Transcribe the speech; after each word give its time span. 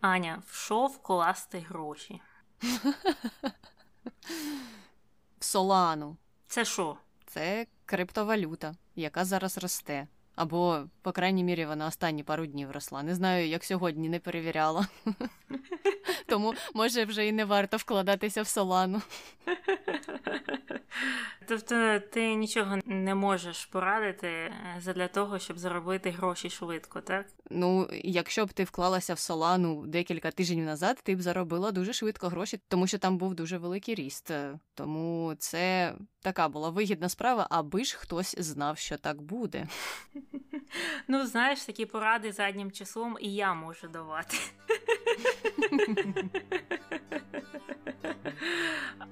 Аня, 0.00 0.42
в 0.46 0.54
що 0.54 0.86
вкласти 0.86 1.58
гроші? 1.68 2.20
В 5.38 5.44
Солану. 5.44 6.16
Це 6.46 6.64
що? 6.64 6.96
Це 7.26 7.66
криптовалюта, 7.84 8.74
яка 8.96 9.24
зараз 9.24 9.58
росте. 9.58 10.08
Або, 10.38 10.84
по 11.02 11.12
крайній 11.12 11.44
мірі, 11.44 11.66
вона 11.66 11.86
останні 11.86 12.22
пару 12.22 12.46
днів 12.46 12.70
росла. 12.70 13.02
Не 13.02 13.14
знаю, 13.14 13.48
як 13.48 13.64
сьогодні 13.64 14.08
не 14.08 14.20
перевіряла. 14.20 14.86
Тому, 16.26 16.54
може, 16.74 17.04
вже 17.04 17.26
і 17.26 17.32
не 17.32 17.44
варто 17.44 17.76
вкладатися 17.76 18.42
в 18.42 18.46
солану. 18.46 19.02
Тобто 21.48 22.00
ти 22.00 22.34
нічого 22.34 22.78
не 22.86 23.14
можеш 23.14 23.66
порадити 23.66 24.28
е, 24.28 24.92
для 24.94 25.08
того, 25.08 25.38
щоб 25.38 25.58
заробити 25.58 26.10
гроші 26.10 26.50
швидко, 26.50 27.00
так? 27.00 27.26
Ну, 27.50 27.88
якщо 27.92 28.46
б 28.46 28.52
ти 28.52 28.64
вклалася 28.64 29.14
в 29.14 29.18
солану 29.18 29.86
декілька 29.86 30.30
тижнів 30.30 30.64
назад, 30.64 31.00
ти 31.02 31.16
б 31.16 31.22
заробила 31.22 31.72
дуже 31.72 31.92
швидко 31.92 32.28
гроші, 32.28 32.60
тому 32.68 32.86
що 32.86 32.98
там 32.98 33.18
був 33.18 33.34
дуже 33.34 33.58
великий 33.58 33.94
ріст. 33.94 34.30
Тому 34.74 35.34
це 35.38 35.94
така 36.22 36.48
була 36.48 36.70
вигідна 36.70 37.08
справа, 37.08 37.46
аби 37.50 37.84
ж 37.84 37.96
хтось 37.96 38.34
знав, 38.38 38.78
що 38.78 38.96
так 38.96 39.22
буде. 39.22 39.68
Ну, 41.08 41.26
знаєш, 41.26 41.60
такі 41.60 41.86
поради 41.86 42.32
заднім 42.32 42.70
числом 42.70 43.16
і 43.20 43.34
я 43.34 43.54
можу 43.54 43.88
давати. 43.88 44.36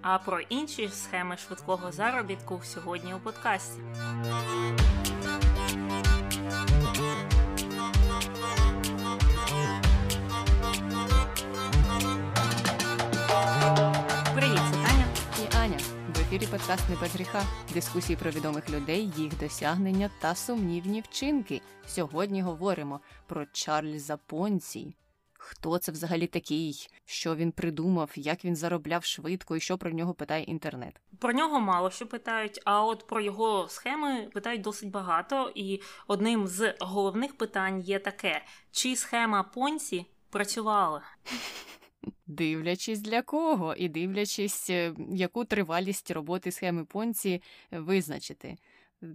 А 0.03 0.19
про 0.19 0.41
інші 0.41 0.89
схеми 0.89 1.37
швидкого 1.37 1.93
заробітку 1.93 2.61
сьогодні 2.65 3.15
у 3.15 3.19
подкасті. 3.19 3.81
Ефірі 16.37 16.51
подкаст 16.51 16.89
не 16.91 16.97
без 16.97 17.15
гріха. 17.15 17.45
Дискусії 17.75 18.17
про 18.17 18.31
відомих 18.31 18.71
людей, 18.71 19.11
їх 19.17 19.39
досягнення 19.39 20.11
та 20.21 20.35
сумнівні 20.35 21.01
вчинки. 21.01 21.61
Сьогодні 21.87 22.43
говоримо 22.43 23.01
про 23.27 23.47
Чарльза 23.47 24.17
Понці. 24.17 24.97
Хто 25.33 25.79
це 25.79 25.93
взагалі 25.93 26.27
такий? 26.27 26.89
Що 27.05 27.37
він 27.37 27.53
придумав, 27.53 28.11
як 28.15 28.45
він 28.45 28.57
заробляв 28.57 29.05
швидко 29.05 29.57
і 29.57 29.61
що 29.61 29.79
про 29.79 29.91
нього 29.91 30.15
питає 30.15 30.45
інтернет? 30.45 31.01
Про 31.19 31.33
нього 31.33 31.61
мало 31.61 31.91
що 31.91 32.07
питають, 32.07 32.61
а 32.65 32.85
от 32.85 33.07
про 33.07 33.21
його 33.21 33.69
схеми 33.69 34.31
питають 34.35 34.61
досить 34.61 34.91
багато. 34.91 35.53
І 35.55 35.81
одним 36.07 36.47
з 36.47 36.75
головних 36.81 37.39
питань 37.39 37.81
є 37.81 37.99
таке: 37.99 38.45
чи 38.71 38.97
схема 38.97 39.43
Понці 39.43 40.07
працювала? 40.31 41.03
Дивлячись 42.27 43.01
для 43.01 43.23
кого, 43.23 43.75
і 43.75 43.89
дивлячись, 43.89 44.71
е, 44.71 44.95
яку 45.11 45.45
тривалість 45.45 46.11
роботи 46.11 46.53
схеми 46.53 46.85
Понці 46.85 47.43
визначити. 47.71 48.57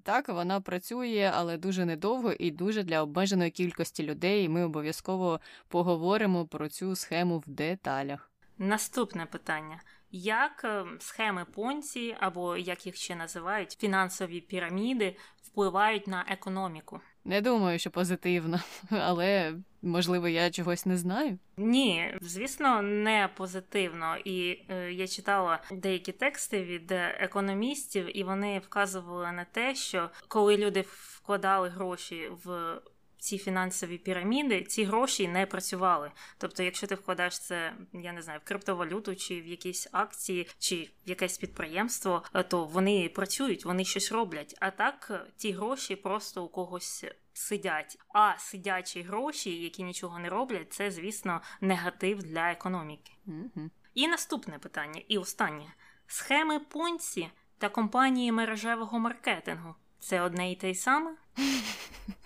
Так, 0.03 0.29
вона 0.29 0.61
працює, 0.61 1.31
але 1.35 1.57
дуже 1.57 1.85
недовго 1.85 2.31
і 2.31 2.51
дуже 2.51 2.83
для 2.83 3.01
обмеженої 3.01 3.51
кількості 3.51 4.03
людей. 4.03 4.49
Ми 4.49 4.63
обов'язково 4.63 5.39
поговоримо 5.67 6.47
про 6.47 6.69
цю 6.69 6.95
схему 6.95 7.39
в 7.39 7.43
деталях. 7.49 8.31
Наступне 8.57 9.25
питання: 9.25 9.81
як 10.11 10.61
е, 10.63 10.85
схеми 10.99 11.45
Понці, 11.45 12.15
або 12.19 12.57
як 12.57 12.85
їх 12.85 12.95
ще 12.95 13.15
називають, 13.15 13.71
фінансові 13.71 14.41
піраміди 14.41 15.15
впливають 15.51 16.07
на 16.07 16.25
економіку? 16.27 16.99
Не 17.25 17.41
думаю, 17.41 17.79
що 17.79 17.91
позитивно, 17.91 18.59
але 18.89 19.53
можливо 19.81 20.27
я 20.27 20.51
чогось 20.51 20.85
не 20.85 20.97
знаю. 20.97 21.39
Ні, 21.57 22.17
звісно, 22.21 22.81
не 22.81 23.29
позитивно. 23.37 24.17
І 24.25 24.59
е, 24.69 24.91
я 24.91 25.07
читала 25.07 25.63
деякі 25.71 26.11
тексти 26.11 26.63
від 26.63 26.91
економістів, 27.19 28.17
і 28.17 28.23
вони 28.23 28.59
вказували 28.59 29.31
на 29.31 29.45
те, 29.45 29.75
що 29.75 30.09
коли 30.27 30.57
люди 30.57 30.85
вкладали 30.87 31.69
гроші 31.69 32.29
в 32.43 32.81
ці 33.21 33.37
фінансові 33.37 33.97
піраміди, 33.97 34.63
ці 34.63 34.83
гроші 34.83 35.27
не 35.27 35.45
працювали. 35.45 36.11
Тобто, 36.37 36.63
якщо 36.63 36.87
ти 36.87 36.95
вкладаєш 36.95 37.39
це, 37.39 37.73
я 37.93 38.13
не 38.13 38.21
знаю, 38.21 38.39
в 38.43 38.47
криптовалюту 38.47 39.15
чи 39.15 39.41
в 39.41 39.47
якісь 39.47 39.87
акції, 39.91 40.47
чи 40.59 40.89
в 41.05 41.09
якесь 41.09 41.37
підприємство, 41.37 42.23
то 42.47 42.65
вони 42.65 43.09
працюють, 43.09 43.65
вони 43.65 43.85
щось 43.85 44.11
роблять. 44.11 44.55
А 44.59 44.71
так 44.71 45.27
ті 45.37 45.51
гроші 45.51 45.95
просто 45.95 46.43
у 46.43 46.47
когось. 46.47 47.05
Сидять, 47.33 47.97
а 48.13 48.37
сидячі 48.37 49.01
гроші, 49.01 49.63
які 49.63 49.83
нічого 49.83 50.19
не 50.19 50.29
роблять, 50.29 50.73
це, 50.73 50.91
звісно, 50.91 51.41
негатив 51.61 52.23
для 52.23 52.51
економіки. 52.51 53.11
Угу. 53.25 53.69
І 53.93 54.07
наступне 54.07 54.59
питання, 54.59 55.01
і 55.07 55.17
останнє: 55.17 55.73
схеми 56.07 56.59
Понці 56.59 57.29
та 57.57 57.69
компанії 57.69 58.31
мережевого 58.31 58.99
маркетингу 58.99 59.75
це 59.99 60.21
одне 60.21 60.51
і 60.51 60.55
те 60.55 60.69
й 60.69 60.75
саме? 60.75 61.15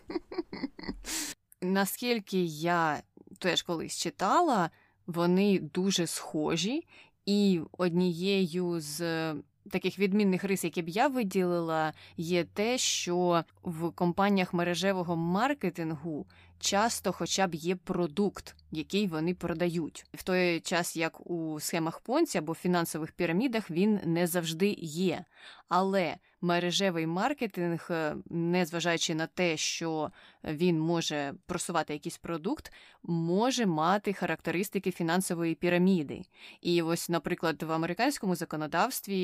Наскільки 1.62 2.44
я 2.44 3.02
теж 3.40 3.62
колись 3.62 3.98
читала, 3.98 4.70
вони 5.08 5.60
дуже 5.60 6.08
схожі, 6.08 6.88
і 7.26 7.62
однією 7.72 8.80
з 8.80 9.34
таких 9.72 10.00
відмінних 10.00 10.44
рис, 10.44 10.64
які 10.64 10.82
б 10.82 10.90
я 10.90 11.08
виділила, 11.08 11.94
є 12.18 12.44
те, 12.44 12.78
що 12.78 13.44
в 13.64 13.92
компаніях 13.92 14.54
мережевого 14.54 15.16
маркетингу 15.16 16.26
часто, 16.60 17.12
хоча 17.12 17.48
б 17.48 17.56
є 17.56 17.76
продукт, 17.76 18.56
який 18.72 19.08
вони 19.08 19.34
продають, 19.34 20.06
в 20.14 20.24
той 20.24 20.60
час, 20.60 20.98
як 20.98 21.30
у 21.32 21.60
схемах 21.60 22.00
понці 22.00 22.38
або 22.38 22.54
фінансових 22.54 23.12
пірамідах, 23.12 23.72
він 23.72 24.00
не 24.06 24.28
завжди 24.28 24.76
є. 24.80 25.26
Але 25.70 26.18
мережевий 26.42 27.08
маркетинг, 27.08 27.88
е, 27.90 28.16
незважаючи 28.30 29.16
на 29.16 29.28
те, 29.28 29.58
що 29.58 30.12
він 30.44 30.80
може 30.80 31.34
просувати 31.46 31.94
якийсь 31.94 32.18
продукт, 32.18 32.74
може 33.04 33.66
мати 33.66 34.14
характеристики 34.14 34.92
фінансової 34.92 35.56
піраміди. 35.56 36.22
І 36.62 36.82
ось, 36.82 37.10
наприклад, 37.10 37.64
в 37.64 37.72
американському 37.72 38.36
законодавстві 38.36 39.18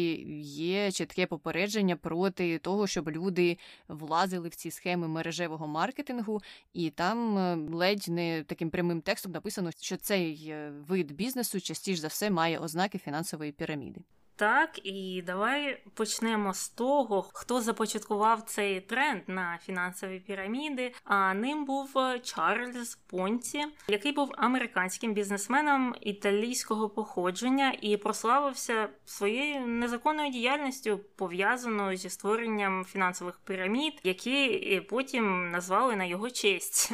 є 0.45 0.91
чітке 0.91 1.25
попередження 1.25 1.95
проти 1.95 2.57
того, 2.57 2.87
щоб 2.87 3.09
люди 3.09 3.57
влазили 3.87 4.49
в 4.49 4.55
ці 4.55 4.71
схеми 4.71 5.07
мережевого 5.07 5.67
маркетингу, 5.67 6.41
і 6.73 6.89
там 6.89 7.37
е, 7.37 7.55
ледь 7.75 8.05
не 8.07 8.43
таким 8.43 8.69
прямим 8.69 9.01
текстом 9.01 9.31
написано, 9.31 9.71
що 9.79 9.97
цей 9.97 10.47
е, 10.49 10.73
вид 10.87 11.11
бізнесу 11.11 11.61
частіше 11.61 12.01
за 12.01 12.07
все 12.07 12.29
має 12.29 12.59
ознаки 12.59 12.97
фінансової 12.97 13.51
піраміди. 13.51 14.01
Так, 14.41 14.79
і 14.83 15.23
давай 15.25 15.83
почнемо 15.93 16.53
з 16.53 16.69
того, 16.69 17.29
хто 17.33 17.61
започаткував 17.61 18.41
цей 18.41 18.81
тренд 18.81 19.21
на 19.27 19.59
фінансові 19.65 20.19
піраміди. 20.19 20.93
А 21.03 21.33
ним 21.33 21.65
був 21.65 21.89
Чарльз 22.23 22.95
Понці, 22.95 23.63
який 23.87 24.11
був 24.11 24.31
американським 24.37 25.13
бізнесменом 25.13 25.95
італійського 26.01 26.89
походження 26.89 27.73
і 27.81 27.97
прославився 27.97 28.89
своєю 29.05 29.67
незаконною 29.67 30.31
діяльністю, 30.31 30.99
пов'язаною 31.17 31.97
зі 31.97 32.09
створенням 32.09 32.85
фінансових 32.85 33.39
пірамід, 33.45 33.93
які 34.03 34.81
потім 34.89 35.51
назвали 35.51 35.95
на 35.95 36.05
його 36.05 36.29
честь. 36.29 36.93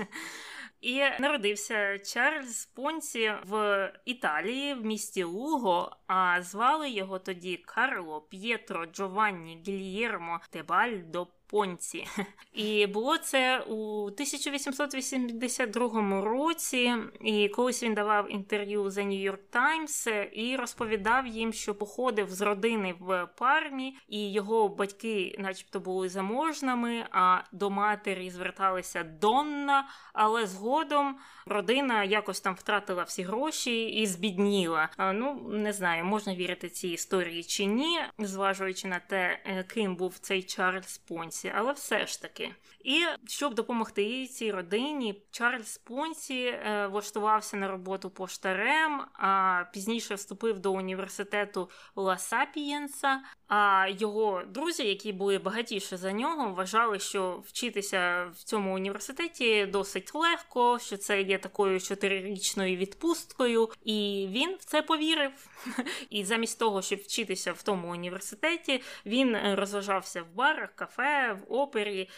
І 0.88 1.04
народився 1.20 2.00
Чарльз 2.00 2.66
Понці 2.66 3.34
в 3.46 3.92
Італії 4.06 4.74
в 4.74 4.86
місті 4.86 5.24
Луго, 5.24 5.98
а 6.08 6.42
звали 6.42 6.90
його 6.90 7.20
тоді 7.20 7.58
Карло 7.58 8.22
П'єтро 8.22 8.86
Джованні 8.86 9.64
Гільєрмо 9.68 10.40
Тебальдо 10.50 11.28
Понці. 11.50 12.08
І 12.54 12.88
було 12.88 13.18
це 13.18 13.60
у 13.60 14.04
1882 14.04 16.22
році. 16.22 16.94
І 17.22 17.50
колись 17.50 17.84
він 17.84 17.94
давав 17.94 18.32
інтерв'ю 18.32 18.84
The 18.84 19.08
New 19.08 19.32
York 19.32 19.40
Times 19.52 20.30
і 20.32 20.56
розповідав 20.56 21.28
їм, 21.28 21.54
що 21.54 21.76
походив 21.76 22.32
з 22.32 22.42
родини 22.42 22.96
в 23.00 23.28
пармі, 23.38 23.98
і 24.08 24.32
його 24.32 24.70
батьки, 24.70 25.36
начебто, 25.40 25.80
були 25.80 26.10
заможними, 26.10 27.06
а 27.12 27.42
до 27.52 27.70
матері 27.70 28.30
зверталися 28.30 29.04
Донна. 29.04 29.88
Але 30.14 30.48
згодом 30.48 31.18
родина 31.46 32.04
якось 32.04 32.42
там 32.42 32.56
втратила 32.56 33.04
всі 33.04 33.24
гроші 33.24 33.86
і 33.86 34.06
збідніла. 34.06 34.90
Ну 35.00 35.50
не 35.50 35.74
знаю, 35.74 36.06
можна 36.06 36.36
вірити 36.36 36.70
цій 36.70 36.90
історії 36.90 37.44
чи 37.44 37.66
ні, 37.66 38.00
зважуючи 38.20 38.88
на 38.88 39.00
те, 39.00 39.40
е, 39.46 39.64
ким 39.64 39.96
був 39.96 40.18
цей 40.18 40.44
Чарльз 40.44 40.98
Понці. 40.98 41.37
Понсі, 41.38 41.52
але 41.56 41.74
все 41.74 42.08
ж 42.08 42.22
таки. 42.22 42.52
І 42.88 43.06
щоб 43.28 43.54
допомогти 43.54 44.28
цій 44.28 44.52
родині, 44.52 45.22
Чарльз 45.32 45.78
Понсі 45.78 46.46
е, 46.46 46.88
влаштувався 46.92 47.58
на 47.58 47.68
роботу 47.68 48.10
поштарем, 48.10 49.02
а 49.14 49.64
пізніше 49.74 50.16
вступив 50.16 50.60
до 50.60 50.74
університету 50.74 51.70
Ла 51.96 52.18
Сапієнса. 52.18 53.22
А 53.48 53.88
його 53.90 54.42
друзі, 54.48 54.88
які 54.88 55.14
були 55.14 55.38
багатіше 55.38 55.98
за 55.98 56.12
нього, 56.12 56.54
вважали, 56.54 57.00
що 57.00 57.44
вчитися 57.46 58.32
в 58.36 58.44
цьому 58.44 58.76
університеті 58.76 59.66
досить 59.66 60.16
легко, 60.16 60.80
що 60.80 60.98
це 60.98 61.22
є 61.22 61.38
такою 61.38 61.80
чотирирічною 61.80 62.78
відпусткою, 62.78 63.70
і 63.84 64.28
він 64.32 64.56
в 64.60 64.64
це 64.66 64.82
повірив. 64.82 65.32
І 66.10 66.24
замість 66.24 66.60
того, 66.60 66.82
щоб 66.82 67.00
вчитися 67.00 67.54
в 67.54 67.64
тому 67.64 67.92
університеті, 67.92 68.84
він 69.06 69.38
розважався 69.54 70.22
в 70.22 70.36
барах, 70.36 70.76
кафе, 70.76 71.38
в 71.42 71.54
опері, 71.54 72.10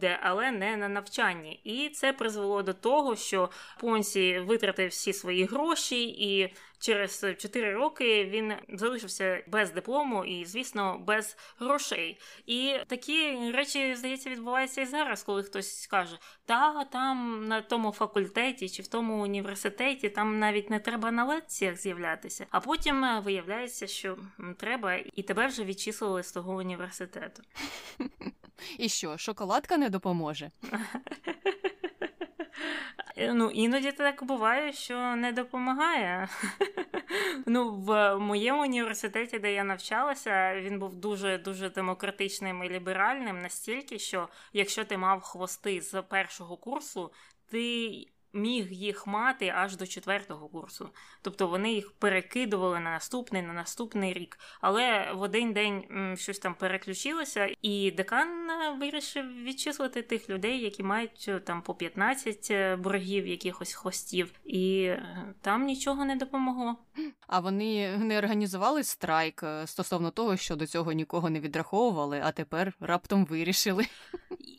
будь-де, 0.00 0.18
але 0.22 0.50
не 0.50 0.76
на 0.76 0.88
навчанні. 0.88 1.60
І 1.64 1.88
це 1.88 2.12
призвело 2.12 2.62
до 2.62 2.72
того, 2.72 3.16
що 3.16 3.50
Понсі 3.80 4.38
витратив 4.38 4.88
всі 4.88 5.12
свої 5.12 5.44
гроші 5.44 6.04
і 6.08 6.54
через 6.80 7.24
4 7.38 7.74
роки 7.74 8.24
він 8.24 8.52
залишився 8.68 9.44
без 9.46 9.72
диплому 9.72 10.24
і, 10.24 10.44
звісно, 10.44 10.98
без 11.06 11.36
грошей. 11.58 12.20
І 12.46 12.76
такі 12.86 13.50
речі, 13.52 13.94
здається, 13.94 14.30
відбуваються 14.30 14.80
і 14.80 14.86
зараз, 14.86 15.22
коли 15.22 15.42
хтось 15.42 15.80
скаже: 15.82 16.18
та 16.46 16.84
там 16.84 17.44
на 17.48 17.62
тому 17.62 17.92
факультеті 17.92 18.68
чи 18.68 18.82
в 18.82 18.86
тому 18.86 19.22
університеті 19.22 20.08
там 20.08 20.38
навіть 20.38 20.70
не 20.70 20.80
треба 20.80 21.10
на 21.10 21.24
лекціях 21.24 21.76
з'являтися. 21.76 22.46
А 22.50 22.60
потім 22.60 23.04
е, 23.04 23.20
виявляється, 23.20 23.86
що 23.86 24.18
треба, 24.56 24.94
і 25.14 25.22
тебе 25.22 25.46
вже 25.46 25.64
відчислили 25.64 26.22
з 26.22 26.32
того 26.32 26.54
університету. 26.54 27.42
І 28.78 28.88
що, 28.88 29.18
шоколадка 29.18 29.76
не 29.76 29.90
допоможе? 29.90 30.50
Е, 33.16 33.32
ну, 33.32 33.50
іноді 33.50 33.92
так 33.92 34.24
буває, 34.24 34.72
що 34.72 35.16
не 35.16 35.32
допомагає. 35.32 36.28
Ну, 37.46 37.70
в 37.70 38.18
моєму 38.18 38.62
університеті, 38.62 39.38
де 39.38 39.52
я 39.52 39.64
навчалася, 39.64 40.60
він 40.60 40.78
був 40.78 40.96
дуже 40.96 41.38
дуже 41.38 41.70
демократичним 41.70 42.64
і 42.64 42.68
ліберальним 42.68 43.42
настільки, 43.42 43.98
що 43.98 44.28
якщо 44.52 44.84
ти 44.84 44.96
мав 44.96 45.20
хвости 45.20 45.80
з 45.80 46.02
першого 46.02 46.56
курсу, 46.56 47.12
ти 47.50 48.06
міг 48.32 48.72
їх 48.72 49.06
мати 49.06 49.52
аж 49.56 49.76
до 49.76 49.86
четвертого 49.86 50.48
курсу. 50.48 50.90
Тобто 51.22 51.46
вони 51.46 51.72
їх 51.72 51.92
перекидували 51.92 52.80
на 52.80 52.90
наступний, 52.90 53.42
на 53.42 53.52
наступний 53.52 54.12
рік. 54.12 54.38
Але 54.60 55.12
в 55.12 55.22
один 55.22 55.52
день 55.52 55.84
щось 56.18 56.38
там 56.38 56.54
переключилося, 56.54 57.54
і 57.62 57.90
декан 57.90 58.50
е, 58.50 58.70
вирішив 58.80 59.44
відчислити 59.44 60.02
тих 60.02 60.30
людей, 60.30 60.60
які 60.60 60.82
мають 60.82 61.24
е, 61.28 61.40
там 61.40 61.62
по 61.62 61.74
15 61.74 62.48
е, 62.50 62.76
боргів, 62.76 63.26
якихось 63.26 63.72
хвостів, 63.72 64.32
і 64.44 64.92
там 65.40 65.64
нічого 65.64 66.04
не 66.04 66.16
допомогло. 66.16 66.76
А 67.26 67.40
вони 67.40 67.98
не 67.98 68.18
організували 68.18 68.84
страйк 68.84 69.44
стосовно 69.64 70.10
того, 70.10 70.36
що 70.36 70.56
до 70.56 70.66
цього 70.66 70.92
нікого 70.92 71.30
не 71.30 71.40
відраховували, 71.40 72.20
а 72.24 72.32
тепер 72.32 72.72
раптом 72.80 73.24
вирішили. 73.24 73.86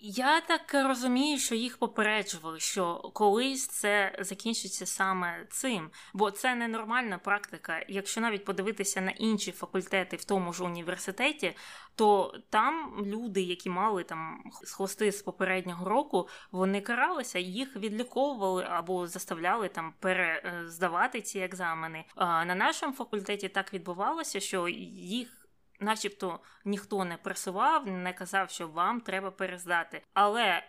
Я 0.03 0.41
так 0.41 0.73
розумію, 0.73 1.37
що 1.37 1.55
їх 1.55 1.77
попереджували, 1.77 2.59
що 2.59 3.11
колись 3.13 3.60
це 3.67 4.15
закінчиться 4.19 4.85
саме 4.85 5.45
цим, 5.49 5.89
бо 6.13 6.31
це 6.31 6.55
ненормальна 6.55 7.17
практика. 7.17 7.85
Якщо 7.87 8.21
навіть 8.21 8.45
подивитися 8.45 9.01
на 9.01 9.11
інші 9.11 9.51
факультети 9.51 10.15
в 10.15 10.23
тому 10.23 10.53
ж 10.53 10.63
університеті, 10.63 11.55
то 11.95 12.33
там 12.49 13.03
люди, 13.05 13.41
які 13.41 13.69
мали 13.69 14.03
там 14.03 14.43
хвости 14.63 15.11
з 15.11 15.21
попереднього 15.21 15.89
року, 15.89 16.27
вони 16.51 16.81
каралися, 16.81 17.39
їх 17.39 17.75
відліковували 17.75 18.67
або 18.69 19.07
заставляли 19.07 19.69
там 19.69 19.93
перездавати 19.99 21.21
ці 21.21 21.39
екзамени. 21.39 22.05
А 22.15 22.45
на 22.45 22.55
нашому 22.55 22.93
факультеті 22.93 23.49
так 23.49 23.73
відбувалося, 23.73 24.39
що 24.39 24.67
їх 24.67 25.41
начебто 25.81 26.39
ніхто 26.65 27.05
не 27.05 27.17
пресував, 27.17 27.87
не 27.87 28.13
казав, 28.13 28.49
що 28.49 28.67
вам 28.67 29.01
треба 29.01 29.31
перездати, 29.31 30.01
але 30.13 30.63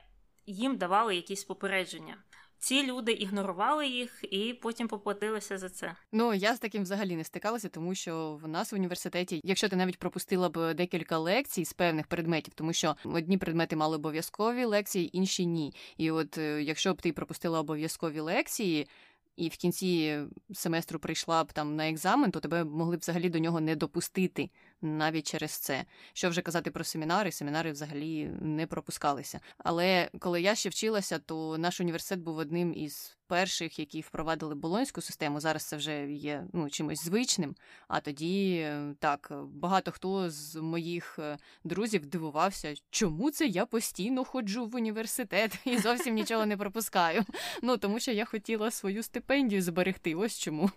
їм 0.47 0.77
давали 0.77 1.17
якісь 1.17 1.45
попередження. 1.45 2.17
Ці 2.63 2.87
люди 2.87 3.13
ігнорували 3.13 3.87
їх 3.87 4.25
і 4.31 4.55
потім 4.55 4.89
поплатилися 4.89 5.59
за 5.59 5.69
це. 5.69 5.95
Ну 6.13 6.35
я 6.35 6.55
з 6.55 6.59
таким 6.59 6.83
взагалі 6.83 7.17
не 7.17 7.25
стикалася, 7.25 7.69
тому 7.69 7.95
що 7.95 8.41
в 8.43 8.49
нас 8.49 8.73
в 8.73 8.75
університеті, 8.75 9.41
якщо 9.45 9.69
ти 9.69 9.77
навіть 9.77 9.99
пропустила 9.99 10.49
б 10.49 10.75
декілька 10.75 11.19
лекцій 11.19 11.65
з 11.65 11.73
певних 11.73 12.07
предметів, 12.07 12.55
тому 12.55 12.73
що 12.73 12.97
одні 13.05 13.39
предмети 13.39 13.77
мали 13.77 13.97
обов'язкові 13.97 14.65
лекції, 14.65 15.17
інші 15.17 15.47
ні. 15.47 15.75
І 15.97 16.11
от 16.11 16.39
е, 16.39 16.63
якщо 16.63 16.95
б 16.95 17.03
ти 17.03 17.13
пропустила 17.13 17.61
обов'язкові 17.61 18.21
лекції, 18.21 18.89
і 19.37 19.49
в 19.49 19.57
кінці 19.57 20.19
семестру 20.53 20.99
прийшла 20.99 21.45
б 21.45 21.53
там 21.53 21.77
на 21.77 21.89
екзамен, 21.89 22.31
то 22.31 22.41
тебе 22.41 22.65
могли 22.65 22.97
б 22.97 23.01
взагалі 23.01 23.29
до 23.29 23.39
нього 23.39 23.61
не 23.61 23.77
допустити 23.77 24.51
навіть 24.83 25.31
через 25.31 25.51
це. 25.51 25.85
Що 26.13 26.31
вже 26.31 26.43
казати 26.43 26.71
про 26.71 26.85
семінари, 26.85 27.33
семінари 27.33 27.73
взагалі 27.73 28.31
не 28.41 28.67
пропускалися. 28.67 29.41
Але 29.59 30.11
коли 30.19 30.43
я 30.43 30.55
ще 30.55 30.69
вчилася, 30.69 31.19
то 31.19 31.59
наш 31.59 31.81
університет 31.81 32.21
був 32.21 32.37
одним 32.37 32.75
із 32.75 33.17
перших, 33.27 33.79
які 33.79 34.01
впровадили 34.01 34.55
болонську 34.55 35.01
систему. 35.01 35.41
Зараз 35.41 35.65
це 35.65 35.77
вже 35.77 36.13
є 36.13 36.45
ну, 36.53 36.71
чимось 36.71 37.05
звичним. 37.05 37.57
А 37.89 38.01
тоді 38.01 38.69
так 38.99 39.33
багато 39.53 39.91
хто 39.91 40.31
з 40.31 40.57
моїх 40.57 41.19
е, 41.19 41.39
друзів 41.65 42.07
дивувався, 42.07 42.75
чому 42.91 43.31
це 43.31 43.47
я 43.47 43.67
постійно 43.67 44.25
ходжу 44.25 44.67
в 44.67 44.77
університет 44.77 45.59
і 45.65 45.79
зовсім 45.79 46.15
нічого 46.15 46.47
не 46.47 46.57
пропускаю. 46.57 47.25
Ну 47.63 47.77
тому 47.77 48.01
що 48.01 48.13
я 48.13 48.25
хотіла 48.25 48.71
свою 48.71 49.03
стипендію 49.03 49.63
зберегти. 49.63 50.15
Ось 50.15 50.39
чому. 50.39 50.71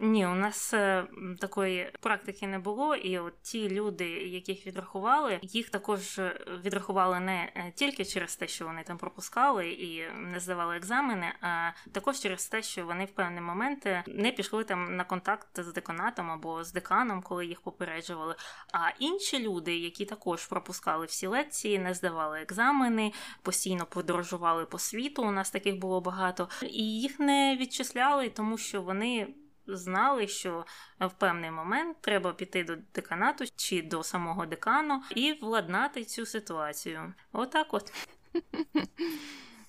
Ні, 0.00 0.26
у 0.26 0.34
нас 0.34 0.74
е, 0.74 1.06
такої 1.40 1.92
практики 2.00 2.46
не 2.46 2.58
було, 2.58 2.94
і 2.94 3.18
от 3.18 3.42
ті 3.42 3.70
люди, 3.70 4.08
яких 4.08 4.66
відрахували, 4.66 5.38
їх 5.42 5.70
також 5.70 6.18
е, 6.18 6.40
відрахували 6.64 7.20
не 7.20 7.52
е, 7.54 7.72
тільки 7.74 8.04
через 8.04 8.36
те, 8.36 8.48
що 8.48 8.66
вони 8.66 8.82
там 8.82 8.98
пропускали 8.98 9.68
і 9.68 10.12
не 10.14 10.40
здавали 10.40 10.76
екзамени, 10.76 11.32
а 11.40 11.70
також 11.92 12.18
через 12.18 12.48
те, 12.48 12.62
що 12.62 12.86
вони 12.86 13.04
в 13.04 13.10
певний 13.10 13.40
момент 13.40 13.88
не 14.06 14.30
пішли 14.30 14.64
там 14.64 14.96
на 14.96 15.04
контакт 15.04 15.60
з 15.60 15.72
деканатом 15.72 16.30
або 16.30 16.64
з 16.64 16.72
деканом, 16.72 17.22
коли 17.22 17.46
їх 17.46 17.60
попереджували. 17.60 18.34
А 18.72 18.90
інші 18.98 19.38
люди, 19.38 19.76
які 19.76 20.04
також 20.04 20.46
пропускали 20.46 21.06
всі 21.06 21.26
лекції, 21.26 21.78
не 21.78 21.94
здавали 21.94 22.40
екзамени, 22.40 23.12
постійно 23.42 23.86
подорожували 23.86 24.66
по 24.66 24.78
світу. 24.78 25.22
У 25.22 25.30
нас 25.30 25.50
таких 25.50 25.78
було 25.78 26.00
багато, 26.00 26.48
і 26.62 27.00
їх 27.00 27.20
не 27.20 27.56
відчисляли, 27.60 28.28
тому 28.28 28.58
що 28.58 28.82
вони 28.88 29.34
знали, 29.66 30.28
що 30.28 30.64
в 31.00 31.10
певний 31.10 31.50
момент 31.50 31.96
треба 32.00 32.32
піти 32.32 32.64
до 32.64 32.76
деканату 32.94 33.44
чи 33.56 33.82
до 33.82 34.02
самого 34.02 34.46
декану 34.46 35.02
і 35.10 35.32
владнати 35.32 36.04
цю 36.04 36.26
ситуацію. 36.26 37.14
Отак 37.32 37.74
от. 37.74 37.92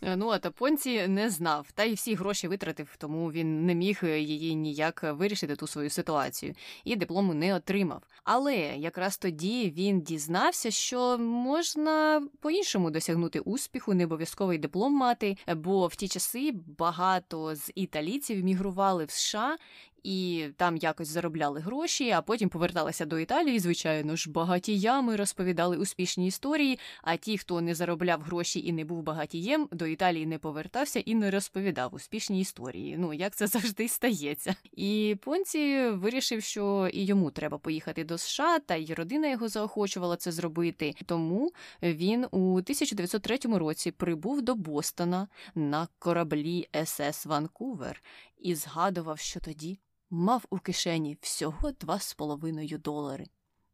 Е, 0.01 0.15
ну, 0.15 0.29
а 0.29 0.39
Тапонці 0.39 1.07
не 1.07 1.29
знав, 1.29 1.71
та 1.73 1.83
й 1.83 1.93
всі 1.93 2.15
гроші 2.15 2.47
витратив, 2.47 2.95
тому 2.97 3.31
він 3.31 3.65
не 3.65 3.75
міг 3.75 3.99
е, 4.03 4.19
її 4.19 4.55
ніяк 4.55 5.03
вирішити 5.03 5.55
ту 5.55 5.67
свою 5.67 5.89
ситуацію 5.89 6.53
і 6.83 6.95
диплому 6.95 7.33
не 7.33 7.55
отримав. 7.55 8.03
Але 8.23 8.55
якраз 8.57 9.17
тоді 9.17 9.73
він 9.77 10.01
дізнався, 10.01 10.71
що 10.71 11.17
можна 11.17 12.27
по-іншому 12.39 12.91
досягнути 12.91 13.39
успіху, 13.39 13.93
не 13.93 14.05
обов'язковий 14.05 14.57
диплом 14.57 14.93
мати, 14.93 15.37
бо 15.55 15.87
в 15.87 15.95
ті 15.95 16.07
часи 16.07 16.53
багато 16.77 17.55
з 17.55 17.71
італійців 17.75 18.43
мігрували 18.43 19.05
в 19.05 19.11
США 19.11 19.57
і 20.03 20.45
там 20.57 20.77
якось 20.77 21.07
заробляли 21.07 21.59
гроші, 21.59 22.11
а 22.11 22.21
потім 22.21 22.49
поверталися 22.49 23.05
до 23.05 23.19
Італії. 23.19 23.59
Звичайно 23.59 24.15
ж, 24.15 24.31
багатіями 24.31 25.15
розповідали 25.15 25.77
успішні 25.77 26.27
історії. 26.27 26.79
А 27.01 27.15
ті, 27.15 27.37
хто 27.37 27.61
не 27.61 27.75
заробляв 27.75 28.21
гроші 28.21 28.59
і 28.65 28.71
не 28.71 28.85
був 28.85 29.03
багатієм, 29.03 29.67
до 29.71 29.87
Італії 29.87 30.25
не 30.25 30.37
повертався 30.37 30.99
і 30.99 31.15
не 31.15 31.31
розповідав 31.31 31.95
успішні 31.95 32.41
історії. 32.41 32.95
Ну 32.97 33.13
як 33.13 33.35
це 33.35 33.47
завжди 33.59 33.87
стається. 33.87 34.55
І 34.71 35.15
Понці 35.21 35.89
вирішив, 35.89 36.43
що 36.43 36.89
і 36.93 37.05
йому 37.05 37.31
треба 37.31 37.57
поїхати 37.57 38.03
до 38.03 38.17
США, 38.17 38.59
та 38.59 38.75
й 38.75 38.93
родина 38.93 39.27
його 39.27 39.47
заохочувала 39.47 40.15
це 40.15 40.31
зробити. 40.31 40.93
Тому 41.05 41.51
він 41.83 42.25
у 42.31 42.51
1903 42.51 43.37
році 43.43 43.91
прибув 43.91 44.41
до 44.41 44.55
Бостона 44.55 45.27
на 45.55 45.87
кораблі 45.99 46.67
СС 46.85 47.25
Ванкувер 47.25 48.03
і 48.39 48.55
згадував, 48.55 49.19
що 49.19 49.39
тоді 49.39 49.79
мав 50.09 50.45
у 50.49 50.59
кишені 50.59 51.17
всього 51.21 51.69
2,5 51.69 52.77
долари. 52.77 53.25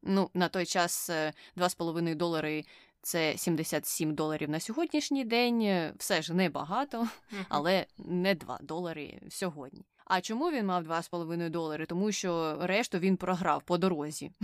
Ну, 0.03 0.29
на 0.33 0.49
той 0.49 0.65
час 0.65 1.09
2,5 1.09 2.09
е, 2.09 2.15
долари 2.15 2.65
це 3.01 3.37
77 3.37 4.15
доларів 4.15 4.49
на 4.49 4.59
сьогоднішній 4.59 5.25
день. 5.25 5.91
Все 5.97 6.21
ж 6.21 6.33
небагато, 6.33 7.07
але 7.49 7.85
не 7.97 8.35
2 8.35 8.59
долари 8.61 9.21
сьогодні. 9.29 9.85
А 10.05 10.21
чому 10.21 10.51
він 10.51 10.65
мав 10.65 10.83
2,5 10.83 11.49
долари? 11.49 11.85
Тому 11.85 12.11
що 12.11 12.57
решту 12.61 12.99
він 12.99 13.17
програв 13.17 13.63
по 13.63 13.77
дорозі. 13.77 14.31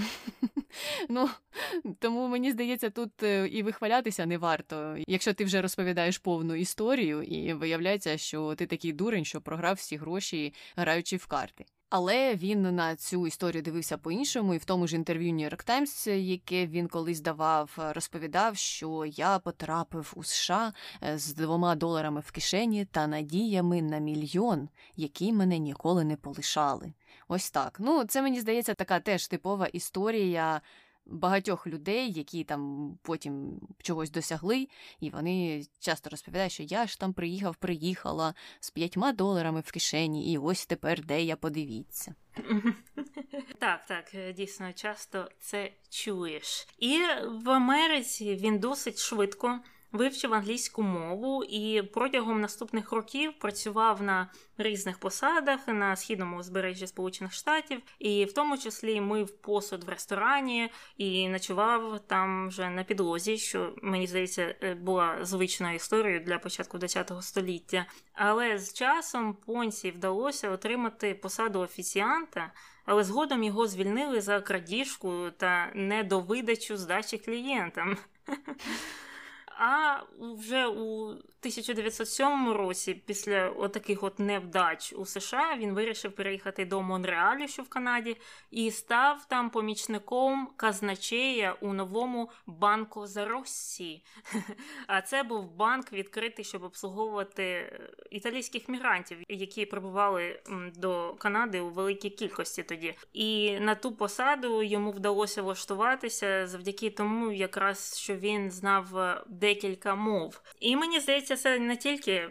Ну, 1.09 1.29
Тому 1.99 2.27
мені 2.27 2.51
здається, 2.51 2.89
тут 2.89 3.23
е, 3.23 3.47
і 3.47 3.63
вихвалятися 3.63 4.25
не 4.25 4.37
варто, 4.37 4.95
якщо 5.07 5.33
ти 5.33 5.45
вже 5.45 5.61
розповідаєш 5.61 6.17
повну 6.17 6.55
історію, 6.55 7.23
і 7.23 7.53
виявляється, 7.53 8.17
що 8.17 8.55
ти 8.55 8.67
такий 8.67 8.93
дурень, 8.93 9.25
що 9.25 9.41
програв 9.41 9.75
всі 9.75 9.97
гроші, 9.97 10.53
граючи 10.75 11.17
в 11.17 11.25
карти. 11.25 11.65
Але 11.91 12.35
він 12.35 12.75
на 12.75 12.95
цю 12.95 13.27
історію 13.27 13.61
дивився 13.61 13.97
по-іншому, 13.97 14.53
і 14.53 14.57
в 14.57 14.65
тому 14.65 14.87
ж 14.87 14.95
інтерв'ю 14.95 15.33
York 15.33 15.69
Times, 15.69 16.09
яке 16.11 16.67
він 16.67 16.87
колись 16.87 17.21
давав, 17.21 17.77
розповідав, 17.77 18.57
що 18.57 19.05
я 19.05 19.39
потрапив 19.39 20.13
у 20.15 20.23
США 20.23 20.73
е, 21.03 21.17
з 21.17 21.33
двома 21.33 21.75
доларами 21.75 22.19
в 22.19 22.31
кишені 22.31 22.85
та 22.85 23.07
надіями 23.07 23.81
на 23.81 23.97
мільйон, 23.97 24.69
які 24.95 25.33
мене 25.33 25.57
ніколи 25.57 26.03
не 26.03 26.15
полишали. 26.15 26.93
Ось 27.27 27.51
так. 27.51 27.77
Ну, 27.79 28.03
це 28.03 28.21
мені 28.21 28.39
здається 28.39 28.73
така 28.73 28.99
теж 28.99 29.27
типова 29.27 29.67
історія 29.67 30.61
багатьох 31.05 31.67
людей, 31.67 32.11
які 32.11 32.43
там 32.43 32.91
потім 33.01 33.59
чогось 33.81 34.11
досягли, 34.11 34.67
і 34.99 35.09
вони 35.09 35.63
часто 35.79 36.09
розповідають, 36.09 36.51
що 36.51 36.63
я 36.63 36.87
ж 36.87 36.99
там 36.99 37.13
приїхав, 37.13 37.55
приїхала 37.55 38.33
з 38.59 38.71
п'ятьма 38.71 39.13
доларами 39.13 39.61
в 39.61 39.71
кишені, 39.71 40.33
і 40.33 40.37
ось 40.37 40.65
тепер 40.65 41.05
де 41.05 41.23
я 41.23 41.35
подивіться. 41.35 42.15
Так, 43.59 43.85
так, 43.85 44.15
е, 44.15 44.33
дійсно 44.33 44.73
часто 44.73 45.29
це 45.39 45.71
чуєш. 45.89 46.67
І 46.77 46.99
в 47.43 47.49
Америці 47.49 48.35
він 48.35 48.59
досить 48.59 48.97
швидко 48.97 49.59
вивчив 49.91 50.33
англійську 50.33 50.83
мову 50.83 51.43
і 51.43 51.81
протягом 51.81 52.41
наступних 52.41 52.91
років 52.91 53.33
працював 53.39 54.03
на 54.03 54.29
різних 54.57 54.99
посадах 54.99 55.67
на 55.67 55.95
східному 55.95 56.37
узбережжі 56.37 56.87
Сполучених 56.87 57.33
Штатів, 57.33 57.81
і 57.99 58.25
в 58.25 58.33
тому 58.33 58.57
числі 58.57 59.01
мив 59.01 59.37
посуд 59.41 59.83
в 59.83 59.89
ресторані 59.89 60.69
і 60.97 61.29
ночував 61.29 61.99
там 62.07 62.47
вже 62.47 62.69
на 62.69 62.83
підлозі, 62.83 63.37
що 63.37 63.73
мені 63.81 64.07
здається 64.07 64.55
е, 64.63 64.75
була 64.75 65.25
звичною 65.25 65.75
історією 65.75 66.19
для 66.19 66.39
початку 66.39 66.79
ХХ 66.79 67.23
століття. 67.23 67.85
Але 68.13 68.57
з 68.59 68.73
часом 68.73 69.33
Понсі 69.33 69.91
вдалося 69.91 70.49
отримати 70.49 71.13
посаду 71.13 71.59
офіціанта. 71.59 72.51
Але 72.85 73.03
згодом 73.03 73.43
його 73.43 73.67
звільнили 73.67 74.21
за 74.21 74.41
крадіжку 74.41 75.29
та 75.37 75.71
недовидачу 75.73 76.77
здачі 76.77 77.17
клієнтам. 77.17 77.97
А 79.63 80.01
вже 80.19 80.67
у 80.67 81.15
1907 81.41 82.49
році, 82.49 82.93
після 82.93 83.49
отаких 83.49 84.03
от 84.03 84.19
невдач 84.19 84.93
у 84.93 85.05
США, 85.05 85.55
він 85.57 85.73
вирішив 85.73 86.11
переїхати 86.11 86.65
до 86.65 86.81
Монреалю, 86.81 87.47
що 87.47 87.63
в 87.63 87.69
Канаді, 87.69 88.17
і 88.51 88.71
став 88.71 89.25
там 89.27 89.49
помічником 89.49 90.49
казначея 90.57 91.55
у 91.61 91.73
новому 91.73 92.29
банку 92.45 93.07
Зароссі. 93.07 94.03
А 94.87 95.01
це 95.01 95.23
був 95.23 95.51
банк 95.51 95.93
відкритий, 95.93 96.45
щоб 96.45 96.63
обслуговувати 96.63 97.73
італійських 98.11 98.69
мігрантів, 98.69 99.17
які 99.29 99.65
прибували 99.65 100.39
до 100.75 101.13
Канади 101.13 101.59
у 101.59 101.69
великій 101.69 102.09
кількості 102.09 102.63
тоді. 102.63 102.95
І 103.13 103.59
на 103.59 103.75
ту 103.75 103.91
посаду 103.91 104.63
йому 104.63 104.91
вдалося 104.91 105.41
влаштуватися 105.41 106.47
завдяки 106.47 106.89
тому, 106.89 107.31
якраз 107.31 107.97
що 107.99 108.15
він 108.15 108.51
знав 108.51 108.97
е, 108.97 109.23
декілька 109.27 109.95
мов. 109.95 110.41
І 110.59 110.75
мені 110.75 110.99
здається, 110.99 111.30
це 111.35 111.59
не 111.59 111.77
тільки 111.77 112.29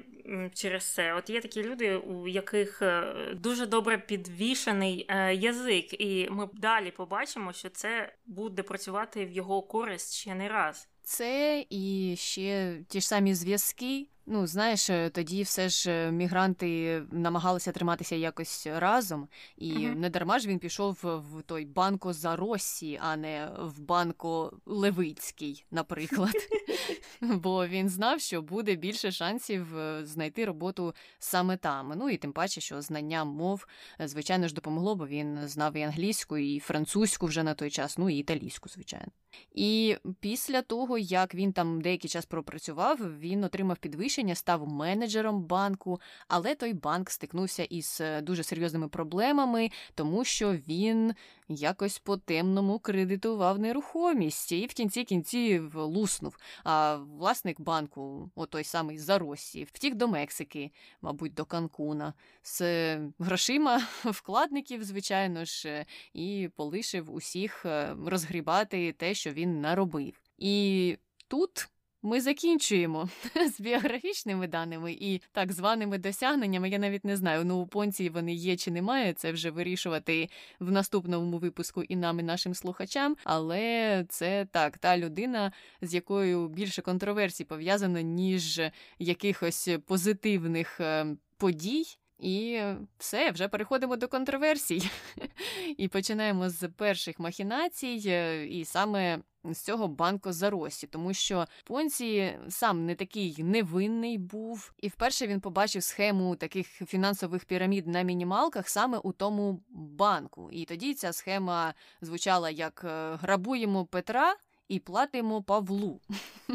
через 0.55 0.85
це. 0.85 1.15
От 1.15 1.31
є 1.31 1.41
такі 1.41 1.63
люди, 1.63 1.97
у 1.97 2.29
яких 2.29 2.83
е, 2.83 3.15
дуже 3.35 3.67
добре 3.67 3.99
підвішений 3.99 5.07
е, 5.09 5.35
язик, 5.35 6.01
і 6.01 6.29
ми 6.31 6.49
далі 6.53 6.91
побачимо, 6.91 7.53
що 7.53 7.69
це 7.69 8.13
буде 8.27 8.63
працювати 8.63 9.27
в 9.27 9.31
його 9.31 9.63
користь 9.63 10.15
ще 10.15 10.35
не 10.35 10.49
раз. 10.49 10.89
Це 11.03 11.65
і 11.71 12.15
ще 12.19 12.79
ті 12.89 13.01
ж 13.01 13.09
самі 13.09 13.35
зв'язки. 13.35 14.07
Ну, 14.33 14.47
знаєш, 14.47 14.91
е, 14.91 15.11
тоді 15.11 15.43
все 15.43 15.69
ж 15.69 15.91
е, 15.91 16.13
мігранти 16.13 17.03
намагалися 17.13 17.73
триматися 17.73 18.17
якось 18.17 18.67
разом, 18.67 19.29
і 19.57 19.73
uh-huh. 19.73 19.95
не 19.95 20.11
дарма 20.11 20.39
ж 20.39 20.49
він 20.49 20.59
пішов 20.59 20.99
в 21.03 21.43
той 21.43 21.65
банко 21.65 22.13
за 22.13 22.37
Росі, 22.37 22.99
а 23.03 23.17
не 23.17 23.51
в 23.59 23.81
банко 23.81 24.53
Левицький, 24.67 25.65
наприклад. 25.71 26.35
Бо 27.21 27.67
він 27.67 27.89
знав, 27.89 28.21
що 28.21 28.43
буде 28.43 28.75
більше 28.75 29.13
шансів 29.13 29.79
е, 29.79 30.07
знайти 30.07 30.45
роботу 30.45 30.95
саме 31.19 31.57
там. 31.57 31.93
Ну 31.97 32.11
і 32.11 32.17
тим 32.17 32.33
паче, 32.33 32.61
що 32.61 32.83
знання 32.83 33.25
мов, 33.25 33.67
звичайно 33.99 34.49
ж, 34.49 34.55
допомогло, 34.55 34.95
бо 34.95 35.07
він 35.07 35.49
знав 35.49 35.77
і 35.77 35.83
англійську, 35.83 36.39
і 36.39 36.61
французьку 36.61 37.27
вже 37.27 37.43
на 37.43 37.55
той 37.55 37.71
час, 37.71 37.99
ну 37.99 38.11
і 38.11 38.17
італійську, 38.17 38.69
звичайно. 38.69 39.09
І 39.55 39.97
після 40.21 40.63
того, 40.63 40.99
як 40.99 41.35
він 41.35 41.53
там 41.53 41.81
деякий 41.81 42.11
час 42.11 42.27
пропрацював, 42.27 43.19
він 43.19 43.45
отримав 43.45 43.77
підвищення, 43.77 44.20
став 44.35 44.69
менеджером 44.69 45.43
банку, 45.43 46.01
але 46.29 46.55
той 46.55 46.73
банк 46.73 47.11
стикнувся 47.11 47.65
із 47.65 47.99
е, 48.01 48.21
дуже 48.21 48.43
серйозними 48.43 48.89
проблемами, 48.89 49.71
тому 49.95 50.25
що 50.25 50.53
він 50.53 51.15
якось 51.49 51.99
по 51.99 52.17
темному 52.17 52.79
кредитував 52.79 53.59
нерухомість 53.59 54.53
і 54.53 54.67
в 54.67 54.75
кінці 54.75 55.05
кінців 55.05 55.77
луснув. 55.77 56.37
А 56.65 56.97
власник 56.97 57.61
банку, 57.61 58.31
отой 58.35 58.65
самий 58.65 58.99
Заросі, 58.99 59.65
втік 59.65 59.95
до 59.95 60.09
Мексики, 60.09 60.71
мабуть, 61.03 61.35
до 61.35 61.45
Канкуна, 61.45 62.15
з 62.43 62.97
грошима 63.19 63.83
вкладників, 64.05 64.85
звичайно 64.85 65.45
ж, 65.45 65.87
і 66.13 66.51
полишив 66.57 67.15
усіх 67.15 67.67
е, 67.67 67.97
розгрібати 68.07 68.93
те, 68.93 69.15
що 69.15 69.31
він 69.31 69.61
наробив. 69.61 70.21
І 70.39 70.99
тут. 71.29 71.69
Ми 72.03 72.21
закінчуємо 72.21 73.09
з 73.57 73.61
біографічними 73.61 74.47
даними 74.47 74.93
і 74.93 75.23
так 75.33 75.53
званими 75.53 75.99
досягненнями. 75.99 76.69
Я 76.69 76.79
навіть 76.79 77.05
не 77.05 77.17
знаю, 77.17 77.45
ну 77.45 77.59
у 77.59 77.67
понції 77.67 78.09
вони 78.09 78.35
є 78.35 78.57
чи 78.57 78.71
немає. 78.71 79.13
Це 79.13 79.33
вже 79.33 79.51
вирішувати 79.51 80.29
в 80.61 80.73
наступному 80.73 81.39
випуску 81.39 81.83
і 81.83 81.97
нам, 81.97 82.21
і 82.21 82.23
нашим 82.23 82.55
слухачам. 82.55 83.17
Але 83.25 84.05
це 84.09 84.47
так, 84.51 84.79
та 84.79 84.99
людина, 84.99 85.53
з 85.83 85.95
якою 85.95 86.49
більше 86.49 86.83
контроверсій 86.83 87.45
пов'язано, 87.45 88.01
ніж 88.01 88.61
якихось 88.99 89.69
позитивних 89.87 90.81
е, 90.81 91.07
подій. 91.37 91.85
І 92.21 92.63
все, 92.99 93.31
вже 93.31 93.49
переходимо 93.49 93.97
до 93.97 94.09
контроверсій. 94.09 94.91
І 95.77 95.89
починаємо 95.89 96.51
з 96.51 96.69
перших 96.69 97.19
махінацій, 97.19 98.03
е, 98.07 98.47
і 98.47 98.65
саме 98.65 99.19
з 99.45 99.59
цього 99.59 99.89
банко 99.89 100.33
Заросі, 100.33 100.87
тому 100.87 101.15
що 101.15 101.47
Понці 101.65 102.39
сам 102.49 102.87
не 102.87 102.95
такий 102.95 103.43
невинний 103.43 104.19
був, 104.19 104.73
і 104.79 104.89
вперше 104.89 105.27
він 105.27 105.41
побачив 105.41 105.83
схему 105.83 106.37
таких 106.37 106.67
фінансових 106.67 107.45
пірамід 107.45 107.87
на 107.87 108.03
мінімалках 108.03 108.69
саме 108.69 108.99
у 108.99 109.13
тому 109.13 109.63
банку. 109.71 110.49
І 110.53 110.65
тоді 110.65 110.95
ця 110.95 111.13
схема 111.13 111.75
звучала 112.01 112.51
як 112.51 112.83
е, 112.85 113.15
грабуємо 113.15 113.87
Петра 113.87 114.37
і 114.69 114.79
платимо 114.79 115.43
Павлу. 115.43 116.01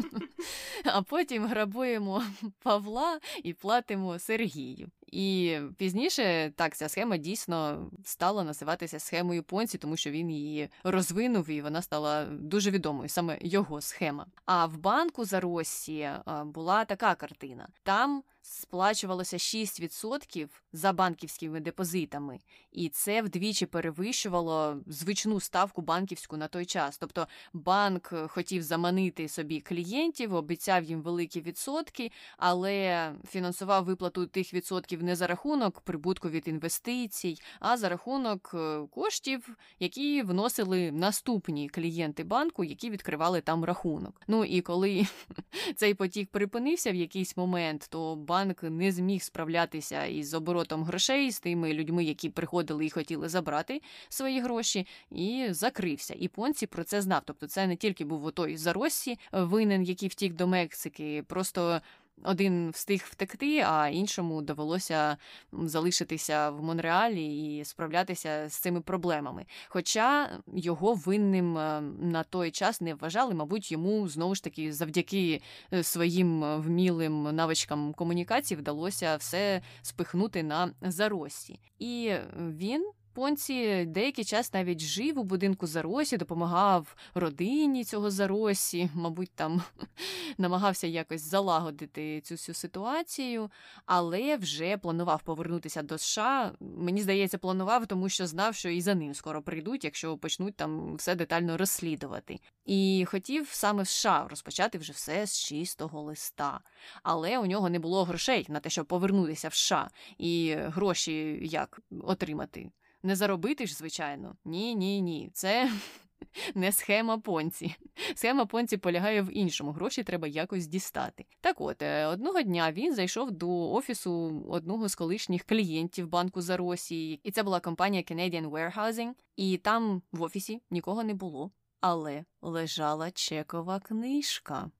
А 0.84 1.02
потім 1.02 1.46
грабуємо 1.46 2.22
Павла 2.62 3.20
і 3.42 3.52
платимо 3.52 4.18
Сергію. 4.18 4.90
І 5.16 5.58
пізніше 5.76 6.52
так 6.56 6.76
ця 6.76 6.88
схема 6.88 7.16
дійсно 7.16 7.90
стала 8.04 8.44
називатися 8.44 8.98
схемою 8.98 9.42
Понці, 9.42 9.78
тому 9.78 9.96
що 9.96 10.10
він 10.10 10.30
її 10.30 10.68
розвинув 10.84 11.50
і 11.50 11.62
вона 11.62 11.82
стала 11.82 12.24
дуже 12.24 12.70
відомою, 12.70 13.08
саме 13.08 13.38
його 13.40 13.80
схема. 13.80 14.26
А 14.44 14.66
в 14.66 14.78
банку 14.78 15.24
за 15.24 15.40
Росії 15.40 16.10
була 16.44 16.84
така 16.84 17.14
картина. 17.14 17.68
Там 17.82 18.22
сплачувалося 18.46 19.36
6% 19.36 20.48
за 20.72 20.92
банківськими 20.92 21.60
депозитами, 21.60 22.40
і 22.72 22.88
це 22.88 23.22
вдвічі 23.22 23.66
перевищувало 23.66 24.76
звичну 24.86 25.40
ставку 25.40 25.82
банківську 25.82 26.36
на 26.36 26.48
той 26.48 26.66
час. 26.66 26.98
Тобто 26.98 27.26
банк 27.52 28.12
хотів 28.28 28.62
заманити 28.62 29.28
собі 29.28 29.60
клієнтів, 29.60 30.34
обіцяв 30.34 30.84
їм 30.84 31.02
великі 31.02 31.40
відсотки, 31.40 32.12
але 32.36 33.12
фінансував 33.28 33.84
виплату 33.84 34.26
тих 34.26 34.54
відсотків 34.54 35.02
не 35.06 35.16
за 35.16 35.26
рахунок 35.26 35.80
прибутку 35.80 36.28
від 36.28 36.48
інвестицій, 36.48 37.38
а 37.60 37.76
за 37.76 37.88
рахунок 37.88 38.50
е, 38.54 38.80
коштів, 38.90 39.56
які 39.80 40.22
вносили 40.22 40.92
наступні 40.92 41.68
клієнти 41.68 42.24
банку, 42.24 42.64
які 42.64 42.90
відкривали 42.90 43.40
там 43.40 43.64
рахунок. 43.64 44.20
Ну 44.28 44.44
і 44.44 44.60
коли 44.60 45.06
цей 45.76 45.94
потік 45.94 46.30
припинився 46.30 46.92
в 46.92 46.94
якийсь 46.94 47.36
момент, 47.36 47.86
то 47.90 48.16
банк 48.16 48.62
не 48.62 48.92
зміг 48.92 49.22
справлятися 49.22 50.04
із 50.04 50.34
оборотом 50.34 50.84
грошей 50.84 51.30
з 51.30 51.40
тими 51.40 51.72
людьми, 51.72 52.04
які 52.04 52.30
приходили 52.30 52.86
і 52.86 52.90
хотіли 52.90 53.28
забрати 53.28 53.82
свої 54.08 54.40
гроші, 54.40 54.86
і 55.10 55.46
закрився. 55.50 56.14
І 56.18 56.28
Понці 56.28 56.66
про 56.66 56.84
це 56.84 57.02
знав. 57.02 57.22
Тобто, 57.24 57.46
це 57.46 57.66
не 57.66 57.76
тільки 57.76 58.04
був 58.04 58.24
отой 58.24 58.56
Заросі 58.56 59.18
винен, 59.32 59.82
який 59.82 60.08
втік 60.08 60.34
до 60.34 60.46
Мексики, 60.46 61.24
просто 61.26 61.80
один 62.22 62.70
встиг 62.70 63.02
втекти, 63.10 63.64
а 63.66 63.88
іншому 63.88 64.42
довелося 64.42 65.16
залишитися 65.52 66.50
в 66.50 66.62
Монреалі 66.62 67.56
і 67.58 67.64
справлятися 67.64 68.48
з 68.48 68.54
цими 68.54 68.80
проблемами. 68.80 69.46
Хоча 69.68 70.38
його 70.54 70.94
винним 70.94 71.58
е, 71.58 71.80
на 72.00 72.22
той 72.22 72.50
час 72.50 72.80
не 72.80 72.94
вважали, 72.94 73.34
мабуть, 73.34 73.72
йому 73.72 74.08
знову 74.08 74.34
ж 74.34 74.44
таки 74.44 74.72
завдяки 74.72 75.42
е, 75.72 75.82
своїм 75.82 76.60
вмілим 76.60 77.22
навичкам 77.22 77.92
комунікації 77.92 78.58
вдалося 78.58 79.16
все 79.16 79.62
спихнути 79.82 80.42
на 80.42 80.72
заросі. 80.82 81.60
І 81.78 82.12
він 82.38 82.90
Понці 83.16 83.84
деякий 83.84 84.24
час 84.24 84.52
навіть 84.52 84.80
жив 84.80 85.18
у 85.18 85.24
будинку 85.24 85.66
Заросі, 85.66 86.16
допомагав 86.16 86.96
родині 87.14 87.84
цього 87.84 88.10
Заросі, 88.10 88.90
мабуть, 88.94 89.30
там 89.34 89.62
намагався 90.38 90.86
якось 90.86 91.22
залагодити 91.22 92.20
цю 92.20 92.34
всю 92.34 92.54
ситуацію, 92.54 93.50
але 93.86 94.36
вже 94.36 94.76
планував 94.76 95.22
повернутися 95.22 95.82
до 95.82 95.98
США. 95.98 96.52
Мені 96.60 97.02
здається, 97.02 97.38
планував, 97.38 97.86
тому 97.86 98.08
що 98.08 98.26
знав, 98.26 98.54
що 98.54 98.68
і 98.68 98.80
за 98.80 98.94
ним 98.94 99.14
скоро 99.14 99.42
прийдуть, 99.42 99.84
якщо 99.84 100.18
почнуть 100.18 100.56
там 100.56 100.96
все 100.96 101.14
детально 101.14 101.56
розслідувати. 101.56 102.40
І 102.64 103.04
хотів 103.08 103.48
саме 103.50 103.82
в 103.82 103.88
США 103.88 104.26
розпочати 104.30 104.78
вже 104.78 104.92
все 104.92 105.26
з 105.26 105.38
чистого 105.38 106.02
листа. 106.02 106.60
Але 107.02 107.38
у 107.38 107.46
нього 107.46 107.70
не 107.70 107.78
було 107.78 108.04
грошей 108.04 108.46
на 108.48 108.60
те, 108.60 108.70
щоб 108.70 108.86
повернутися 108.86 109.48
в 109.48 109.54
США, 109.54 109.90
і 110.18 110.54
гроші 110.56 111.38
як 111.42 111.80
отримати. 112.02 112.70
Не 113.06 113.16
заробити 113.16 113.66
ж, 113.66 113.74
звичайно. 113.74 114.36
Ні, 114.44 114.74
ні, 114.74 115.02
ні. 115.02 115.30
Це 115.32 115.72
не 116.54 116.72
схема 116.72 117.18
понці. 117.18 117.74
Схема 118.14 118.46
понці 118.46 118.76
полягає 118.76 119.22
в 119.22 119.36
іншому. 119.36 119.72
Гроші 119.72 120.02
треба 120.02 120.28
якось 120.28 120.66
дістати. 120.66 121.26
Так 121.40 121.60
от, 121.60 121.82
е, 121.82 122.06
одного 122.06 122.42
дня 122.42 122.72
він 122.72 122.94
зайшов 122.94 123.30
до 123.30 123.72
офісу 123.72 124.44
одного 124.48 124.88
з 124.88 124.94
колишніх 124.94 125.44
клієнтів 125.44 126.08
банку 126.08 126.40
Заросії, 126.40 127.20
і 127.22 127.30
це 127.30 127.42
була 127.42 127.60
компанія 127.60 128.02
Canadian 128.02 128.50
Warehousing, 128.50 129.10
і 129.36 129.56
там 129.56 130.02
в 130.12 130.22
офісі 130.22 130.62
нікого 130.70 131.04
не 131.04 131.14
було. 131.14 131.50
Але 131.80 132.24
лежала 132.42 133.10
чекова 133.10 133.80
книжка. 133.80 134.70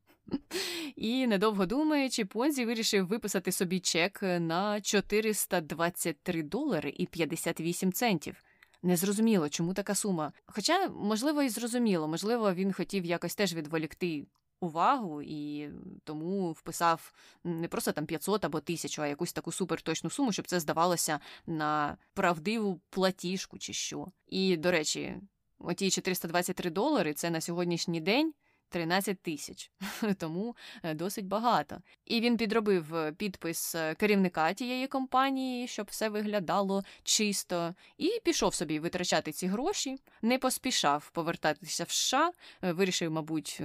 І, 0.97 1.27
недовго 1.27 1.67
думаючи, 1.67 2.25
Понзі 2.25 2.65
вирішив 2.65 3.07
виписати 3.07 3.53
собі 3.53 3.81
чек 3.81 4.23
на 4.23 4.81
423 4.81 6.43
долари 6.43 6.95
і 6.97 7.07
58 7.07 7.93
центів. 7.93 8.45
Незрозуміло, 8.83 9.49
чому 9.49 9.75
така 9.75 9.95
сума. 9.95 10.33
Хоча, 10.47 10.89
можливо, 10.89 11.43
і 11.43 11.49
зрозуміло, 11.49 12.09
можливо, 12.09 12.55
він 12.55 12.73
хотів 12.73 13.05
якось 13.05 13.35
теж 13.35 13.55
відволікти 13.55 14.27
увагу 14.61 15.23
і 15.23 15.71
тому 16.05 16.53
вписав 16.53 17.13
не 17.45 17.69
просто 17.69 17.93
там 17.93 18.07
500 18.07 18.45
або 18.45 18.59
1000, 18.59 19.03
а 19.03 19.07
якусь 19.07 19.33
таку 19.33 19.53
суперточну 19.53 20.11
суму, 20.11 20.33
щоб 20.33 20.47
це 20.47 20.61
здавалося 20.61 21.21
на 21.47 21.97
правдиву 22.15 22.81
платіжку 22.91 23.59
чи 23.59 23.73
що. 23.73 24.07
І, 24.27 24.57
до 24.57 24.71
речі, 24.71 25.17
оті 25.59 25.91
423 25.91 26.71
долари 26.71 27.15
це 27.15 27.31
на 27.31 27.41
сьогоднішній 27.41 28.01
день. 28.01 28.35
13 28.69 29.23
тисяч, 29.23 29.71
тому 30.19 30.57
е, 30.83 30.95
досить 30.95 31.27
багато. 31.27 31.79
І 32.05 32.21
він 32.21 32.37
підробив 32.37 32.95
е, 32.95 33.13
підпис 33.13 33.75
е, 33.75 33.95
керівника 33.95 34.53
тієї 34.53 34.87
компанії, 34.87 35.69
щоб 35.69 35.87
все 35.91 36.09
виглядало 36.09 36.85
чисто, 37.03 37.75
і 37.99 38.11
пішов 38.25 38.55
собі 38.55 38.79
витрачати 38.79 39.33
ці 39.33 39.47
гроші, 39.47 39.97
не 40.23 40.39
поспішав 40.39 41.11
повертатися 41.11 41.85
в 41.85 41.91
США, 41.91 42.31
вирішив, 42.63 43.11
мабуть. 43.11 43.63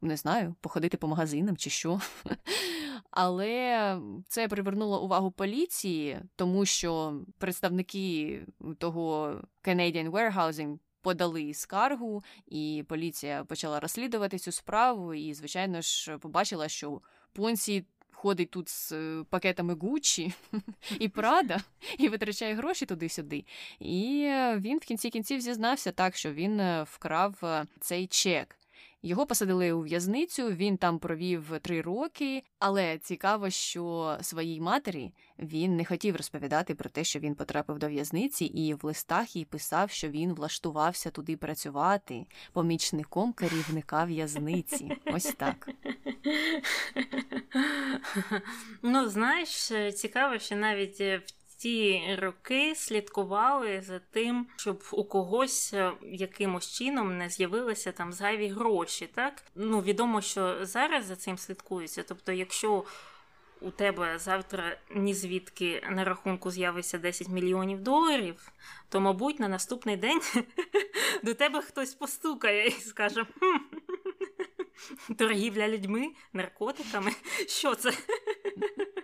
Не 0.00 0.16
знаю, 0.16 0.54
походити 0.60 0.96
по 0.96 1.08
магазинам 1.08 1.56
чи 1.56 1.70
що. 1.70 2.00
Але 3.10 4.00
це 4.28 4.48
привернуло 4.48 5.04
увагу 5.04 5.30
поліції, 5.30 6.20
тому 6.36 6.64
що 6.64 7.20
представники 7.38 8.40
того 8.78 9.40
Canadian 9.64 10.10
Warehousing 10.10 10.78
подали 11.08 11.54
скаргу, 11.54 12.22
і 12.46 12.84
поліція 12.88 13.44
почала 13.44 13.80
розслідувати 13.80 14.38
цю 14.38 14.52
справу. 14.52 15.14
І, 15.14 15.34
звичайно 15.34 15.80
ж, 15.80 16.18
побачила, 16.18 16.68
що 16.68 17.00
Понсі 17.32 17.84
ходить 18.12 18.50
тут 18.50 18.68
з 18.68 18.92
е, 18.92 19.24
пакетами 19.30 19.74
Гуччі 19.74 20.32
і 21.00 21.08
Прада, 21.08 21.60
і 21.98 22.08
витрачає 22.08 22.54
гроші 22.54 22.86
туди-сюди. 22.86 23.44
І 23.80 24.30
він 24.56 24.78
в 24.78 24.80
кінці 24.80 25.10
кінців 25.10 25.40
зізнався 25.40 25.92
так, 25.92 26.16
що 26.16 26.32
він 26.32 26.60
е, 26.60 26.82
вкрав 26.82 27.34
е, 27.42 27.66
цей 27.80 28.06
чек. 28.06 28.57
Його 29.02 29.26
посадили 29.26 29.72
у 29.72 29.80
в'язницю, 29.80 30.48
він 30.48 30.76
там 30.76 30.98
провів 30.98 31.58
три 31.62 31.80
роки, 31.80 32.42
але 32.58 32.98
цікаво, 32.98 33.50
що 33.50 34.16
своїй 34.20 34.60
матері 34.60 35.12
він 35.38 35.76
не 35.76 35.84
хотів 35.84 36.16
розповідати 36.16 36.74
про 36.74 36.90
те, 36.90 37.04
що 37.04 37.18
він 37.18 37.34
потрапив 37.34 37.78
до 37.78 37.88
в'язниці, 37.88 38.44
і 38.44 38.74
в 38.74 38.84
листах 38.84 39.36
їй 39.36 39.44
писав, 39.44 39.90
що 39.90 40.08
він 40.08 40.32
влаштувався 40.32 41.10
туди 41.10 41.36
працювати 41.36 42.26
помічником 42.52 43.32
керівника 43.32 44.04
в'язниці. 44.04 44.92
Ось 45.06 45.34
так. 45.36 45.70
Ну, 48.82 49.08
знаєш, 49.08 49.72
цікаво, 49.94 50.38
що 50.38 50.56
навіть 50.56 51.00
в 51.00 51.37
ті 51.58 52.02
роки 52.18 52.74
слідкували 52.74 53.80
за 53.80 53.98
тим, 53.98 54.46
щоб 54.56 54.84
у 54.92 55.04
когось 55.04 55.74
е, 55.74 55.92
якимось 56.02 56.72
чином 56.72 57.18
не 57.18 57.28
з'явилися 57.28 57.92
там 57.92 58.12
зайві 58.12 58.48
гроші. 58.48 59.08
Так 59.14 59.42
ну 59.54 59.80
відомо, 59.80 60.20
що 60.20 60.66
зараз 60.66 61.04
за 61.04 61.16
цим 61.16 61.38
слідкується. 61.38 62.02
Тобто, 62.02 62.32
якщо 62.32 62.84
у 63.60 63.70
тебе 63.70 64.18
завтра 64.18 64.78
ні 64.94 65.14
звідки 65.14 65.82
на 65.90 66.04
рахунку 66.04 66.50
з'явиться 66.50 66.98
10 66.98 67.28
мільйонів 67.28 67.80
доларів, 67.80 68.52
то, 68.88 69.00
мабуть, 69.00 69.40
на 69.40 69.48
наступний 69.48 69.96
день 69.96 70.20
до 71.22 71.34
тебе 71.34 71.62
хтось 71.62 71.94
постукає 71.94 72.66
і 72.66 72.70
скаже: 72.70 73.26
торгівля 75.18 75.68
людьми, 75.68 76.10
наркотиками. 76.32 77.12
Що 77.46 77.74
це? 77.74 77.92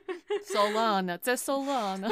Солана, 0.44 1.18
це 1.18 1.36
Солана. 1.36 2.10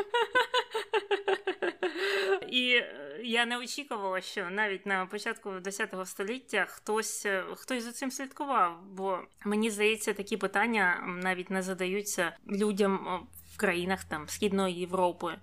І 2.49 2.75
е, 2.75 3.21
я 3.25 3.47
не 3.47 3.59
очікувала, 3.59 4.21
що 4.21 4.51
навіть 4.51 4.87
на 4.87 5.07
початку 5.07 5.51
ХХ 5.51 6.07
століття 6.07 6.67
хтось 6.69 7.27
е, 7.27 7.45
хтось 7.57 7.85
за 7.85 7.93
цим 7.93 8.11
слідкував. 8.11 8.83
Бо 8.91 9.19
мені 9.45 9.71
здається, 9.71 10.13
такі 10.13 10.37
питання 10.37 11.05
навіть 11.23 11.51
не 11.51 11.63
задаються 11.63 12.37
людям 12.47 13.27
в 13.55 13.57
країнах 13.57 14.05
там 14.05 14.29
Східної 14.29 14.75
Європи. 14.75 15.35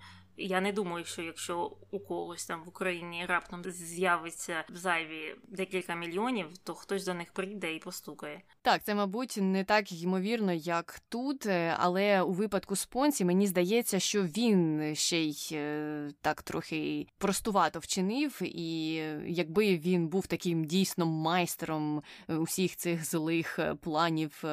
Я 0.42 0.62
не 0.62 0.72
думаю, 0.72 1.06
що 1.06 1.22
якщо 1.22 1.78
у 1.92 2.00
когось 2.00 2.46
там 2.46 2.64
в 2.64 2.70
Україні 2.70 3.26
раптом 3.26 3.64
з'явиться 3.66 4.64
зайві 4.70 5.36
декілька 5.48 5.96
мільйонів, 5.96 6.58
то 6.64 6.74
хтось 6.76 7.06
до 7.06 7.14
них 7.14 7.34
прийде 7.34 7.76
і 7.76 7.80
постукає. 7.80 8.42
Так, 8.62 8.84
це 8.84 8.96
мабуть 8.96 9.38
не 9.42 9.64
так 9.64 9.92
ймовірно, 9.92 10.54
як 10.54 11.00
тут, 11.10 11.46
е, 11.46 11.76
але 11.80 12.22
у 12.22 12.32
випадку 12.32 12.76
спонсі 12.76 13.26
мені 13.26 13.48
здається, 13.48 14.00
що 14.00 14.24
він 14.24 14.92
ще 14.96 15.18
й 15.18 15.50
е, 15.52 16.12
так 16.22 16.42
трохи 16.42 17.08
простувато 17.18 17.80
вчинив, 17.80 18.42
і 18.42 18.94
якби 19.28 19.78
він 19.78 20.08
був 20.08 20.28
таким 20.28 20.66
дійсно 20.66 21.06
майстером 21.06 22.04
е, 22.28 22.36
усіх 22.36 22.76
цих 22.76 23.06
злих 23.06 23.60
планів 23.82 24.44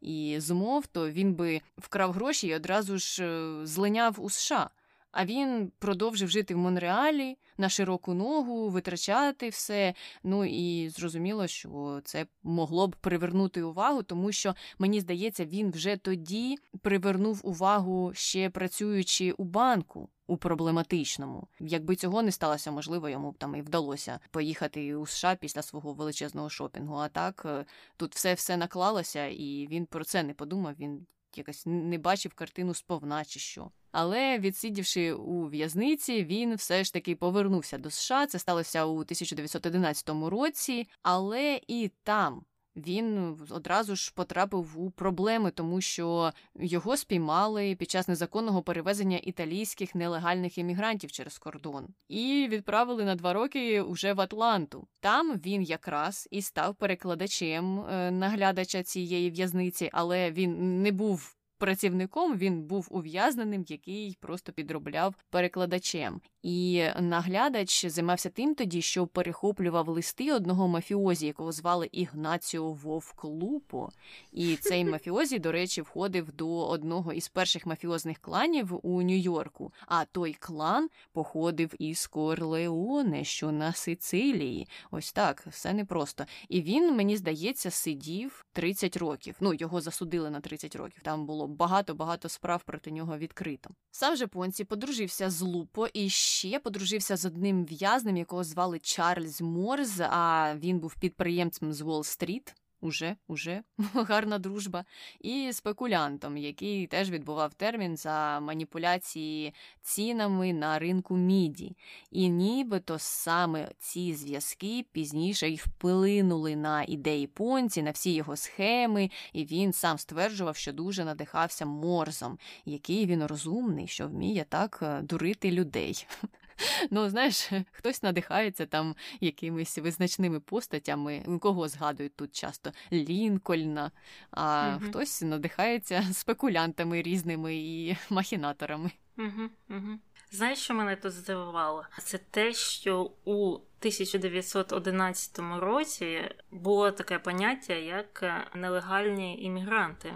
і 0.00 0.36
змов, 0.38 0.86
то 0.86 1.10
він 1.10 1.34
би 1.34 1.60
вкрав 1.78 2.12
гроші 2.12 2.48
і 2.48 2.54
одразу 2.54 2.98
ж 2.98 3.26
злиняв 3.66 4.16
у 4.18 4.30
США. 4.30 4.70
А 5.18 5.24
він 5.24 5.72
продовжив 5.78 6.28
жити 6.28 6.54
в 6.54 6.58
Монреалі 6.58 7.38
на 7.58 7.68
широку 7.68 8.14
ногу, 8.14 8.68
витрачати 8.68 9.48
все. 9.48 9.94
Ну 10.22 10.44
і 10.44 10.88
зрозуміло, 10.88 11.46
що 11.46 12.00
це 12.04 12.26
могло 12.42 12.88
б 12.88 12.96
привернути 12.96 13.62
увагу, 13.62 14.02
тому 14.02 14.32
що 14.32 14.54
мені 14.78 15.00
здається, 15.00 15.44
він 15.44 15.70
вже 15.70 15.96
тоді 15.96 16.58
привернув 16.82 17.40
увагу 17.44 18.10
ще 18.14 18.50
працюючи 18.50 19.32
у 19.32 19.44
банку. 19.44 20.08
У 20.28 20.36
проблематичному, 20.36 21.48
якби 21.60 21.96
цього 21.96 22.22
не 22.22 22.32
сталося, 22.32 22.70
можливо, 22.70 23.08
йому 23.08 23.30
б 23.30 23.38
там 23.38 23.54
і 23.54 23.62
вдалося 23.62 24.20
поїхати 24.30 24.94
у 24.94 25.06
США 25.06 25.34
після 25.34 25.62
свого 25.62 25.92
величезного 25.92 26.50
шопінгу. 26.50 26.94
А 26.94 27.08
так 27.08 27.42
е, 27.46 27.64
тут 27.96 28.14
все 28.14 28.34
все 28.34 28.56
наклалося, 28.56 29.26
і 29.26 29.68
він 29.70 29.86
про 29.86 30.04
це 30.04 30.22
не 30.22 30.34
подумав. 30.34 30.74
Він 30.78 31.06
якось 31.38 31.62
не 31.66 31.98
бачив 31.98 32.34
картину 32.34 32.74
сповна 32.74 33.24
чи 33.24 33.40
що. 33.40 33.70
Але 33.92 34.38
відсидівши 34.38 35.12
у 35.12 35.48
в'язниці, 35.48 36.24
він 36.24 36.54
все 36.54 36.84
ж 36.84 36.92
таки 36.92 37.16
повернувся 37.16 37.78
до 37.78 37.90
США. 37.90 38.26
Це 38.26 38.38
сталося 38.38 38.84
у 38.84 38.92
1911 38.92 40.08
році, 40.08 40.88
але 41.02 41.60
і 41.68 41.90
там. 42.02 42.44
Він 42.76 43.36
одразу 43.50 43.96
ж 43.96 44.12
потрапив 44.14 44.80
у 44.80 44.90
проблеми, 44.90 45.50
тому 45.50 45.80
що 45.80 46.32
його 46.54 46.96
спіймали 46.96 47.74
під 47.74 47.90
час 47.90 48.08
незаконного 48.08 48.62
перевезення 48.62 49.18
італійських 49.22 49.94
нелегальних 49.94 50.58
іммігрантів 50.58 51.12
через 51.12 51.38
кордон 51.38 51.86
і 52.08 52.48
відправили 52.50 53.04
на 53.04 53.14
два 53.14 53.32
роки 53.32 53.82
уже 53.82 54.12
в 54.12 54.20
Атланту. 54.20 54.88
Там 55.00 55.32
він 55.32 55.62
якраз 55.62 56.28
і 56.30 56.42
став 56.42 56.74
перекладачем 56.74 57.80
е, 57.80 58.10
наглядача 58.10 58.82
цієї 58.82 59.30
в'язниці, 59.30 59.90
але 59.92 60.30
він 60.30 60.82
не 60.82 60.92
був 60.92 61.36
працівником, 61.58 62.36
він 62.36 62.62
був 62.62 62.88
ув'язненим, 62.90 63.64
який 63.68 64.16
просто 64.20 64.52
підробляв 64.52 65.14
перекладачем. 65.30 66.20
І 66.42 66.84
наглядач 67.00 67.86
займався 67.86 68.30
тим 68.30 68.54
тоді, 68.54 68.82
що 68.82 69.06
перехоплював 69.06 69.88
листи 69.88 70.32
одного 70.32 70.68
мафіозі, 70.68 71.26
якого 71.26 71.52
звали 71.52 71.88
Ігнаціо 71.92 72.72
Вовклупо. 72.72 73.88
І 74.32 74.56
цей 74.56 74.84
мафіозі, 74.94 75.38
до 75.38 75.52
речі, 75.52 75.82
входив 75.82 76.32
до 76.32 76.68
одного 76.68 77.12
із 77.12 77.28
перших 77.28 77.66
мафіозних 77.66 78.18
кланів 78.18 78.80
у 78.82 79.02
Нью-Йорку. 79.02 79.72
А 79.86 80.04
той 80.04 80.32
клан 80.32 80.88
походив 81.12 81.74
із 81.78 82.06
Корлеоне, 82.06 83.24
що 83.24 83.52
на 83.52 83.72
Сицилії. 83.72 84.68
Ось 84.90 85.12
так, 85.12 85.46
все 85.46 85.72
непросто. 85.72 86.24
І 86.48 86.62
він, 86.62 86.96
мені 86.96 87.16
здається, 87.16 87.70
сидів 87.70 88.46
30 88.52 88.96
років. 88.96 89.36
Ну, 89.40 89.54
його 89.54 89.80
засудили 89.80 90.30
на 90.30 90.40
30 90.40 90.76
років. 90.76 91.02
Там 91.02 91.26
було 91.26 91.45
багато-багато 91.46 92.28
справ 92.28 92.62
проти 92.64 92.90
нього 92.90 93.18
відкрито. 93.18 93.70
Сам 93.90 94.16
же 94.16 94.26
Понці 94.26 94.64
подружився 94.64 95.30
з 95.30 95.40
Лупо 95.40 95.86
і 95.86 96.08
ще 96.08 96.58
подружився 96.58 97.16
з 97.16 97.24
одним 97.24 97.64
в'язнем, 97.64 98.16
якого 98.16 98.44
звали 98.44 98.78
Чарльз 98.78 99.40
Морз. 99.40 100.00
А 100.00 100.54
він 100.56 100.78
був 100.78 100.94
підприємцем 101.00 101.72
з 101.72 101.82
Уолл-стріт 101.82 102.54
уже, 102.80 103.16
уже 103.28 103.62
гарна 103.94 104.38
дружба, 104.38 104.84
і 105.20 105.52
спекулянтом, 105.52 106.36
який 106.36 106.86
теж 106.86 107.10
відбував 107.10 107.54
термін 107.54 107.96
за 107.96 108.40
маніпуляції 108.40 109.54
цінами 109.82 110.52
на 110.52 110.78
ринку 110.78 111.16
міді. 111.16 111.76
І 112.10 112.28
нібито 112.28 112.98
саме 112.98 113.70
ці 113.78 114.14
зв'язки 114.14 114.84
пізніше 114.92 115.48
й 115.48 115.56
вплинули 115.56 116.56
на 116.56 116.82
ідеї 116.82 117.26
Понці, 117.26 117.82
на 117.82 117.90
всі 117.90 118.14
його 118.14 118.36
схеми, 118.36 119.10
і 119.32 119.44
він 119.44 119.72
сам 119.72 119.98
стверджував, 119.98 120.56
що 120.56 120.72
дуже 120.72 121.04
надихався 121.04 121.66
морзом, 121.66 122.38
який 122.64 123.06
він 123.06 123.24
розумний, 123.24 123.86
що 123.86 124.08
вміє 124.08 124.44
так 124.48 124.78
е, 124.82 125.02
дурити 125.02 125.50
людей. 125.50 126.06
Ну, 126.90 127.08
знаєш, 127.08 127.50
хтось 127.72 128.02
надихається 128.02 128.66
там 128.66 128.94
якимись 129.20 129.78
визначними 129.78 130.40
постатями, 130.40 131.38
кого 131.40 131.68
згадують 131.68 132.16
тут 132.16 132.34
часто 132.34 132.72
Лінкольна, 132.92 133.90
а 134.30 134.76
угу. 134.76 134.86
хтось 134.88 135.22
надихається 135.22 136.04
спекулянтами 136.12 137.02
різними 137.02 137.54
і 137.56 137.96
махінаторами. 138.10 138.90
Угу, 139.18 139.50
угу. 139.70 139.98
Знаєш, 140.30 140.58
що 140.58 140.74
мене 140.74 140.96
тут 140.96 141.12
здивувало? 141.12 141.84
Це 141.98 142.18
те, 142.18 142.52
що 142.52 143.10
у 143.24 143.52
1911 143.54 145.38
році 145.38 146.20
було 146.50 146.90
таке 146.90 147.18
поняття, 147.18 147.74
як 147.74 148.24
нелегальні 148.54 149.42
іммігранти. 149.42 150.14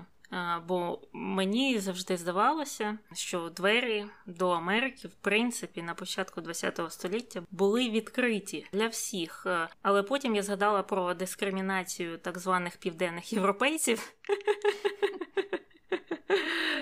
Бо 0.68 1.00
мені 1.12 1.78
завжди 1.78 2.16
здавалося, 2.16 2.98
що 3.12 3.48
двері 3.48 4.06
до 4.26 4.50
Америки, 4.50 5.08
в 5.08 5.14
принципі, 5.14 5.82
на 5.82 5.94
початку 5.94 6.42
ХХ 6.42 6.90
століття 6.90 7.42
були 7.50 7.90
відкриті 7.90 8.66
для 8.72 8.86
всіх. 8.86 9.46
Але 9.82 10.02
потім 10.02 10.36
я 10.36 10.42
згадала 10.42 10.82
про 10.82 11.14
дискримінацію 11.14 12.18
так 12.18 12.38
званих 12.38 12.76
південних 12.76 13.32
європейців. 13.32 14.12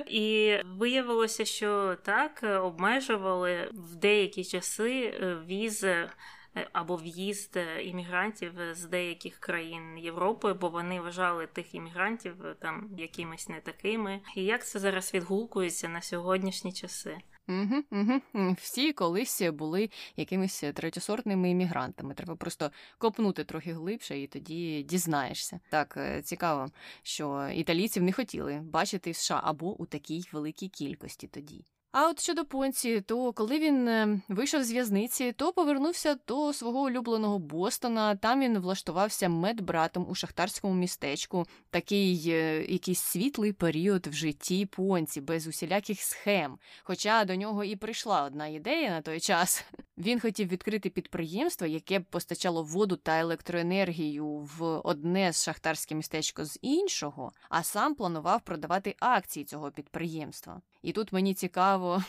І 0.07 0.57
виявилося, 0.65 1.45
що 1.45 1.97
так 2.03 2.45
обмежували 2.63 3.71
в 3.73 3.97
деякі 3.97 4.45
часи 4.45 5.01
е, 5.01 5.37
візи 5.47 6.09
або 6.73 6.97
в'їзд 6.97 7.57
е, 7.57 7.83
іммігрантів 7.83 8.53
з 8.73 8.85
деяких 8.85 9.39
країн 9.39 9.99
Європи, 9.99 10.53
бо 10.53 10.69
вони 10.69 11.01
вважали 11.01 11.47
тих 11.47 11.75
іммігрантів 11.75 12.47
е, 12.47 12.55
там 12.61 12.91
якимись 12.99 13.49
не 13.49 13.61
такими. 13.61 14.21
І 14.37 14.45
як 14.45 14.67
це 14.67 14.79
зараз 14.79 15.15
відгукується 15.15 15.89
на 15.89 16.03
сьогоднішні 16.03 16.73
часи? 16.73 17.19
Угу, 17.49 17.83
угу. 17.91 18.57
Всі 18.61 18.93
колись 18.93 19.43
були 19.43 19.91
якимись 20.17 20.65
третьосортними 20.75 21.51
іммігрантами. 21.51 22.15
Треба 22.15 22.37
просто 22.37 22.71
копнути 22.99 23.45
трохи 23.45 23.73
глибше, 23.73 24.19
і 24.19 24.27
тоді 24.27 24.83
дізнаєшся. 24.83 25.61
Так 25.71 25.99
цікаво, 26.25 26.67
що 27.03 27.49
італійців 27.55 28.03
не 28.03 28.13
хотіли 28.13 28.61
бачити 28.65 29.11
в 29.11 29.17
США 29.17 29.41
або 29.45 29.83
у 29.83 29.87
такій 29.87 30.25
великій 30.33 30.69
кількості 30.69 31.27
тоді. 31.27 31.65
А 31.93 32.09
от 32.09 32.21
щодо 32.21 32.45
Понці, 32.45 33.01
то 33.01 33.33
коли 33.33 33.59
він 33.59 33.89
е, 33.89 34.21
вийшов 34.29 34.65
з 34.65 34.73
в'язниці, 34.73 35.33
то 35.33 35.53
повернувся 35.53 36.17
до 36.29 36.53
свого 36.53 36.81
улюбленого 36.81 37.39
Бостона. 37.39 38.17
Там 38.17 38.41
він 38.41 38.59
влаштувався 38.59 39.29
медбратом 39.29 40.07
у 40.11 40.15
шахтарському 40.15 40.75
містечку. 40.75 41.47
Такий 41.71 42.31
е, 42.31 42.65
якийсь 42.65 43.01
світлий 43.01 43.53
період 43.53 44.07
в 44.07 44.13
житті 44.13 44.67
Понці, 44.67 45.21
без 45.21 45.47
усіляких 45.47 46.01
схем. 46.01 46.59
Хоча 46.83 47.25
до 47.25 47.35
нього 47.35 47.65
і 47.65 47.77
прийшла 47.77 48.23
одна 48.23 48.47
ідея 48.47 48.91
на 48.91 49.03
той 49.03 49.21
час. 49.21 49.65
Він 49.99 50.21
хотів 50.21 50.49
відкрити 50.49 50.91
підприємство, 50.91 51.67
яке 51.67 51.99
б 51.99 52.05
постачало 52.05 52.63
воду 52.63 52.97
та 52.97 53.19
електроенергію 53.19 54.27
в 54.27 54.65
одне 54.65 55.33
з 55.33 55.45
шахтарське 55.45 55.95
містечко 55.95 56.45
з 56.45 56.59
іншого, 56.63 57.33
а 57.49 57.63
сам 57.63 57.95
планував 57.95 58.41
продавати 58.41 58.97
акції 59.01 59.45
цього 59.45 59.71
підприємства. 59.71 60.61
І 60.83 60.93
тут 60.93 61.13
мені 61.13 61.35
цікаво, 61.35 61.78
того. 61.79 62.03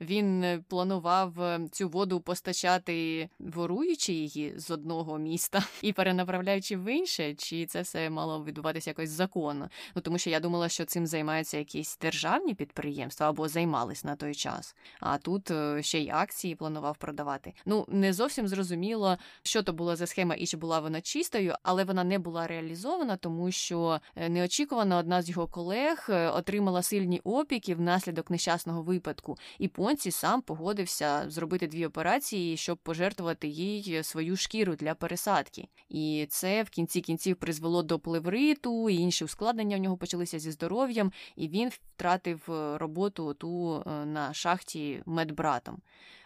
Він 0.00 0.44
е, 0.44 0.64
планував 0.68 1.40
е, 1.40 1.60
цю 1.72 1.88
воду 1.88 2.20
постачати, 2.20 3.28
воруючи 3.38 4.12
її 4.12 4.52
з 4.56 4.70
одного 4.70 5.18
міста 5.18 5.64
і 5.82 5.92
перенаправляючи 5.92 6.76
в 6.76 6.92
інше, 6.92 7.34
чи 7.34 7.66
це 7.66 7.82
все 7.82 8.10
мало 8.10 8.44
відбуватися 8.44 8.90
якось 8.90 9.10
законно? 9.10 9.68
Ну 9.94 10.02
тому 10.02 10.18
що 10.18 10.30
я 10.30 10.40
думала, 10.40 10.68
що 10.68 10.84
цим 10.84 11.06
займаються 11.06 11.58
якісь 11.58 11.98
державні 11.98 12.54
підприємства 12.54 13.28
або 13.28 13.48
займались 13.48 14.04
на 14.04 14.16
той 14.16 14.34
час. 14.34 14.76
А 15.00 15.18
тут 15.18 15.50
е, 15.50 15.82
ще 15.82 15.98
й 15.98 16.10
акції 16.10 16.54
планував 16.54 16.96
продавати. 16.96 17.52
Ну 17.66 17.84
не 17.88 18.12
зовсім 18.12 18.48
зрозуміло, 18.48 19.18
що 19.42 19.62
то 19.62 19.72
була 19.72 19.96
за 19.96 20.06
схема 20.06 20.34
і 20.34 20.46
чи 20.46 20.56
була 20.56 20.80
вона 20.80 21.00
чистою, 21.00 21.54
але 21.62 21.84
вона 21.84 22.04
не 22.04 22.18
була 22.18 22.46
реалізована, 22.46 23.16
тому 23.16 23.50
що 23.50 24.00
неочікувано 24.28 24.98
одна 24.98 25.22
з 25.22 25.28
його 25.28 25.46
колег 25.46 26.08
отримала 26.34 26.82
сильні 26.82 27.20
опіки 27.24 27.74
внаслідок 27.74 28.30
нещасного 28.30 28.82
випадку 28.82 29.38
і 29.58 29.68
Понці 29.68 30.10
сам 30.10 30.42
погодився 30.42 31.24
зробити 31.30 31.66
дві 31.66 31.86
операції, 31.86 32.56
щоб 32.56 32.78
пожертвувати 32.78 33.48
їй 33.48 34.02
свою 34.02 34.36
шкіру 34.36 34.74
для 34.74 34.94
пересадки. 34.94 35.68
І 35.88 36.26
це 36.30 36.62
в 36.62 36.70
кінці 36.70 37.00
кінців 37.00 37.36
призвело 37.36 37.82
до 37.82 37.98
плевриту, 37.98 38.90
і 38.90 38.94
інші 38.94 39.24
ускладнення 39.24 39.76
в 39.76 39.80
нього 39.80 39.96
почалися 39.96 40.38
зі 40.38 40.50
здоров'ям, 40.50 41.12
і 41.36 41.48
він 41.48 41.68
втратив 41.68 42.46
е, 42.48 42.78
роботу 42.78 43.34
ту 43.34 43.82
е, 43.86 44.04
на 44.04 44.34
шахті 44.34 45.02
медбратом. 45.06 45.78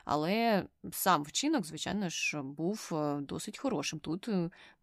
Але 0.07 0.65
сам 0.93 1.23
вчинок, 1.23 1.65
звичайно 1.65 2.09
ж, 2.09 2.43
був 2.43 2.91
е, 2.93 3.21
досить 3.21 3.59
хорошим. 3.59 3.99
Тут 3.99 4.29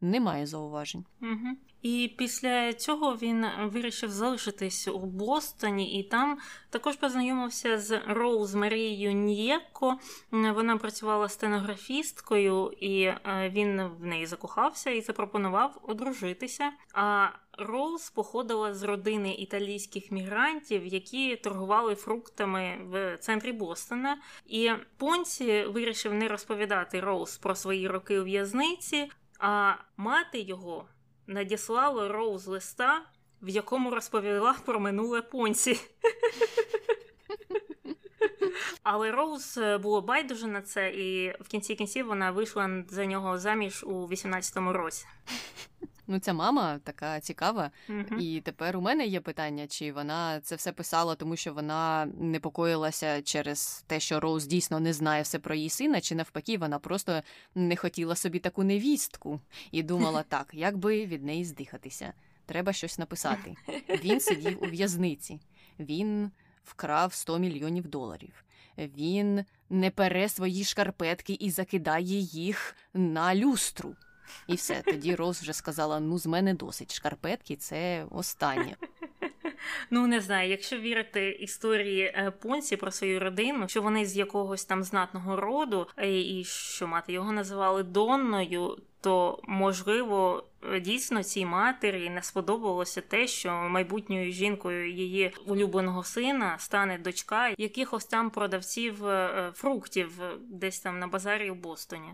немає 0.02 0.46
зауважень. 0.46 1.06
Угу. 1.22 1.58
І 1.82 2.16
після 2.18 2.74
цього 2.74 3.16
він 3.16 3.46
вирішив 3.64 4.12
залишитись 4.12 4.88
у 4.88 5.00
Бостоні, 5.00 6.00
і 6.00 6.04
там 6.04 6.38
також 6.70 6.96
познайомився 6.96 7.80
з 7.80 8.02
Роуз 8.08 8.56
Марією 8.56 9.14
Нєко. 9.14 10.00
Вона 10.32 10.78
працювала 10.78 11.30
стенографісткою, 11.30 12.72
і 12.80 13.02
е, 13.02 13.52
він 13.54 13.82
в 14.00 14.06
неї 14.06 14.26
закохався 14.26 14.90
і 14.90 15.02
запропонував 15.02 15.80
одружитися. 15.84 16.72
А 16.94 17.28
Роуз 17.58 18.10
походила 18.10 18.74
з 18.74 18.84
родини 18.84 19.34
італійських 19.34 20.12
мігрантів, 20.12 20.86
які 20.86 21.36
торгували 21.36 21.96
фруктами 21.96 22.78
в 22.86 23.18
центрі 23.18 23.52
Бостона. 23.52 24.18
І 24.46 24.72
Понці 24.98 25.64
вирішив 25.64 26.14
не 26.14 26.28
розповідати 26.28 27.00
Роуз 27.00 27.38
про 27.38 27.56
свої 27.56 27.88
роки 27.88 28.20
у 28.20 28.24
в'язниці, 28.24 29.12
а 29.40 29.74
мати 29.98 30.40
його 30.40 30.86
надіслала 31.28 32.08
Роуз 32.08 32.48
листа, 32.48 33.02
в 33.42 33.50
якому 33.50 33.92
розповіла 33.92 34.56
про 34.66 34.80
минуле 34.80 35.22
Понці. 35.22 35.80
Але 38.84 39.12
Роуз 39.12 39.60
було 39.82 40.02
байдуже 40.02 40.48
на 40.48 40.62
це, 40.62 40.90
і 40.90 41.36
в 41.40 41.48
кінці 41.48 41.76
кінців 41.76 42.08
вона 42.08 42.32
вийшла 42.32 42.84
за 42.90 43.06
нього 43.06 43.40
заміж 43.40 43.84
у 43.84 44.08
18-му 44.08 44.74
році. 44.74 45.06
Ну, 46.14 46.20
ця 46.20 46.34
мама 46.34 46.80
така 46.84 47.20
цікава, 47.20 47.72
uh-huh. 47.90 48.18
і 48.20 48.42
тепер 48.42 48.78
у 48.78 48.82
мене 48.82 49.06
є 49.06 49.20
питання, 49.20 49.68
чи 49.68 49.92
вона 49.92 50.40
це 50.40 50.56
все 50.56 50.72
писала, 50.72 51.16
тому 51.16 51.36
що 51.36 51.54
вона 51.54 52.06
непокоїлася 52.20 53.22
через 53.22 53.84
те, 53.88 54.00
що 54.00 54.20
Роуз 54.20 54.46
дійсно 54.46 54.80
не 54.80 54.94
знає 54.94 55.24
все 55.24 55.40
про 55.40 55.56
її 55.56 55.70
сина, 55.70 56.02
чи 56.02 56.16
навпаки, 56.16 56.58
вона 56.58 56.80
просто 56.80 57.22
не 57.56 57.76
хотіла 57.76 58.16
собі 58.16 58.40
таку 58.40 58.64
невістку 58.64 59.40
і 59.72 59.84
думала 59.84 60.24
так, 60.28 60.50
як 60.54 60.78
би 60.78 61.06
від 61.06 61.24
неї 61.24 61.46
здихатися. 61.46 62.14
Треба 62.46 62.74
щось 62.74 63.00
написати. 63.00 63.56
Він 64.04 64.20
сидів 64.20 64.64
у 64.64 64.66
в'язниці, 64.66 65.40
він 65.80 66.32
вкрав 66.64 67.14
100 67.14 67.40
мільйонів 67.40 67.88
доларів. 67.88 68.44
Він 68.78 69.46
не 69.70 69.90
пере 69.90 70.30
свої 70.30 70.64
шкарпетки 70.64 71.34
і 71.34 71.50
закидає 71.50 72.20
їх 72.20 72.76
на 72.94 73.36
люстру. 73.36 73.96
І 74.48 74.56
все. 74.56 74.82
Тоді 74.82 75.16
Роз 75.16 75.42
вже 75.42 75.54
сказала: 75.54 76.00
ну, 76.00 76.20
з 76.20 76.26
мене 76.26 76.54
досить. 76.54 76.96
Шкарпетки 76.96 77.56
це 77.56 78.06
останнє. 78.12 78.76
Ну, 79.90 80.08
не 80.08 80.22
знаю, 80.22 80.50
якщо 80.50 80.78
вірити 80.78 81.30
історії 81.30 82.02
е, 82.04 82.32
Понсі 82.42 82.78
про 82.78 82.92
свою 82.92 83.20
родину, 83.20 83.68
що 83.68 83.82
вони 83.82 84.06
з 84.06 84.18
якогось 84.18 84.66
там 84.66 84.84
знатного 84.84 85.36
роду, 85.36 85.88
е, 85.98 86.22
і 86.22 86.44
що 86.44 86.88
мати 86.88 87.14
його 87.14 87.32
називали 87.32 87.84
Донною, 87.84 88.78
то 89.02 89.40
можливо. 89.44 90.44
Е, 90.74 90.80
дійсно, 90.80 91.24
цій 91.24 91.46
матері 91.46 92.10
не 92.10 92.22
сподобалося 92.22 93.02
те, 93.02 93.28
що 93.28 93.52
майбутньою 93.52 94.32
жінкою 94.32 94.92
її 94.92 95.34
улюбленого 95.46 96.04
сина 96.04 96.56
стане 96.60 96.98
дочка 96.98 97.54
якихось 97.58 98.06
там 98.06 98.30
продавців 98.30 99.04
фруктів 99.54 100.22
десь 100.40 100.80
там 100.80 101.00
на 101.00 101.08
базарі 101.08 101.52
в 101.52 101.56
Бостоні. 101.56 102.10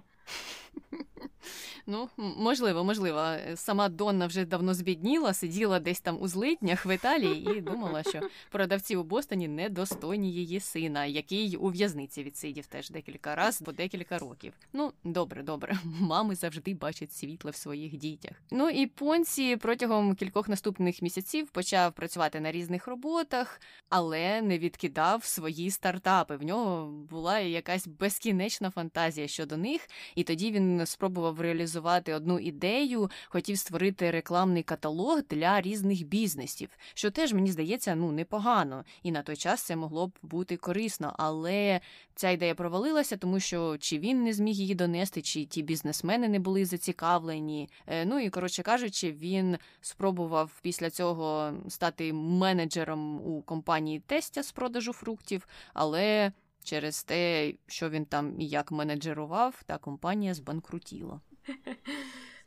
Ну, 1.87 2.09
можливо, 2.17 2.83
можливо. 2.83 3.25
Сама 3.55 3.89
Донна 3.89 4.27
вже 4.27 4.45
давно 4.45 4.73
збідніла, 4.73 5.33
сиділа 5.33 5.79
десь 5.79 6.01
там 6.01 6.21
у 6.21 6.27
злитнях 6.27 6.85
в 6.85 6.95
Італії 6.95 7.57
і 7.57 7.61
думала, 7.61 8.03
що 8.03 8.19
продавці 8.51 8.95
у 8.95 9.03
Бостоні 9.03 9.47
недостойні 9.47 10.31
її 10.31 10.59
сина, 10.59 11.05
який 11.05 11.55
у 11.55 11.69
в'язниці 11.69 12.23
відсидів 12.23 12.65
теж 12.67 12.89
декілька 12.89 13.35
разів 13.35 13.65
по 13.65 13.71
декілька 13.71 14.17
років. 14.17 14.53
Ну, 14.73 14.93
добре, 15.03 15.43
добре. 15.43 15.77
Мами 15.83 16.35
завжди 16.35 16.73
бачать 16.73 17.13
світло 17.13 17.51
в 17.51 17.55
своїх 17.55 17.97
дітях. 17.97 18.33
Ну 18.51 18.69
і 18.69 18.87
Понсі 18.87 19.55
протягом 19.55 20.15
кількох 20.15 20.49
наступних 20.49 21.01
місяців 21.01 21.49
почав 21.49 21.93
працювати 21.93 22.39
на 22.39 22.51
різних 22.51 22.87
роботах, 22.87 23.61
але 23.89 24.41
не 24.41 24.59
відкидав 24.59 25.23
свої 25.23 25.71
стартапи. 25.71 26.35
В 26.35 26.43
нього 26.43 26.91
була 27.09 27.39
якась 27.39 27.87
безкінечна 27.87 28.69
фантазія 28.69 29.27
щодо 29.27 29.57
них, 29.57 29.89
і 30.15 30.23
тоді 30.23 30.51
він 30.51 30.68
спробував 30.85 31.41
реалізувати 31.41 32.13
одну 32.13 32.39
ідею, 32.39 33.09
хотів 33.29 33.57
створити 33.57 34.11
рекламний 34.11 34.63
каталог 34.63 35.21
для 35.29 35.61
різних 35.61 36.07
бізнесів, 36.07 36.69
що 36.93 37.11
теж 37.11 37.33
мені 37.33 37.51
здається 37.51 37.95
ну 37.95 38.11
непогано, 38.11 38.83
і 39.03 39.11
на 39.11 39.21
той 39.21 39.35
час 39.35 39.61
це 39.61 39.75
могло 39.75 40.07
б 40.07 40.11
бути 40.21 40.57
корисно. 40.57 41.15
Але 41.17 41.81
ця 42.15 42.29
ідея 42.29 42.55
провалилася, 42.55 43.17
тому 43.17 43.39
що 43.39 43.77
чи 43.77 43.99
він 43.99 44.23
не 44.23 44.33
зміг 44.33 44.55
її 44.55 44.75
донести, 44.75 45.21
чи 45.21 45.45
ті 45.45 45.61
бізнесмени 45.61 46.29
не 46.29 46.39
були 46.39 46.65
зацікавлені. 46.65 47.69
Е, 47.87 48.05
ну 48.05 48.19
і 48.19 48.29
коротше 48.29 48.63
кажучи, 48.63 49.11
він 49.11 49.57
спробував 49.81 50.51
після 50.61 50.89
цього 50.89 51.53
стати 51.67 52.13
менеджером 52.13 53.27
у 53.27 53.41
компанії 53.41 53.99
Тестя 53.99 54.43
з 54.43 54.51
продажу 54.51 54.93
фруктів, 54.93 55.47
але. 55.73 56.31
Через 56.69 57.03
те, 57.03 57.53
що 57.67 57.89
він 57.89 58.05
там 58.05 58.41
і 58.41 58.47
як 58.47 58.71
менеджерував, 58.71 59.63
та 59.65 59.77
компанія 59.77 60.33
збанкрутіла. 60.33 61.21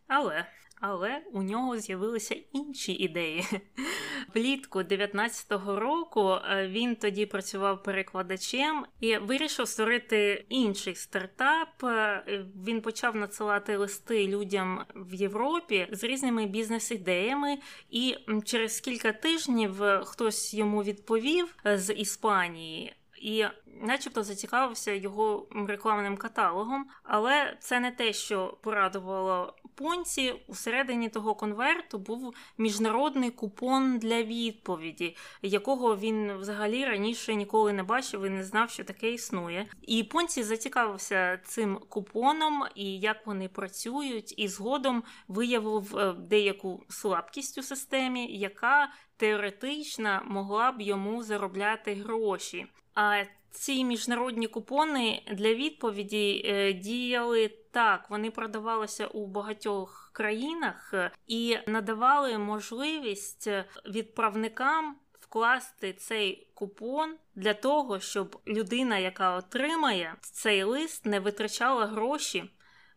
Але 0.07 0.47
але 0.81 1.23
у 1.33 1.43
нього 1.43 1.79
з'явилися 1.79 2.37
інші 2.53 2.93
ідеї. 2.93 3.45
Влітку 4.35 4.79
19-го 4.79 5.81
року 5.81 6.31
е, 6.31 6.69
він 6.69 6.97
тоді 6.97 7.27
працював 7.27 7.83
перекладачем 7.83 8.87
і 9.01 9.17
вирішив 9.19 9.69
створити 9.69 10.47
інший 10.49 10.95
стартап. 10.95 11.85
Е, 11.85 12.25
він 12.67 12.81
почав 12.81 13.17
надсилати 13.17 13.77
листи 13.77 14.27
людям 14.27 14.85
в 14.95 15.15
Європі 15.15 15.89
з 15.93 16.05
різними 16.05 16.47
бізнес-ідеями, 16.47 17.59
і 17.91 18.17
через 18.45 18.81
кілька 18.81 19.13
тижнів 19.13 19.83
хтось 20.05 20.55
йому 20.55 20.83
відповів 20.83 21.57
е, 21.67 21.79
з 21.79 21.93
Іспанії 21.93 22.95
і, 23.23 23.45
начебто, 23.81 24.23
зацікавився 24.23 24.93
його 24.93 25.47
рекламним 25.69 26.17
каталогом, 26.17 26.87
але 27.03 27.57
це 27.61 27.81
не 27.81 27.91
те, 27.91 28.13
що 28.13 28.59
порадувало 28.63 29.55
понці. 29.75 30.35
Усередині 30.47 31.09
того 31.09 31.35
конверту 31.35 31.99
був 31.99 32.35
міжнародний 32.59 33.31
купон 33.31 33.99
для 33.99 34.23
відповіді, 34.23 35.17
якого 35.43 35.97
він 35.97 36.37
взагалі 36.37 36.85
раніше 36.85 37.35
ніколи 37.35 37.73
не 37.73 37.83
бачив 37.83 38.25
і 38.25 38.31
не 38.31 38.45
знав, 38.45 38.71
що 38.71 38.85
таке 38.85 39.11
існує. 39.11 39.67
І 39.83 40.03
понці 40.03 40.43
зацікавився 40.43 41.41
цим 41.45 41.79
купоном 41.89 42.65
і 42.75 42.99
як 42.99 43.27
вони 43.27 43.49
працюють, 43.49 44.35
і 44.39 44.49
згодом 44.49 45.03
виявив 45.29 45.97
е, 45.97 46.13
деяку 46.13 46.85
слабкість 46.89 47.59
у 47.59 47.63
системі, 47.63 48.37
яка 48.37 48.89
теоретично 49.23 50.23
могла 50.25 50.73
б 50.73 50.81
йому 50.81 51.23
заробляти 51.23 51.95
гроші. 51.95 52.67
А 52.95 53.23
ці 53.51 53.85
міжнародні 53.85 54.47
купони 54.47 55.23
для 55.33 55.55
відповіді 55.55 56.43
е, 56.45 56.73
діяли 56.73 57.49
так. 57.71 58.11
Вони 58.11 58.31
продавалися 58.31 59.07
у 59.07 59.27
багатьох 59.27 60.11
країнах 60.13 60.95
і 61.27 61.59
надавали 61.67 62.39
можливість 62.39 63.49
відправникам 63.87 64.97
вкласти 65.21 65.93
цей 65.93 66.49
купон 66.55 67.15
для 67.35 67.55
того, 67.55 68.01
щоб 68.01 68.41
людина, 68.47 68.99
яка 68.99 69.37
отримає 69.37 70.15
цей 70.21 70.63
лист, 70.63 71.07
не 71.07 71.21
витрачала 71.21 71.87
гроші 71.87 72.45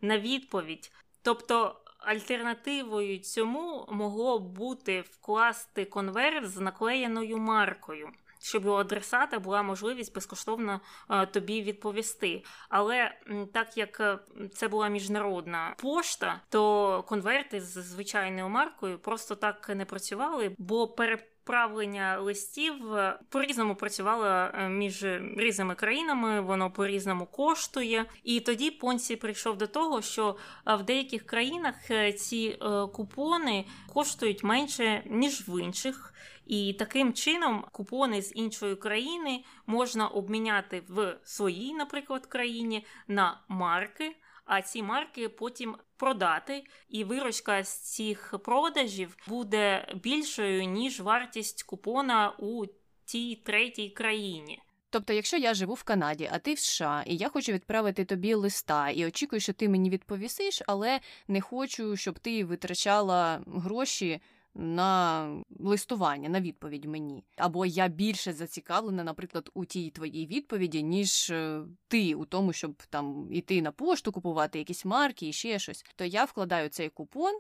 на 0.02 0.20
відповідь. 0.20 0.92
Тобто. 1.22 1.82
Альтернативою 2.06 3.20
цьому 3.20 3.88
могло 3.92 4.40
бути 4.40 5.02
вкласти 5.02 5.86
конверт 5.86 6.50
з 6.50 6.58
наклеєною 6.60 7.38
маркою 7.38 8.10
щоб 8.46 8.66
у 8.66 8.72
адресата 8.72 9.40
була 9.40 9.64
можливість 9.64 10.16
безкоштовно 10.16 10.82
е, 11.10 11.26
тобі 11.26 11.62
відповісти. 11.62 12.44
Але 12.70 13.12
так 13.54 13.78
як 13.78 14.00
е, 14.00 14.20
це 14.54 14.68
була 14.68 14.88
міжнародна 14.88 15.76
пошта, 15.78 16.42
то 16.50 17.04
конверти 17.08 17.62
з 17.62 17.84
звичайною 17.84 18.50
маркою 18.50 19.00
просто 19.00 19.36
так 19.36 19.70
не 19.70 19.86
працювали, 19.86 20.56
бо 20.58 20.88
пере 20.88 21.18
Правлення 21.46 22.18
листів 22.20 22.94
е, 22.94 23.20
по 23.30 23.42
різному 23.42 23.76
працювало 23.76 24.50
між 24.70 25.06
різними 25.38 25.76
країнами, 25.76 26.42
воно 26.42 26.72
по 26.72 26.88
різному 26.88 27.26
коштує. 27.26 28.06
І 28.24 28.40
тоді 28.40 28.72
Понсі 28.72 29.16
прийшов 29.16 29.58
до 29.58 29.68
того, 29.68 30.02
що 30.02 30.36
в 30.66 30.84
деяких 30.84 31.26
країнах 31.26 31.76
ці 32.18 32.60
купони 32.94 33.66
коштують 33.94 34.44
менше 34.44 35.04
ніж 35.06 35.48
в 35.48 35.64
інших. 35.64 36.14
І 36.46 36.74
таким 36.74 37.14
чином 37.14 37.66
купони 37.72 38.22
з 38.22 38.36
іншої 38.36 38.76
країни 38.76 39.44
можна 39.68 40.08
обміняти 40.08 40.84
в 40.88 41.18
своїй, 41.24 41.74
наприклад, 41.74 42.26
країні 42.26 42.86
на 43.08 43.42
марки. 43.48 44.16
А 44.46 44.62
ці 44.62 44.84
марки 44.84 45.30
потім 45.30 45.76
продати, 45.98 46.64
і 46.90 47.04
виручка 47.04 47.64
з 47.64 47.78
цих 47.78 48.36
продажів 48.44 49.18
буде 49.28 49.94
більшою 50.04 50.64
ніж 50.64 51.00
вартість 51.00 51.64
купона 51.64 52.34
у 52.40 52.66
тій 53.06 53.36
третій 53.36 53.90
країні. 53.90 54.62
Тобто, 54.90 55.14
якщо 55.14 55.38
я 55.38 55.54
живу 55.54 55.74
в 55.74 55.84
Канаді, 55.84 56.30
а 56.32 56.40
ти 56.40 56.54
в 56.54 56.60
США, 56.60 57.04
і 57.08 57.16
я 57.16 57.30
хочу 57.30 57.52
відправити 57.52 58.06
тобі 58.06 58.34
листа 58.34 58.90
і 58.90 59.06
очікую, 59.06 59.40
що 59.40 59.54
ти 59.54 59.70
мені 59.70 59.90
відповісиш, 59.90 60.62
але 60.68 61.00
не 61.28 61.42
хочу, 61.42 61.98
щоб 61.98 62.20
ти 62.20 62.46
витрачала 62.46 63.42
гроші 63.48 64.22
на 64.56 65.30
листування, 65.60 66.30
на 66.30 66.42
відповідь 66.42 66.86
мені. 66.86 67.24
Або 67.38 67.66
я 67.66 67.88
більше 67.88 68.34
зацікавлена, 68.34 69.04
наприклад, 69.04 69.50
у 69.54 69.66
тій 69.66 69.90
твоїй 69.90 70.28
відповіді, 70.28 70.84
ніж 70.84 71.30
е, 71.30 71.62
ти 71.88 72.16
у 72.16 72.26
тому, 72.26 72.54
щоб 72.54 72.84
там 72.90 73.28
іти 73.32 73.62
на 73.62 73.72
пошту, 73.72 74.12
купувати 74.12 74.60
якісь 74.60 74.86
марки 74.86 75.28
і 75.30 75.34
ще 75.34 75.60
щось. 75.60 75.86
То 75.96 76.06
я 76.06 76.26
вкладаю 76.26 76.70
цей 76.70 76.90
купон. 76.90 77.40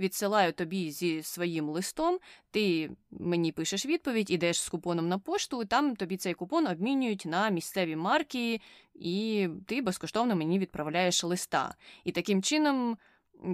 Відсилаю 0.00 0.52
тобі 0.52 0.90
зі 0.90 1.22
своїм 1.22 1.68
листом, 1.68 2.18
ти 2.50 2.90
мені 3.10 3.52
пишеш 3.52 3.86
відповідь, 3.86 4.30
ідеш 4.30 4.60
з 4.60 4.68
купоном 4.68 5.08
на 5.08 5.18
пошту, 5.18 5.64
там 5.64 5.96
тобі 5.96 6.16
цей 6.16 6.34
купон 6.34 6.66
обмінюють 6.66 7.26
на 7.26 7.48
місцеві 7.50 7.96
марки, 7.96 8.60
і 8.94 9.48
ти 9.66 9.82
безкоштовно 9.82 10.36
мені 10.36 10.58
відправляєш 10.58 11.24
листа. 11.24 11.74
І 12.04 12.12
таким 12.12 12.42
чином 12.42 12.98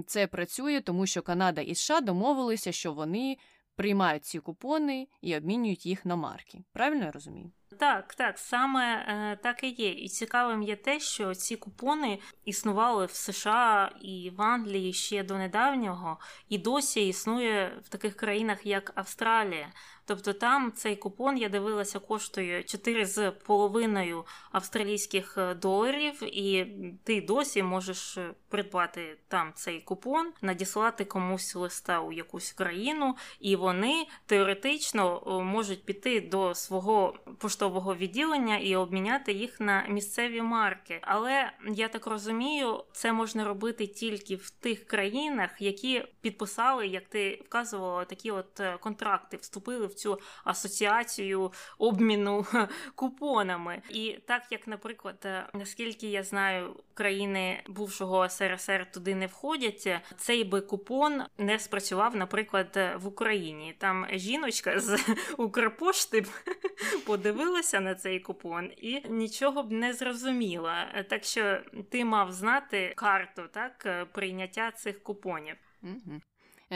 це 0.07 0.27
працює, 0.27 0.81
тому 0.81 1.07
що 1.07 1.21
Канада 1.21 1.61
і 1.61 1.75
США 1.75 2.01
домовилися, 2.01 2.71
що 2.71 2.93
вони 2.93 3.37
приймають 3.75 4.25
ці 4.25 4.39
купони 4.39 5.07
і 5.21 5.37
обмінюють 5.37 5.85
їх 5.85 6.05
на 6.05 6.15
марки. 6.15 6.63
Правильно 6.73 7.05
я 7.05 7.11
розумію? 7.11 7.51
Так, 7.79 8.15
так, 8.15 8.39
саме 8.39 8.95
е, 8.95 9.39
так 9.43 9.63
і 9.63 9.69
є. 9.69 9.91
І 9.91 10.07
цікавим 10.09 10.63
є 10.63 10.75
те, 10.75 10.99
що 10.99 11.35
ці 11.35 11.55
купони 11.55 12.19
існували 12.45 13.05
в 13.05 13.11
США 13.11 13.91
і 14.01 14.31
в 14.37 14.41
Англії 14.41 14.93
ще 14.93 15.23
до 15.23 15.37
недавнього, 15.37 16.19
і 16.49 16.57
досі 16.57 17.07
існує 17.07 17.81
в 17.83 17.89
таких 17.89 18.15
країнах, 18.15 18.65
як 18.65 18.91
Австралія. 18.95 19.67
Тобто 20.07 20.33
там 20.33 20.71
цей 20.71 20.95
купон, 20.95 21.37
я 21.37 21.49
дивилася, 21.49 21.99
коштує 21.99 22.61
4,5 22.61 24.23
австралійських 24.51 25.37
е, 25.37 25.53
доларів, 25.53 26.23
і 26.23 26.65
ти 27.03 27.21
досі 27.21 27.63
можеш 27.63 28.17
е, 28.17 28.33
придбати 28.49 29.17
там 29.27 29.51
цей 29.55 29.81
купон, 29.81 30.31
надіслати 30.41 31.05
комусь 31.05 31.55
листа 31.55 31.99
у 31.99 32.11
якусь 32.11 32.51
країну, 32.51 33.15
і 33.39 33.55
вони 33.55 34.07
теоретично 34.25 35.21
можуть 35.43 35.85
піти 35.85 36.21
до 36.21 36.55
свого 36.55 37.13
поштового 37.37 37.95
відділення 37.95 38.57
і 38.57 38.75
обміняти 38.75 39.33
їх 39.33 39.59
на 39.59 39.87
місцеві 39.87 40.41
марки. 40.41 40.99
Але 41.01 41.51
я 41.67 41.87
так 41.87 42.07
розумію, 42.07 42.83
це 42.91 43.13
можна 43.13 43.43
робити 43.43 43.87
тільки 43.87 44.35
в 44.35 44.49
тих 44.49 44.85
країнах, 44.85 45.49
які 45.59 46.03
підписали, 46.21 46.87
як 46.87 47.07
ти 47.07 47.43
вказувала, 47.45 48.05
такі 48.05 48.31
от 48.31 48.59
е, 48.59 48.77
контракти, 48.77 49.37
вступили 49.37 49.87
в 49.87 49.96
цю 49.99 50.19
асоціацію 50.43 51.51
обміну 51.77 52.45
купонами. 52.95 53.81
І 53.89 54.19
так 54.27 54.43
як, 54.51 54.67
наприклад, 54.67 55.17
е, 55.25 55.47
наскільки 55.53 56.07
я 56.07 56.23
знаю, 56.23 56.75
країни 56.93 57.63
бувшого 57.67 58.29
СРСР 58.29 58.91
туди 58.91 59.15
не 59.15 59.25
входять, 59.25 59.89
цей 60.17 60.43
би 60.43 60.61
купон 60.61 61.23
не 61.37 61.59
спрацював, 61.59 62.15
наприклад, 62.15 62.95
в 62.95 63.07
Україні. 63.07 63.75
Там 63.77 64.07
жіночка 64.11 64.79
з 64.79 64.99
Укрпошти 65.37 66.25
подивилася 67.05 67.79
на 67.79 67.95
цей 67.95 68.19
купон 68.19 68.71
і 68.77 69.01
нічого 69.09 69.63
б 69.63 69.71
не 69.71 69.93
зрозуміла. 69.93 71.03
Так 71.09 71.23
що 71.23 71.59
ти 71.89 72.05
мав 72.05 72.31
знати 72.31 72.93
карту 72.95 73.43
так 73.51 74.07
прийняття 74.13 74.71
цих 74.71 75.03
купонів. 75.03 75.55
Угу. 75.83 76.21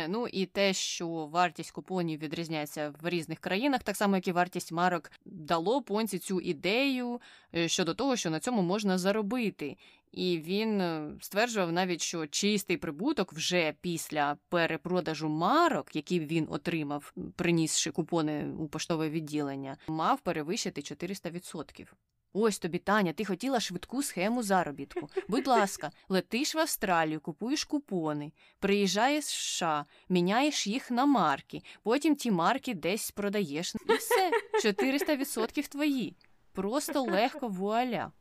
Ну 0.07 0.27
і 0.27 0.45
те, 0.45 0.73
що 0.73 1.07
вартість 1.07 1.71
купонів 1.71 2.19
відрізняється 2.19 2.93
в 3.01 3.09
різних 3.09 3.39
країнах, 3.39 3.83
так 3.83 3.95
само 3.95 4.15
як 4.15 4.27
і 4.27 4.31
вартість 4.31 4.71
марок, 4.71 5.11
дало 5.25 5.81
понці 5.81 6.19
цю 6.19 6.41
ідею 6.41 7.21
е, 7.55 7.67
щодо 7.67 7.93
того, 7.93 8.15
що 8.15 8.29
на 8.29 8.39
цьому 8.39 8.61
можна 8.61 8.97
заробити. 8.97 9.77
І 10.11 10.37
він 10.37 10.81
е, 10.81 11.13
стверджував 11.21 11.71
навіть, 11.71 12.01
що 12.01 12.27
чистий 12.27 12.77
прибуток 12.77 13.33
вже 13.33 13.73
після 13.81 14.37
перепродажу 14.49 15.29
марок, 15.29 15.95
які 15.95 16.19
він 16.19 16.47
отримав, 16.49 17.13
принісши 17.35 17.91
купони 17.91 18.53
у 18.59 18.67
поштове 18.67 19.09
відділення, 19.09 19.77
мав 19.87 20.19
перевищити 20.19 20.81
400%. 20.81 21.87
Ось 22.33 22.59
тобі, 22.59 22.77
Таня, 22.77 23.13
ти 23.13 23.25
хотіла 23.25 23.59
швидку 23.59 24.03
схему 24.03 24.43
заробітку. 24.43 25.09
Будь 25.27 25.47
ласка, 25.47 25.91
летиш 26.09 26.55
в 26.55 26.59
Австралію, 26.59 27.19
купуєш 27.19 27.65
купони, 27.65 28.31
приїжджаєш 28.59 29.25
в 29.25 29.29
США, 29.29 29.85
міняєш 30.09 30.67
їх 30.67 30.91
на 30.91 31.05
марки, 31.05 31.61
потім 31.83 32.15
ті 32.15 32.31
марки 32.31 32.73
десь 32.73 33.11
продаєш. 33.11 33.75
І 33.89 33.93
все, 33.93 34.31
400% 34.71 35.67
твої. 35.67 36.15
Просто 36.53 37.01
легко 37.01 37.47
вуаля. 37.47 38.11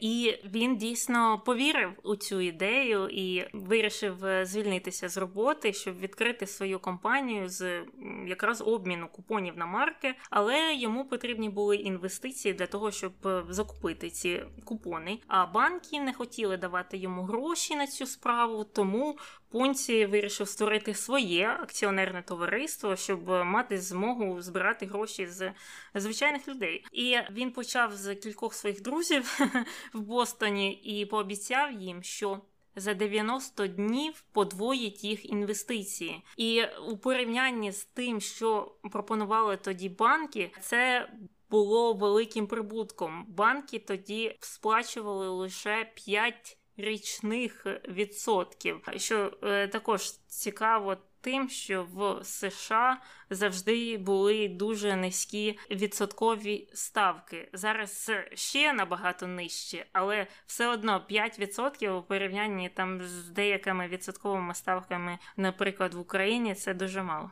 І 0.00 0.38
він 0.54 0.76
дійсно 0.76 1.42
повірив 1.46 1.90
у 2.02 2.16
цю 2.16 2.40
ідею 2.40 3.08
і 3.08 3.44
вирішив 3.52 4.24
е, 4.24 4.46
звільнитися 4.46 5.08
з 5.08 5.16
роботи, 5.16 5.72
щоб 5.72 5.98
відкрити 5.98 6.46
свою 6.46 6.78
компанію 6.78 7.48
з 7.48 7.82
якраз 8.26 8.60
обміну 8.60 9.08
купонів 9.08 9.58
на 9.58 9.66
марки, 9.66 10.14
але 10.30 10.74
йому 10.74 11.04
потрібні 11.04 11.48
були 11.48 11.76
інвестиції 11.76 12.54
для 12.54 12.66
того, 12.66 12.90
щоб 12.90 13.12
е, 13.26 13.42
закупити 13.48 14.10
ці 14.10 14.42
купони. 14.64 15.18
А 15.26 15.46
банки 15.46 16.00
не 16.00 16.12
хотіли 16.12 16.56
давати 16.56 16.96
йому 16.96 17.22
гроші 17.22 17.76
на 17.76 17.86
цю 17.86 18.06
справу, 18.06 18.64
тому 18.64 19.18
Понці 19.56 20.06
вирішив 20.06 20.48
створити 20.48 20.94
своє 20.94 21.48
акціонерне 21.48 22.22
товариство, 22.22 22.96
щоб 22.96 23.28
мати 23.28 23.78
змогу 23.78 24.42
збирати 24.42 24.86
гроші 24.86 25.26
з 25.26 25.52
звичайних 25.94 26.48
людей. 26.48 26.84
І 26.92 27.16
він 27.30 27.50
почав 27.50 27.92
з 27.94 28.14
кількох 28.14 28.54
своїх 28.54 28.82
друзів 28.82 29.38
в 29.94 30.00
Бостоні 30.00 30.72
і 30.72 31.06
пообіцяв 31.06 31.72
їм, 31.72 32.02
що 32.02 32.40
за 32.74 32.94
90 32.94 33.66
днів 33.66 34.24
подвоїть 34.32 35.04
їх 35.04 35.30
інвестиції. 35.30 36.22
І 36.36 36.64
у 36.88 36.96
порівнянні 36.96 37.72
з 37.72 37.84
тим, 37.84 38.20
що 38.20 38.74
пропонували 38.92 39.56
тоді 39.56 39.88
банки, 39.88 40.52
це 40.60 41.08
було 41.50 41.92
великим 41.92 42.46
прибутком. 42.46 43.24
Банки 43.28 43.78
тоді 43.78 44.36
сплачували 44.40 45.28
лише 45.28 45.92
5 45.94 46.58
річних 46.76 47.66
відсотків, 47.88 48.88
що 48.96 49.32
е, 49.42 49.68
також 49.68 50.12
цікаво 50.26 50.96
тим, 51.20 51.48
що 51.48 51.86
в 51.92 52.24
США 52.24 53.00
завжди 53.30 53.98
були 53.98 54.48
дуже 54.48 54.96
низькі 54.96 55.58
відсоткові 55.70 56.68
ставки. 56.74 57.48
Зараз 57.52 58.10
ще 58.34 58.72
набагато 58.72 59.26
нижчі, 59.26 59.84
але 59.92 60.26
все 60.46 60.68
одно 60.68 61.06
5% 61.10 61.90
у 61.90 62.02
порівнянні 62.02 62.68
там 62.68 63.02
з 63.02 63.28
деякими 63.28 63.88
відсотковими 63.88 64.54
ставками, 64.54 65.18
наприклад, 65.36 65.94
в 65.94 66.00
Україні 66.00 66.54
це 66.54 66.74
дуже 66.74 67.02
мало. 67.02 67.30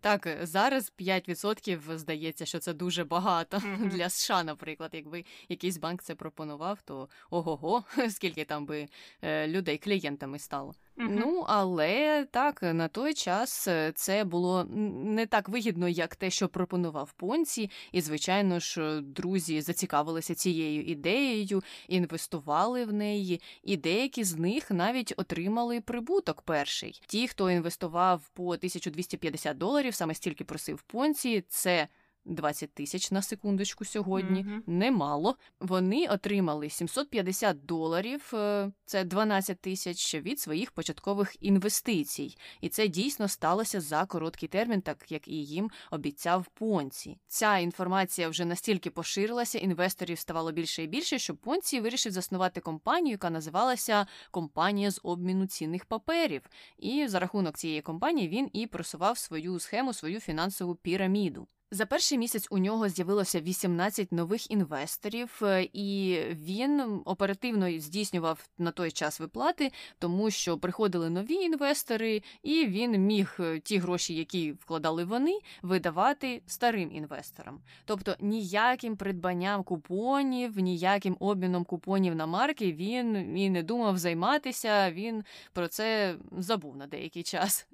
Так, 0.00 0.28
зараз 0.42 0.92
5% 1.00 1.98
здається, 1.98 2.46
що 2.46 2.58
це 2.58 2.72
дуже 2.72 3.04
багато 3.04 3.56
mm-hmm. 3.56 3.88
для 3.88 4.08
США, 4.08 4.44
наприклад. 4.44 4.90
Якби 4.92 5.24
якийсь 5.48 5.78
банк 5.78 6.02
це 6.02 6.14
пропонував, 6.14 6.82
то 6.82 7.08
ого, 7.30 7.56
го 7.56 7.84
скільки 8.08 8.44
там 8.44 8.66
би 8.66 8.88
е, 9.22 9.48
людей 9.48 9.78
клієнтами 9.78 10.38
стало. 10.38 10.74
Uh-huh. 10.96 11.08
Ну, 11.10 11.44
але 11.48 12.24
так, 12.30 12.62
на 12.62 12.88
той 12.88 13.14
час 13.14 13.68
е, 13.68 13.92
це 13.94 14.24
було 14.24 14.63
не 15.04 15.26
так 15.26 15.48
вигідно, 15.48 15.88
як 15.88 16.16
те, 16.16 16.30
що 16.30 16.48
пропонував 16.48 17.12
Понці. 17.12 17.70
І, 17.92 18.00
звичайно 18.00 18.60
ж, 18.60 19.00
друзі 19.00 19.60
зацікавилися 19.60 20.34
цією 20.34 20.82
ідеєю, 20.82 21.62
інвестували 21.88 22.84
в 22.84 22.92
неї, 22.92 23.40
і 23.62 23.76
деякі 23.76 24.24
з 24.24 24.36
них 24.36 24.70
навіть 24.70 25.14
отримали 25.16 25.80
прибуток 25.80 26.42
перший. 26.42 27.00
Ті, 27.06 27.28
хто 27.28 27.50
інвестував 27.50 28.28
по 28.34 28.42
1250 28.48 29.58
доларів, 29.58 29.94
саме 29.94 30.14
стільки 30.14 30.44
просив 30.44 30.82
Понці, 30.82 31.44
це 31.48 31.88
20 32.24 32.74
тисяч 32.74 33.10
на 33.10 33.22
секундочку 33.22 33.84
сьогодні, 33.84 34.44
mm-hmm. 34.44 34.60
немало. 34.66 35.36
Вони 35.60 36.06
отримали 36.06 36.70
750 36.70 37.66
доларів, 37.66 38.30
е, 38.34 38.72
це 38.84 39.04
12 39.04 39.60
тисяч 39.60 40.14
від 40.14 40.40
своїх 40.40 40.72
початкових 40.72 41.36
інвестицій. 41.40 42.36
І 42.60 42.68
це 42.68 42.88
дійсно 42.88 43.28
сталося 43.28 43.80
за 43.80 44.06
короткий 44.06 44.48
термін, 44.48 44.80
так 44.80 45.12
як 45.12 45.28
і 45.28 45.44
їм 45.44 45.70
обіцяв 45.90 46.46
Понці. 46.46 47.18
Ця 47.26 47.58
інформація 47.58 48.28
вже 48.28 48.44
настільки 48.44 48.90
поширилася, 48.90 49.58
інвесторів 49.58 50.18
ставало 50.18 50.52
більше 50.52 50.82
і 50.82 50.86
більше, 50.86 51.18
що 51.18 51.34
Понці 51.34 51.80
вирішив 51.80 52.12
заснувати 52.12 52.60
компанію, 52.60 53.12
яка 53.12 53.30
називалася 53.30 54.06
Компанія 54.30 54.90
з 54.90 55.00
обміну 55.02 55.46
цінних 55.46 55.84
паперів. 55.84 56.42
І 56.78 57.08
за 57.08 57.18
рахунок 57.18 57.58
цієї 57.58 57.82
компанії 57.82 58.28
він 58.28 58.50
і 58.52 58.66
просував 58.66 59.18
свою 59.18 59.58
схему, 59.58 59.92
свою 59.92 60.20
фінансову 60.20 60.74
піраміду. 60.74 61.46
За 61.70 61.86
перший 61.86 62.18
місяць 62.18 62.46
у 62.50 62.58
нього 62.58 62.88
з'явилося 62.88 63.40
18 63.40 64.12
нових 64.12 64.50
інвесторів, 64.50 65.40
е, 65.42 65.68
і 65.72 66.18
він 66.30 67.00
оперативно 67.04 67.80
здійснював 67.80 68.48
на 68.58 68.70
той 68.70 68.90
час 68.90 69.20
виплати, 69.20 69.72
тому 69.98 70.30
що 70.30 70.58
приходили 70.58 71.10
нові 71.10 71.34
інвестори, 71.34 72.22
і 72.42 72.66
він 72.66 72.90
міг 72.90 73.36
е, 73.40 73.60
ті 73.60 73.78
гроші, 73.78 74.14
які 74.14 74.52
вкладали 74.52 75.04
вони, 75.04 75.38
видавати 75.62 76.42
старим 76.46 76.92
інвесторам. 76.92 77.60
Тобто 77.84 78.16
ніяким 78.20 78.96
придбанням 78.96 79.62
купонів, 79.62 80.58
ніяким 80.58 81.16
обміном 81.20 81.64
купонів 81.64 82.14
на 82.14 82.26
марки 82.26 82.72
він 82.72 83.38
і 83.38 83.50
не 83.50 83.62
думав 83.62 83.98
займатися. 83.98 84.90
Він 84.90 85.24
про 85.52 85.68
це 85.68 86.16
забув 86.38 86.76
на 86.76 86.86
деякий 86.86 87.22
час. 87.22 87.66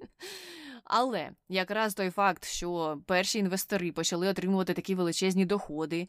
Але 0.83 1.31
якраз 1.49 1.93
той 1.93 2.09
факт, 2.09 2.45
що 2.45 2.99
перші 3.05 3.39
інвестори 3.39 3.91
почали 3.91 4.27
отримувати 4.27 4.73
такі 4.73 4.95
величезні 4.95 5.45
доходи, 5.45 6.07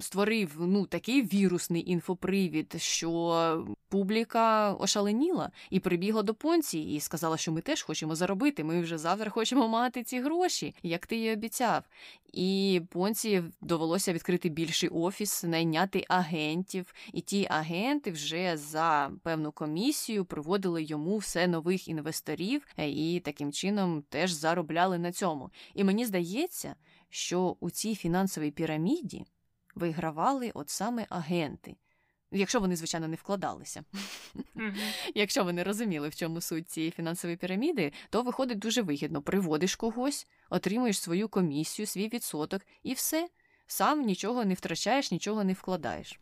створив 0.00 0.56
ну 0.58 0.86
такий 0.86 1.22
вірусний 1.22 1.90
інфопривід, 1.90 2.74
що 2.78 3.66
публіка 3.92 4.74
ошаленіла 4.74 5.50
і 5.70 5.80
прибігла 5.80 6.22
до 6.22 6.34
понці 6.34 6.78
і 6.78 7.00
сказала, 7.00 7.36
що 7.36 7.52
ми 7.52 7.60
теж 7.60 7.82
хочемо 7.82 8.14
заробити. 8.14 8.64
Ми 8.64 8.80
вже 8.80 8.98
завтра 8.98 9.30
хочемо 9.30 9.68
мати 9.68 10.02
ці 10.02 10.20
гроші, 10.20 10.74
як 10.82 11.06
ти 11.06 11.16
і 11.16 11.32
обіцяв. 11.32 11.82
І 12.32 12.80
понці 12.90 13.42
довелося 13.60 14.12
відкрити 14.12 14.48
більший 14.48 14.88
офіс, 14.88 15.44
найняти 15.44 16.04
агентів, 16.08 16.94
і 17.12 17.20
ті 17.20 17.46
агенти 17.50 18.10
вже 18.10 18.56
за 18.56 19.10
певну 19.22 19.52
комісію 19.52 20.24
приводили 20.24 20.82
йому 20.82 21.18
все 21.18 21.46
нових 21.46 21.88
інвесторів, 21.88 22.66
е, 22.76 22.90
і 22.90 23.20
таким 23.20 23.52
чином 23.52 24.02
теж 24.08 24.30
заробляли 24.30 24.98
на 24.98 25.12
цьому. 25.12 25.50
І 25.74 25.84
мені 25.84 26.06
здається, 26.06 26.74
що 27.08 27.56
у 27.60 27.70
цій 27.70 27.94
фінансовій 27.94 28.50
піраміді 28.50 29.24
вигравали 29.74 30.50
от 30.54 30.70
саме 30.70 31.06
агенти. 31.08 31.76
Якщо 32.32 32.60
вони, 32.60 32.76
звичайно, 32.76 33.08
не 33.08 33.16
вкладалися. 33.16 33.84
Mm-hmm. 34.56 34.74
Якщо 35.14 35.44
вони 35.44 35.62
розуміли, 35.62 36.08
в 36.08 36.14
чому 36.14 36.40
суть 36.40 36.70
цієї 36.70 36.90
фінансової 36.90 37.36
піраміди, 37.36 37.92
то 38.10 38.22
виходить 38.22 38.58
дуже 38.58 38.82
вигідно. 38.82 39.22
Приводиш 39.22 39.76
когось, 39.76 40.26
отримуєш 40.50 41.00
свою 41.00 41.28
комісію, 41.28 41.86
свій 41.86 42.08
відсоток, 42.08 42.62
і 42.82 42.92
все. 42.92 43.28
Сам 43.66 44.02
нічого 44.02 44.44
не 44.44 44.54
втрачаєш, 44.54 45.10
нічого 45.12 45.44
не 45.44 45.52
вкладаєш. 45.52 46.20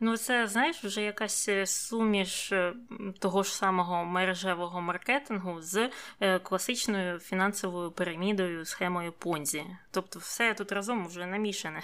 Ну, 0.00 0.16
це 0.16 0.46
знаєш, 0.46 0.84
вже 0.84 1.02
якась 1.02 1.48
е, 1.48 1.66
суміш 1.66 2.52
е, 2.52 2.74
того 3.18 3.42
ж 3.42 3.54
самого 3.54 4.04
мережевого 4.04 4.80
маркетингу 4.80 5.60
з 5.60 5.90
е, 6.20 6.38
класичною 6.38 7.18
фінансовою 7.18 7.90
пірамідою, 7.90 8.64
схемою 8.64 9.12
Понзі. 9.12 9.64
Тобто, 9.90 10.18
все 10.18 10.54
тут 10.54 10.72
разом 10.72 11.06
вже 11.06 11.26
намішане. 11.26 11.82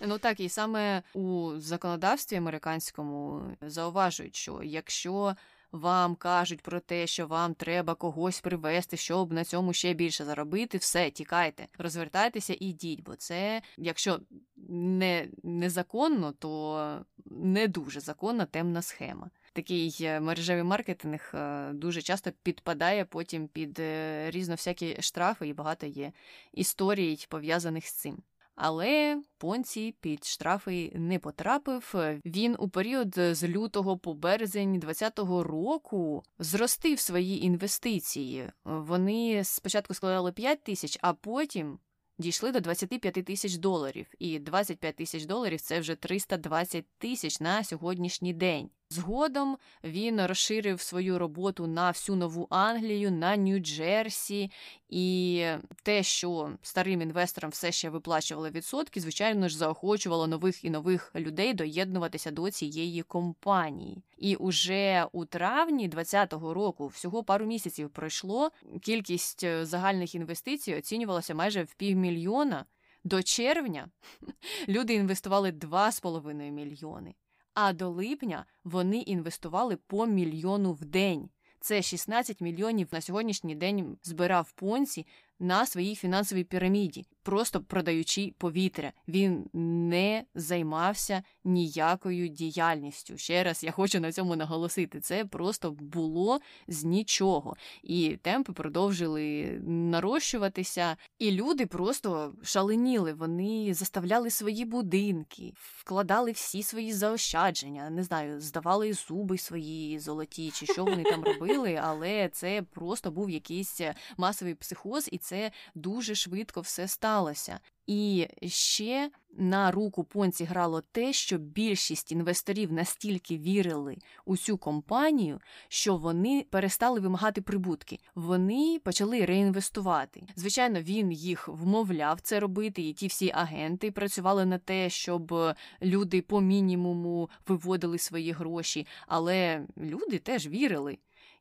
Ну 0.00 0.18
так, 0.18 0.40
і 0.40 0.48
саме 0.48 1.02
у 1.14 1.52
законодавстві 1.56 2.36
американському 2.36 3.42
зауважують, 3.60 4.36
що 4.36 4.60
якщо 4.62 5.36
вам 5.72 6.14
кажуть 6.14 6.60
про 6.62 6.80
те, 6.80 7.06
що 7.06 7.26
вам 7.26 7.54
треба 7.54 7.94
когось 7.94 8.40
привезти, 8.40 8.96
щоб 8.96 9.32
на 9.32 9.44
цьому 9.44 9.72
ще 9.72 9.94
більше 9.94 10.24
заробити, 10.24 10.78
все, 10.78 11.10
тікайте, 11.10 11.66
розвертайтеся 11.78 12.54
і 12.54 12.66
йдіть, 12.66 13.02
бо 13.02 13.16
це, 13.16 13.62
якщо 13.76 14.20
не 14.68 15.28
незаконно, 15.42 16.32
то 16.32 17.04
не 17.26 17.68
дуже 17.68 18.00
законна 18.00 18.46
темна 18.46 18.82
схема. 18.82 19.30
Такий 19.52 19.96
е, 20.00 20.20
мережевий 20.20 20.62
маркетинг 20.62 21.32
е, 21.34 21.70
дуже 21.72 22.02
часто 22.02 22.30
підпадає 22.42 23.04
потім 23.04 23.48
під 23.48 23.78
е, 23.78 24.30
різно 24.30 24.54
всякі 24.54 25.02
штрафи, 25.02 25.48
і 25.48 25.52
багато 25.52 25.86
є 25.86 26.12
історій 26.52 27.26
пов'язаних 27.28 27.86
з 27.86 27.92
цим. 27.92 28.22
Але 28.54 29.22
Понці 29.38 29.94
під 30.00 30.24
штрафи 30.24 30.92
не 30.94 31.18
потрапив. 31.18 31.94
Він 32.24 32.56
у 32.58 32.68
період 32.68 33.14
з 33.14 33.48
лютого 33.48 33.98
по 33.98 34.14
березень 34.14 34.78
2020 34.78 35.18
року 35.50 36.22
зростив 36.38 37.00
свої 37.00 37.44
інвестиції. 37.44 38.50
Вони 38.64 39.44
спочатку 39.44 39.94
складали 39.94 40.32
5 40.32 40.62
тисяч, 40.62 40.98
а 41.02 41.12
потім 41.12 41.78
дійшли 42.18 42.52
до 42.52 42.60
25 42.60 43.12
тисяч 43.12 43.56
доларів. 43.56 44.06
І 44.18 44.38
25 44.38 44.96
тисяч 44.96 45.24
доларів 45.24 45.60
це 45.60 45.80
вже 45.80 45.94
320 45.94 46.86
тисяч 46.98 47.40
на 47.40 47.64
сьогоднішній 47.64 48.32
день. 48.32 48.70
Згодом 48.92 49.56
він 49.84 50.26
розширив 50.26 50.80
свою 50.80 51.18
роботу 51.18 51.66
на 51.66 51.88
всю 51.90 52.16
нову 52.16 52.46
Англію, 52.50 53.10
на 53.10 53.36
Нью-Джерсі, 53.36 54.50
і 54.88 55.44
те, 55.82 56.02
що 56.02 56.50
старим 56.62 57.02
інвесторам 57.02 57.50
все 57.50 57.72
ще 57.72 57.90
виплачували 57.90 58.50
відсотки, 58.50 59.00
звичайно 59.00 59.48
ж, 59.48 59.56
заохочувало 59.56 60.26
нових 60.26 60.64
і 60.64 60.70
нових 60.70 61.12
людей 61.14 61.54
доєднуватися 61.54 62.30
до 62.30 62.50
цієї 62.50 63.02
компанії. 63.02 64.02
І 64.18 64.36
уже 64.36 65.06
у 65.12 65.24
травні 65.24 65.88
2020 65.88 66.54
року, 66.54 66.86
всього 66.86 67.24
пару 67.24 67.46
місяців 67.46 67.90
пройшло, 67.90 68.50
кількість 68.82 69.44
е, 69.44 69.66
загальних 69.66 70.14
інвестицій 70.14 70.74
оцінювалася 70.74 71.34
майже 71.34 71.62
в 71.62 71.74
півмільйона. 71.74 72.64
До 73.04 73.22
червня 73.22 73.88
люди 74.68 74.94
інвестували 74.94 75.50
2,5 75.50 76.50
мільйони 76.50 77.14
а 77.54 77.72
до 77.72 77.90
липня 77.90 78.46
вони 78.64 78.98
інвестували 78.98 79.76
по 79.76 80.06
мільйону 80.06 80.72
в 80.72 80.84
день. 80.84 81.30
Це 81.60 81.82
16 81.82 82.40
мільйонів 82.40 82.88
на 82.92 83.00
сьогоднішній 83.00 83.54
день 83.54 83.98
збирав 84.02 84.52
понці 84.52 85.06
на 85.40 85.66
своїй 85.66 85.94
фінансовій 85.94 86.44
піраміді, 86.44 87.04
просто 87.22 87.60
продаючи 87.60 88.34
повітря. 88.38 88.92
Він 89.08 89.44
не 89.92 90.24
займався 90.34 91.22
ніякою 91.44 92.28
діяльністю. 92.28 93.18
Ще 93.18 93.44
раз 93.44 93.64
я 93.64 93.70
хочу 93.70 94.00
на 94.00 94.12
цьому 94.12 94.36
наголосити. 94.36 95.00
Це 95.00 95.24
просто 95.24 95.70
було 95.70 96.40
з 96.68 96.84
нічого. 96.84 97.56
І 97.82 98.18
темпи 98.22 98.52
продовжили 98.52 99.44
нарощуватися, 99.66 100.96
і 101.18 101.30
люди 101.30 101.66
просто 101.66 102.34
шаленіли. 102.42 103.12
Вони 103.12 103.74
заставляли 103.74 104.30
свої 104.30 104.64
будинки, 104.64 105.52
вкладали 105.56 106.32
всі 106.32 106.62
свої 106.62 106.92
заощадження, 106.92 107.90
не 107.90 108.02
знаю, 108.02 108.40
здавали 108.40 108.92
зуби 108.92 109.38
свої 109.38 109.98
золоті, 109.98 110.50
чи 110.50 110.66
що 110.66 110.84
вони 110.84 111.02
там 111.02 111.24
робили, 111.24 111.80
але 111.82 112.28
це 112.28 112.62
просто 112.70 113.10
був 113.10 113.30
якийсь 113.30 113.80
масовий 114.16 114.54
психоз. 114.54 115.08
і 115.12 115.18
це 115.18 115.29
дуже 115.74 116.14
швидко 116.14 116.60
все 116.60 116.88
сталося. 116.88 117.60
І 117.86 118.26
ще 118.46 119.10
на 119.36 119.70
руку 119.70 120.04
понці 120.04 120.44
грало 120.44 120.82
те, 120.92 121.12
що 121.12 121.38
більшість 121.38 122.12
інвесторів 122.12 122.72
настільки 122.72 123.38
вірили 123.38 123.96
у 124.24 124.36
цю 124.36 124.58
компанію, 124.58 125.40
що 125.68 125.96
вони 125.96 126.46
перестали 126.50 127.00
вимагати 127.00 127.42
прибутки. 127.42 127.98
Вони 128.14 128.80
почали 128.84 129.24
реінвестувати. 129.24 130.22
Звичайно, 130.36 130.80
він 130.80 131.12
їх 131.12 131.48
вмовляв 131.48 132.20
це 132.20 132.40
робити, 132.40 132.82
і 132.82 132.92
ті 132.92 133.06
всі 133.06 133.30
агенти 133.34 133.90
працювали 133.90 134.44
на 134.44 134.58
те, 134.58 134.90
щоб 134.90 135.34
люди 135.82 136.22
по 136.22 136.40
мінімуму 136.40 137.30
виводили 137.48 137.98
свої 137.98 138.32
гроші, 138.32 138.86
але 139.06 139.66
люди 139.76 140.18
теж 140.18 140.48
вірили. 140.48 140.98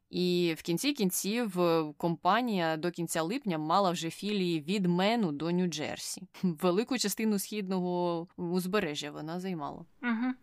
І 0.09 0.55
в 0.57 0.61
кінці 0.61 0.93
кінців 0.93 1.57
компанія 1.97 2.77
до 2.77 2.91
кінця 2.91 3.21
липня 3.21 3.57
мала 3.57 3.91
вже 3.91 4.09
філії 4.09 4.61
від 4.61 4.85
Мену 4.85 5.31
до 5.31 5.45
Нью-Джерсі. 5.45 6.21
Велику 6.43 6.97
частину 6.97 7.39
східного 7.39 8.27
узбережжя 8.37 9.11
вона 9.11 9.39
займала. 9.39 9.85
Угу. 10.01 10.33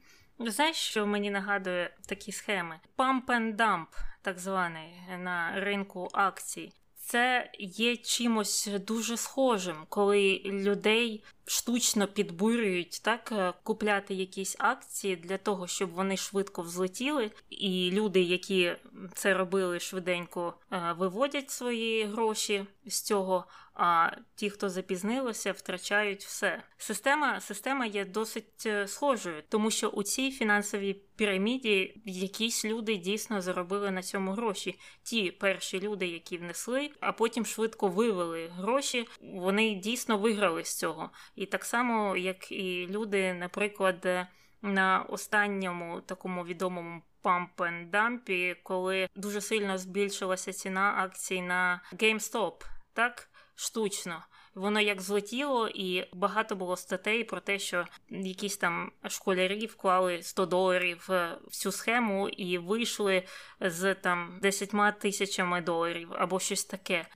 Знаєш, 0.51 0.77
що 0.77 1.07
мені 1.07 1.31
нагадує 1.31 1.97
такі 2.09 2.33
схеми? 2.33 2.81
Pump 2.99 3.27
and 3.27 3.57
dump, 3.57 3.87
так 4.23 4.39
званий 4.39 4.89
на 5.19 5.61
ринку 5.61 6.09
акцій. 6.13 6.73
Це 6.95 7.51
є 7.59 7.97
чимось 7.97 8.69
дуже 8.87 9.17
схожим, 9.17 9.77
коли 9.89 10.43
людей 10.45 11.25
штучно 11.47 12.09
підбурюють 12.09 13.01
так 13.03 13.33
е, 13.33 13.53
купляти 13.63 14.15
якісь 14.15 14.57
акції 14.59 15.17
для 15.17 15.39
того, 15.39 15.67
щоб 15.67 15.91
вони 15.91 16.17
швидко 16.17 16.63
взлетіли, 16.63 17.31
і 17.51 17.91
люди, 17.93 18.21
які 18.21 18.77
це 19.15 19.35
робили 19.35 19.81
швиденько, 19.81 20.55
е, 20.73 20.95
виводять 20.99 21.51
свої 21.51 22.05
гроші 22.05 22.67
з 22.87 23.01
цього. 23.01 23.45
А 23.79 24.11
ті, 24.35 24.51
хто 24.51 24.69
запізнилося, 24.69 25.53
втрачають 25.53 26.25
все. 26.25 26.63
Система 26.79 27.41
система 27.41 27.87
є 27.87 28.05
досить 28.05 28.67
е, 28.67 28.89
схожою, 28.89 29.43
тому 29.49 29.71
що 29.71 29.89
у 29.89 30.03
цій 30.03 30.31
фінансовій 30.31 30.97
піраміді 31.17 32.01
якісь 32.05 32.65
люди 32.65 32.97
дійсно 32.97 33.41
заробили 33.41 33.91
на 33.91 34.03
цьому 34.03 34.33
гроші. 34.33 34.79
Ті 35.03 35.31
перші 35.31 35.81
люди, 35.81 36.07
які 36.07 36.39
внесли, 36.39 36.91
а 37.01 37.13
потім 37.13 37.47
швидко 37.47 37.89
вивели 37.89 38.49
гроші, 38.49 39.09
вони 39.21 39.75
дійсно 39.75 40.19
виграли 40.19 40.65
з 40.65 40.79
цього. 40.79 41.11
І 41.37 41.47
так 41.47 41.65
само, 41.65 42.17
як 42.17 42.53
і 42.53 42.87
люди, 42.91 43.35
наприклад, 43.35 44.27
на 44.63 45.03
останньому 45.09 46.01
такому 46.01 46.45
відомому 46.45 47.03
пампендампі, 47.23 48.57
коли 48.63 49.09
дуже 49.17 49.41
сильно 49.41 49.79
збільшилася 49.79 50.53
ціна 50.53 50.95
акцій 50.97 51.43
на 51.43 51.81
GameStop, 51.93 52.53
так 52.93 53.29
штучно. 53.55 54.25
Воно 54.57 54.81
як 54.81 55.03
злетіло, 55.03 55.69
і 55.69 56.05
багато 56.13 56.57
було 56.57 56.77
статей 56.77 57.25
про 57.25 57.41
те, 57.41 57.59
що 57.59 57.87
якісь 58.11 58.57
там 58.57 58.93
школярі 59.09 59.67
вклали 59.67 60.23
100 60.23 60.47
доларів 60.47 61.05
в 61.09 61.51
цю 61.51 61.73
схему 61.73 62.29
і 62.29 62.59
вийшли 62.59 63.23
з 63.61 63.95
там 63.95 64.39
10 64.43 64.99
тисячами 64.99 65.61
доларів 65.61 66.09
або 66.13 66.41
щось 66.41 66.65
таке. 66.65 67.07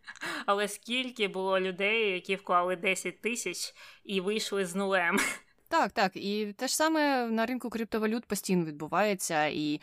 Але 0.47 0.69
скільки 0.69 1.29
було 1.29 1.61
людей, 1.61 2.13
які 2.13 2.37
вклали 2.37 2.77
10 2.77 3.21
тисяч 3.21 3.75
і 4.05 4.21
вийшли 4.21 4.67
з 4.67 4.75
нулем? 4.75 5.19
Так, 5.69 5.93
так, 5.93 6.13
і 6.17 6.55
те 6.59 6.69
ж 6.69 6.77
саме 6.77 7.27
на 7.27 7.47
ринку 7.47 7.71
криптовалют 7.71 8.25
постійно 8.25 8.65
відбувається, 8.65 9.47
і 9.47 9.81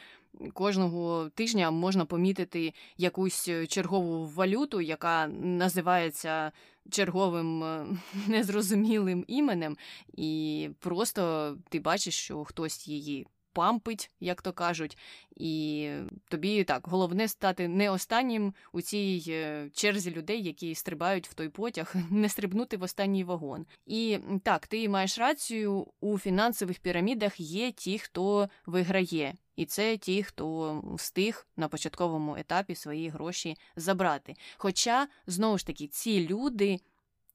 кожного 0.53 1.29
тижня 1.29 1.71
можна 1.71 2.05
помітити 2.05 2.73
якусь 2.97 3.49
чергову 3.67 4.25
валюту, 4.25 4.81
яка 4.81 5.27
називається 5.27 6.51
черговим 6.91 7.63
е, 7.63 7.85
незрозумілим 8.27 9.25
іменем, 9.27 9.77
і 10.17 10.69
просто 10.79 11.55
ти 11.69 11.79
бачиш, 11.79 12.15
що 12.15 12.43
хтось 12.43 12.87
її 12.87 13.27
пампить, 13.57 14.11
як 14.19 14.41
то 14.41 14.53
кажуть, 14.53 14.97
і 15.35 15.89
тобі 16.29 16.63
так 16.63 16.87
головне 16.87 17.27
стати 17.27 17.67
не 17.67 17.89
останнім 17.89 18.53
у 18.71 18.81
цій 18.81 19.25
е, 19.27 19.69
черзі 19.73 20.11
людей, 20.11 20.43
які 20.43 20.75
стрибають 20.75 21.27
в 21.27 21.33
той 21.33 21.49
потяг, 21.49 21.95
не 22.11 22.29
стрибнути 22.29 22.77
в 22.77 22.83
останній 22.83 23.23
вагон. 23.23 23.65
І 23.85 24.19
так, 24.43 24.67
ти 24.67 24.89
маєш 24.89 25.19
рацію 25.19 25.87
у 26.01 26.17
фінансових 26.19 26.79
пірамідах 26.79 27.39
є 27.39 27.71
ті, 27.71 27.99
хто 27.99 28.49
виграє. 28.65 29.33
І 29.55 29.65
це 29.65 29.97
ті, 29.97 30.23
хто 30.23 30.81
встиг 30.95 31.47
на 31.55 31.67
початковому 31.67 32.35
етапі 32.35 32.75
свої 32.75 33.09
гроші 33.09 33.55
забрати. 33.75 34.35
Хоча, 34.57 35.07
знову 35.27 35.57
ж 35.57 35.67
таки, 35.67 35.87
ці 35.87 36.27
люди 36.27 36.79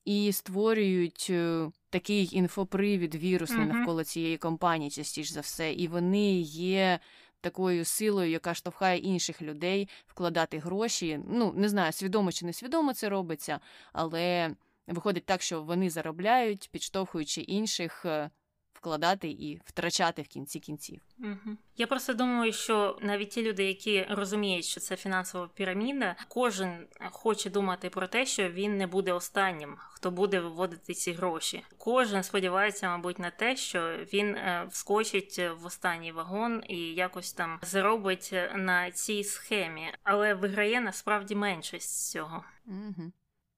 і 0.05 0.33
створюють 0.33 1.27
е, 1.31 1.71
такий 1.93 2.29
інфопривід 2.33 3.15
вірусний 3.15 3.67
uh-huh. 3.67 3.73
навколо 3.73 4.05
цієї 4.05 4.37
компанії, 4.37 4.91
частіше 4.91 5.35
за 5.35 5.41
все, 5.41 5.73
і 5.73 5.89
вони 5.89 6.41
є. 6.41 6.99
Такою 7.41 7.85
силою, 7.85 8.31
яка 8.31 8.55
штовхає 8.55 8.99
інших 8.99 9.43
людей 9.43 9.89
вкладати 10.07 10.59
гроші. 10.59 11.21
Ну, 11.29 11.53
не 11.57 11.69
знаю, 11.69 11.93
свідомо 11.93 12.33
чи 12.33 12.47
несвідомо 12.47 12.95
це 12.95 13.09
робиться, 13.09 13.61
але 13.93 14.55
виходить 14.87 15.25
так, 15.27 15.43
що 15.43 15.63
вони 15.63 15.91
заробляють, 15.91 16.69
підштовхуючи 16.73 17.41
інших 17.41 18.05
е, 18.05 18.31
вкладати 18.83 19.29
і 19.29 19.61
втрачати 19.65 20.23
в 20.23 20.29
кінці 20.29 20.61
кінців. 20.61 21.01
Угу. 21.19 21.57
Я 21.77 21.87
просто 21.87 22.15
думаю, 22.15 22.53
що 22.53 22.99
навіть 23.03 23.31
ті 23.31 23.43
люди, 23.43 23.65
які 23.65 24.07
розуміють, 24.11 24.65
що 24.65 24.81
це 24.81 24.97
фінансова 24.97 25.49
піраміда, 25.55 26.17
кожен 26.29 26.87
хоче 27.11 27.51
думати 27.51 27.91
про 27.91 28.07
те, 28.07 28.27
що 28.27 28.49
він 28.51 28.77
не 28.77 28.87
буде 28.87 29.13
останнім, 29.13 29.77
хто 29.79 30.11
буде 30.11 30.41
виводити 30.41 30.95
ці 30.95 31.13
гроші. 31.13 31.65
Кожен 31.79 32.23
сподівається, 32.23 32.89
мабуть, 32.89 33.19
на 33.19 33.31
те, 33.31 33.57
що 33.57 33.97
він 34.13 34.37
е, 34.37 34.67
вскочить 34.71 35.39
в 35.39 35.67
останній 35.67 36.13
вагон 36.13 36.63
і 36.69 36.79
якось 36.79 37.33
там 37.33 37.59
заробить 37.63 38.35
на 38.55 38.91
цій 38.91 39.25
схемі, 39.25 39.93
але 40.03 40.35
виграє 40.35 40.81
насправді 40.81 41.35
меншість 41.35 41.91
з 41.91 42.11
цього. 42.11 42.45
Угу. 42.67 43.13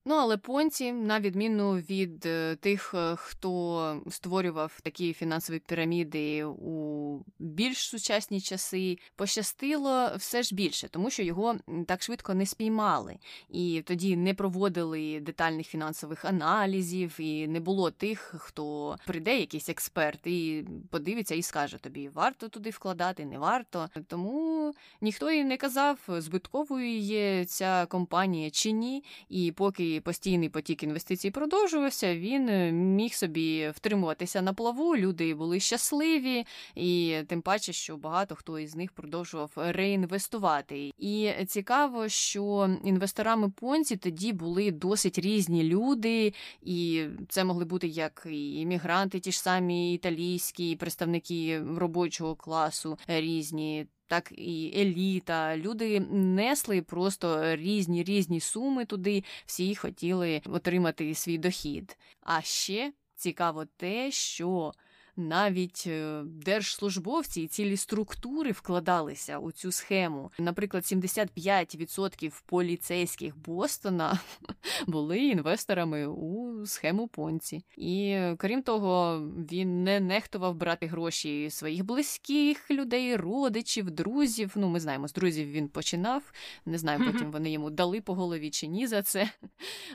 Ну, 0.07 0.15
але 0.15 0.37
понці, 0.37 0.93
на 0.93 1.21
відміну 1.21 1.73
від 1.73 2.27
е, 2.27 2.57
тих, 2.57 2.95
е, 2.95 3.17
хто 3.17 4.03
створював 4.11 4.81
такі 4.83 5.13
фінансові 5.13 5.59
піраміди 5.59 6.45
у 6.45 7.19
більш 7.39 7.79
сучасні 7.79 8.41
часи, 8.41 8.99
пощастило 9.17 10.11
все 10.17 10.43
ж 10.43 10.55
більше, 10.55 10.89
тому 10.89 11.11
що 11.11 11.23
його 11.23 11.57
так 11.87 12.03
швидко 12.03 12.35
не 12.35 12.47
спіймали, 12.47 13.17
і 13.49 13.83
тоді 13.87 14.17
не 14.17 14.35
проводили 14.35 15.21
детальних 15.21 15.67
фінансових 15.67 16.25
аналізів, 16.25 17.21
і 17.21 17.49
не 17.49 17.61
було 17.61 17.91
тих, 17.91 18.35
хто 18.39 18.97
прийде, 19.07 19.39
якийсь 19.41 19.69
експерт, 19.69 20.27
і 20.27 20.65
подивиться 20.91 21.35
і 21.35 21.43
скаже 21.43 21.79
тобі, 21.79 22.09
варто 22.09 22.49
туди 22.49 22.71
вкладати, 22.71 23.25
не 23.25 23.39
варто. 23.39 23.89
Тому 24.07 24.75
ніхто 25.01 25.31
і 25.31 25.45
не 25.45 25.57
казав, 25.57 25.99
збитковою 26.09 26.99
є 26.99 27.45
ця 27.45 27.87
компанія 27.87 28.51
чи 28.51 28.71
ні, 28.71 29.05
і 29.29 29.53
поки 29.53 29.94
постійний 30.01 30.49
потік 30.49 30.83
інвестицій 30.83 31.31
продовжувався, 31.31 32.17
він 32.17 32.49
е, 32.49 32.73
міг 32.73 33.15
собі 33.15 33.71
втримуватися 33.75 34.43
на 34.43 34.55
плаву. 34.55 34.97
Люди 34.97 35.35
були 35.35 35.61
щасливі, 35.61 36.47
і 36.75 37.17
тим 37.27 37.43
паче, 37.43 37.73
що 37.73 37.97
багато 37.97 38.35
хто 38.35 38.59
із 38.59 38.77
них 38.77 38.93
продовжував 38.93 39.51
реінвестувати. 39.57 40.91
І 40.99 41.33
цікаво, 41.47 42.09
що 42.09 42.71
інвесторами 42.85 43.51
понці 43.51 43.97
тоді 43.97 44.33
були 44.33 44.71
досить 44.71 45.19
різні 45.19 45.65
люди, 45.65 46.35
і 46.63 47.05
це 47.29 47.45
могли 47.45 47.65
бути 47.65 47.87
як 47.87 48.27
і 48.31 48.61
іммігранти, 48.61 49.21
ті 49.21 49.33
ж 49.33 49.41
самі 49.41 49.95
італійські, 49.95 50.77
представники 50.77 51.63
робочого 51.77 52.35
класу 52.35 52.99
різні 53.07 53.87
так 54.07 54.33
і 54.37 54.73
еліта. 54.77 55.57
Люди 55.57 56.01
несли 56.11 56.83
просто 56.83 57.57
різні 57.57 58.03
різні 58.03 58.41
суми 58.41 58.85
туди, 58.85 59.25
всі 59.47 59.75
хотіли 59.75 60.43
отримати 60.47 61.15
свій 61.15 61.39
дохід. 61.39 61.99
А 62.21 62.43
ще 62.43 62.93
цікаво 63.17 63.65
те, 63.77 64.11
що 64.11 64.73
навіть 65.17 65.85
е, 65.87 66.23
держслужбовці 66.25 67.41
і 67.43 67.47
цілі 67.47 67.77
структури 67.77 68.53
вкладалися 68.53 69.39
у 69.39 69.53
цю 69.53 69.73
схему. 69.73 70.31
Наприклад, 70.39 70.83
75% 70.83 72.43
поліцейських 72.47 73.39
Бостона 73.39 74.19
були 74.87 75.19
інвесторами 75.19 76.07
у 76.07 76.67
схему 76.67 77.09
Понці. 77.09 77.65
І 77.77 78.19
крім 78.39 78.63
того, 78.63 79.21
він 79.51 79.85
не 79.85 80.01
нехтував 80.01 80.55
брати 80.55 80.87
гроші 80.87 81.51
своїх 81.51 81.85
близьких 81.85 82.71
людей, 82.71 83.17
родичів, 83.17 83.91
друзів. 83.91 84.53
Ну, 84.57 84.69
ми 84.69 84.81
знаємо, 84.81 85.09
з 85.09 85.13
друзів 85.13 85.51
він 85.51 85.69
починав. 85.69 86.33
Не 86.67 86.79
знаю, 86.79 87.13
потім 87.13 87.31
вони 87.31 87.51
йому 87.51 87.71
дали 87.71 88.01
по 88.01 88.15
голові 88.15 88.51
чи 88.51 88.67
ні 88.67 88.87
за 88.87 89.03
це. 89.03 89.31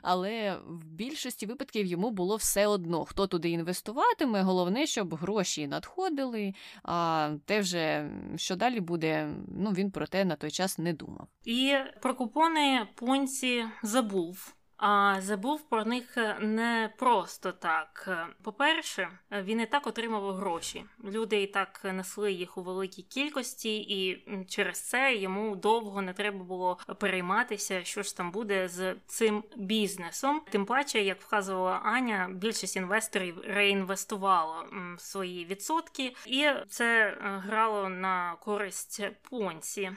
Але 0.02 0.58
в 0.68 0.86
більшості 0.86 1.46
випадків 1.46 1.86
йому 1.86 2.12
було 2.12 2.36
все 2.36 2.68
одно, 2.68 3.06
хто 3.06 3.28
туди 3.28 3.50
інвестуватиме. 3.50 4.42
Головне, 4.42 4.88
щоб 4.88 5.09
щоб 5.10 5.20
гроші 5.20 5.68
надходили, 5.68 6.54
а 6.84 7.32
те 7.46 7.60
вже 7.60 8.10
що 8.36 8.56
далі 8.56 8.80
буде, 8.80 9.30
ну 9.48 9.72
він 9.72 9.92
про 9.92 10.08
те 10.08 10.26
на 10.26 10.36
той 10.36 10.52
час 10.52 10.78
не 10.78 10.94
думав. 10.94 11.28
І 11.46 11.76
про 12.02 12.16
купони 12.16 12.88
Понці 12.96 13.66
забув. 13.84 14.56
А 14.82 15.22
забув 15.22 15.62
про 15.70 15.86
них 15.86 16.18
не 16.40 16.94
просто 16.98 17.52
так. 17.52 18.10
По-перше, 18.44 19.10
він 19.32 19.62
і 19.62 19.66
так 19.66 19.88
отримав 19.88 20.36
гроші. 20.36 20.86
Люди 21.04 21.42
і 21.42 21.48
так 21.48 21.82
несли 21.84 22.32
їх 22.32 22.58
у 22.58 22.62
великій 22.62 23.02
кількості, 23.02 23.78
і 23.78 24.26
через 24.48 24.82
це 24.82 25.16
йому 25.16 25.56
довго 25.56 26.02
не 26.02 26.14
треба 26.14 26.44
було 26.44 26.78
перейматися, 27.00 27.84
що 27.84 28.04
ж 28.04 28.18
там 28.18 28.32
буде 28.32 28.68
з 28.68 28.96
цим 29.08 29.44
бізнесом. 29.56 30.42
Тим 30.50 30.66
паче, 30.66 31.02
як 31.02 31.22
вказувала 31.22 31.82
Аня, 31.84 32.30
більшість 32.34 32.76
інвесторів 32.76 33.42
реінвестувало 33.48 34.66
свої 34.98 35.46
відсотки, 35.46 36.16
і 36.26 36.50
це 36.70 37.18
грало 37.22 37.90
на 37.90 38.36
користь 38.36 39.04
понці. 39.30 39.92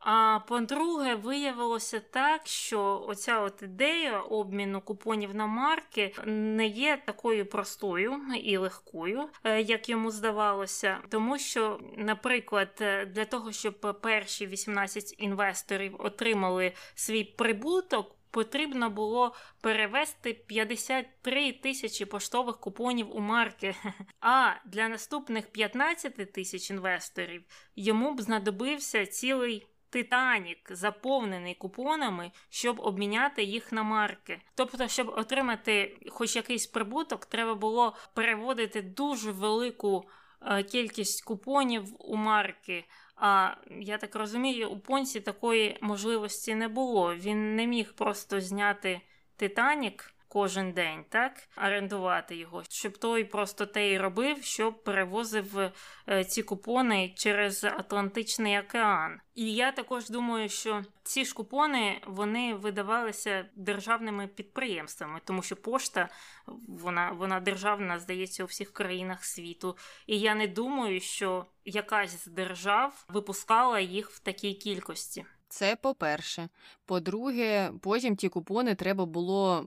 А 0.00 0.40
по-друге, 0.48 1.14
виявилося 1.14 2.00
так, 2.00 2.46
що 2.46 3.04
оця 3.08 3.40
от 3.40 3.62
ідея 3.62 4.20
обміну 4.20 4.80
купонів 4.80 5.34
на 5.34 5.46
марки 5.46 6.14
не 6.24 6.66
є 6.66 7.02
такою 7.06 7.46
простою 7.46 8.16
і 8.42 8.56
легкою, 8.56 9.28
е, 9.44 9.62
як 9.62 9.88
йому 9.88 10.10
здавалося, 10.10 10.98
тому 11.08 11.38
що, 11.38 11.80
наприклад, 11.96 12.78
е, 12.80 13.06
для 13.06 13.24
того, 13.24 13.52
щоб 13.52 14.00
перші 14.02 14.46
18 14.46 15.14
інвесторів 15.18 15.96
отримали 15.98 16.72
свій 16.94 17.24
прибуток. 17.24 18.16
Потрібно 18.32 18.90
було 18.90 19.34
перевести 19.60 20.34
53 20.34 21.52
тисячі 21.52 22.04
поштових 22.04 22.58
купонів 22.58 23.16
у 23.16 23.20
марки. 23.20 23.74
А 24.20 24.52
для 24.64 24.88
наступних 24.88 25.46
15 25.46 26.32
тисяч 26.32 26.70
інвесторів 26.70 27.44
йому 27.76 28.14
б 28.14 28.20
знадобився 28.20 29.06
цілий 29.06 29.66
Титанік 29.90 30.58
заповнений 30.70 31.54
купонами, 31.54 32.30
щоб 32.48 32.80
обміняти 32.80 33.42
їх 33.42 33.72
на 33.72 33.82
марки. 33.82 34.40
Тобто, 34.54 34.88
щоб 34.88 35.08
отримати 35.16 35.96
хоч 36.10 36.36
якийсь 36.36 36.66
прибуток, 36.66 37.26
треба 37.26 37.54
було 37.54 37.96
переводити 38.14 38.82
дуже 38.82 39.32
велику 39.32 40.08
е, 40.42 40.62
кількість 40.62 41.24
купонів 41.24 41.84
у 41.98 42.16
марки. 42.16 42.84
А 43.16 43.54
я 43.80 43.98
так 43.98 44.14
розумію, 44.14 44.70
у 44.70 44.78
понсі 44.78 45.20
такої 45.20 45.78
можливості 45.80 46.54
не 46.54 46.68
було. 46.68 47.14
Він 47.14 47.56
не 47.56 47.66
міг 47.66 47.92
просто 47.92 48.40
зняти 48.40 49.00
Титанік 49.36 50.14
кожен 50.32 50.72
день, 50.72 51.04
так 51.08 51.48
орендувати 51.56 52.36
його, 52.36 52.62
щоб 52.68 52.98
той 52.98 53.24
просто 53.24 53.66
те 53.66 53.92
й 53.92 53.98
робив, 53.98 54.44
щоб 54.44 54.84
перевозив 54.84 55.58
е, 56.08 56.24
ці 56.24 56.42
купони 56.42 57.14
через 57.16 57.64
Атлантичний 57.64 58.58
океан. 58.58 59.20
І 59.34 59.54
я 59.54 59.72
також 59.72 60.10
думаю, 60.10 60.48
що 60.48 60.84
ці 61.02 61.24
ж 61.24 61.34
купони 61.34 62.00
вони 62.06 62.54
видавалися 62.54 63.46
державними 63.56 64.26
підприємствами, 64.26 65.20
тому 65.24 65.42
що 65.42 65.56
пошта 65.56 66.08
вона 66.68 67.10
вона 67.10 67.40
державна, 67.40 67.98
здається, 67.98 68.44
у 68.44 68.46
всіх 68.46 68.72
країнах 68.72 69.24
світу. 69.24 69.76
І 70.06 70.20
я 70.20 70.34
не 70.34 70.46
думаю, 70.46 71.00
що 71.00 71.46
якась 71.64 72.24
з 72.24 72.26
держав 72.26 73.04
випускала 73.08 73.80
їх 73.80 74.10
в 74.10 74.18
такій 74.18 74.54
кількості. 74.54 75.24
Це 75.48 75.76
по-перше. 75.76 76.48
По-друге, 76.86 77.72
потім 77.80 78.16
ті 78.16 78.28
купони 78.28 78.74
треба 78.74 79.06
було 79.06 79.66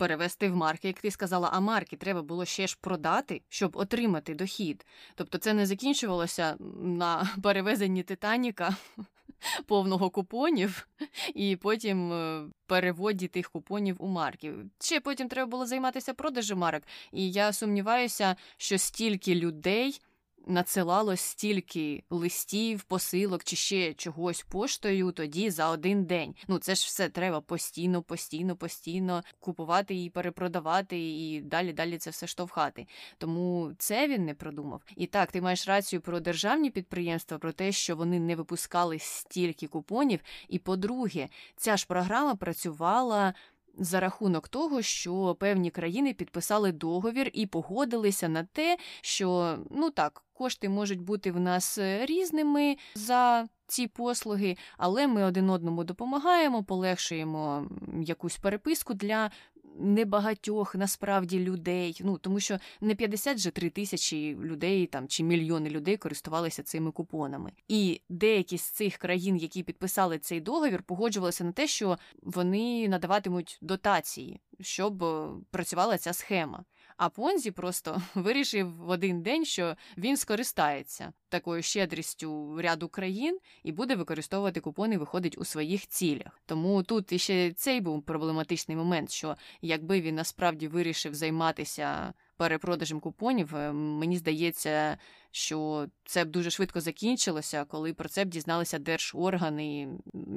перевести 0.00 0.48
в 0.48 0.56
марки, 0.56 0.88
як 0.88 1.00
ти 1.00 1.10
сказала, 1.10 1.50
а 1.52 1.60
марки 1.60 1.96
треба 1.96 2.22
було 2.22 2.44
ще 2.44 2.66
ж 2.66 2.78
продати, 2.80 3.42
щоб 3.48 3.76
отримати 3.76 4.34
дохід. 4.34 4.86
Тобто 5.14 5.38
це 5.38 5.54
не 5.54 5.66
закінчувалося 5.66 6.56
на 6.82 7.30
перевезенні 7.42 8.02
Титаніка 8.02 8.76
повного 9.66 10.10
купонів, 10.10 10.88
і 11.34 11.56
потім 11.56 12.12
е, 12.12 12.44
переводі 12.66 13.28
тих 13.28 13.50
купонів 13.50 13.96
у 13.98 14.06
марки. 14.06 14.54
Ще 14.80 15.00
потім 15.00 15.28
треба 15.28 15.50
було 15.50 15.66
займатися 15.66 16.14
продажем 16.14 16.58
марок. 16.58 16.82
І 17.12 17.30
я 17.30 17.52
сумніваюся, 17.52 18.36
що 18.56 18.78
стільки 18.78 19.34
людей 19.34 20.00
надсилало 20.46 21.16
стільки 21.16 22.02
листів, 22.10 22.82
посилок 22.82 23.44
чи 23.44 23.56
ще 23.56 23.94
чогось 23.94 24.42
поштою 24.42 25.12
тоді 25.12 25.50
за 25.50 25.68
один 25.68 26.04
день. 26.04 26.34
Ну 26.48 26.58
це 26.58 26.74
ж 26.74 26.86
все 26.86 27.08
треба 27.08 27.40
постійно, 27.40 28.02
постійно, 28.02 28.56
постійно 28.56 29.22
купувати 29.40 30.04
і 30.04 30.10
перепродавати, 30.10 30.98
і 30.98 31.40
далі 31.40 31.72
далі 31.72 31.98
це 31.98 32.10
все 32.10 32.26
штовхати. 32.26 32.86
Тому 33.18 33.72
це 33.78 34.08
він 34.08 34.24
не 34.24 34.34
продумав. 34.34 34.82
І 34.96 35.06
так, 35.06 35.32
ти 35.32 35.40
маєш 35.40 35.68
рацію 35.68 36.00
про 36.00 36.20
державні 36.20 36.70
підприємства, 36.70 37.38
про 37.38 37.52
те, 37.52 37.72
що 37.72 37.96
вони 37.96 38.20
не 38.20 38.36
випускали 38.36 38.98
стільки 38.98 39.66
купонів. 39.66 40.20
І 40.48 40.58
по-друге, 40.58 41.28
ця 41.56 41.76
ж 41.76 41.86
програма 41.86 42.34
працювала 42.34 43.34
за 43.78 44.00
рахунок 44.00 44.48
того, 44.48 44.82
що 44.82 45.36
певні 45.40 45.70
країни 45.70 46.14
підписали 46.14 46.72
договір 46.72 47.30
і 47.32 47.46
погодилися 47.46 48.28
на 48.28 48.44
те, 48.44 48.78
що 49.00 49.58
ну 49.70 49.90
так, 49.90 50.24
кошти 50.32 50.68
можуть 50.68 51.00
бути 51.00 51.32
в 51.32 51.40
нас 51.40 51.78
е, 51.78 52.06
різними 52.06 52.76
за 52.94 53.48
ці 53.66 53.86
послуги, 53.86 54.56
але 54.78 55.06
ми 55.06 55.24
один 55.24 55.50
одному 55.50 55.84
допомагаємо, 55.84 56.64
полегшуємо 56.64 57.68
якусь 58.02 58.36
переписку 58.36 58.94
для 58.94 59.30
небагатьох 59.78 60.74
насправді 60.74 61.40
людей. 61.40 62.00
Ну 62.04 62.18
тому 62.18 62.40
що 62.40 62.58
не 62.80 62.94
50 62.94 63.38
же 63.38 63.50
3 63.50 63.70
тисячі 63.70 64.36
людей 64.36 64.86
там 64.86 65.08
чи 65.08 65.22
мільйони 65.22 65.70
людей 65.70 65.96
користувалися 65.96 66.62
цими 66.62 66.90
купонами. 66.90 67.52
І 67.68 68.00
деякі 68.08 68.58
з 68.58 68.62
цих 68.62 68.96
країн, 68.96 69.36
які 69.36 69.62
підписали 69.62 70.18
цей 70.18 70.40
договір, 70.40 70.82
погоджувалися 70.82 71.44
на 71.44 71.52
те, 71.52 71.66
що 71.66 71.98
вони 72.22 72.88
надаватимуть 72.88 73.58
дотації, 73.62 74.40
щоб 74.60 75.04
е, 75.04 75.28
працювала 75.50 75.98
ця 75.98 76.12
схема. 76.12 76.64
А 77.00 77.08
Понзі 77.08 77.50
просто 77.50 78.02
вирішив 78.14 78.76
в 78.76 78.88
один 78.88 79.22
день, 79.22 79.44
що 79.44 79.76
він 79.96 80.16
скористається 80.16 81.12
такою 81.28 81.62
щедрістю 81.62 82.58
ряду 82.62 82.88
країн 82.88 83.38
і 83.62 83.72
буде 83.72 83.94
використовувати 83.94 84.60
купони, 84.60 84.98
виходить 84.98 85.38
у 85.38 85.44
своїх 85.44 85.86
цілях. 85.86 86.40
Тому 86.46 86.82
тут 86.82 87.12
іще 87.12 87.52
цей 87.52 87.80
був 87.80 88.02
проблематичний 88.02 88.76
момент, 88.76 89.10
що 89.10 89.36
якби 89.62 90.00
він 90.00 90.14
насправді 90.14 90.68
вирішив 90.68 91.14
займатися 91.14 92.12
перепродажем 92.36 93.00
купонів, 93.00 93.56
е, 93.56 93.72
мені 93.72 94.16
здається, 94.16 94.98
що 95.30 95.86
це 96.04 96.24
б 96.24 96.28
дуже 96.28 96.50
швидко 96.50 96.80
закінчилося, 96.80 97.64
коли 97.64 97.94
про 97.94 98.08
це 98.08 98.24
б 98.24 98.28
дізналися 98.28 98.78
держоргани 98.78 99.88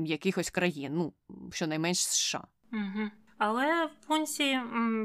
якихось 0.05 0.49
країн, 0.49 0.91
ну 0.95 1.13
щонайменш 1.51 1.97
США. 1.97 2.47
Угу. 2.73 3.09
Але 3.45 3.89
Понсі 4.07 4.59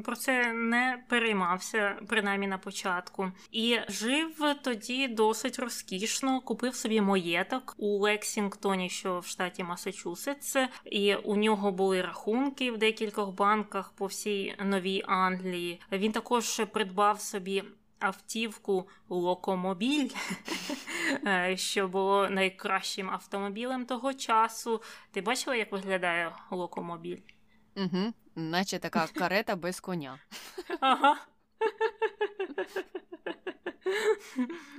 про 0.05 0.17
це 0.17 0.53
не 0.53 1.05
переймався, 1.09 1.97
принаймні 2.09 2.47
на 2.47 2.59
початку, 2.59 3.33
і 3.53 3.79
жив 3.89 4.55
тоді 4.63 5.09
досить 5.09 5.59
розкішно. 5.59 6.41
Купив 6.41 6.75
собі 6.75 7.01
маєток 7.01 7.75
у 7.79 7.99
Лексінгтоні, 7.99 8.91
що 8.91 9.19
в 9.19 9.27
штаті 9.27 9.65
Масачусетс, 9.65 10.57
і 10.85 11.15
у 11.15 11.37
нього 11.37 11.73
були 11.73 12.03
рахунки 12.03 12.71
в 12.71 12.79
декількох 12.79 13.31
банках 13.35 13.93
по 13.93 14.07
всій 14.07 14.55
новій 14.65 15.03
Англії. 15.07 15.81
Він 15.93 16.13
також 16.13 16.61
придбав 16.73 17.21
собі. 17.21 17.65
Автівку 18.01 18.89
локомобіль, 19.09 20.11
що 21.55 21.89
було 21.89 22.29
найкращим 22.31 23.11
автомобілем 23.11 23.87
того 23.87 24.15
часу. 24.15 24.83
Ти 25.11 25.21
бачила, 25.21 25.57
як 25.57 25.73
виглядає 25.73 26.33
локомобіль? 26.51 27.19
Угу, 27.79 28.13
Наче 28.39 28.79
така 28.79 29.07
карета 29.07 29.57
без 29.57 29.81
коня. 29.81 30.19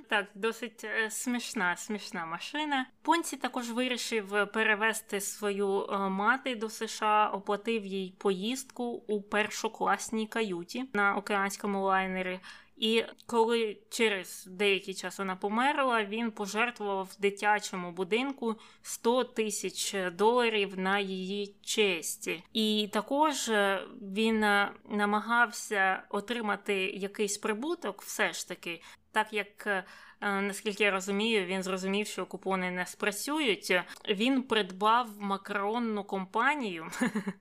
Так, 0.09 0.25
досить 0.35 0.83
е, 0.83 1.11
смішна, 1.11 1.75
смішна 1.75 2.25
машина. 2.25 2.85
Понці 3.01 3.37
також 3.37 3.71
вирішив 3.71 4.47
перевезти 4.53 5.21
свою 5.21 5.85
е, 5.85 5.97
мати 5.97 6.55
до 6.55 6.69
США, 6.69 7.31
оплатив 7.33 7.85
їй 7.85 8.15
поїздку 8.17 8.83
у 8.83 9.21
першокласній 9.21 10.27
каюті 10.27 10.85
на 10.93 11.15
океанському 11.15 11.83
лайнері. 11.83 12.39
І 12.79 13.05
коли 13.25 13.77
через 13.89 14.45
деякий 14.45 14.93
час 14.93 15.19
вона 15.19 15.35
померла, 15.35 16.03
він 16.03 16.31
пожертвував 16.31 17.09
в 17.11 17.21
дитячому 17.21 17.91
будинку 17.91 18.55
100 18.81 19.23
тисяч 19.23 19.95
доларів 20.13 20.79
на 20.79 20.99
її 20.99 21.55
честь. 21.61 22.29
І 22.53 22.89
також 22.93 23.49
е, 23.49 23.83
він 24.01 24.43
е, 24.43 24.71
намагався 24.89 26.03
отримати 26.09 26.75
якийсь 26.75 27.37
прибуток, 27.37 28.01
все 28.01 28.33
ж 28.33 28.47
таки, 28.47 28.81
так 29.11 29.33
як. 29.33 29.85
Е, 30.21 30.41
наскільки 30.41 30.83
я 30.83 30.91
розумію, 30.91 31.45
він 31.45 31.63
зрозумів, 31.63 32.07
що 32.07 32.25
купони 32.25 32.71
не 32.71 32.85
спрацюють. 32.85 33.73
Він 34.09 34.43
придбав 34.43 35.09
макаронну 35.19 36.03
компанію 36.03 36.87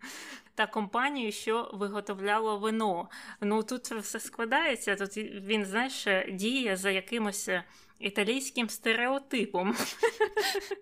та 0.55 0.66
компанію, 0.66 1.33
що 1.33 1.70
виготовляло 1.74 2.59
вино. 2.59 3.09
Ну 3.41 3.62
тут 3.62 3.87
все 3.87 4.20
складається. 4.20 4.97
Тут 4.97 5.16
він, 5.16 5.64
знаєш, 5.64 6.07
діє 6.33 6.76
за 6.76 6.91
якимось. 6.91 7.51
Італійським 8.01 8.68
стереотипом. 8.68 9.76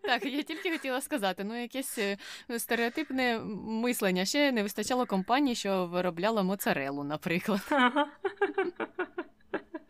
Так, 0.03 0.27
я 0.27 0.43
тільки 0.43 0.71
хотіла 0.71 1.01
сказати, 1.01 1.45
ну 1.45 1.63
якесь 1.63 1.99
е, 1.99 2.19
стереотипне 2.59 3.39
мислення. 3.65 4.25
Ще 4.25 4.53
не 4.53 4.63
вистачало 4.63 5.07
компанії, 5.07 5.55
що 5.55 5.87
виробляла 5.87 6.43
моцарелу, 6.43 7.05
наприклад. 7.05 7.61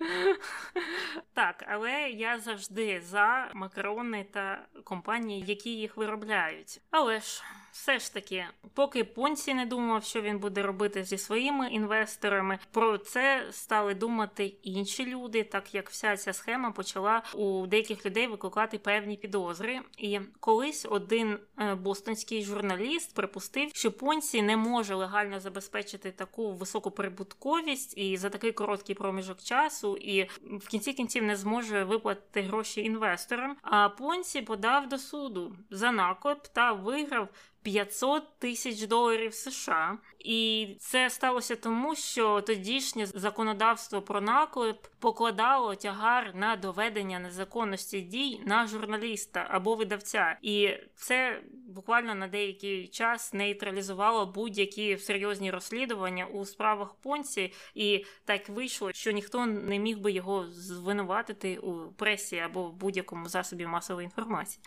Так, 1.35 1.65
але 1.69 2.11
я 2.11 2.39
завжди 2.39 3.01
за 3.01 3.51
макарони 3.55 4.25
та 4.25 4.67
компанії, 4.85 5.45
які 5.47 5.71
їх 5.71 5.97
виробляють. 5.97 6.81
Але 6.91 7.21
ж 7.21 7.45
все 7.77 7.99
ж 7.99 8.15
таки, 8.15 8.45
поки 8.75 9.05
Понсі 9.05 9.55
не 9.55 9.67
думав, 9.67 10.05
що 10.05 10.21
він 10.21 10.39
буде 10.39 10.63
робити 10.63 11.05
зі 11.05 11.19
своїми 11.19 11.69
інвесторами, 11.69 12.59
про 12.71 12.99
це 12.99 13.47
стали 13.51 13.95
думати 13.95 14.45
інші 14.63 15.07
люди, 15.07 15.45
так 15.45 15.75
як 15.75 15.91
вся 15.91 16.17
ця 16.17 16.33
схема 16.33 16.71
почала 16.71 17.23
у 17.35 17.67
деяких 17.67 18.07
людей 18.07 18.27
викликати 18.27 18.79
певні 18.79 19.17
підозри. 19.17 19.81
І 19.99 20.21
колись 20.41 20.87
один 20.91 21.39
е, 21.59 21.75
бостонський 21.75 22.45
журналіст 22.45 23.15
припустив, 23.15 23.71
що 23.75 23.93
Понсі 23.93 24.43
не 24.43 24.57
може 24.57 24.95
легально 24.95 25.41
забезпечити 25.41 26.11
таку 26.11 26.53
високу 26.53 26.91
прибутковість 26.91 27.99
і 27.99 28.17
за 28.17 28.31
такий 28.31 28.53
короткий 28.53 28.95
проміжок 28.95 29.43
часу, 29.43 29.97
і 29.97 30.29
в 30.43 30.69
кінці 30.69 30.93
кінців 30.93 31.23
не 31.23 31.37
зможе 31.37 31.85
виплатити 31.85 32.43
гроші 32.43 32.81
інвесторам. 32.81 33.57
А 33.63 33.89
Понсі 33.89 34.43
подав 34.43 34.89
до 34.89 34.99
суду 34.99 35.57
за 35.71 35.93
наклеп 35.93 36.47
та 36.47 36.73
виграв 36.73 37.29
500 37.67 38.39
тисяч 38.39 38.83
доларів 38.83 39.35
США. 39.35 39.99
І 40.19 40.69
це 40.81 41.11
сталося 41.11 41.57
тому, 41.57 41.95
що 41.95 42.41
тодішнє 42.41 43.07
законодавство 43.07 44.03
про 44.03 44.21
наклеп 44.21 44.87
покладало 44.99 45.75
тягар 45.75 46.35
на 46.35 46.57
доведення 46.57 47.19
незаконності 47.19 48.01
дій 48.01 48.41
на 48.47 48.67
журналіста 48.67 49.47
або 49.51 49.75
видавця, 49.75 50.39
і 50.43 50.69
це 50.95 51.43
буквально 51.69 52.15
на 52.15 52.29
деякий 52.29 52.89
час 52.89 53.33
нейтралізувало 53.33 54.27
будь-які 54.27 54.99
серйозні 54.99 55.51
розслідування 55.51 56.27
у 56.27 56.45
справах 56.45 56.95
понці, 56.95 57.53
і 57.75 58.05
так 58.25 58.49
вийшло, 58.49 58.93
що 58.93 59.11
ніхто 59.11 59.47
не 59.47 59.79
міг 59.79 59.99
би 59.99 60.13
його 60.13 60.47
звинуватити 60.51 61.59
у 61.59 61.93
пресі 61.93 62.39
або 62.39 62.63
в 62.63 62.73
будь-якому 62.73 63.29
засобі 63.29 63.67
масової 63.67 64.05
інформації. 64.05 64.63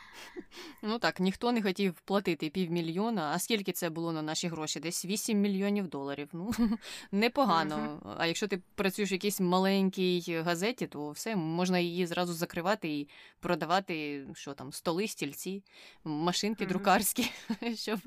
Ну 0.84 1.00
так 1.00 1.20
ніхто 1.20 1.52
не 1.52 1.62
хотів 1.62 1.94
платити 2.06 2.50
півмільйона. 2.50 2.89
А 3.34 3.40
скільки 3.40 3.72
це 3.72 3.90
було 3.90 4.12
на 4.12 4.22
наші 4.22 4.48
гроші? 4.48 4.80
Десь 4.80 5.06
8 5.06 5.42
мільйонів 5.42 5.88
доларів. 5.88 6.30
Ну 6.34 6.52
непогано. 7.12 8.02
А 8.18 8.26
якщо 8.26 8.48
ти 8.48 8.62
працюєш 8.76 9.12
в 9.12 9.14
якійсь 9.14 9.40
маленькій 9.40 10.42
газеті, 10.46 10.88
то 10.88 11.12
все 11.12 11.36
можна 11.36 11.80
її 11.80 12.06
зразу 12.06 12.34
закривати 12.34 13.00
і 13.00 13.10
продавати 13.40 14.26
що 14.34 14.54
там, 14.54 14.74
столи, 14.74 15.08
стільці, 15.08 15.64
машинки, 16.04 16.66
друкарські, 16.66 17.32
щоб 17.76 18.00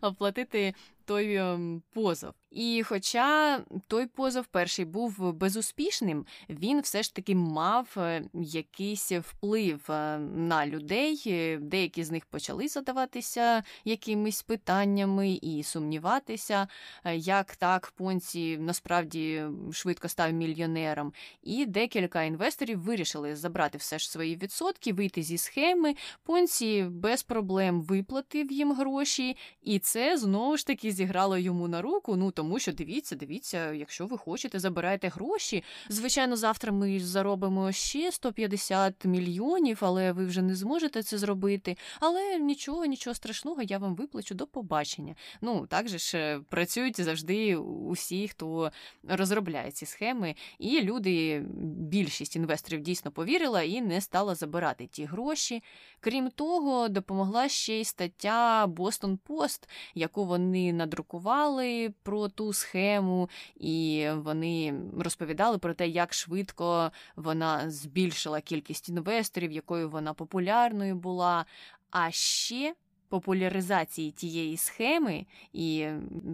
оплатити 0.00 0.74
той 1.04 1.34
ем, 1.36 1.82
позов. 1.92 2.32
І 2.50 2.82
хоча 2.82 3.60
той 3.86 4.06
позов 4.06 4.46
перший 4.46 4.84
був 4.84 5.32
безуспішним, 5.32 6.26
він 6.48 6.80
все 6.80 7.02
ж 7.02 7.14
таки 7.14 7.34
мав 7.34 7.88
е, 7.96 8.22
якийсь 8.34 9.12
вплив 9.12 9.90
е, 9.90 10.18
на 10.18 10.66
людей. 10.66 11.22
Деякі 11.60 12.04
з 12.04 12.10
них 12.10 12.26
почали 12.26 12.68
задаватися 12.68 13.62
якимись 13.84 14.42
питаннями 14.42 15.30
і 15.42 15.62
сумніватися, 15.62 16.68
е, 17.04 17.16
як 17.16 17.56
так 17.56 17.92
Понці 17.96 18.58
насправді 18.58 19.44
швидко 19.72 20.08
став 20.08 20.32
мільйонером. 20.32 21.12
І 21.42 21.66
декілька 21.66 22.22
інвесторів 22.22 22.80
вирішили 22.80 23.36
забрати 23.36 23.78
все 23.78 23.98
ж 23.98 24.10
свої 24.10 24.36
відсотки, 24.36 24.92
вийти 24.92 25.22
зі 25.22 25.38
схеми. 25.38 25.94
Понці 26.22 26.82
без 26.82 27.22
проблем 27.22 27.82
виплатив 27.82 28.52
їм 28.52 28.72
гроші, 28.72 29.36
і 29.62 29.78
це 29.78 30.18
знову 30.18 30.56
ж 30.56 30.66
таки 30.66 30.89
зіграло 30.92 31.38
йому 31.38 31.68
на 31.68 31.82
руку. 31.82 32.16
Ну 32.16 32.30
тому 32.30 32.58
що 32.58 32.72
дивіться, 32.72 33.16
дивіться, 33.16 33.72
якщо 33.72 34.06
ви 34.06 34.18
хочете, 34.18 34.58
забирайте 34.58 35.08
гроші. 35.08 35.64
Звичайно, 35.88 36.36
завтра 36.36 36.72
ми 36.72 37.00
заробимо 37.00 37.72
ще 37.72 38.12
150 38.12 39.04
мільйонів, 39.04 39.78
але 39.80 40.12
ви 40.12 40.26
вже 40.26 40.42
не 40.42 40.54
зможете 40.54 41.02
це 41.02 41.18
зробити. 41.18 41.76
Але 42.00 42.38
нічого, 42.38 42.84
нічого 42.84 43.14
страшного, 43.14 43.62
я 43.62 43.78
вам 43.78 43.94
виплачу 43.94 44.34
до 44.34 44.46
побачення. 44.46 45.14
Ну 45.40 45.66
так 45.66 45.88
же 45.88 45.98
ж 45.98 46.18
е, 46.18 46.40
працюють 46.48 47.00
завжди 47.00 47.56
усі, 47.56 48.28
хто 48.28 48.72
розробляє 49.08 49.70
ці 49.70 49.86
схеми, 49.86 50.34
і 50.58 50.80
люди, 50.80 51.44
більшість 51.64 52.36
інвесторів 52.36 52.80
дійсно 52.80 53.10
повірила 53.10 53.62
і 53.62 53.80
не 53.80 54.00
стала 54.00 54.34
забирати 54.34 54.86
ті 54.86 55.04
гроші. 55.04 55.62
Крім 56.00 56.30
того, 56.30 56.88
допомогла 56.88 57.48
ще 57.48 57.80
й 57.80 57.84
стаття 57.84 58.66
Boston 58.66 59.18
Post, 59.28 59.68
яку 59.94 60.24
вони 60.24 60.72
надрукували 60.80 61.94
про 62.02 62.28
ту 62.28 62.52
схему, 62.52 63.30
і 63.56 64.08
вони 64.14 64.74
розповідали 64.98 65.58
про 65.58 65.74
те, 65.74 65.88
як 65.88 66.14
швидко 66.14 66.92
вона 67.16 67.70
збільшила 67.70 68.40
кількість 68.40 68.88
інвесторів, 68.88 69.52
якою 69.52 69.90
вона 69.90 70.14
популярною 70.14 70.94
була. 70.94 71.46
А 71.90 72.10
ще 72.10 72.74
популяризації 73.10 74.10
тієї 74.10 74.56
схеми 74.56 75.26
і 75.52 75.86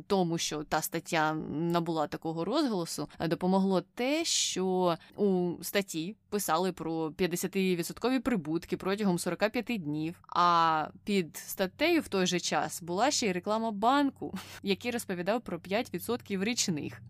тому, 0.07 0.39
що 0.39 0.65
та 0.65 0.83
стаття 0.83 1.35
набула 1.51 2.07
такого 2.07 2.45
розголосу, 2.45 3.09
допомогло 3.21 3.81
те, 3.81 4.25
що 4.25 4.97
у 5.17 5.53
статті 5.63 6.17
писали 6.31 6.73
про 6.73 7.09
50% 7.09 8.21
прибутки 8.21 8.77
протягом 8.77 9.19
45 9.19 9.83
днів. 9.83 10.15
А 10.29 10.89
під 11.05 11.37
статтею 11.37 12.01
в 12.01 12.09
той 12.09 12.27
же 12.27 12.41
час 12.41 12.83
була 12.83 13.11
ще 13.11 13.27
й 13.27 13.33
реклама 13.33 13.71
банку, 13.71 14.39
який 14.63 14.91
розповідав 14.91 15.41
про 15.41 15.59
5% 15.59 16.45
річних. 16.45 17.03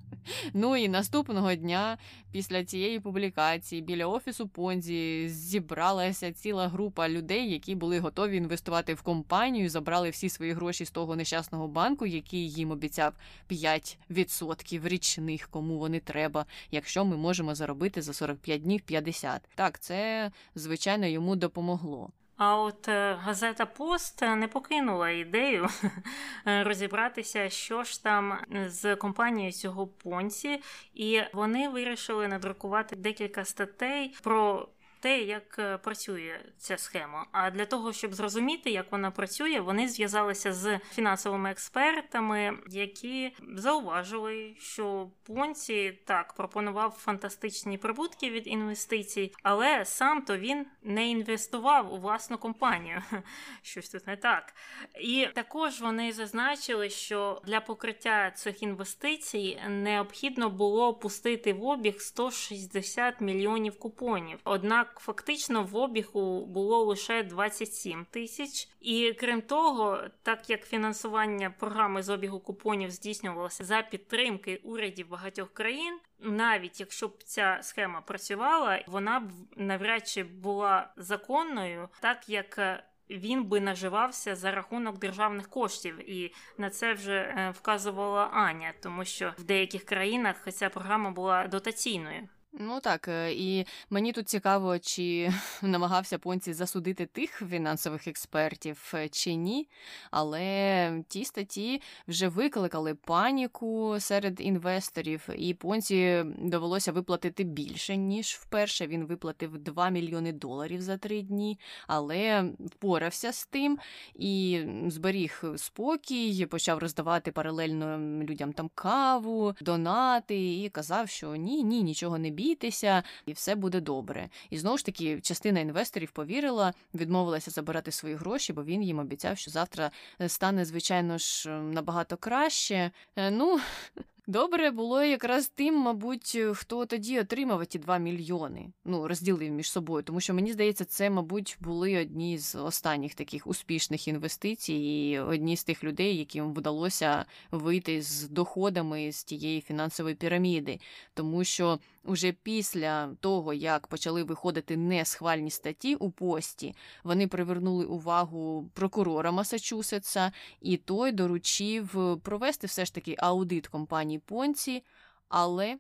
Ну 0.55 0.77
і 0.77 0.89
наступного 0.89 1.55
дня, 1.55 1.99
після 2.33 2.65
цієї 2.65 3.01
публікації, 3.01 3.83
біля 3.83 4.07
офісу 4.07 4.49
Понзі 4.49 5.29
зібралася 5.29 6.33
ціла 6.33 6.69
група 6.69 7.09
людей, 7.09 7.53
які 7.53 7.75
були 7.75 7.99
готові 7.99 8.37
інвестувати 8.37 8.95
в 8.95 9.03
компанію, 9.03 9.56
забрали 9.69 10.11
всі 10.11 10.29
свої 10.29 10.53
гроші 10.53 10.85
з 10.85 10.91
того 10.91 11.17
нещасного 11.17 11.69
банку, 11.69 12.07
який 12.07 12.51
їм 12.51 12.71
обіцяв 12.71 13.15
5% 13.51 14.89
річних, 14.89 15.49
кому 15.49 15.79
вони 15.79 16.01
треба, 16.01 16.47
якщо 16.71 17.05
ми 17.05 17.17
можемо 17.17 17.55
заробити 17.55 18.03
за 18.03 18.13
45 18.13 18.63
днів 18.63 18.81
50. 18.81 19.49
Так, 19.55 19.79
це 19.81 20.31
звичайно 20.55 21.07
йому 21.07 21.37
допомогло. 21.37 22.11
А 22.37 22.57
от 22.57 22.89
е, 22.89 23.15
газета 23.21 23.67
Пост 23.67 24.23
не 24.23 24.49
покинула 24.49 25.11
ідею 25.11 25.69
розібратися, 26.45 27.49
що 27.49 27.83
ж 27.83 28.03
там 28.03 28.39
з 28.67 28.97
компанією 28.97 29.53
цього 29.53 29.87
понці, 29.87 30.63
і 30.95 31.21
вони 31.33 31.69
вирішили 31.69 32.29
надрукувати 32.29 32.97
декілька 32.97 33.45
статей 33.45 34.17
про 34.23 34.69
те, 35.01 35.21
як 35.21 35.59
е, 35.59 35.79
працює 35.79 36.41
ця 36.59 36.79
схема. 36.79 37.27
А 37.33 37.51
для 37.51 37.67
того, 37.67 37.93
щоб 37.93 38.15
зрозуміти, 38.15 38.71
як 38.71 38.93
вона 38.93 39.11
працює, 39.11 39.61
вони 39.61 39.89
зв'язалися 39.89 40.53
з 40.53 40.79
фінансовими 40.79 41.51
експертами, 41.51 42.59
які 42.69 43.33
зауважили, 43.55 44.55
що 44.59 45.11
Понці 45.27 45.99
так 46.05 46.33
пропонував 46.33 46.91
фантастичні 46.91 47.79
прибутки 47.79 48.31
від 48.31 48.47
інвестицій, 48.47 49.35
але 49.43 49.85
сам 49.85 50.23
то 50.23 50.39
він 50.39 50.67
не 50.83 51.09
інвестував 51.09 51.95
у 51.95 51.97
власну 51.97 52.39
компанію. 52.39 53.03
Щось 53.63 53.89
тут 53.89 54.07
не 54.07 54.17
так. 54.17 54.55
І 55.01 55.29
також 55.35 55.81
вони 55.81 56.13
зазначили, 56.13 56.91
що 56.91 57.43
для 57.47 57.61
покриття 57.61 58.31
цих 58.31 58.63
інвестицій 58.63 59.61
необхідно 59.69 60.51
було 60.51 60.95
пустити 60.95 61.53
в 61.53 61.65
обіг 61.65 62.01
160 62.01 63.21
мільйонів 63.21 63.79
купонів. 63.79 64.39
Однак 64.45 64.86
фактично 65.01 65.63
в 65.65 65.77
обігу 65.77 66.47
було 66.47 66.85
лише 66.85 67.23
27 67.23 68.07
тисяч. 68.11 68.69
І 68.81 69.13
крім 69.13 69.43
того, 69.43 70.01
так 70.23 70.51
як 70.51 70.67
фінансування 70.67 71.51
програми 71.51 72.03
з 72.03 72.09
обігу 72.09 72.41
купонів 72.41 72.91
здійснювалося 72.91 73.65
за 73.65 73.83
підтримки 73.83 74.61
урядів 74.65 75.09
багатьох 75.09 75.55
країн, 75.55 75.99
навіть 76.19 76.81
якщо 76.81 77.09
б 77.09 77.23
ця 77.23 77.59
схема 77.63 78.01
працювала, 78.01 78.85
вона 78.87 79.21
б 79.21 79.31
навряд 79.57 80.09
чи 80.09 80.25
була 80.25 80.93
законною, 80.97 81.89
так 82.01 82.29
як. 82.29 82.59
Е, 82.59 82.83
він 83.11 83.45
би 83.45 83.61
наживався 83.61 84.35
за 84.35 84.51
рахунок 84.51 84.99
державних 84.99 85.49
коштів, 85.49 86.11
і 86.11 86.35
на 86.59 86.71
це 86.71 86.93
вже 86.93 87.15
е, 87.15 87.55
вказувала 87.59 88.25
Аня, 88.25 88.75
тому 88.83 89.05
що 89.05 89.33
в 89.39 89.45
деяких 89.45 89.85
країнах 89.85 90.53
ця 90.53 90.69
програма 90.69 91.11
була 91.11 91.47
дотаційною. 91.47 92.29
Ну 92.59 92.81
так, 92.81 93.09
е, 93.09 93.33
і 93.33 93.67
мені 93.91 94.13
тут 94.13 94.29
цікаво, 94.29 94.79
чи 94.79 95.33
намагався 95.63 96.19
Понці 96.19 96.53
засудити 96.53 97.07
тих 97.07 97.43
фінансових 97.51 98.09
експертів 98.09 98.93
е, 98.95 99.09
чи 99.09 99.35
ні. 99.35 99.69
Але 100.11 101.03
ті 101.09 101.25
статті 101.25 101.83
вже 102.09 102.29
викликали 102.29 102.95
паніку 102.95 103.97
серед 103.99 104.41
інвесторів, 104.41 105.29
і 105.39 105.55
Понці 105.55 106.25
довелося 106.39 106.93
виплатити 106.93 107.45
більше, 107.45 107.97
ніж 107.97 108.27
вперше. 108.27 108.87
Він 108.87 109.05
виплатив 109.05 109.59
2 109.59 109.89
мільйони 109.89 110.33
доларів 110.33 110.83
за 110.83 110.97
три 110.97 111.23
дні, 111.23 111.59
але 111.87 112.45
впорався 112.61 113.33
з 113.33 113.47
тим 113.47 113.79
і 114.15 114.65
зберіг 114.87 115.45
спокій, 115.57 116.47
почав 116.47 116.79
роздавати 116.79 117.33
паралельно 117.33 117.99
людям 118.25 118.53
там 118.53 118.71
каву, 118.75 119.55
донати, 119.61 120.63
і 120.63 120.69
казав, 120.69 121.09
що 121.09 121.37
ні, 121.37 121.63
ні, 121.63 121.83
нічого 121.83 122.19
не 122.19 122.31
бій 122.31 122.46
бійтеся, 122.47 123.03
і 123.27 123.33
все 123.33 123.55
буде 123.55 123.81
добре. 123.81 124.29
І 124.51 124.59
знову 124.59 124.79
ж 124.79 124.85
таки, 124.85 125.21
частина 125.21 125.61
інвесторів 125.61 126.11
повірила, 126.11 126.75
відмовилася 126.95 127.51
забирати 127.51 127.93
свої 127.93 128.15
гроші, 128.15 128.53
бо 128.53 128.65
він 128.65 128.83
їм 128.83 128.99
обіцяв, 128.99 129.39
що 129.39 129.51
завтра 129.51 129.91
е, 130.21 130.29
стане, 130.29 130.65
звичайно 130.65 131.19
ж, 131.19 131.51
набагато 131.51 132.17
краще. 132.17 132.91
Е, 133.17 133.31
ну. 133.31 133.61
Добре 134.29 134.71
було 134.71 135.03
якраз 135.03 135.49
тим, 135.49 135.75
мабуть, 135.75 136.39
хто 136.55 136.87
тоді 136.87 137.21
отримав 137.21 137.67
ті 137.67 137.79
2 137.79 137.99
мільйони, 137.99 138.73
ну, 138.85 139.09
розділив 139.09 139.53
між 139.53 139.71
собою, 139.71 140.03
тому 140.03 140.21
що 140.21 140.35
мені 140.35 140.53
здається, 140.53 140.85
це, 140.85 141.11
мабуть, 141.11 141.57
були 141.61 142.01
одні 142.01 142.39
з 142.39 142.55
останніх 142.55 143.15
таких 143.15 143.47
успішних 143.47 144.09
інвестицій, 144.09 144.75
і 144.75 145.19
одні 145.19 145.57
з 145.57 145.65
тих 145.65 145.85
людей, 145.85 146.17
яким 146.17 146.55
вдалося 146.55 147.25
вийти 147.51 148.03
з 148.03 148.29
доходами 148.29 149.13
з 149.13 149.25
тієї 149.25 149.61
фінансової 149.61 150.15
піраміди, 150.15 150.81
тому 151.15 151.45
що 151.45 151.79
уже 152.05 152.33
після 152.33 153.09
того, 153.21 153.53
як 153.53 153.87
почали 153.87 154.23
виходити 154.23 154.77
несхвальні 154.77 155.51
статті 155.51 155.95
у 155.95 156.11
пості, 156.11 156.75
вони 157.05 157.27
привернули 157.27 157.85
увагу 157.85 158.71
прокурора 158.75 159.33
Масачусетса, 159.33 160.33
і 160.61 160.77
той 160.77 161.13
доручив 161.13 162.19
провести 162.23 162.67
все 162.67 162.85
ж 162.85 162.95
таки 162.95 163.17
аудит 163.19 163.67
компанії 163.69 164.16
Понці, 164.19 164.83
але 165.29 165.79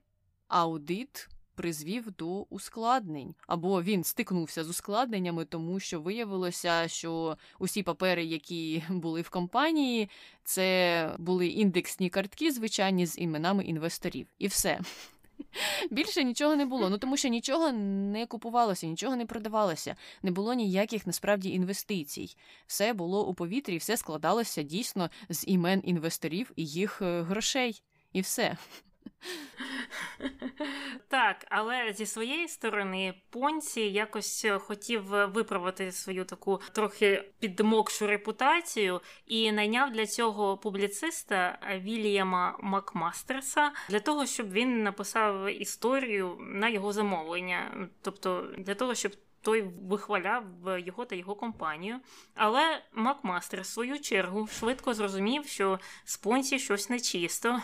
аудит. 0.48 1.28
Призвів 1.54 2.10
до 2.10 2.42
ускладнень, 2.42 3.34
або 3.46 3.82
він 3.82 4.04
стикнувся 4.04 4.64
з 4.64 4.68
ускладненнями, 4.68 5.44
тому 5.44 5.80
що 5.80 6.00
виявилося, 6.00 6.88
що 6.88 7.38
усі 7.58 7.82
папери, 7.82 8.24
які 8.24 8.82
були 8.90 9.20
в 9.20 9.28
компанії, 9.28 10.10
це 10.44 11.14
були 11.18 11.46
індексні 11.46 12.10
картки, 12.10 12.52
звичайні 12.52 13.06
з 13.06 13.18
іменами 13.18 13.64
інвесторів, 13.64 14.26
і 14.38 14.46
все. 14.46 14.80
Більше 15.90 16.24
нічого 16.24 16.56
не 16.56 16.66
було. 16.66 16.90
Ну 16.90 16.98
тому 16.98 17.16
що 17.16 17.28
нічого 17.28 17.72
не 17.72 18.26
купувалося, 18.26 18.86
нічого 18.86 19.16
не 19.16 19.26
продавалося, 19.26 19.96
не 20.22 20.30
було 20.30 20.54
ніяких 20.54 21.06
насправді 21.06 21.50
інвестицій. 21.50 22.36
Все 22.66 22.92
було 22.92 23.26
у 23.26 23.34
повітрі, 23.34 23.76
все 23.76 23.96
складалося 23.96 24.62
дійсно 24.62 25.10
з 25.28 25.44
імен 25.48 25.82
інвесторів 25.84 26.52
і 26.56 26.66
їх 26.66 27.02
е, 27.02 27.22
грошей. 27.22 27.82
І 28.16 28.20
все. 28.20 28.56
Так, 31.08 31.46
але 31.50 31.92
зі 31.92 32.06
своєї 32.06 32.48
сторони 32.48 33.14
Понці 33.30 33.80
якось 33.80 34.46
хотів 34.58 35.02
виправити 35.04 35.92
свою 35.92 36.24
таку 36.24 36.60
трохи 36.72 37.30
підмокшу 37.38 38.06
репутацію 38.06 39.00
і 39.26 39.52
найняв 39.52 39.92
для 39.92 40.06
цього 40.06 40.58
публіциста 40.58 41.58
Вільяма 41.80 42.58
Макмастерса 42.60 43.72
для 43.88 44.00
того, 44.00 44.26
щоб 44.26 44.52
він 44.52 44.82
написав 44.82 45.60
історію 45.60 46.36
на 46.40 46.68
його 46.68 46.92
замовлення, 46.92 47.88
тобто 48.02 48.54
для 48.58 48.74
того, 48.74 48.94
щоб 48.94 49.12
той 49.46 49.62
вихваляв 49.62 50.44
його 50.78 51.04
та 51.04 51.16
його 51.16 51.34
компанію. 51.34 52.00
Але 52.34 52.82
Макмастер, 52.92 53.60
в 53.60 53.66
свою 53.66 54.00
чергу, 54.00 54.46
швидко 54.46 54.94
зрозумів, 54.94 55.46
що 55.46 55.80
спонсі 56.04 56.58
щось 56.58 56.90
нечисто. 56.90 57.62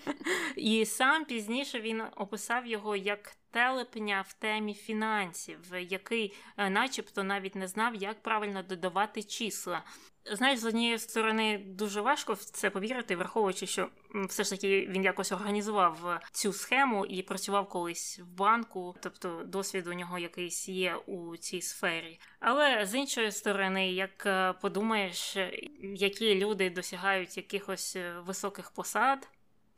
І 0.56 0.86
сам 0.86 1.24
пізніше 1.24 1.80
він 1.80 2.02
описав 2.16 2.66
його 2.66 2.96
як 2.96 3.36
телепня 3.52 4.24
в 4.28 4.32
темі 4.32 4.74
фінансів, 4.74 5.58
який, 5.78 6.34
е, 6.56 6.70
начебто, 6.70 7.24
навіть 7.24 7.54
не 7.54 7.68
знав, 7.68 7.94
як 7.94 8.22
правильно 8.22 8.62
додавати 8.62 9.22
числа. 9.22 9.84
Знаєш, 10.32 10.58
з 10.58 10.64
однієї 10.64 10.98
сторони 10.98 11.58
дуже 11.66 12.00
важко 12.00 12.32
в 12.32 12.44
це 12.44 12.70
повірити, 12.70 13.16
враховуючи, 13.16 13.66
що 13.66 13.88
все 14.28 14.44
ж 14.44 14.50
таки 14.50 14.86
він 14.86 15.04
якось 15.04 15.32
організував 15.32 16.06
е, 16.06 16.20
цю 16.32 16.52
схему 16.52 17.06
і 17.06 17.22
працював 17.22 17.68
колись 17.68 18.18
в 18.18 18.26
банку, 18.26 18.94
тобто 19.00 19.42
досвід 19.44 19.86
у 19.86 19.92
нього 19.92 20.18
якийсь 20.18 20.68
є 20.68 20.94
у 21.06 21.36
цій 21.36 21.60
сфері. 21.62 22.20
Але 22.40 22.86
з 22.86 22.94
іншої 22.94 23.32
сторони, 23.32 23.92
як 23.92 24.26
е, 24.26 24.52
подумаєш, 24.52 25.36
які 25.82 26.34
люди 26.34 26.70
досягають 26.70 27.36
якихось 27.36 27.96
високих 28.26 28.70
посад. 28.70 29.28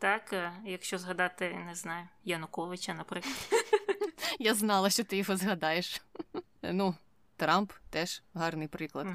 Так, 0.04 0.52
якщо 0.64 0.98
згадати, 0.98 1.54
не 1.66 1.74
знаю, 1.74 2.08
Януковича, 2.24 2.94
наприклад. 2.94 3.34
Я 4.38 4.54
знала, 4.54 4.90
що 4.90 5.04
ти 5.04 5.16
його 5.16 5.36
згадаєш. 5.36 6.02
Ну, 6.62 6.94
Трамп 7.36 7.72
теж 7.90 8.22
гарний 8.34 8.68
приклад. 8.68 9.06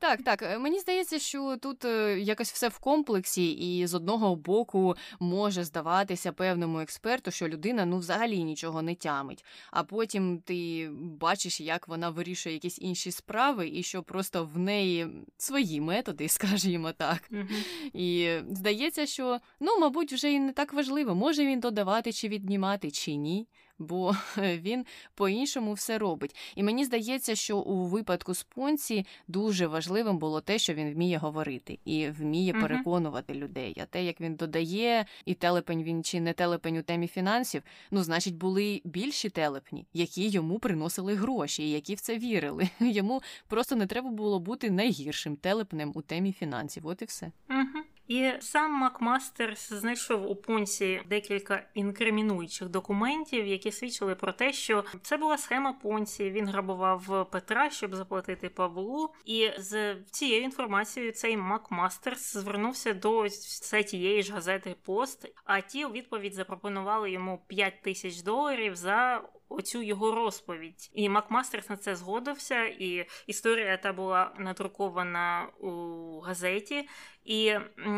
Так, 0.00 0.22
так. 0.22 0.42
Е, 0.42 0.58
мені 0.58 0.78
здається, 0.78 1.18
що 1.18 1.56
тут 1.56 1.84
е, 1.84 2.20
якось 2.20 2.52
все 2.52 2.68
в 2.68 2.78
комплексі, 2.78 3.50
і 3.52 3.86
з 3.86 3.94
одного 3.94 4.36
боку 4.36 4.96
може 5.20 5.64
здаватися 5.64 6.32
певному 6.32 6.80
експерту, 6.80 7.30
що 7.30 7.48
людина 7.48 7.84
ну 7.86 7.98
взагалі 7.98 8.44
нічого 8.44 8.82
не 8.82 8.94
тямить. 8.94 9.44
А 9.70 9.84
потім 9.84 10.38
ти 10.38 10.90
бачиш, 10.94 11.60
як 11.60 11.88
вона 11.88 12.10
вирішує 12.10 12.54
якісь 12.54 12.78
інші 12.78 13.10
справи, 13.10 13.68
і 13.68 13.82
що 13.82 14.02
просто 14.02 14.44
в 14.54 14.58
неї 14.58 15.06
свої 15.36 15.80
методи, 15.80 16.28
скажімо 16.28 16.92
так. 16.92 17.30
Mm-hmm. 17.30 17.90
І 17.92 18.38
здається, 18.50 19.06
що 19.06 19.38
ну, 19.60 19.78
мабуть, 19.78 20.12
вже 20.12 20.32
і 20.32 20.40
не 20.40 20.52
так 20.52 20.72
важливо, 20.72 21.14
може 21.14 21.46
він 21.46 21.60
додавати 21.60 22.12
чи 22.12 22.28
віднімати, 22.28 22.90
чи 22.90 23.14
ні 23.14 23.46
бо 23.80 24.16
він 24.38 24.86
по-іншому 25.14 25.72
все 25.72 25.98
робить. 25.98 26.36
І 26.54 26.62
мені 26.62 26.84
здається, 26.84 27.34
що 27.34 27.58
у 27.58 27.86
випадку 27.86 28.34
з 28.34 28.42
Понці 28.42 29.06
дуже 29.28 29.66
важливим 29.66 30.18
було 30.18 30.40
те, 30.40 30.58
що 30.58 30.74
він 30.74 30.92
вміє 30.92 31.18
говорити 31.18 31.78
і 31.84 32.08
вміє 32.08 32.52
переконувати 32.52 33.34
людей. 33.34 33.76
А 33.82 33.84
те, 33.84 34.04
як 34.04 34.20
він 34.20 34.34
додає, 34.34 35.06
і 35.24 35.34
телепень 35.34 35.82
він 35.82 36.04
чи 36.04 36.20
не 36.20 36.32
телепень 36.32 36.76
у 36.76 36.82
темі 36.82 37.06
фінансів, 37.06 37.62
ну, 37.90 38.02
значить, 38.02 38.36
були 38.36 38.80
більші 38.84 39.28
телепні, 39.30 39.86
які 39.94 40.28
йому 40.28 40.58
приносили 40.58 41.14
гроші, 41.14 41.62
і 41.62 41.70
які 41.70 41.94
в 41.94 42.00
це 42.00 42.18
вірили. 42.18 42.68
Йому 42.80 43.22
просто 43.48 43.76
не 43.76 43.86
треба 43.86 44.10
було 44.10 44.40
бути 44.40 44.70
найгіршим 44.70 45.36
телепнем 45.36 45.92
у 45.94 46.02
темі 46.02 46.32
фінансів. 46.32 46.86
От 46.86 47.02
і 47.02 47.04
все. 47.04 47.32
uh 47.48 47.64
і 48.10 48.32
сам 48.40 48.72
Макмастерс 48.72 49.72
знайшов 49.72 50.30
у 50.30 50.36
Понсі 50.36 51.02
декілька 51.08 51.66
інкримінуючих 51.74 52.68
документів, 52.68 53.46
які 53.46 53.72
свідчили 53.72 54.14
про 54.14 54.32
те, 54.32 54.52
що 54.52 54.84
це 55.02 55.16
була 55.16 55.38
схема 55.38 55.72
Понсі. 55.72 56.30
Він 56.30 56.48
грабував 56.48 57.30
Петра, 57.30 57.70
щоб 57.70 57.94
заплатити 57.94 58.48
Павлу. 58.48 59.14
І 59.24 59.50
з 59.58 59.96
цією 60.10 60.42
інформацією 60.42 61.12
цей 61.12 61.36
Макмастерс 61.36 62.36
звернувся 62.36 62.94
до 62.94 63.22
все 63.22 63.82
тієї 63.82 64.22
ж 64.22 64.32
газети 64.32 64.74
Пост. 64.82 65.32
А 65.44 65.60
ті 65.60 65.84
у 65.84 65.90
відповідь 65.90 66.34
запропонували 66.34 67.10
йому 67.10 67.42
5 67.46 67.82
тисяч 67.82 68.22
доларів 68.22 68.76
за 68.76 69.22
оцю 69.50 69.82
його 69.82 70.14
розповідь. 70.14 70.90
І 70.94 71.08
Макмастерс 71.08 71.70
на 71.70 71.76
це 71.76 71.96
згодився, 71.96 72.64
і 72.64 73.06
історія 73.26 73.76
та 73.76 73.92
була 73.92 74.32
надрукована 74.38 75.46
у 75.60 76.20
газеті. 76.20 76.88
І 77.24 77.54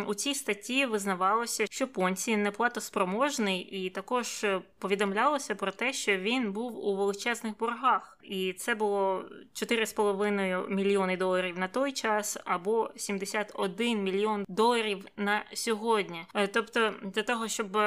у 0.06 0.14
цій 0.14 0.34
статті 0.34 0.86
визнавалося, 0.86 1.66
що 1.70 1.88
Понці 1.88 2.36
неплатоспроможний, 2.36 3.60
і 3.60 3.90
також 3.90 4.46
повідомлялося 4.78 5.54
про 5.54 5.72
те, 5.72 5.92
що 5.92 6.16
він 6.16 6.52
був 6.52 6.86
у 6.86 6.96
величезних 6.96 7.58
боргах. 7.58 8.18
І 8.22 8.52
це 8.52 8.74
було 8.74 9.24
4,5 9.54 10.70
мільйони 10.70 11.16
доларів 11.16 11.58
на 11.58 11.68
той 11.68 11.92
час, 11.92 12.38
або 12.44 12.90
71 12.96 14.02
мільйон 14.02 14.44
доларів 14.48 15.06
на 15.16 15.44
сьогодні. 15.54 16.26
Е, 16.34 16.46
тобто, 16.46 16.94
для 17.02 17.22
того, 17.22 17.48
щоб 17.48 17.78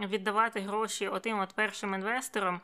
віддавати 0.00 0.60
гроші 0.60 1.08
отим 1.08 1.40
от 1.40 1.48
першим 1.54 1.94
інвесторам, 1.94 2.60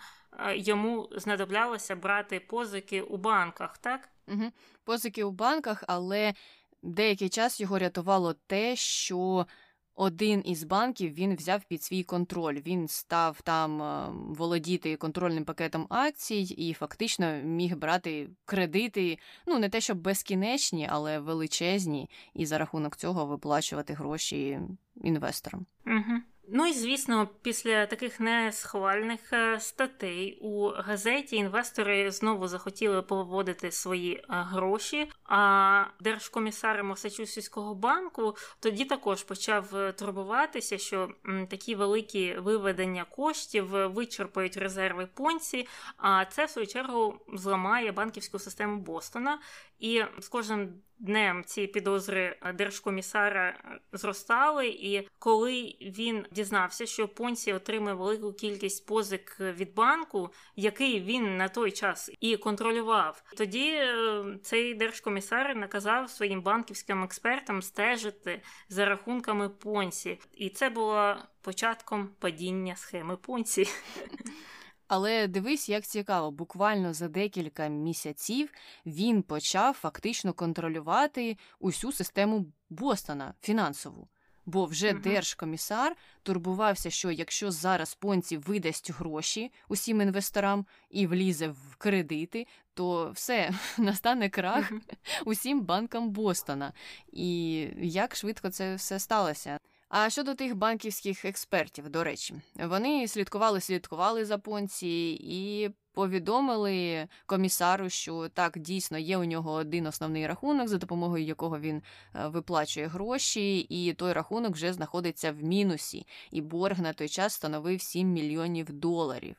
йому 0.55 1.09
знадоблялося 1.17 1.97
брати 1.97 2.41
позики 2.41 3.03
у 3.03 3.17
банках, 3.17 3.79
так? 3.79 4.09
Угу. 4.29 4.45
Позики 4.85 5.25
у 5.25 5.31
банках, 5.31 5.85
але 5.89 6.35
деякий 6.83 7.29
час 7.29 7.61
його 7.61 7.79
рятувало 7.79 8.35
те, 8.47 8.77
що 8.77 9.47
один 9.95 10.43
із 10.45 10.65
банків 10.65 11.13
він 11.15 11.37
взяв 11.37 11.65
під 11.65 11.83
свій 11.83 12.03
контроль. 12.03 12.55
Він 12.67 12.89
став 12.89 13.41
там 13.41 13.83
е, 13.83 14.09
володіти 14.13 14.97
контрольним 14.97 15.45
пакетом 15.45 15.87
акцій 15.91 16.41
і 16.41 16.73
фактично 16.73 17.33
міг 17.43 17.77
брати 17.77 18.29
кредити, 18.45 19.19
ну 19.47 19.59
не 19.59 19.69
те, 19.69 19.81
щоб 19.81 19.99
безкінечні, 19.99 20.89
але 20.91 21.19
величезні, 21.19 22.11
і 22.35 22.47
за 22.47 22.59
рахунок 22.59 22.97
цього 22.97 23.27
виплачувати 23.27 23.95
гроші 23.95 24.61
інвесторам. 25.03 25.67
Угу. 25.87 26.21
Ну 26.49 26.67
і 26.67 26.73
звісно, 26.73 27.29
після 27.43 27.87
таких 27.87 28.21
несхвальних 28.21 29.33
е, 29.33 29.61
статей 29.61 30.39
у 30.41 30.69
газеті 30.69 31.37
інвестори 31.37 32.11
знову 32.11 32.49
захотіли 32.49 33.03
поводити 33.03 33.73
свої 33.73 34.15
е, 34.15 34.25
гроші. 34.29 35.11
А 35.25 35.85
держкомісар 36.01 36.85
Масачусетського 36.85 37.75
банку 37.75 38.37
тоді 38.61 38.85
також 38.85 39.23
почав 39.23 39.77
е, 39.77 39.93
турбуватися, 39.93 40.79
що 40.79 41.09
такі 41.51 41.75
великі 41.75 42.35
виведення 42.39 43.05
коштів 43.05 43.67
вичерпають 43.69 44.57
резерви 44.57 45.09
понці. 45.15 45.69
А 45.97 46.25
це 46.25 46.45
в 46.45 46.51
свою 46.51 46.67
чергу 46.67 47.15
зламає 47.35 47.93
банківську 47.93 48.39
систему 48.39 48.77
Бостона. 48.77 49.39
І 49.83 50.05
з 50.19 50.29
кожним 50.29 50.75
днем 50.99 51.45
ці 51.47 51.67
підозри 51.67 52.37
держкомісара 52.55 53.79
зростали. 53.93 54.69
І 54.69 55.09
коли 55.19 55.77
він 55.81 56.27
дізнався, 56.33 56.87
що 56.87 57.09
Понсі 57.09 57.53
отримує 57.53 57.95
велику 57.95 58.33
кількість 58.33 58.87
позик 58.87 59.37
від 59.41 59.75
банку, 59.75 60.31
який 60.57 61.01
він 61.01 61.37
на 61.37 61.49
той 61.49 61.73
час 61.73 62.11
і 62.21 62.37
контролював, 62.37 63.23
тоді 63.37 63.71
е, 63.71 64.25
цей 64.43 64.75
держкомісар 64.75 65.57
наказав 65.57 66.11
своїм 66.11 66.43
банківським 66.43 67.03
експертам 67.05 67.63
стежити 67.63 68.43
за 68.69 68.85
рахунками 68.85 69.49
Понсі, 69.49 70.19
і 70.33 70.51
це 70.51 70.71
було 70.71 71.17
початком 71.41 72.11
падіння 72.19 72.77
схеми 72.77 73.17
Понсі. 73.17 73.67
Але 74.95 75.29
дивись, 75.29 75.69
як 75.69 75.85
цікаво, 75.85 76.31
буквально 76.31 76.95
за 76.95 77.09
декілька 77.09 77.69
місяців 77.69 78.53
він 78.87 79.23
почав 79.23 79.75
фактично 79.75 80.33
контролювати 80.33 81.37
усю 81.59 81.93
систему 81.93 82.47
Бостона 82.71 83.35
фінансову. 83.43 84.09
Бо 84.47 84.65
вже 84.65 84.93
uh-huh. 84.93 85.01
держкомісар 85.01 85.97
турбувався, 86.23 86.91
що 86.91 87.11
якщо 87.11 87.51
зараз 87.51 87.95
понці 87.95 88.37
видасть 88.37 88.91
гроші 88.91 89.53
усім 89.69 90.01
інвесторам 90.01 90.67
і 90.91 91.07
влізе 91.07 91.49
в 91.49 91.77
кредити, 91.79 92.47
то 92.75 93.11
все 93.11 93.51
настане 93.79 94.29
крах 94.29 94.73
uh-huh. 94.73 94.81
усім 95.25 95.61
банкам 95.61 96.11
Бостона. 96.11 96.73
І 97.13 97.59
як 97.79 98.17
швидко 98.17 98.51
це 98.51 98.75
все 98.75 98.99
сталося? 98.99 99.59
А 99.95 100.11
щодо 100.11 100.35
тих 100.35 100.57
банківських 100.57 101.25
експертів, 101.25 101.89
до 101.89 102.05
речі, 102.05 102.35
вони 102.57 103.09
слідкували, 103.09 103.61
слідкували 103.61 104.25
за 104.25 104.39
понці 104.39 105.19
і 105.21 105.71
повідомили 105.93 107.09
комісару, 107.27 107.91
що 107.91 108.29
так 108.29 108.59
дійсно 108.59 108.99
є 108.99 109.17
у 109.19 109.25
нього 109.25 109.53
один 109.53 109.87
основний 109.87 110.27
рахунок, 110.27 110.69
за 110.69 110.79
допомогою 110.79 111.25
якого 111.25 111.61
він 111.61 111.83
е, 112.15 112.29
виплачує 112.29 112.87
гроші, 112.87 113.59
і 113.59 113.93
той 113.93 114.13
рахунок 114.13 114.53
вже 114.53 114.73
знаходиться 114.73 115.33
в 115.33 115.43
мінусі, 115.43 116.07
і 116.31 116.41
борг 116.41 116.81
на 116.81 116.93
той 116.93 117.09
час 117.09 117.35
становив 117.35 117.83
7 117.83 118.09
мільйонів 118.09 118.73
доларів. 118.73 119.37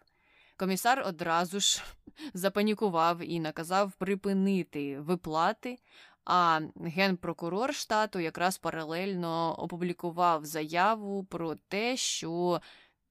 Комісар 0.57 1.03
одразу 1.07 1.59
ж 1.59 1.83
запанікував 2.33 3.31
і 3.31 3.39
наказав 3.39 3.91
припинити 3.91 4.99
виплати. 4.99 5.77
А 6.25 6.61
генпрокурор 6.75 7.73
штату 7.75 8.19
якраз 8.19 8.57
паралельно 8.57 9.55
опублікував 9.59 10.45
заяву 10.45 11.23
про 11.23 11.55
те, 11.55 11.97
що 11.97 12.61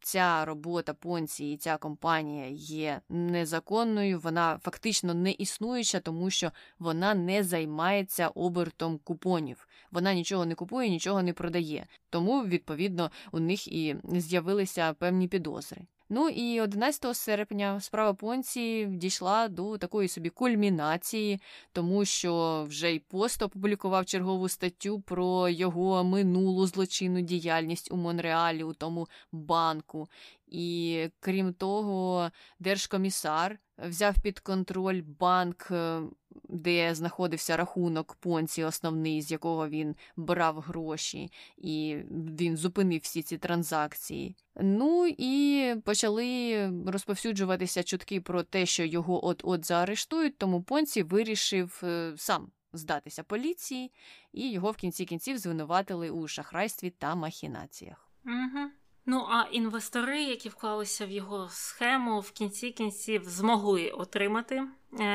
ця 0.02 0.44
робота 0.44 0.94
Понці 0.94 1.44
і 1.44 1.56
ця 1.56 1.76
компанія 1.76 2.46
є 2.50 3.00
незаконною, 3.08 4.20
вона 4.20 4.58
фактично 4.62 5.14
не 5.14 5.30
існуюча, 5.30 6.00
тому 6.00 6.30
що 6.30 6.50
вона 6.78 7.14
не 7.14 7.42
займається 7.44 8.28
обертом 8.28 8.98
купонів. 8.98 9.68
Вона 9.90 10.14
нічого 10.14 10.46
не 10.46 10.54
купує, 10.54 10.88
нічого 10.88 11.22
не 11.22 11.32
продає. 11.32 11.86
Тому, 12.10 12.44
відповідно, 12.44 13.10
у 13.32 13.40
них 13.40 13.68
і 13.68 13.96
з'явилися 14.04 14.92
певні 14.92 15.28
підозри. 15.28 15.82
Ну 16.14 16.28
і 16.28 16.60
11 16.60 17.16
серпня 17.16 17.80
справа 17.80 18.14
Понці 18.14 18.86
дійшла 18.86 19.48
до 19.48 19.78
такої 19.78 20.08
собі 20.08 20.28
кульмінації, 20.30 21.40
тому 21.72 22.04
що 22.04 22.64
вже 22.68 22.92
й 22.94 22.98
пост 22.98 23.42
опублікував 23.42 24.06
чергову 24.06 24.48
статтю 24.48 25.00
про 25.00 25.48
його 25.48 26.04
минулу 26.04 26.66
злочинну 26.66 27.20
діяльність 27.20 27.92
у 27.92 27.96
Монреалі, 27.96 28.62
у 28.64 28.72
тому 28.72 29.08
банку. 29.32 30.08
І 30.52 31.08
крім 31.20 31.52
того, 31.52 32.30
держкомісар 32.58 33.58
взяв 33.78 34.14
під 34.22 34.40
контроль 34.40 35.02
банк, 35.02 35.68
е, 35.70 36.02
де 36.48 36.94
знаходився 36.94 37.56
рахунок 37.56 38.14
понці, 38.14 38.64
основний, 38.64 39.22
з 39.22 39.30
якого 39.30 39.68
він 39.68 39.96
брав 40.16 40.60
гроші, 40.60 41.32
і 41.56 41.96
він 42.38 42.56
зупинив 42.56 43.00
всі 43.00 43.22
ці 43.22 43.38
транзакції. 43.38 44.36
Ну 44.60 45.06
і 45.18 45.74
почали 45.84 46.66
розповсюджуватися 46.86 47.82
чутки 47.82 48.20
про 48.20 48.42
те, 48.42 48.66
що 48.66 48.84
його 48.84 49.26
от-от 49.26 49.66
заарештують, 49.66 50.38
тому 50.38 50.62
понці 50.62 51.02
вирішив 51.02 51.80
е, 51.84 52.14
сам. 52.16 52.50
Здатися 52.74 53.22
поліції, 53.22 53.92
і 54.32 54.50
його 54.50 54.70
в 54.70 54.76
кінці 54.76 55.04
кінців 55.04 55.38
звинуватили 55.38 56.10
у 56.10 56.28
шахрайстві 56.28 56.90
та 56.90 57.14
махінаціях. 57.14 58.10
Угу. 58.24 58.70
Ну 59.06 59.26
а 59.30 59.42
інвестори, 59.50 60.22
які 60.22 60.48
вклалися 60.48 61.06
в 61.06 61.10
його 61.10 61.48
схему, 61.50 62.20
в 62.20 62.30
кінці 62.30 62.70
кінців 62.70 63.24
змогли 63.24 63.90
отримати 63.90 64.62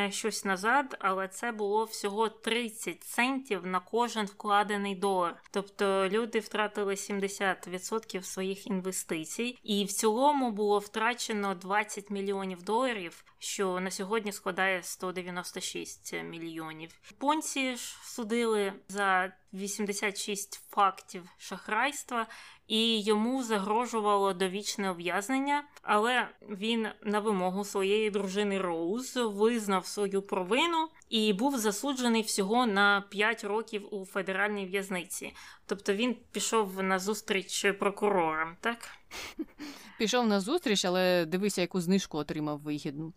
щось 0.10 0.46
назад, 0.46 0.98
але 1.00 1.28
це 1.28 1.52
було 1.52 1.84
всього 1.84 2.30
30 2.30 3.04
центів 3.04 3.66
на 3.66 3.80
кожен 3.80 4.26
вкладений 4.26 4.96
долар. 4.96 5.42
Тобто 5.52 6.10
люди 6.10 6.40
втратили 6.40 6.94
70% 6.94 8.22
своїх 8.22 8.68
інвестицій, 8.68 9.58
і 9.64 9.86
в 9.86 9.92
цілому 9.92 10.52
було 10.52 10.80
втрачено 10.80 11.56
20 11.56 12.10
мільйонів 12.10 12.64
доларів, 12.64 13.24
що 13.40 13.80
на 13.80 13.92
сьогодні 13.92 14.32
складає 14.32 14.84
196 14.84 16.14
мільйонів. 16.24 16.92
Понці 17.18 17.76
ж 17.76 17.98
судили 18.04 18.74
за 18.88 19.32
86 19.54 20.62
фактів 20.70 21.30
шахрайства 21.38 22.28
і 22.68 23.02
йому 23.02 23.44
загрожувало 23.44 24.34
довічне 24.34 24.92
ув'язнення, 24.92 25.64
але 25.82 26.28
він 26.42 26.88
на 27.04 27.20
вимогу 27.20 27.66
своєї 27.66 28.10
дружини 28.10 28.62
Роуз 28.62 29.18
визнав 29.18 29.67
свою 29.84 30.22
провину 30.22 30.88
і 31.10 31.34
був 31.34 31.58
засуджений 31.58 32.22
всього 32.22 32.66
на 32.66 33.04
5 33.10 33.44
років 33.44 33.88
у 33.92 34.06
федеральній 34.06 34.66
в'язниці. 34.66 35.34
Тобто 35.66 35.94
він 35.94 36.16
пішов 36.32 36.84
на 36.84 37.00
зустріч 37.00 37.66
прокурорам, 37.80 38.56
так? 38.62 38.90
Пішов 39.98 40.28
на 40.28 40.40
зустріч, 40.40 40.86
але 40.86 41.26
дивися, 41.26 41.62
яку 41.62 41.82
знижку 41.82 42.18
отримав 42.18 42.60
вигідну. 42.60 43.14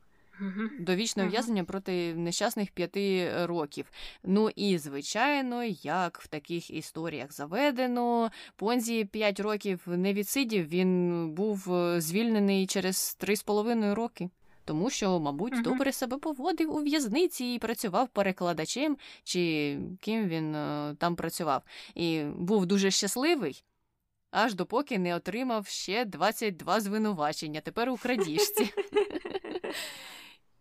Довічне 0.79 1.27
ув'язнення 1.27 1.65
проти 1.65 2.15
нещасних 2.15 2.71
п'яти 2.71 3.33
років. 3.47 3.91
Ну 4.25 4.51
і 4.57 4.79
звичайно, 4.79 5.65
як 5.83 6.21
в 6.21 6.27
таких 6.27 6.71
історіях 6.71 7.33
заведено, 7.33 8.31
Понзі 8.57 9.05
п'ять 9.05 9.41
років 9.41 9.81
не 9.87 10.15
відсидів, 10.15 10.69
він 10.69 11.31
був 11.31 11.75
е, 11.75 12.01
звільнений 12.01 12.67
через 12.67 13.15
три 13.15 13.37
з 13.37 13.43
половиною 13.43 13.95
роки. 13.95 14.31
Тому 14.71 14.91
що, 14.91 15.21
мабуть, 15.21 15.53
uh-huh. 15.53 15.63
добре 15.63 15.93
себе 15.93 16.19
поводив 16.19 16.77
у 16.77 16.83
в'язниці 16.83 17.45
і 17.45 17.59
працював 17.59 18.09
перекладачем, 18.09 18.97
чи 19.25 19.79
ким 20.01 20.29
він 20.29 20.57
uh, 20.57 20.97
там 20.97 21.17
працював, 21.17 21.63
і 21.95 22.23
був 22.23 22.67
дуже 22.67 22.91
щасливий, 22.91 23.65
аж 24.31 24.55
допоки 24.55 24.99
не 24.99 25.17
отримав 25.17 25.67
ще 25.67 26.05
22 26.05 26.81
звинувачення. 26.81 27.61
Тепер 27.61 27.91
у 27.91 27.97
крадіжці. 27.97 28.73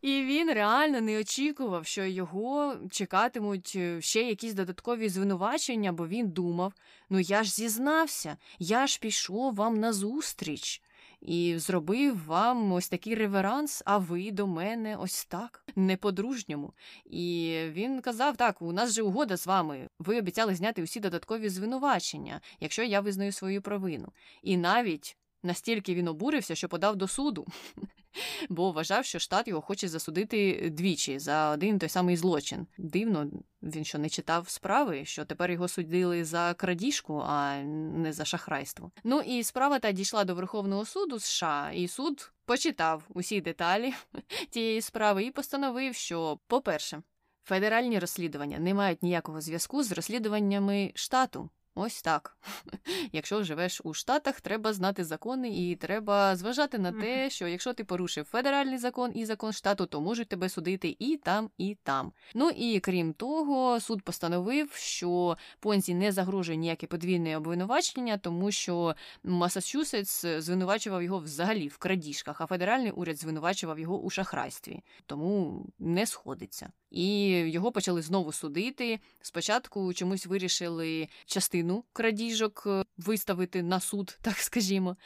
І 0.02 0.22
він 0.24 0.54
реально 0.54 1.02
не 1.02 1.20
очікував, 1.20 1.86
що 1.86 2.06
його 2.06 2.76
чекатимуть 2.92 3.74
е, 3.76 4.02
ще 4.02 4.22
якісь 4.22 4.54
додаткові 4.54 5.10
звинувачення, 5.10 5.92
бо 5.92 6.08
він 6.08 6.30
думав: 6.30 6.74
ну 7.10 7.20
я 7.20 7.44
ж 7.44 7.52
зізнався, 7.52 8.38
я 8.60 8.88
ж 8.88 9.00
пішов 9.00 9.56
вам 9.56 9.80
на 9.80 9.94
зустріч 9.94 10.82
і 11.22 11.58
зробив 11.58 12.26
вам 12.26 12.72
ось 12.72 12.90
такий 12.90 13.16
реверанс, 13.16 13.84
а 13.86 13.98
ви 13.98 14.32
до 14.32 14.48
мене 14.48 14.98
ось 14.98 15.26
так, 15.26 15.64
не 15.76 15.98
по-дружньому. 15.98 16.74
І 17.06 17.60
він 17.70 18.02
казав: 18.02 18.38
так, 18.38 18.62
у 18.62 18.72
нас 18.72 18.94
же 18.94 19.02
угода 19.02 19.38
з 19.38 19.48
вами. 19.48 19.90
Ви 20.00 20.20
обіцяли 20.20 20.56
зняти 20.56 20.84
усі 20.84 21.00
додаткові 21.00 21.50
звинувачення, 21.50 22.42
якщо 22.60 22.84
я 22.84 23.00
визнаю 23.02 23.32
свою 23.32 23.62
провину. 23.62 24.08
І 24.44 24.58
навіть. 24.58 25.18
Настільки 25.44 25.96
він 25.96 26.08
обурився, 26.08 26.56
що 26.56 26.70
подав 26.70 26.96
до 26.96 27.08
суду 27.08 27.48
бо 28.50 28.72
вважав, 28.72 29.06
що 29.06 29.20
штат 29.20 29.48
його 29.48 29.62
хоче 29.62 29.88
засудити 29.88 30.70
двічі 30.70 31.20
за 31.20 31.50
один 31.50 31.80
той 31.80 31.90
самий 31.90 32.18
злочин. 32.18 32.68
Дивно, 32.78 33.28
він 33.62 33.86
що 33.86 33.98
не 33.98 34.10
читав 34.10 34.50
справи, 34.50 35.06
що 35.06 35.26
тепер 35.26 35.52
його 35.52 35.68
судили 35.68 36.26
за 36.26 36.54
крадіжку, 36.54 37.24
а 37.26 37.58
не 37.64 38.14
за 38.14 38.26
шахрайство. 38.26 38.92
Ну 39.04 39.22
і 39.22 39.44
справа 39.44 39.80
та 39.80 39.92
дійшла 39.92 40.24
до 40.24 40.36
Верховного 40.36 40.86
суду 40.86 41.20
США, 41.20 41.72
і 41.76 41.88
суд 41.88 42.32
почитав 42.46 43.04
усі 43.10 43.42
деталі 43.42 43.94
тієї 44.50 44.82
справи 44.82 45.24
і 45.24 45.32
постановив, 45.32 45.96
що, 45.96 46.40
по-перше, 46.48 47.02
федеральні 47.44 48.00
розслідування 48.00 48.60
не 48.60 48.74
мають 48.74 49.04
ніякого 49.04 49.42
зв'язку 49.42 49.84
з 49.84 49.92
розслідуваннями 49.92 50.92
штату. 50.96 51.50
Ось 51.82 52.02
так. 52.02 52.38
Якщо 53.12 53.44
живеш 53.44 53.82
у 53.84 53.94
Штатах, 53.94 54.42
треба 54.42 54.74
знати 54.74 55.04
закони 55.04 55.50
і 55.50 55.76
треба 55.76 56.36
зважати 56.36 56.78
на 56.80 56.92
те, 56.92 57.30
що 57.30 57.48
якщо 57.48 57.74
ти 57.74 57.84
порушив 57.84 58.26
федеральний 58.26 58.78
закон 58.78 59.12
і 59.16 59.26
закон 59.26 59.54
штату, 59.54 59.86
то 59.86 60.02
можуть 60.02 60.28
тебе 60.28 60.50
судити 60.50 60.96
і 61.00 61.18
там, 61.18 61.50
і 61.58 61.78
там. 61.84 62.12
Ну 62.36 62.50
і 62.50 62.80
крім 62.80 63.14
того, 63.14 63.80
суд 63.80 64.02
постановив, 64.02 64.72
що 64.74 65.38
Понзі 65.60 65.94
не 65.94 66.12
загрожує 66.12 66.58
ніяке 66.58 66.88
подвійне 66.88 67.38
обвинувачення, 67.38 68.18
тому 68.18 68.52
що 68.52 68.96
Масачусетс 69.24 70.26
звинувачував 70.26 71.04
його 71.04 71.20
взагалі 71.20 71.68
в 71.68 71.78
крадіжках, 71.78 72.42
а 72.42 72.46
федеральний 72.46 72.92
уряд 72.92 73.18
звинувачував 73.18 73.80
його 73.80 74.00
у 74.00 74.10
шахрайстві, 74.10 74.82
тому 75.06 75.66
не 75.80 76.06
сходиться. 76.06 76.72
І 76.92 77.28
його 77.30 77.72
почали 77.72 78.02
знову 78.02 78.32
судити. 78.32 79.00
Спочатку 79.22 79.94
чомусь 79.94 80.26
вирішили 80.26 81.08
частину 81.26 81.69
крадіжок 81.94 82.64
е, 82.66 82.84
виставити 82.98 83.64
на 83.64 83.80
суд, 83.80 84.18
так 84.22 84.38
скажімо. 84.38 84.98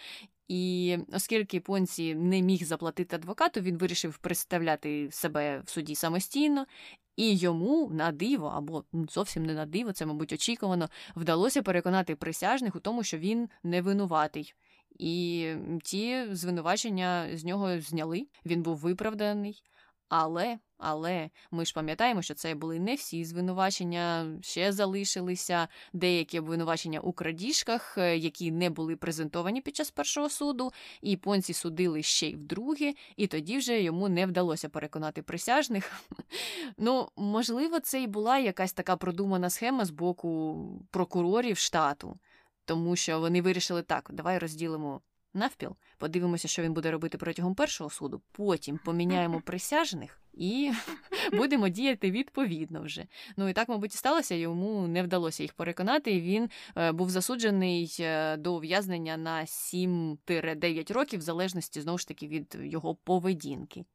І 0.48 0.98
оскільки 1.14 1.60
Понсі 1.60 2.16
не 2.16 2.42
міг 2.42 2.64
заплатити 2.64 3.16
адвокату, 3.16 3.62
він 3.62 3.78
вирішив 3.78 4.18
представляти 4.18 5.12
себе 5.12 5.62
в 5.66 5.70
суді 5.70 5.96
самостійно, 5.96 6.66
і 7.16 7.36
йому 7.36 7.90
на 7.90 8.12
диво, 8.12 8.48
або 8.48 8.84
зовсім 9.10 9.46
не 9.46 9.54
на 9.54 9.66
диво, 9.66 9.92
це, 9.92 10.06
мабуть, 10.06 10.34
очікувано, 10.34 10.90
вдалося 11.16 11.62
переконати 11.62 12.16
присяжних 12.16 12.76
у 12.76 12.80
тому, 12.80 13.04
що 13.04 13.18
він 13.18 13.50
не 13.64 13.82
винуватий. 13.82 14.54
І 15.00 15.48
ті 15.84 16.26
звинувачення 16.32 17.30
з 17.34 17.44
нього 17.44 17.80
зняли, 17.80 18.28
він 18.46 18.64
був 18.64 18.78
виправданий. 18.78 19.64
Але 20.10 20.60
але 20.84 21.30
ми 21.52 21.66
ж 21.66 21.74
пам'ятаємо, 21.74 22.22
що 22.22 22.34
це 22.34 22.56
були 22.56 22.80
не 22.80 22.96
всі 22.96 23.26
звинувачення, 23.26 24.38
ще 24.42 24.72
залишилися 24.72 25.68
деякі 25.94 26.40
обвинувачення 26.40 27.00
у 27.00 27.14
крадіжках, 27.14 27.98
е, 27.98 28.18
які 28.18 28.52
не 28.52 28.70
були 28.70 28.96
презентовані 28.96 29.62
під 29.62 29.76
час 29.76 29.92
першого 29.92 30.30
суду, 30.30 30.72
і 31.02 31.18
понці 31.18 31.54
судили 31.54 32.04
ще 32.04 32.28
й 32.28 32.36
вдруге, 32.36 32.94
і 33.16 33.28
тоді 33.28 33.58
вже 33.58 33.82
йому 33.82 34.10
не 34.10 34.26
вдалося 34.26 34.70
переконати 34.70 35.22
присяжних. 35.22 35.92
Ну, 36.78 37.10
можливо, 37.16 37.80
це 37.80 38.02
і 38.02 38.08
була 38.08 38.40
якась 38.40 38.74
така 38.74 38.96
продумана 38.98 39.50
схема 39.50 39.86
з 39.86 39.90
боку 39.90 40.58
прокурорів 40.92 41.58
штату, 41.58 42.20
тому 42.66 42.96
що 42.96 43.20
вони 43.20 43.42
вирішили 43.42 43.82
так, 43.82 44.10
давай 44.14 44.38
розділимо 44.38 45.02
навпіл, 45.34 45.76
подивимося, 45.98 46.48
що 46.48 46.62
він 46.62 46.74
буде 46.74 46.92
робити 46.92 47.18
протягом 47.18 47.56
першого 47.56 47.90
суду, 47.90 48.22
потім 48.32 48.80
поміняємо 48.86 49.42
присяжних 49.46 50.22
і 50.34 50.72
будемо 51.34 51.70
діяти 51.70 52.12
відповідно 52.12 52.82
вже. 52.82 53.06
Ну 53.38 53.50
і 53.50 53.54
так, 53.54 53.70
мабуть, 53.70 53.94
і 53.94 53.98
сталося. 53.98 54.36
Йому 54.36 54.88
не 54.88 55.04
вдалося 55.04 55.44
їх 55.44 55.54
переконати, 55.54 56.12
і 56.12 56.22
він 56.22 56.50
е, 56.78 56.92
був 56.92 57.10
засуджений 57.10 57.96
е, 58.00 58.38
до 58.38 58.56
ув'язнення 58.56 59.18
на 59.18 59.42
7-9 59.42 60.94
років, 60.94 61.20
в 61.20 61.24
залежності 61.24 61.82
знову 61.82 61.98
ж 61.98 62.08
таки 62.08 62.28
від 62.28 62.58
його 62.62 62.96
поведінки. 62.96 63.86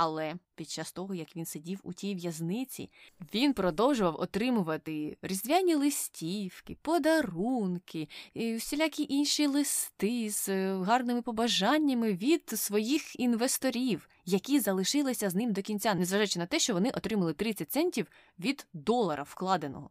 Але 0.00 0.34
під 0.54 0.70
час 0.70 0.92
того, 0.92 1.14
як 1.14 1.36
він 1.36 1.46
сидів 1.46 1.80
у 1.82 1.92
тій 1.92 2.14
в'язниці, 2.14 2.90
він 3.34 3.52
продовжував 3.52 4.20
отримувати 4.20 5.16
різдвяні 5.22 5.74
листівки, 5.74 6.76
подарунки, 6.82 8.08
і 8.34 8.54
всілякі 8.54 9.06
інші 9.08 9.46
листи 9.46 10.30
з 10.30 10.48
е, 10.48 10.82
гарними 10.82 11.22
побажаннями 11.22 12.12
від 12.12 12.48
своїх 12.48 13.20
інвесторів, 13.20 14.08
які 14.24 14.60
залишилися 14.60 15.30
з 15.30 15.34
ним 15.34 15.52
до 15.52 15.62
кінця, 15.62 15.94
незважаючи 15.94 16.38
на 16.38 16.46
те, 16.46 16.58
що 16.58 16.74
вони 16.74 16.90
отримали 16.90 17.32
30 17.32 17.72
центів 17.72 18.06
від 18.38 18.66
долара 18.72 19.22
вкладеного. 19.22 19.90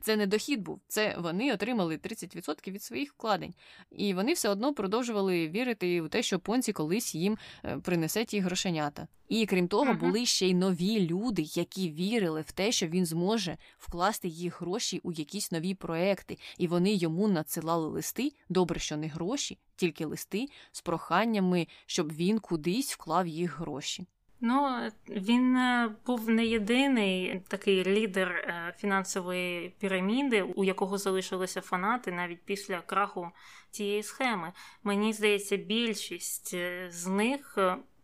Це 0.00 0.16
не 0.16 0.26
дохід 0.26 0.62
був, 0.62 0.80
це 0.88 1.16
вони 1.18 1.52
отримали 1.52 1.96
30% 1.96 2.70
від 2.70 2.82
своїх 2.82 3.12
вкладень. 3.12 3.54
І 3.90 4.14
вони 4.14 4.32
все 4.32 4.48
одно 4.48 4.74
продовжували 4.74 5.48
вірити 5.48 6.02
в 6.02 6.08
те, 6.08 6.22
що 6.22 6.38
Понці 6.38 6.72
колись 6.72 7.14
їм 7.14 7.38
е, 7.64 7.78
принесе 7.78 8.24
ті 8.24 8.40
грошенята. 8.40 9.08
І 9.28 9.46
крім 9.46 9.68
того, 9.68 9.92
uh-huh. 9.92 10.00
були 10.00 10.26
ще 10.26 10.48
й 10.48 10.54
нові 10.54 11.00
люди, 11.06 11.42
які 11.42 11.90
вірили 11.90 12.40
в 12.40 12.52
те, 12.52 12.72
що 12.72 12.86
він 12.86 13.06
зможе 13.06 13.56
вкласти 13.78 14.28
їх 14.28 14.60
гроші 14.60 15.00
у 15.02 15.12
якісь 15.12 15.52
нові 15.52 15.74
проекти, 15.74 16.38
і 16.58 16.66
вони 16.66 16.94
йому 16.94 17.28
надсилали 17.28 17.88
листи. 17.88 18.32
Добре, 18.48 18.80
що 18.80 18.96
не 18.96 19.06
гроші, 19.08 19.58
тільки 19.76 20.04
листи 20.04 20.46
з 20.72 20.80
проханнями, 20.80 21.68
щоб 21.86 22.12
він 22.12 22.38
кудись 22.38 22.92
вклав 22.92 23.26
їх 23.26 23.60
гроші. 23.60 24.06
Ну, 24.46 24.90
він 25.08 25.56
е, 25.56 25.94
був 26.06 26.30
не 26.30 26.46
єдиний 26.46 27.42
такий 27.48 27.84
лідер 27.84 28.28
е, 28.28 28.74
фінансової 28.78 29.74
піраміди, 29.78 30.42
у 30.42 30.64
якого 30.64 30.98
залишилися 30.98 31.60
фанати 31.60 32.12
навіть 32.12 32.42
після 32.44 32.80
краху 32.80 33.30
цієї 33.70 34.02
схеми. 34.02 34.52
Мені 34.82 35.12
здається, 35.12 35.56
більшість 35.56 36.54
е, 36.54 36.86
з 36.90 37.06
них. 37.06 37.58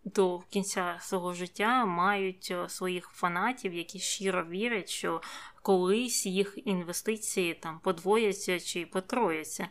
До 0.04 0.38
кінця 0.38 0.96
свого 1.00 1.34
життя 1.34 1.84
мають 1.84 2.54
своїх 2.68 3.08
фанатів, 3.08 3.74
які 3.74 3.98
щиро 3.98 4.44
вірять, 4.44 4.88
що 4.88 5.20
колись 5.62 6.26
їх 6.26 6.58
інвестиції 6.64 7.54
там 7.54 7.80
подвояться 7.80 8.60
чи 8.60 8.86
потрояться. 8.86 9.68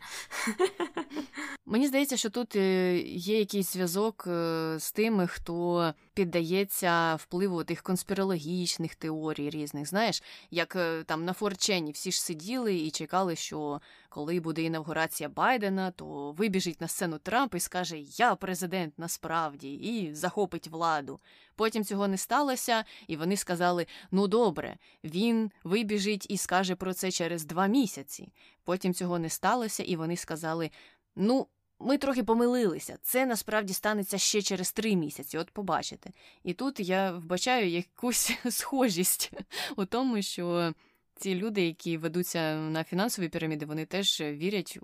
Мені 1.66 1.88
здається, 1.88 2.16
що 2.16 2.30
тут 2.30 2.56
е, 2.56 2.98
є 3.00 3.38
якийсь 3.38 3.72
зв'язок 3.72 4.24
е, 4.26 4.76
з 4.78 4.92
тими, 4.92 5.26
хто 5.26 5.92
піддається 6.14 7.14
впливу 7.14 7.64
тих 7.64 7.82
конспірологічних 7.82 8.94
теорій 8.94 9.50
різних. 9.50 9.86
Знаєш, 9.86 10.22
як 10.50 10.76
е, 10.76 11.04
там 11.04 11.24
на 11.24 11.32
Форчені 11.32 11.92
всі 11.92 12.12
ж 12.12 12.22
сиділи 12.22 12.74
і 12.76 12.90
чекали, 12.90 13.36
що 13.36 13.80
коли 14.08 14.40
буде 14.40 14.62
інавгурація 14.62 15.28
Байдена, 15.28 15.90
то 15.90 16.32
вибіжить 16.32 16.80
на 16.80 16.88
сцену 16.88 17.18
Трамп 17.18 17.54
і 17.54 17.60
скаже 17.60 17.98
Я 17.98 18.34
президент 18.34 18.98
насправді 18.98 19.72
і 19.72 20.14
захопить 20.14 20.68
владу. 20.68 21.20
Потім 21.60 21.84
цього 21.84 22.08
не 22.08 22.16
сталося, 22.16 22.84
і 23.06 23.16
вони 23.16 23.36
сказали: 23.36 23.86
ну 24.10 24.28
добре, 24.28 24.76
він 25.04 25.50
вибіжить 25.64 26.26
і 26.28 26.36
скаже 26.36 26.74
про 26.74 26.94
це 26.94 27.10
через 27.10 27.44
два 27.44 27.66
місяці. 27.66 28.32
Потім 28.64 28.94
цього 28.94 29.18
не 29.18 29.28
сталося, 29.28 29.82
і 29.82 29.96
вони 29.96 30.16
сказали: 30.16 30.70
ну. 31.16 31.46
Ми 31.82 31.98
трохи 31.98 32.24
помилилися. 32.24 32.98
Це 33.02 33.26
насправді 33.26 33.72
станеться 33.72 34.18
ще 34.18 34.42
через 34.42 34.72
три 34.72 34.96
місяці, 34.96 35.38
от 35.38 35.50
побачите. 35.50 36.10
І 36.44 36.52
тут 36.52 36.80
я 36.80 37.12
вбачаю 37.12 37.68
якусь 37.68 38.32
схожість 38.50 39.32
у 39.76 39.84
тому, 39.84 40.22
що 40.22 40.74
ці 41.14 41.34
люди, 41.34 41.66
які 41.66 41.96
ведуться 41.96 42.56
на 42.56 42.84
фінансові 42.84 43.28
піраміди, 43.28 43.66
вони 43.66 43.86
теж 43.86 44.20
вірять 44.20 44.78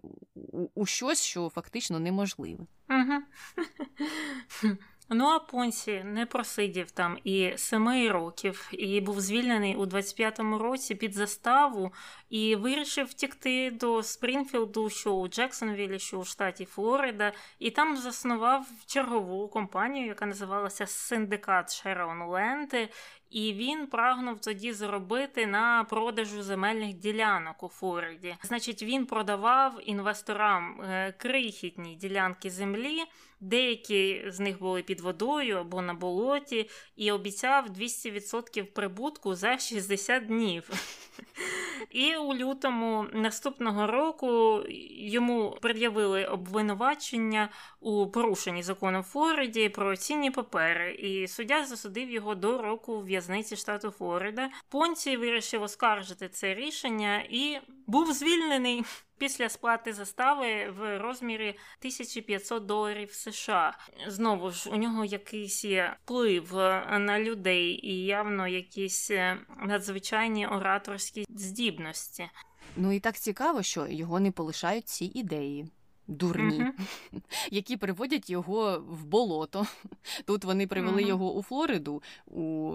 у, 0.74 0.87
щось, 0.87 1.22
що 1.22 1.49
фактично 1.49 1.99
неможливе. 1.99 2.66
Угу. 2.89 3.22
Ну, 5.09 5.26
а 5.26 5.38
Понсі 5.38 6.02
не 6.04 6.26
просидів 6.26 6.90
там 6.90 7.18
і 7.24 7.52
семи 7.57 8.11
років, 8.11 8.68
і 8.72 9.00
був 9.00 9.20
звільнений 9.20 9.76
у 9.76 9.84
25-му 9.84 10.59
році 10.59 10.94
під 10.94 11.14
заставу 11.14 11.92
і 12.30 12.57
вирішив 12.57 13.07
втікти 13.07 13.70
до 13.70 14.02
Спрінфілду, 14.02 14.90
що 14.90 15.12
у 15.12 15.28
Джексонвілі, 15.28 15.98
що 15.98 16.18
у 16.18 16.24
штаті 16.24 16.64
Флорида, 16.64 17.32
і 17.59 17.70
там 17.70 17.96
заснував 17.96 18.66
чергову 18.86 19.48
компанію, 19.48 20.07
яка 20.07 20.26
називалася 20.26 20.86
Синдикат 20.86 21.72
Шерон 21.72 22.22
Ленти, 22.22 22.88
і 23.37 23.53
він 23.53 23.87
прагнув 23.87 24.41
тоді 24.41 24.72
заробити 24.72 25.47
на 25.47 25.84
продажу 25.84 26.43
земельних 26.43 26.95
ділянок 26.95 27.62
у 27.62 27.68
Флориді. 27.68 28.37
Значить, 28.43 28.82
він 28.82 29.07
продавав 29.07 29.80
інвесторам 29.84 30.80
е, 30.80 31.14
крихітні 31.18 31.95
ділянки 31.95 32.51
землі. 32.51 33.03
Деякі 33.41 34.24
з 34.28 34.41
них 34.41 34.59
були 34.59 34.82
під 34.82 35.01
водою 35.01 35.57
або 35.57 35.82
на 35.82 35.95
болоті, 35.95 36.70
і 36.97 37.12
обіцяв 37.12 37.66
200% 37.66 38.62
прибутку 38.62 39.34
за 39.34 39.59
60 39.59 40.26
днів. 40.26 40.70
І 41.91 42.16
у 42.16 42.34
лютому 42.34 43.07
наступного 43.12 43.87
року 43.87 44.62
йому 44.91 45.59
пред'явили 45.62 46.24
обвинувачення 46.24 47.49
у 47.87 48.07
порушенні 48.07 48.62
закону 48.62 49.03
Флориді 49.03 49.68
про 49.68 49.97
цінні 49.97 50.30
папери, 50.30 50.95
і 50.95 51.28
суддя 51.28 51.64
засудив 51.64 52.11
його 52.11 52.34
до 52.34 52.62
року 52.62 53.01
в'язниці 53.01 53.57
штату 53.57 53.91
Флорида. 53.91 54.51
Понці 54.68 55.16
вирішив 55.16 55.62
оскаржити 55.62 56.28
це 56.28 56.55
рішення 56.55 57.22
і 57.30 57.59
був 57.87 58.12
звільнений. 58.12 58.84
Після 59.18 59.49
сплати 59.49 59.93
застави 59.93 60.70
в 60.70 60.99
розмірі 60.99 61.49
1500 61.49 62.66
доларів 62.66 63.12
США. 63.12 63.78
Знову 64.07 64.51
ж 64.51 64.70
у 64.70 64.76
нього 64.76 65.05
якийсь 65.05 65.64
є 65.64 65.97
вплив 66.05 66.53
на 66.99 67.20
людей 67.20 67.87
і 67.87 68.05
явно 68.05 68.49
якісь 68.49 69.11
е, 69.11 69.39
надзвичайні 69.62 70.47
ораторські 70.47 71.26
здібності. 71.28 72.30
Ну 72.76 72.93
і 72.93 73.01
так 73.01 73.16
цікаво, 73.16 73.62
що 73.62 73.87
його 73.87 74.20
не 74.20 74.30
полишають 74.30 74.89
ці 74.89 75.05
ідеї. 75.05 75.70
Дурні, 76.07 76.61
uh-huh. 76.61 77.20
які 77.50 77.76
приводять 77.76 78.30
його 78.30 78.84
в 78.88 79.04
болото. 79.04 79.66
Тут 80.24 80.44
вони 80.44 80.66
привели 80.66 81.02
uh-huh. 81.02 81.09
його 81.09 81.34
у 81.34 81.42
Флориду, 81.42 82.02
у 82.26 82.74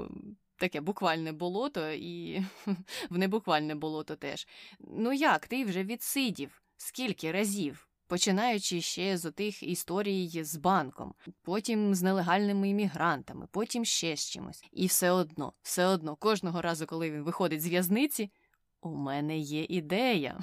таке 0.57 0.81
буквальне 0.81 1.31
болото 1.31 1.91
і 1.91 2.45
в 3.09 3.17
небуквальне 3.17 3.75
болото 3.75 4.15
теж. 4.15 4.47
Ну 4.79 5.13
як, 5.13 5.47
ти 5.47 5.65
вже 5.65 5.83
відсидів? 5.83 6.61
Скільки 6.77 7.31
разів? 7.31 7.87
Починаючи 8.07 8.81
ще 8.81 9.17
з 9.17 9.25
отих 9.25 9.63
історій 9.63 10.43
з 10.43 10.55
банком, 10.55 11.13
потім 11.41 11.95
з 11.95 12.01
нелегальними 12.01 12.69
іммігрантами, 12.69 13.47
потім 13.51 13.85
ще 13.85 14.15
з 14.15 14.29
чимось. 14.29 14.63
І 14.71 14.87
все 14.87 15.11
одно, 15.11 15.53
все 15.61 15.85
одно, 15.85 16.15
кожного 16.15 16.61
разу, 16.61 16.85
коли 16.85 17.11
він 17.11 17.23
виходить 17.23 17.61
з 17.61 17.67
в'язниці, 17.67 18.31
у 18.81 18.95
мене 18.95 19.37
є 19.37 19.65
ідея. 19.69 20.39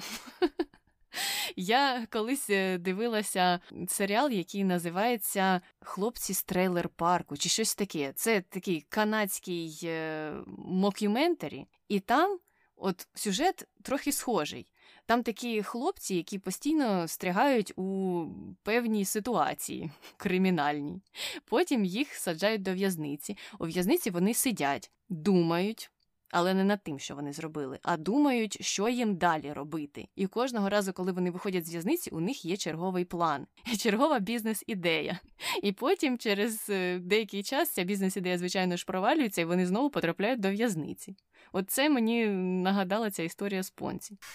Я 1.55 2.07
колись 2.09 2.49
е, 2.49 2.77
дивилася 2.77 3.59
серіал, 3.87 4.31
який 4.31 4.63
називається 4.63 5.61
Хлопці 5.81 6.33
з 6.33 6.43
трейлер 6.43 6.89
парку 6.89 7.37
чи 7.37 7.49
щось 7.49 7.75
таке. 7.75 8.13
Це 8.15 8.41
такий 8.41 8.85
канадський 8.89 9.79
е, 9.83 10.33
мокюментарі, 10.57 11.65
і 11.87 11.99
там 11.99 12.39
от 12.75 13.07
сюжет 13.13 13.67
трохи 13.81 14.11
схожий. 14.11 14.67
Там 15.05 15.23
такі 15.23 15.63
хлопці, 15.63 16.15
які 16.15 16.39
постійно 16.39 17.07
стрягають 17.07 17.73
у 17.75 18.25
певній 18.63 19.05
ситуації 19.05 19.91
кримінальній. 20.17 21.01
Потім 21.45 21.85
їх 21.85 22.13
саджають 22.13 22.61
до 22.61 22.73
в'язниці. 22.73 23.37
У 23.59 23.65
в'язниці 23.65 24.09
вони 24.09 24.33
сидять, 24.33 24.91
думають, 25.09 25.91
але 26.31 26.53
не 26.53 26.63
над 26.63 26.83
тим, 26.83 26.99
що 26.99 27.15
вони 27.15 27.33
зробили, 27.33 27.79
а 27.83 27.97
думають, 27.97 28.65
що 28.65 28.89
їм 28.89 29.15
далі 29.15 29.53
робити. 29.53 30.07
І 30.15 30.27
кожного 30.27 30.69
разу, 30.69 30.93
коли 30.93 31.11
вони 31.11 31.31
виходять 31.31 31.67
з 31.67 31.71
в'язниці, 31.71 32.09
у 32.09 32.19
них 32.19 32.45
є 32.45 32.57
черговий 32.57 33.05
план, 33.05 33.47
чергова 33.79 34.19
бізнес-ідея. 34.19 35.19
І 35.63 35.71
потім, 35.71 36.17
через 36.17 36.69
е, 36.69 36.99
деякий 36.99 37.43
час, 37.43 37.69
ця 37.69 37.83
бізнес-ідея, 37.83 38.37
звичайно 38.37 38.77
ж, 38.77 38.85
провалюється, 38.85 39.41
і 39.41 39.45
вони 39.45 39.65
знову 39.65 39.89
потрапляють 39.89 40.39
до 40.39 40.49
в'язниці. 40.49 41.15
Оце 41.51 41.89
мені 41.89 42.27
нагадала 42.63 43.11
ця 43.11 43.23
історія 43.23 43.63
з 43.63 43.69
Понці. 43.69 44.17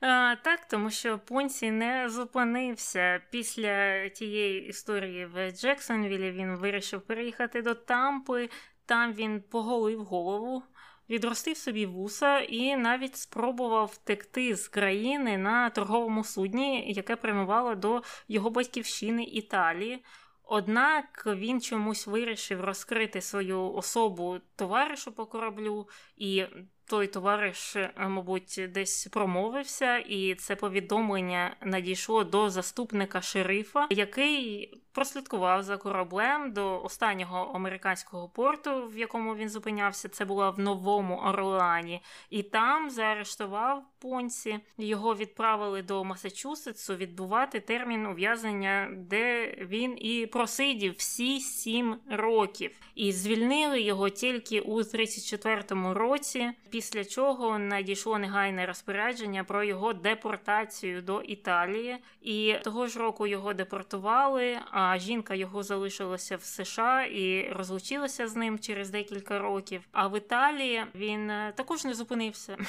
А, 0.00 0.36
Так, 0.36 0.68
тому 0.68 0.90
що 0.90 1.18
Понсі 1.18 1.70
не 1.70 2.08
зупинився 2.08 3.20
після 3.30 4.08
тієї 4.08 4.66
історії 4.66 5.26
в 5.26 5.50
Джексонвілі. 5.50 6.30
Він 6.30 6.56
вирішив 6.56 7.00
переїхати 7.00 7.62
до 7.62 7.74
Тампи, 7.74 8.48
там 8.86 9.12
він 9.12 9.42
поголив 9.50 10.04
голову, 10.04 10.62
відростив 11.10 11.56
собі 11.56 11.86
вуса 11.86 12.40
і 12.40 12.76
навіть 12.76 13.16
спробував 13.16 13.90
втекти 13.94 14.56
з 14.56 14.68
країни 14.68 15.38
на 15.38 15.70
торговому 15.70 16.24
судні, 16.24 16.92
яке 16.92 17.16
прямувало 17.16 17.74
до 17.74 18.02
його 18.28 18.50
батьківщини 18.50 19.24
Італії. 19.24 20.04
Однак 20.48 21.22
він 21.26 21.60
чомусь 21.60 22.06
вирішив 22.06 22.60
розкрити 22.60 23.20
свою 23.20 23.72
особу 23.72 24.38
товаришу 24.56 25.12
по 25.12 25.26
кораблю, 25.26 25.88
і 26.16 26.44
той 26.88 27.06
товариш, 27.06 27.76
мабуть, 27.96 28.60
десь 28.68 29.06
промовився, 29.06 29.98
і 29.98 30.34
це 30.34 30.56
повідомлення 30.56 31.56
надійшло 31.62 32.24
до 32.24 32.50
заступника 32.50 33.20
шерифа, 33.20 33.86
який 33.90 34.72
прослідкував 34.96 35.62
за 35.62 35.76
кораблем 35.76 36.52
до 36.52 36.82
останнього 36.82 37.52
американського 37.54 38.28
порту, 38.28 38.86
в 38.86 38.98
якому 38.98 39.36
він 39.36 39.48
зупинявся. 39.48 40.08
Це 40.08 40.24
було 40.24 40.50
в 40.50 40.58
Новому 40.58 41.16
Орлеані, 41.16 42.02
і 42.30 42.42
там 42.42 42.90
заарештував 42.90 43.84
понці. 43.98 44.58
Його 44.78 45.14
відправили 45.14 45.82
до 45.82 46.04
Масачусетсу 46.04 46.96
відбувати 46.96 47.60
термін 47.60 48.06
ув'язнення, 48.06 48.88
де 48.96 49.54
він 49.60 49.98
і 49.98 50.26
просидів 50.26 50.94
всі 50.96 51.40
сім 51.40 51.96
років, 52.10 52.70
і 52.94 53.12
звільнили 53.12 53.80
його 53.80 54.08
тільки 54.08 54.60
у 54.60 54.78
34-му 54.78 55.94
році 55.94 56.50
після 56.70 57.04
чого 57.04 57.58
надійшло 57.58 58.18
негайне 58.18 58.66
розпорядження 58.66 59.44
про 59.44 59.64
його 59.64 59.92
депортацію 59.92 61.02
до 61.02 61.20
Італії, 61.20 61.96
і 62.22 62.54
того 62.64 62.86
ж 62.86 62.98
року 62.98 63.26
його 63.26 63.54
депортували. 63.54 64.58
А 64.70 64.85
жінка 64.98 65.34
його 65.34 65.62
залишилася 65.62 66.36
в 66.36 66.42
США 66.42 67.04
і 67.04 67.48
розлучилася 67.52 68.28
з 68.28 68.36
ним 68.36 68.58
через 68.58 68.90
декілька 68.90 69.38
років. 69.38 69.82
А 69.92 70.08
в 70.08 70.18
Італії 70.18 70.84
він 70.94 71.30
е, 71.30 71.52
також 71.56 71.84
не 71.84 71.94
зупинився. 71.94 72.56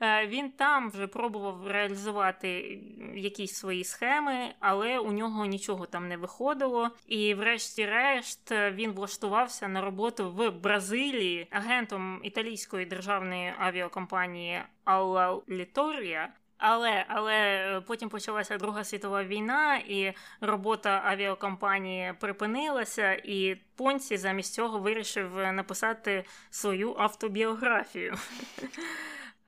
Е, 0.00 0.26
він 0.26 0.50
там 0.50 0.90
вже 0.90 1.06
пробував 1.06 1.66
реалізувати 1.66 2.78
якісь 3.14 3.54
свої 3.54 3.84
схеми, 3.84 4.54
але 4.60 4.98
у 4.98 5.12
нього 5.12 5.46
нічого 5.46 5.86
там 5.86 6.08
не 6.08 6.16
виходило. 6.16 6.90
І, 7.06 7.34
врешті-решт, 7.34 8.50
він 8.50 8.92
влаштувався 8.92 9.68
на 9.68 9.80
роботу 9.80 10.30
в 10.30 10.50
Бразилії 10.50 11.46
агентом 11.50 12.20
італійської 12.22 12.86
державної 12.86 13.52
авіакомпанії 13.58 14.62
Алла 14.84 15.40
Літорія. 15.48 16.32
Але 16.58 17.04
але 17.08 17.82
потім 17.86 18.08
почалася 18.08 18.58
Друга 18.58 18.84
світова 18.84 19.24
війна, 19.24 19.76
і 19.76 20.12
робота 20.40 21.02
авіакомпанії 21.04 22.14
припинилася, 22.20 23.12
і 23.12 23.56
Понці 23.76 24.16
замість 24.16 24.54
цього 24.54 24.78
вирішив 24.78 25.36
написати 25.36 26.24
свою 26.50 26.94
автобіографію. 26.98 28.14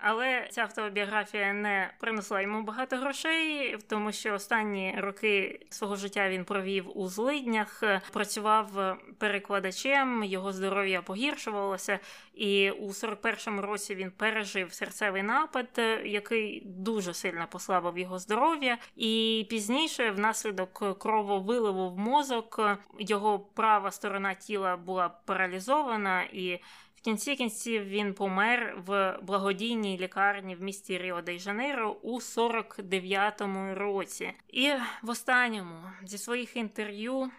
Але 0.02 0.48
ця 0.50 0.62
автобіографія 0.62 1.52
не 1.52 1.90
принесла 1.98 2.40
йому 2.40 2.62
багато 2.62 2.96
грошей, 2.96 3.76
тому 3.88 4.12
що 4.12 4.34
останні 4.34 4.94
роки 4.98 5.60
свого 5.70 5.96
життя 5.96 6.28
він 6.28 6.44
провів 6.44 6.98
у 6.98 7.08
злиднях, 7.08 7.82
працював 8.12 8.96
перекладачем, 9.18 10.24
його 10.24 10.52
здоров'я 10.52 11.02
погіршувалося, 11.02 11.98
і 12.34 12.70
у 12.70 12.88
41-му 12.88 13.62
році 13.62 13.94
він 13.94 14.10
пережив 14.10 14.72
серцевий 14.72 15.22
напад, 15.22 15.68
який 16.04 16.62
дуже 16.66 17.14
сильно 17.14 17.46
послабив 17.50 17.98
його 17.98 18.18
здоров'я. 18.18 18.78
І 18.96 19.46
пізніше, 19.50 20.10
внаслідок 20.10 20.98
крововиливу 20.98 21.90
в 21.90 21.98
мозок, 21.98 22.60
його 22.98 23.38
права 23.38 23.90
сторона 23.90 24.34
тіла 24.34 24.76
була 24.76 25.08
паралізована 25.08 26.22
і. 26.22 26.60
В 27.00 27.04
кінці 27.04 27.36
кінців 27.36 27.84
він 27.84 28.14
помер 28.14 28.82
в 28.86 29.18
благодійній 29.22 29.98
лікарні 29.98 30.54
в 30.54 30.62
місті 30.62 30.98
Ріо 30.98 31.20
де 31.22 31.38
Жанейро 31.38 31.96
у 32.02 32.18
49-му 32.18 33.74
році. 33.74 34.32
І 34.48 34.70
в 35.02 35.10
останньому 35.10 35.82
зі 36.04 36.18
своїх 36.18 36.56
інтерв'ю 36.56 37.30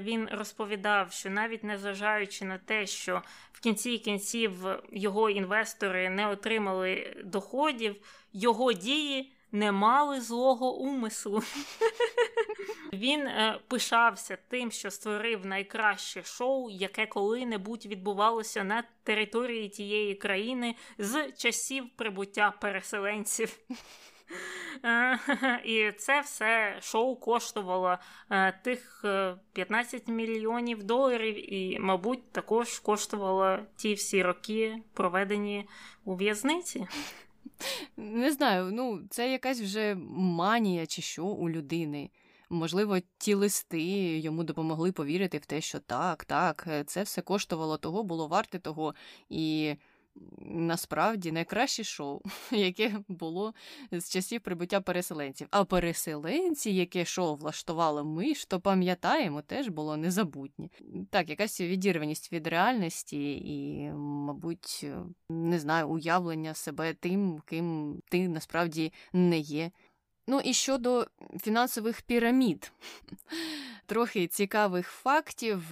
він 0.00 0.28
розповідав, 0.32 1.12
що 1.12 1.30
навіть 1.30 1.64
незважаючи 1.64 2.44
на 2.44 2.58
те, 2.58 2.86
що 2.86 3.22
в 3.52 3.60
кінці 3.60 3.98
кінців 3.98 4.52
його 4.92 5.30
інвестори 5.30 6.10
не 6.10 6.28
отримали 6.28 7.16
доходів, 7.24 7.96
його 8.32 8.72
дії 8.72 9.33
не 9.54 9.72
мали 9.72 10.20
злого 10.20 10.76
умислу. 10.76 11.42
Він 12.92 13.20
е, 13.20 13.60
пишався 13.68 14.38
тим, 14.48 14.70
що 14.70 14.90
створив 14.90 15.46
найкраще 15.46 16.22
шоу, 16.22 16.70
яке 16.70 17.06
коли-небудь 17.06 17.86
відбувалося 17.86 18.64
на 18.64 18.84
території 19.02 19.68
тієї 19.68 20.14
країни 20.14 20.74
з 20.98 21.32
часів 21.32 21.84
прибуття 21.96 22.54
переселенців. 22.60 23.58
Е, 24.84 25.18
і 25.64 25.92
це 25.92 26.20
все 26.20 26.78
шоу 26.80 27.16
коштувало 27.16 27.98
е, 28.30 28.60
тих 28.64 29.04
15 29.52 30.08
мільйонів 30.08 30.82
доларів, 30.82 31.54
і, 31.54 31.78
мабуть, 31.78 32.32
також 32.32 32.78
коштувало 32.78 33.58
ті 33.76 33.94
всі 33.94 34.22
роки, 34.22 34.82
проведені 34.94 35.68
у 36.04 36.14
в'язниці. 36.14 36.86
Не 37.96 38.32
знаю, 38.32 38.70
ну 38.72 39.00
це 39.10 39.32
якась 39.32 39.60
вже 39.60 39.94
манія 40.16 40.86
чи 40.86 41.02
що 41.02 41.24
у 41.24 41.50
людини. 41.50 42.10
Можливо, 42.50 42.98
ті 43.18 43.34
листи 43.34 43.82
йому 44.18 44.44
допомогли 44.44 44.92
повірити 44.92 45.38
в 45.38 45.46
те, 45.46 45.60
що 45.60 45.78
так, 45.78 46.24
так, 46.24 46.64
е, 46.68 46.84
це 46.84 47.02
все 47.02 47.22
коштувало 47.22 47.76
того, 47.76 48.02
було 48.02 48.26
варте 48.26 48.58
того. 48.58 48.94
І 49.28 49.74
насправді 50.40 51.32
найкраще 51.32 51.84
шоу, 51.84 52.20
яке 52.50 52.98
було 53.08 53.54
з 53.92 54.10
часів 54.10 54.40
прибуття 54.40 54.80
переселенців. 54.80 55.48
А 55.50 55.64
переселенці, 55.64 56.70
яке 56.70 57.04
шоу 57.04 57.36
влаштували 57.36 58.04
ми 58.04 58.34
ж, 58.34 58.48
то 58.48 58.60
пам'ятаємо, 58.60 59.42
теж 59.42 59.68
було 59.68 59.96
незабутнє. 59.96 60.68
Так, 61.10 61.30
якась 61.30 61.60
відірваність 61.60 62.32
від 62.32 62.46
реальності 62.46 63.32
і, 63.32 63.90
мабуть, 63.92 64.86
не 65.30 65.58
знаю, 65.58 65.88
уявлення 65.88 66.54
себе 66.54 66.94
тим, 66.94 67.40
ким 67.46 67.98
ти 68.10 68.28
насправді 68.28 68.92
не 69.12 69.38
є. 69.38 69.70
Ну 70.26 70.40
і 70.40 70.54
щодо 70.54 71.06
фінансових 71.40 72.02
пірамід. 72.02 72.72
Трохи 73.86 74.26
цікавих 74.26 74.88
фактів. 74.88 75.62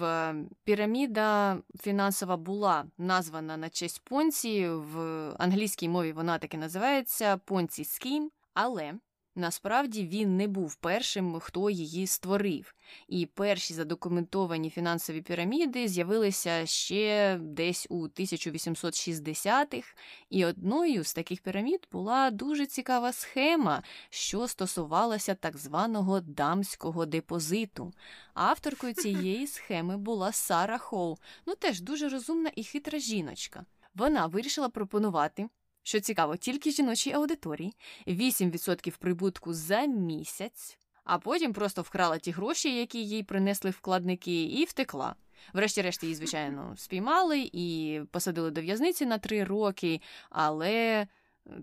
Піраміда 0.63 1.57
фінансова 1.79 2.37
була 2.37 2.85
названа 2.97 3.57
на 3.57 3.69
честь 3.69 4.01
Понці. 4.03 4.67
В 4.69 4.97
англійській 5.39 5.89
мові 5.89 6.11
вона 6.11 6.37
таки 6.37 6.57
називається 6.57 7.37
Понці 7.37 7.85
Скім, 7.85 8.31
але 8.53 8.93
Насправді 9.35 10.07
він 10.07 10.37
не 10.37 10.47
був 10.47 10.75
першим, 10.75 11.39
хто 11.39 11.69
її 11.69 12.07
створив, 12.07 12.75
і 13.07 13.25
перші 13.25 13.73
задокументовані 13.73 14.69
фінансові 14.69 15.21
піраміди 15.21 15.87
з'явилися 15.87 16.65
ще 16.65 17.39
десь 17.41 17.87
у 17.89 18.07
1860-х, 18.07 19.95
і 20.29 20.45
одною 20.45 21.03
з 21.03 21.13
таких 21.13 21.41
пірамід 21.41 21.87
була 21.91 22.31
дуже 22.31 22.65
цікава 22.65 23.13
схема, 23.13 23.83
що 24.09 24.47
стосувалася 24.47 25.35
так 25.35 25.57
званого 25.57 26.19
дамського 26.19 27.05
депозиту. 27.05 27.93
Авторкою 28.33 28.93
цієї 28.93 29.47
схеми 29.57 29.97
була 29.97 30.31
Сара 30.31 30.77
Хоу, 30.77 31.17
ну 31.45 31.55
теж 31.55 31.81
дуже 31.81 32.09
розумна 32.09 32.51
і 32.55 32.63
хитра 32.63 32.99
жіночка. 32.99 33.65
Вона 33.95 34.25
вирішила 34.25 34.69
пропонувати 34.69 35.49
що 35.83 35.99
цікаво, 35.99 36.37
тільки 36.37 36.71
жіночій 36.71 37.11
аудиторії 37.11 37.73
8% 38.07 38.97
прибутку 38.97 39.53
за 39.53 39.81
місяць, 39.81 40.77
а 41.03 41.17
потім 41.19 41.53
просто 41.53 41.81
вкрала 41.81 42.17
ті 42.17 42.31
гроші, 42.31 42.77
які 42.77 43.05
їй 43.05 43.23
принесли 43.23 43.69
вкладники, 43.69 44.43
і 44.43 44.65
втекла. 44.65 45.15
Врешті-решт 45.53 46.03
її, 46.03 46.15
звичайно, 46.15 46.73
спіймали 46.77 47.49
і 47.53 47.99
посадили 48.11 48.51
до 48.51 48.61
в'язниці 48.61 49.05
на 49.05 49.17
три 49.17 49.43
роки, 49.43 50.01
але 50.29 51.07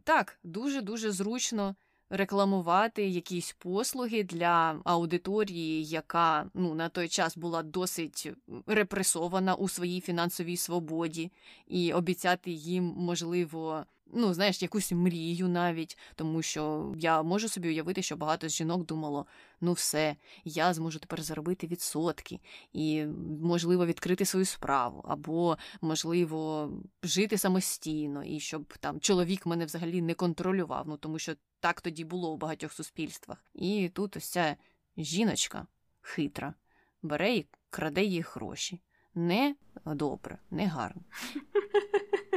так, 0.05 0.39
дуже-дуже 0.45 1.11
зручно 1.11 1.75
рекламувати 2.11 3.09
якісь 3.09 3.57
послуги 3.59 4.25
для 4.25 4.81
аудиторії, 4.85 5.85
яка 5.85 6.51
ну, 6.55 6.75
на 6.75 6.89
той 6.89 7.09
час 7.09 7.37
була 7.37 7.63
досить 7.63 8.33
репресована 8.67 9.55
у 9.55 9.69
своїй 9.69 10.01
фінансовій 10.01 10.57
свободі, 10.57 11.33
і 11.67 11.93
обіцяти 11.93 12.51
їм, 12.51 12.85
можливо, 12.97 13.85
ну, 14.15 14.35
знаєш, 14.35 14.63
якусь 14.63 14.93
мрію 14.93 15.49
навіть, 15.49 15.99
тому 16.15 16.43
що 16.43 16.95
я 16.99 17.23
можу 17.23 17.49
собі 17.49 17.69
уявити, 17.69 18.03
що 18.03 18.17
багато 18.17 18.49
з 18.49 18.53
жінок 18.53 18.87
думало: 18.87 19.27
ну 19.61 19.73
все, 19.73 20.17
я 20.45 20.75
зможу 20.75 20.99
тепер 20.99 21.23
заробити 21.23 21.67
відсотки 21.67 22.41
і, 22.73 23.05
можливо, 23.43 23.87
відкрити 23.87 24.25
свою 24.25 24.45
справу, 24.47 25.05
або, 25.09 25.59
можливо, 25.81 26.71
жити 27.03 27.39
самостійно, 27.39 28.25
і 28.25 28.41
щоб 28.41 28.75
там 28.81 29.01
чоловік 29.01 29.47
мене 29.47 29.65
взагалі 29.65 30.03
не 30.03 30.15
контролював, 30.15 30.89
ну 30.89 30.97
тому 30.97 31.19
що 31.19 31.35
так 31.61 31.81
тоді 31.81 32.05
було 32.05 32.33
у 32.33 32.37
багатьох 32.37 32.73
суспільствах. 32.73 33.45
І 33.55 33.91
тут 33.95 34.17
ось 34.17 34.31
ця 34.31 34.57
жіночка 34.97 35.67
хитра, 36.01 36.55
бере 37.03 37.35
і 37.35 37.47
краде 37.71 38.05
їх 38.05 38.37
гроші. 38.37 38.81
Не 39.15 39.55
добре, 39.87 40.39
не 40.51 40.67
гарно. 40.67 41.03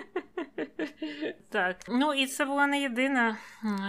Так, 1.50 1.78
ну 1.90 2.14
і 2.14 2.28
це 2.28 2.46
була 2.46 2.68
не 2.68 2.82
єдина 2.82 3.38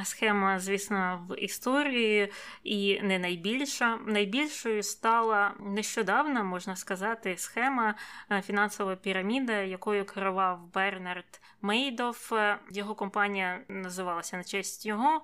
схема, 0.05 0.61
звісно, 0.61 1.27
в 1.29 1.41
історії, 1.41 2.33
і 2.65 3.01
не 3.03 3.19
найбільша. 3.19 3.99
Найбільшою 4.07 4.83
стала 4.83 5.55
нещодавно, 5.61 6.45
можна 6.45 6.77
сказати, 6.77 7.35
схема 7.39 7.95
е, 8.31 8.43
фінансова 8.43 8.97
піраміда, 8.97 9.53
якою 9.53 10.05
керував 10.05 10.73
Бернард 10.75 11.41
Мейдов. 11.63 12.33
Його 12.71 12.95
компанія 12.95 13.61
називалася 13.69 14.37
на 14.37 14.45
честь 14.45 14.87
його 14.87 15.23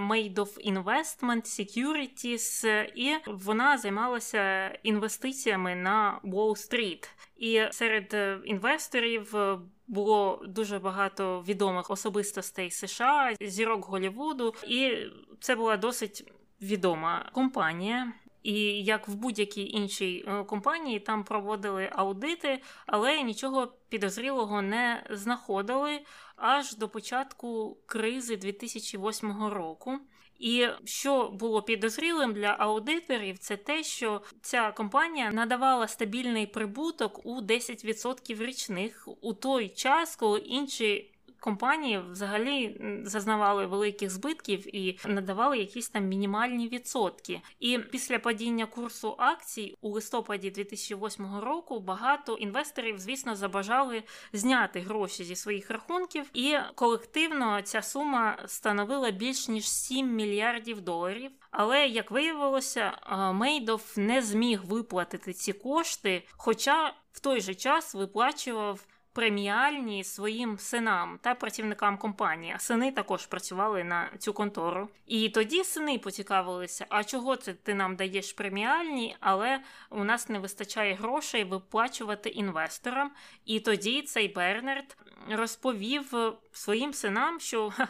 Мейдов 0.00 0.58
Investment 0.66 1.44
Securities, 1.44 2.66
і 2.94 3.16
вона 3.26 3.78
займалася 3.78 4.68
інвестиціями 4.82 5.74
на 5.74 6.20
Уолл-стріт. 6.24 7.08
І 7.36 7.62
серед 7.70 8.14
е, 8.14 8.40
інвесторів 8.44 9.36
е, 9.36 9.58
було 9.86 10.42
дуже 10.46 10.78
багато 10.78 11.44
відомих 11.48 11.90
особистостей 11.90 12.70
США, 12.70 13.34
зірок 13.40 13.84
Голівуду, 13.84 14.54
і 14.66 14.96
це 15.40 15.56
була 15.56 15.76
досить 15.76 16.32
відома 16.62 17.30
компанія. 17.32 18.12
І 18.42 18.84
як 18.84 19.08
в 19.08 19.14
будь-якій 19.14 19.66
іншій 19.66 20.24
е, 20.28 20.44
компанії 20.44 21.00
там 21.00 21.24
проводили 21.24 21.90
аудити, 21.92 22.62
але 22.86 23.22
нічого 23.22 23.72
підозрілого 23.88 24.62
не 24.62 25.06
знаходили 25.10 26.00
аж 26.36 26.76
до 26.76 26.88
початку 26.88 27.78
кризи 27.86 28.36
2008 28.36 29.48
року. 29.48 29.98
І 30.38 30.66
що 30.84 31.28
було 31.28 31.62
підозрілим 31.62 32.32
для 32.32 32.56
аудиторів, 32.58 33.38
це 33.38 33.56
те, 33.56 33.82
що 33.82 34.22
ця 34.42 34.72
компанія 34.72 35.30
надавала 35.30 35.88
стабільний 35.88 36.46
прибуток 36.46 37.26
у 37.26 37.40
10% 37.40 38.46
річних 38.46 39.08
у 39.20 39.34
той 39.34 39.68
час, 39.68 40.16
коли 40.16 40.38
інші 40.38 41.13
компанії 41.44 42.00
взагалі 42.10 42.80
зазнавали 43.04 43.66
великих 43.66 44.10
збитків 44.10 44.76
і 44.76 44.98
надавали 45.06 45.58
якісь 45.58 45.88
там 45.88 46.04
мінімальні 46.04 46.68
відсотки. 46.68 47.40
І 47.60 47.78
після 47.78 48.18
падіння 48.18 48.66
курсу 48.66 49.14
акцій 49.18 49.76
у 49.80 49.88
листопаді 49.90 50.50
2008 50.50 51.40
року 51.40 51.80
багато 51.80 52.34
інвесторів, 52.34 52.98
звісно, 52.98 53.36
забажали 53.36 54.02
зняти 54.32 54.80
гроші 54.80 55.24
зі 55.24 55.36
своїх 55.36 55.70
рахунків, 55.70 56.30
і 56.34 56.56
колективно 56.74 57.62
ця 57.62 57.82
сума 57.82 58.38
становила 58.46 59.10
більш 59.10 59.48
ніж 59.48 59.68
7 59.68 60.14
мільярдів 60.14 60.80
доларів. 60.80 61.30
Але 61.50 61.86
як 61.86 62.10
виявилося, 62.10 62.92
Мейдов 63.34 63.92
не 63.96 64.22
зміг 64.22 64.64
виплатити 64.64 65.32
ці 65.32 65.52
кошти, 65.52 66.22
хоча 66.30 66.94
в 67.12 67.20
той 67.20 67.40
же 67.40 67.54
час 67.54 67.94
виплачував 67.94 68.86
преміальні 69.14 70.04
своїм 70.04 70.58
синам 70.58 71.18
та 71.22 71.34
працівникам 71.34 71.98
компанії. 71.98 72.52
А 72.56 72.58
сини 72.58 72.92
також 72.92 73.26
працювали 73.26 73.84
на 73.84 74.10
цю 74.18 74.32
контору. 74.32 74.88
І 75.06 75.28
тоді 75.28 75.64
сини 75.64 75.98
поцікавилися: 75.98 76.86
а 76.88 77.04
чого 77.04 77.36
це 77.36 77.54
ти 77.54 77.74
нам 77.74 77.96
даєш 77.96 78.32
преміальні, 78.32 79.16
але 79.20 79.60
у 79.90 80.04
нас 80.04 80.28
не 80.28 80.38
вистачає 80.38 80.94
грошей 80.94 81.44
виплачувати 81.44 82.28
інвесторам. 82.28 83.10
І 83.44 83.60
тоді 83.60 84.02
цей 84.02 84.28
Бернард 84.28 84.96
розповів 85.30 86.14
своїм 86.52 86.92
синам, 86.92 87.40
що 87.40 87.72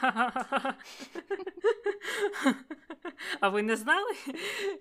а 3.40 3.48
ви 3.48 3.62
не 3.62 3.76
знали, 3.76 4.12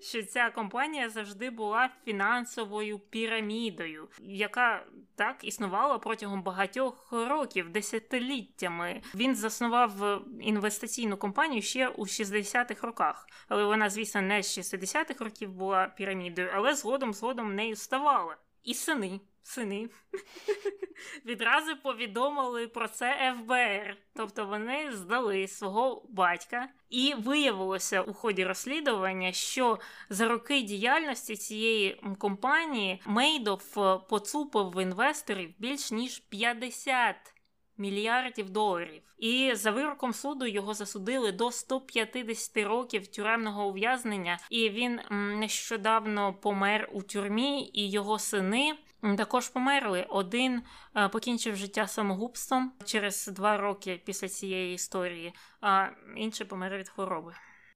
що 0.00 0.22
ця 0.22 0.50
компанія 0.50 1.08
завжди 1.08 1.50
була 1.50 1.90
фінансовою 2.04 2.98
пірамідою, 2.98 4.08
яка 4.20 4.86
так 5.16 5.36
існувала 5.42 5.98
протягом 5.98 6.33
багатьох 6.42 7.12
років, 7.12 7.70
десятиліттями. 7.70 9.02
Він 9.14 9.34
заснував 9.34 10.22
інвестиційну 10.40 11.16
компанію 11.16 11.62
ще 11.62 11.88
у 11.88 12.02
60-х 12.02 12.86
роках, 12.86 13.26
але 13.48 13.64
вона, 13.64 13.90
звісно, 13.90 14.22
не 14.22 14.42
з 14.42 14.58
60-х 14.58 15.24
років 15.24 15.52
була 15.52 15.86
пірамідою, 15.96 16.50
але 16.54 16.74
згодом 16.74 17.14
згодом 17.14 17.54
нею 17.54 17.76
ставала. 17.76 18.36
І 18.64 18.74
сини 18.74 19.20
сини 19.44 19.88
відразу 21.26 21.76
повідомили 21.76 22.68
про 22.68 22.88
це 22.88 23.34
ФБР. 23.38 23.96
Тобто 24.16 24.46
вони 24.46 24.92
здали 24.92 25.48
свого 25.48 26.06
батька, 26.08 26.68
і 26.90 27.14
виявилося 27.18 28.02
у 28.02 28.14
ході 28.14 28.44
розслідування, 28.44 29.32
що 29.32 29.78
за 30.08 30.28
роки 30.28 30.62
діяльності 30.62 31.36
цієї 31.36 32.02
компанії 32.18 33.02
Мейдов 33.06 33.74
поцупив 34.08 34.70
в 34.70 34.82
інвесторів 34.82 35.54
більш 35.58 35.92
ніж 35.92 36.18
50 36.18 37.16
мільярдів 37.76 38.50
доларів. 38.50 39.02
І 39.18 39.54
за 39.54 39.70
вироком 39.70 40.12
суду 40.12 40.46
його 40.46 40.74
засудили 40.74 41.32
до 41.32 41.50
150 41.50 42.56
років 42.56 43.06
тюремного 43.06 43.66
ув'язнення. 43.66 44.38
І 44.50 44.70
він 44.70 45.00
нещодавно 45.10 46.34
помер 46.34 46.88
у 46.92 47.02
тюрмі, 47.02 47.70
і 47.74 47.90
його 47.90 48.18
сини 48.18 48.74
також 49.16 49.48
померли. 49.48 50.06
Один 50.08 50.62
е, 50.96 51.08
покінчив 51.08 51.56
життя 51.56 51.86
самогубством 51.86 52.72
через 52.84 53.26
два 53.26 53.56
роки 53.56 54.02
після 54.04 54.28
цієї 54.28 54.74
історії, 54.74 55.34
а 55.60 55.86
інший 56.16 56.46
помер 56.46 56.76
від 56.78 56.88
хвороби. 56.88 57.34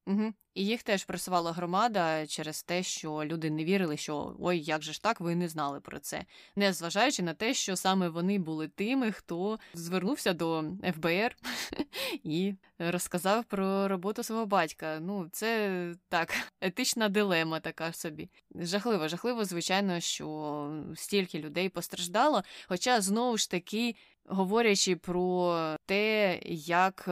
Угу. 0.09 0.32
І 0.55 0.66
їх 0.66 0.82
теж 0.82 1.05
пресувала 1.05 1.52
громада 1.52 2.26
через 2.26 2.62
те, 2.62 2.82
що 2.82 3.24
люди 3.24 3.51
не 3.51 3.64
вірили, 3.64 3.97
що 3.97 4.36
ой, 4.40 4.60
як 4.60 4.82
же 4.82 4.93
ж 4.93 5.02
так, 5.02 5.20
ви 5.20 5.35
не 5.35 5.48
знали 5.48 5.80
про 5.80 5.98
це, 5.98 6.24
не 6.56 6.72
зважаючи 6.72 7.22
на 7.22 7.35
те, 7.35 7.55
що 7.55 7.76
саме 7.76 8.09
вони 8.09 8.39
були 8.39 8.68
тими, 8.68 9.12
хто 9.12 9.59
звернувся 9.74 10.32
до 10.32 10.64
ФБР 10.94 11.36
і 12.24 12.55
розказав 12.78 13.44
про 13.44 13.89
роботу 13.89 14.22
свого 14.22 14.47
батька. 14.47 14.98
Ну, 15.01 15.28
це 15.32 15.94
так, 16.09 16.35
етична 16.60 17.09
дилема 17.09 17.60
така 17.60 17.93
собі. 17.93 18.30
Жахливо, 18.55 19.09
жахливо, 19.09 19.44
звичайно, 19.44 20.01
що 20.01 20.82
стільки 20.94 21.39
людей 21.39 21.68
постраждало. 21.68 22.43
Хоча 22.68 23.01
знову 23.01 23.36
ж 23.36 23.51
таки, 23.51 23.94
говорячи 24.24 24.97
про 24.97 25.56
те, 25.86 26.39
як. 26.44 27.09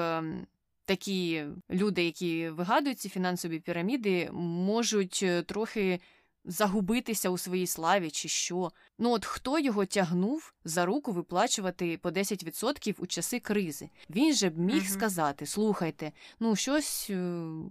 Такі 0.86 1.44
люди, 1.70 2.04
які 2.04 2.48
вигадують 2.48 3.00
ці 3.00 3.08
фінансові 3.08 3.58
піраміди, 3.60 4.30
можуть 4.32 5.20
е, 5.22 5.42
трохи 5.42 6.00
загубитися 6.46 7.30
у 7.30 7.38
своїй 7.38 7.66
славі, 7.66 8.10
чи 8.10 8.28
що. 8.28 8.70
Ну 8.98 9.10
от 9.10 9.24
хто 9.24 9.58
його 9.58 9.86
тягнув 9.86 10.54
за 10.64 10.86
руку 10.86 11.12
виплачувати 11.12 11.98
по 11.98 12.08
10% 12.08 12.94
у 12.98 13.06
часи 13.06 13.40
кризи? 13.40 13.90
Він 14.10 14.34
же 14.34 14.50
б 14.50 14.58
міг 14.58 14.82
uh 14.82 14.88
сказати: 14.88 15.46
слухайте, 15.46 16.12
ну 16.40 16.56
щось 16.56 17.06
е, 17.10 17.14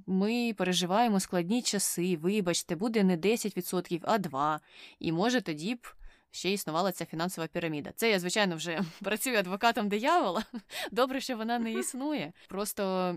ми 0.07 0.53
переживаємо 0.57 1.19
складні 1.19 1.61
часи, 1.61 2.17
вибачте, 2.17 2.75
буде 2.75 3.03
не 3.03 3.17
10%, 3.17 3.99
а 4.03 4.17
2%. 4.17 4.59
І 4.99 5.11
може 5.11 5.41
тоді 5.41 5.75
б 5.75 5.87
ще 6.35 6.51
існувала 6.51 6.91
ця 6.91 7.05
фінансова 7.05 7.47
піраміда. 7.47 7.91
Це 7.95 8.09
я, 8.11 8.19
звичайно, 8.19 8.55
вже 8.55 8.81
працюю 9.03 9.37
адвокатом 9.37 9.89
диявола. 9.89 10.43
Добре, 10.91 11.21
що 11.21 11.37
вона 11.37 11.59
не 11.59 11.73
існує. 11.73 12.33
Просто 12.47 13.15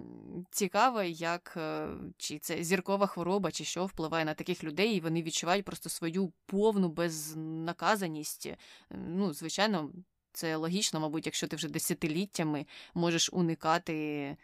цікаво, 0.51 1.03
як 1.03 1.55
е, 1.57 1.89
чи 2.19 2.39
це 2.39 2.65
зіркова 2.65 3.07
хвороба, 3.07 3.51
чи 3.51 3.65
що 3.65 3.87
впливає 3.87 4.25
на 4.25 4.35
таких 4.35 4.65
людей, 4.65 4.97
і 4.97 5.01
вони 5.01 5.23
відчувають 5.23 5.65
просто 5.65 5.89
свою 5.89 6.33
повну 6.47 6.89
безнаказаність. 6.89 8.49
Ну, 8.91 9.33
звичайно, 9.33 9.91
це 10.33 10.57
логічно, 10.57 11.01
мабуть, 11.01 11.27
якщо 11.27 11.47
ти 11.47 11.57
вже 11.57 11.69
десятиліттями 11.69 12.67
можеш 12.95 13.31
уникати 13.33 14.37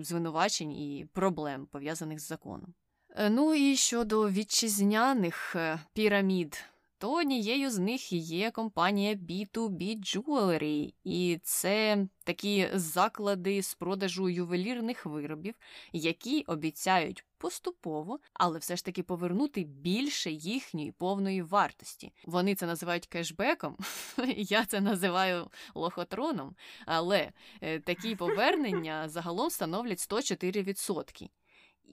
звинувачень 0.00 0.72
і 0.72 1.06
проблем 1.12 1.66
пов'язаних 1.66 2.20
з 2.20 2.28
законом. 2.28 2.74
Е, 3.16 3.30
ну 3.30 3.54
і 3.54 3.76
щодо 3.76 4.30
вітчизняних 4.30 5.56
е, 5.56 5.78
пірамід 5.92 6.64
то 7.04 7.12
однією 7.12 7.70
з 7.70 7.78
них 7.78 8.12
є 8.12 8.50
компанія 8.50 9.14
B2B 9.14 10.00
Jewelry, 10.00 10.94
і 11.04 11.38
це 11.42 12.06
такі 12.24 12.68
заклади 12.74 13.62
з 13.62 13.74
продажу 13.74 14.28
ювелірних 14.28 15.06
виробів, 15.06 15.54
які 15.92 16.42
обіцяють 16.42 17.24
поступово, 17.38 18.18
але 18.34 18.58
все 18.58 18.76
ж 18.76 18.84
таки 18.84 19.02
повернути 19.02 19.64
більше 19.64 20.30
їхньої 20.30 20.92
повної 20.92 21.42
вартості. 21.42 22.12
Вони 22.24 22.54
це 22.54 22.66
називають 22.66 23.06
кешбеком, 23.06 23.76
я 24.36 24.64
це 24.64 24.80
називаю 24.80 25.50
лохотроном, 25.74 26.56
але 26.86 27.32
е, 27.60 27.80
такі 27.80 28.16
повернення 28.16 29.08
загалом 29.08 29.50
становлять 29.50 29.98
104%. 29.98 31.28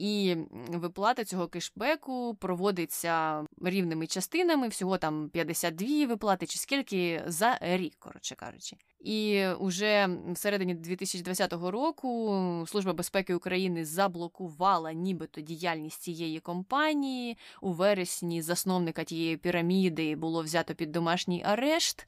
І 0.02 0.36
виплата 0.70 1.24
цього 1.26 1.48
кешбеку 1.48 2.36
проводиться 2.40 3.46
рівними 3.62 4.08
частинами, 4.08 4.68
всього 4.68 4.98
там 4.98 5.30
52 5.30 6.06
виплати, 6.06 6.46
чи 6.46 6.60
скільки 6.60 7.24
за 7.28 7.58
рік, 7.62 7.96
коротше 8.00 8.36
кажучи. 8.36 8.78
І 9.00 9.48
уже 9.60 10.10
в 10.28 10.38
середині 10.38 10.76
2020 10.76 11.54
року 11.54 12.66
Служба 12.68 12.94
безпеки 12.94 13.36
України 13.36 13.86
заблокувала 13.86 14.94
нібито 14.94 15.42
діяльність 15.42 16.02
цієї 16.02 16.40
компанії. 16.40 17.38
У 17.62 17.72
вересні 17.72 18.42
засновника 18.42 19.04
тієї 19.04 19.38
піраміди 19.38 20.16
було 20.16 20.44
взято 20.44 20.76
під 20.76 20.92
домашній 20.92 21.44
арешт, 21.44 22.08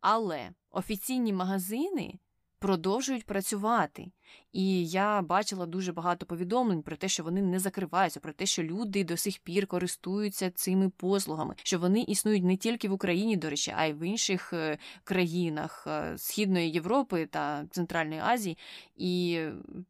але 0.00 0.50
офіційні 0.70 1.32
магазини 1.32 2.18
продовжують 2.58 3.26
працювати. 3.26 4.10
І 4.52 4.86
я 4.86 5.22
бачила 5.22 5.66
дуже 5.66 5.92
багато 5.92 6.26
повідомлень 6.26 6.82
про 6.82 6.96
те, 6.96 7.08
що 7.08 7.22
вони 7.24 7.42
не 7.42 7.58
закриваються, 7.58 8.20
про 8.20 8.32
те, 8.32 8.46
що 8.46 8.62
люди 8.62 9.04
до 9.04 9.16
сих 9.16 9.38
пір 9.38 9.66
користуються 9.66 10.50
цими 10.50 10.88
послугами, 10.88 11.54
що 11.62 11.78
вони 11.78 12.00
існують 12.00 12.44
не 12.44 12.56
тільки 12.56 12.88
в 12.88 12.92
Україні, 12.92 13.36
до 13.36 13.50
речі, 13.50 13.74
а 13.76 13.84
й 13.86 13.92
в 13.92 14.08
інших 14.08 14.52
е, 14.52 14.78
країнах 15.04 15.84
е, 15.86 16.18
Східної 16.18 16.70
Європи 16.70 17.26
та 17.26 17.66
Центральної 17.70 18.20
Азії. 18.20 18.58
І 18.96 19.40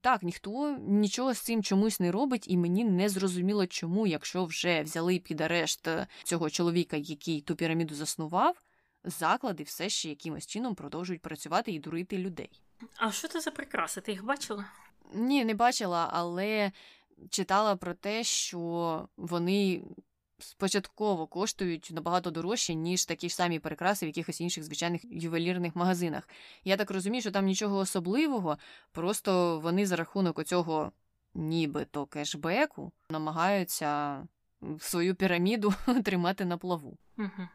так, 0.01 0.23
ніхто 0.23 0.79
нічого 0.89 1.35
з 1.35 1.41
цим 1.41 1.63
чомусь 1.63 2.01
не 2.01 2.13
робить, 2.13 2.45
і 2.49 2.57
мені 2.57 2.85
не 2.85 3.09
зрозуміло, 3.09 3.67
чому, 3.67 4.07
якщо 4.07 4.45
вже 4.45 4.83
взяли 4.83 5.19
під 5.19 5.41
арешт 5.41 5.89
е, 5.89 6.07
цього 6.25 6.51
чоловіка, 6.51 6.97
який 6.97 7.41
ту 7.41 7.57
піраміду 7.57 7.95
заснував 7.95 8.63
заклади 9.05 9.63
все 9.63 9.89
ще 9.89 10.09
якимось 10.09 10.47
чином 10.47 10.75
продовжують 10.75 11.23
працювати 11.23 11.73
і 11.73 11.79
дурити 11.79 12.19
людей. 12.19 12.63
А 12.97 13.13
що 13.13 13.29
це 13.29 13.41
за 13.41 13.51
прикраси? 13.51 14.01
Ти 14.01 14.13
їх 14.13 14.25
бачила? 14.25 14.65
Ні, 15.15 15.45
не 15.45 15.55
бачила, 15.55 16.11
але 16.13 16.73
читала 17.31 17.77
про 17.77 17.95
те, 17.95 18.25
що 18.25 19.09
вони 19.17 19.83
спочатково 20.39 21.27
коштують 21.27 21.91
набагато 21.93 22.31
дорожче, 22.31 22.75
ніж 22.75 23.05
такі 23.05 23.29
ж 23.29 23.35
самі 23.35 23.59
прикраси 23.59 24.07
в 24.07 24.09
якихось 24.09 24.41
інших 24.41 24.65
звичайних 24.65 25.05
ювелірних 25.05 25.77
магазинах. 25.77 26.29
Я 26.65 26.77
так 26.77 26.91
розумію, 26.91 27.21
що 27.21 27.31
там 27.31 27.45
нічого 27.45 27.77
особливого, 27.77 28.59
просто 28.93 29.61
вони 29.61 29.87
за 29.87 29.97
рахунок 29.97 30.39
оцього 30.39 30.93
нібито 31.35 32.07
кешбеку 32.07 32.93
намагаються 33.11 34.23
свою 34.81 35.15
піраміду 35.15 35.75
тримати 36.05 36.45
на 36.45 36.59
плаву. 36.59 36.99
Угу. 37.19 37.49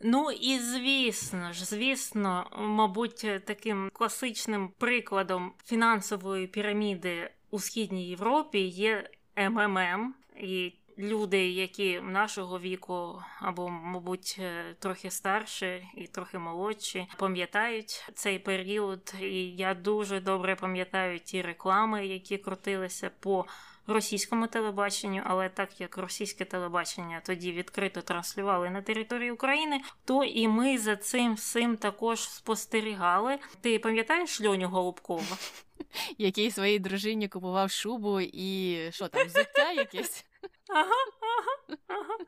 Ну 0.00 0.30
і 0.30 0.58
звісно 0.58 1.52
ж, 1.52 1.64
звісно, 1.64 2.46
мабуть, 2.58 3.26
таким 3.44 3.90
класичним 3.92 4.68
прикладом 4.78 5.52
фінансової 5.64 6.46
піраміди 6.46 7.30
у 7.50 7.58
східній 7.58 8.08
Європі 8.08 8.58
є 8.58 9.10
МММ. 9.36 10.14
І 10.36 10.72
люди, 10.98 11.48
які 11.48 12.00
нашого 12.00 12.60
віку, 12.60 13.22
або, 13.40 13.68
мабуть, 13.68 14.36
е, 14.38 14.74
трохи 14.78 15.10
старші 15.10 15.88
і 15.96 16.06
трохи 16.06 16.38
молодші, 16.38 17.06
пам'ятають 17.18 18.10
цей 18.14 18.38
період. 18.38 19.14
І 19.20 19.56
я 19.56 19.74
дуже 19.74 20.20
добре 20.20 20.56
пам'ятаю 20.56 21.18
ті 21.18 21.42
реклами, 21.42 22.06
які 22.06 22.38
крутилися 22.38 23.10
по. 23.20 23.46
Російському 23.86 24.46
телебаченню, 24.46 25.22
але 25.24 25.48
так 25.48 25.80
як 25.80 25.96
російське 25.98 26.44
телебачення 26.44 27.22
тоді 27.26 27.52
відкрито 27.52 28.02
транслювали 28.02 28.70
на 28.70 28.82
території 28.82 29.30
України, 29.30 29.80
то 30.04 30.24
і 30.24 30.48
ми 30.48 30.78
за 30.78 30.96
цим 30.96 31.34
всім 31.34 31.76
також 31.76 32.28
спостерігали. 32.28 33.38
Ти 33.60 33.78
пам'ятаєш 33.78 34.40
Льоню 34.40 34.68
Голубкова? 34.68 35.36
Який 36.18 36.50
своїй 36.50 36.78
дружині 36.78 37.28
купував 37.28 37.70
шубу 37.70 38.20
і 38.20 38.78
що 38.92 39.08
там, 39.08 39.26
взуття 39.26 39.72
якесь? 39.72 40.24
Ага, 40.68 41.04
ага, 41.20 41.78
ага. 41.88 42.18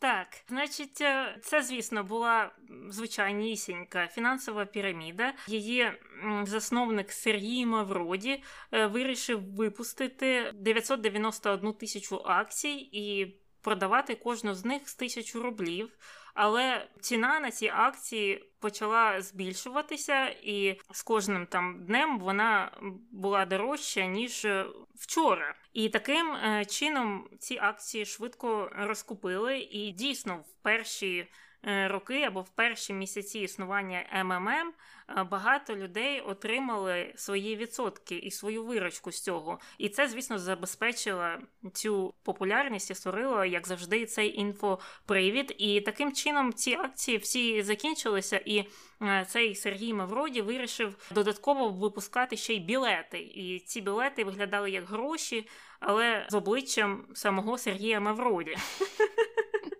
Так, 0.00 0.26
значить, 0.48 1.00
е, 1.00 1.38
це, 1.42 1.62
звісно, 1.62 2.04
була 2.04 2.50
звичайнісінька 2.88 4.06
фінансова 4.06 4.64
піраміда. 4.64 5.32
Її 5.46 5.92
засновник 6.42 7.12
Сергій 7.12 7.66
Мавроді 7.66 8.42
е, 8.72 8.86
вирішив 8.86 9.54
випустити 9.54 10.52
991 10.54 11.72
тисячу 11.72 12.22
акцій 12.24 12.88
і 12.92 13.36
продавати 13.60 14.14
кожну 14.14 14.54
з 14.54 14.64
них 14.64 14.88
з 14.88 14.94
тисячу 14.94 15.42
рублів. 15.42 15.90
Але 16.34 16.88
ціна 17.00 17.40
на 17.40 17.50
ці 17.50 17.72
акції 17.74 18.44
почала 18.60 19.22
збільшуватися, 19.22 20.28
і 20.28 20.80
з 20.90 21.02
кожним 21.02 21.46
там 21.46 21.84
днем 21.84 22.18
вона 22.18 22.70
була 23.10 23.46
дорожча 23.46 24.06
ніж 24.06 24.44
е, 24.44 24.66
вчора. 24.94 25.54
І 25.72 25.88
таким 25.88 26.32
е, 26.32 26.64
чином 26.64 27.28
ці 27.38 27.58
акції 27.62 28.06
швидко 28.06 28.70
розкупили. 28.74 29.58
І 29.58 29.92
дійсно 29.92 30.36
в 30.36 30.52
перші 30.62 31.26
роки 31.62 32.22
або 32.22 32.40
в 32.40 32.48
перші 32.48 32.92
місяці 32.92 33.38
існування 33.38 34.06
МММ 34.24 34.72
е, 35.18 35.24
багато 35.24 35.76
людей 35.76 36.20
отримали 36.20 37.12
свої 37.16 37.56
відсотки 37.56 38.14
і 38.16 38.30
свою 38.30 38.64
виручку 38.64 39.12
з 39.12 39.20
цього. 39.20 39.58
І 39.78 39.88
це, 39.88 40.08
звісно, 40.08 40.38
забезпечило 40.38 41.28
цю 41.72 42.14
популярність 42.22 42.90
і 42.90 42.94
створило, 42.94 43.44
як 43.44 43.66
завжди, 43.66 44.06
цей 44.06 44.40
інфопривід. 44.40 45.54
І 45.58 45.80
таким 45.80 46.12
чином 46.12 46.52
ці 46.52 46.74
акції 46.74 47.18
всі 47.18 47.62
закінчилися. 47.62 48.36
І 48.44 48.64
е, 49.02 49.26
цей 49.28 49.54
Сергій 49.54 49.94
Мавроді 49.94 50.42
вирішив 50.42 51.08
додатково 51.10 51.68
випускати 51.68 52.36
ще 52.36 52.54
й 52.54 52.60
білети. 52.60 53.18
І 53.18 53.58
ці 53.66 53.80
білети 53.80 54.24
виглядали 54.24 54.70
як 54.70 54.84
гроші, 54.84 55.48
але 55.80 56.26
з 56.30 56.34
обличчям 56.34 57.06
самого 57.14 57.58
Сергія 57.58 58.00
Мавроді. 58.00 58.56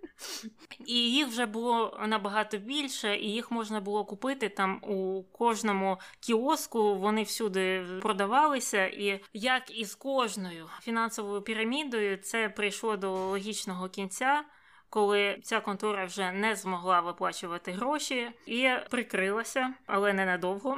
І 0.86 0.94
їх 0.94 1.28
вже 1.28 1.46
було 1.46 2.00
набагато 2.06 2.58
більше, 2.58 3.16
і 3.16 3.32
їх 3.32 3.50
можна 3.50 3.80
було 3.80 4.04
купити 4.04 4.48
там 4.48 4.84
у 4.84 5.22
кожному 5.22 5.98
кіоску. 6.20 6.94
Вони 6.94 7.22
всюди 7.22 7.86
продавалися. 8.02 8.86
І 8.86 9.24
як 9.32 9.78
і 9.78 9.84
з 9.84 9.94
кожною 9.94 10.66
фінансовою 10.82 11.42
пірамідою, 11.42 12.16
це 12.16 12.48
прийшло 12.48 12.96
до 12.96 13.12
логічного 13.12 13.88
кінця. 13.88 14.44
Коли 14.90 15.38
ця 15.42 15.60
контора 15.60 16.04
вже 16.04 16.32
не 16.32 16.56
змогла 16.56 17.00
виплачувати 17.00 17.72
гроші 17.72 18.30
і 18.46 18.68
прикрилася, 18.90 19.74
але 19.86 20.12
ненадовго. 20.12 20.76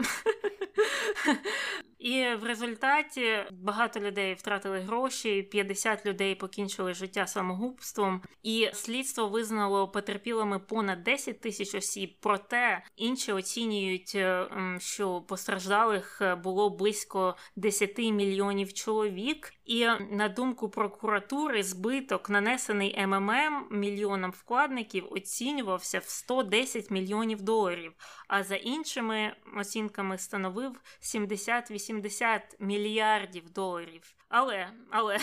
І 2.02 2.26
в 2.40 2.44
результаті 2.44 3.38
багато 3.50 4.00
людей 4.00 4.34
втратили 4.34 4.80
гроші, 4.80 5.42
50 5.42 6.06
людей 6.06 6.34
покінчили 6.34 6.94
життя 6.94 7.26
самогубством, 7.26 8.22
і 8.42 8.70
слідство 8.72 9.28
визнало 9.28 9.88
потерпілими 9.88 10.58
понад 10.58 11.02
10 11.02 11.40
тисяч 11.40 11.74
осіб. 11.74 12.16
Проте 12.20 12.84
інші 12.96 13.32
оцінюють, 13.32 14.12
е, 14.14 14.46
що 14.78 15.20
постраждалих 15.20 16.22
було 16.42 16.70
близько 16.70 17.36
10 17.56 17.98
мільйонів 17.98 18.72
чоловік. 18.72 19.54
І 19.64 19.88
на 20.10 20.28
думку 20.28 20.68
прокуратури, 20.68 21.62
збиток, 21.62 22.30
нанесений 22.30 23.06
МММ 23.06 23.66
мільйонам 23.70 24.30
вкладників, 24.30 25.06
оцінювався 25.10 25.98
в 25.98 26.04
110 26.04 26.90
мільйонів 26.90 27.42
доларів. 27.42 27.92
А 28.28 28.42
за 28.42 28.56
іншими 28.56 29.36
оцінками 29.56 30.18
становив 30.18 30.80
70-80 31.00 32.40
мільярдів 32.58 33.50
доларів. 33.50 34.14
Але, 34.28 34.68
але. 34.90 35.18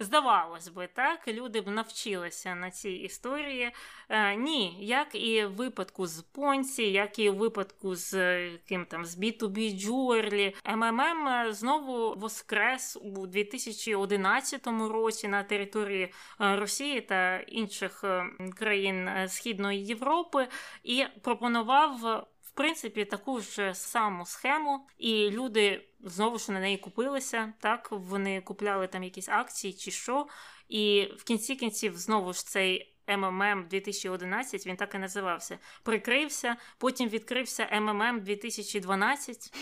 Здавалось 0.00 0.68
би, 0.68 0.88
так, 0.94 1.28
люди 1.28 1.60
б 1.60 1.68
навчилися 1.68 2.54
на 2.54 2.70
цій 2.70 2.90
історії. 2.90 3.70
Е, 4.08 4.36
Ні, 4.36 4.76
як 4.80 5.14
і 5.14 5.44
в 5.44 5.54
випадку 5.54 6.06
з 6.06 6.22
Понці, 6.22 6.82
як 6.82 7.18
і 7.18 7.30
в 7.30 7.36
випадку 7.36 7.94
з 7.94 8.14
ким 8.58 8.84
там 8.84 9.04
з 9.04 9.18
B2B 9.18 9.58
Jewelry, 9.86 10.74
МММ 10.76 11.52
знову 11.52 12.14
воскрес 12.14 12.98
у 13.02 13.26
2011 13.26 14.66
році 14.66 15.28
на 15.28 15.42
території 15.42 16.12
е, 16.40 16.56
Росії 16.56 17.00
та 17.00 17.36
інших 17.36 18.04
е, 18.04 18.26
країн 18.58 19.08
е, 19.08 19.28
Східної 19.28 19.84
Європи 19.84 20.48
і 20.84 21.04
пропонував 21.22 22.26
принципі 22.54 23.04
таку 23.04 23.40
ж 23.40 23.74
саму 23.74 24.26
схему, 24.26 24.86
і 24.98 25.30
люди 25.30 25.88
знову 26.00 26.38
ж 26.38 26.52
на 26.52 26.60
неї 26.60 26.78
купилися. 26.78 27.52
Так 27.60 27.88
вони 27.90 28.40
купляли 28.40 28.86
там 28.86 29.04
якісь 29.04 29.28
акції 29.28 29.72
чи 29.72 29.90
що. 29.90 30.26
І 30.68 31.08
в 31.16 31.24
кінці 31.24 31.56
кінців 31.56 31.96
знову 31.96 32.32
ж 32.32 32.46
цей. 32.46 32.90
МММ 33.08 33.66
2011, 33.70 34.66
він 34.66 34.76
так 34.76 34.94
і 34.94 34.98
називався. 34.98 35.58
Прикрився, 35.82 36.56
потім 36.78 37.08
відкрився 37.08 37.80
МММ 37.80 38.20
2012. 38.20 39.52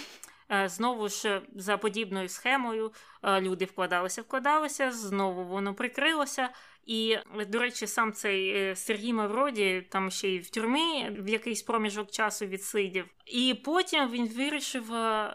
Е, 0.53 0.69
знову 0.69 1.09
ж 1.09 1.43
за 1.55 1.77
подібною 1.77 2.29
схемою 2.29 2.93
е, 3.23 3.41
люди 3.41 3.65
вкладалися, 3.65 4.23
вкладалися, 4.23 4.93
знову 4.93 5.45
воно 5.45 5.75
прикрилося. 5.75 6.51
І, 6.87 7.19
до 7.49 7.59
речі, 7.59 7.87
сам 7.87 8.13
цей 8.13 8.49
е, 8.49 8.77
Сергій 8.77 9.13
Мавроді 9.13 9.87
там 9.91 10.11
ще 10.11 10.29
й 10.29 10.39
в 10.39 10.51
тюрмі 10.51 11.11
в 11.19 11.29
якийсь 11.29 11.63
проміжок 11.63 12.11
часу 12.11 12.47
відсидів. 12.47 13.05
І 13.27 13.55
потім 13.65 14.11
він 14.11 14.29
вирішив 14.29 14.85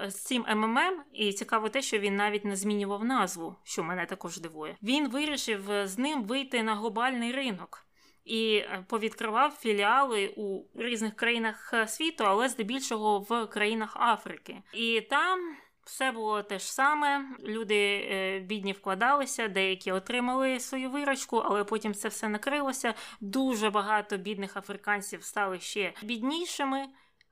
з 0.08 0.14
цим 0.14 0.46
МММ, 0.56 1.04
і 1.14 1.34
цікаво 1.34 1.70
те, 1.70 1.82
що 1.82 2.00
він 2.00 2.16
навіть 2.16 2.46
не 2.46 2.56
змінював 2.56 3.06
назву, 3.06 3.56
що 3.64 3.84
мене 3.84 4.06
також 4.06 4.40
дивує. 4.40 4.78
Він 4.84 5.10
вирішив 5.10 5.62
з 5.84 5.98
ним 5.98 6.24
вийти 6.24 6.64
на 6.64 6.76
глобальний 6.76 7.32
ринок 7.32 7.88
і 8.28 8.56
е, 8.56 8.86
повідкривав 8.88 9.52
філіали 9.52 10.34
у 10.38 10.64
різних 10.76 11.16
країнах 11.16 11.72
е, 11.74 11.88
світу, 11.88 12.24
але 12.28 12.50
здебільшого 12.50 13.20
в 13.20 13.46
країнах 13.46 13.98
Африки. 14.00 14.62
І 14.74 15.02
там. 15.02 15.40
Все 15.88 16.12
було 16.12 16.44
те 16.44 16.60
ж 16.60 16.74
саме. 16.74 17.26
Люди 17.44 18.08
е, 18.12 18.40
бідні 18.40 18.72
вкладалися, 18.72 19.48
деякі 19.48 19.92
отримали 19.92 20.60
свою 20.60 20.90
вирочку, 20.90 21.38
але 21.38 21.64
потім 21.64 21.94
це 21.94 22.08
все 22.08 22.30
накрилося. 22.30 22.94
Дуже 23.22 23.70
багато 23.70 24.18
бідних 24.18 24.58
африканців 24.58 25.24
стали 25.24 25.60
ще 25.60 25.94
біднішими. 26.04 26.88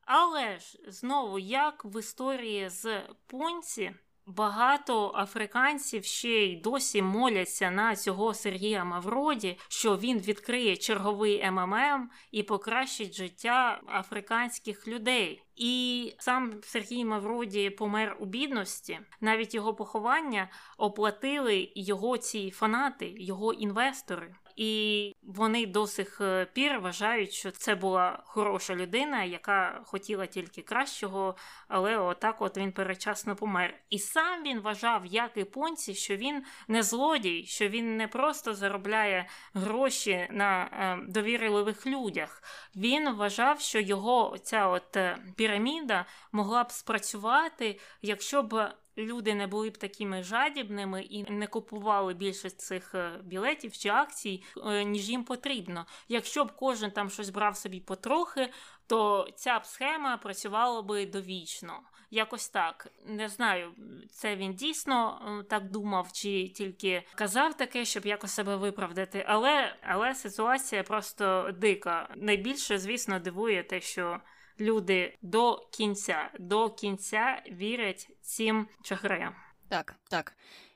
Але 0.06 0.60
ж 0.60 0.80
знову, 0.88 1.40
як 1.40 1.86
в 1.86 2.00
історії 2.00 2.70
з 2.70 3.02
Понці, 3.28 3.92
Багато 4.28 5.12
африканців 5.16 6.04
ще 6.04 6.30
й 6.30 6.56
досі 6.56 7.02
моляться 7.02 7.72
на 7.72 7.96
цього 7.96 8.34
Сергія 8.34 8.84
Мавроді, 8.84 9.58
що 9.68 9.98
він 9.98 10.20
відкриє 10.20 10.78
черговий 10.78 11.52
МММ 11.52 12.10
і 12.32 12.44
покращить 12.44 13.16
життя 13.16 13.82
африканських 13.88 14.88
людей. 14.88 15.42
І 15.56 16.14
сам 16.20 16.54
Сергій 16.64 17.06
Мавроді 17.06 17.70
помер 17.70 18.18
у 18.20 18.26
бідності. 18.26 19.00
Навіть 19.22 19.56
його 19.56 19.74
поховання 19.74 20.50
оплатили 20.78 21.72
його 21.76 22.18
ці 22.18 22.52
фанати, 22.52 23.14
його 23.18 23.54
інвестори 23.54 24.36
і 24.56 25.16
вони 25.24 25.66
до 25.66 25.88
сих 25.88 26.22
е, 26.22 26.48
пір 26.54 26.80
вважають, 26.80 27.32
що 27.32 27.52
це 27.52 27.76
була 27.76 28.24
хороша 28.26 28.76
людина, 28.76 29.24
яка 29.24 29.82
хотіла 29.86 30.26
тільки 30.26 30.62
кращого, 30.62 31.36
але 31.68 31.98
отак 31.98 32.42
от 32.42 32.58
він 32.58 32.72
перечасно 32.72 33.36
помер. 33.36 33.74
І 33.90 34.00
сам 34.00 34.44
він 34.44 34.60
вважав, 34.60 35.06
як 35.06 35.32
і 35.36 35.44
понці, 35.44 35.94
що 35.94 36.16
він 36.16 36.44
не 36.68 36.84
злодій, 36.84 37.46
що 37.46 37.68
він 37.68 37.98
не 37.98 38.08
просто 38.08 38.54
заробляє 38.54 39.28
гроші 39.54 40.28
на 40.32 40.64
е, 40.64 41.12
довірливих 41.12 41.88
людях. 41.88 42.44
Він 42.76 43.14
вважав, 43.14 43.60
що 43.60 43.80
його 43.80 44.38
ця 44.44 44.68
от 44.68 44.98
е, 44.98 45.18
піраміда 45.36 46.06
могла 46.32 46.64
б 46.64 46.72
спрацювати, 46.72 47.80
якщо 48.02 48.44
б 48.44 48.70
люди 48.98 49.34
не 49.34 49.48
були 49.48 49.70
б 49.70 49.78
такими 49.78 50.24
жадібними 50.24 51.02
і 51.02 51.32
не 51.32 51.48
купували 51.48 52.14
більше 52.14 52.50
цих 52.50 52.96
е, 52.96 53.20
білетів 53.24 53.78
чи 53.78 53.90
акцій, 53.90 54.44
е, 54.66 54.84
ніж 54.84 55.10
їм 55.10 55.24
потрібно. 55.24 55.86
Якщо 56.08 56.46
б 56.46 56.52
кожен 56.52 56.92
там 56.92 57.10
щось 57.10 57.30
брав 57.30 57.58
собі 57.58 57.80
потрохи, 57.80 58.50
то 58.88 59.28
ця 59.36 59.60
б 59.60 59.66
схема 59.66 60.18
працювала 60.18 60.82
би 60.82 61.06
довічно. 61.06 61.80
Якось 62.12 62.50
так. 62.50 62.88
Не 63.06 63.30
знаю, 63.30 63.72
це 64.12 64.36
він 64.36 64.54
дійсно 64.54 65.22
е, 65.40 65.44
так 65.44 65.72
думав, 65.72 66.12
чи 66.12 66.48
тільки 66.48 67.04
казав 67.16 67.58
таке, 67.58 67.86
щоб 67.86 68.06
якось 68.06 68.32
себе 68.32 68.56
виправдати. 68.56 69.26
Але 69.28 69.76
але 69.82 70.16
ситуація 70.16 70.84
просто 70.84 71.52
дика. 71.60 72.10
Найбільше, 72.16 72.78
звісно, 72.78 73.20
дивує 73.20 73.64
те, 73.64 73.82
що 73.82 74.20
люди 74.60 75.18
до 75.22 75.68
кінця, 75.72 76.32
до 76.40 76.70
кінця 76.70 77.44
вірять 77.52 78.10
цим 78.22 78.68
чахраям 78.84 79.36
Так, 79.70 79.96
так. 80.10 80.36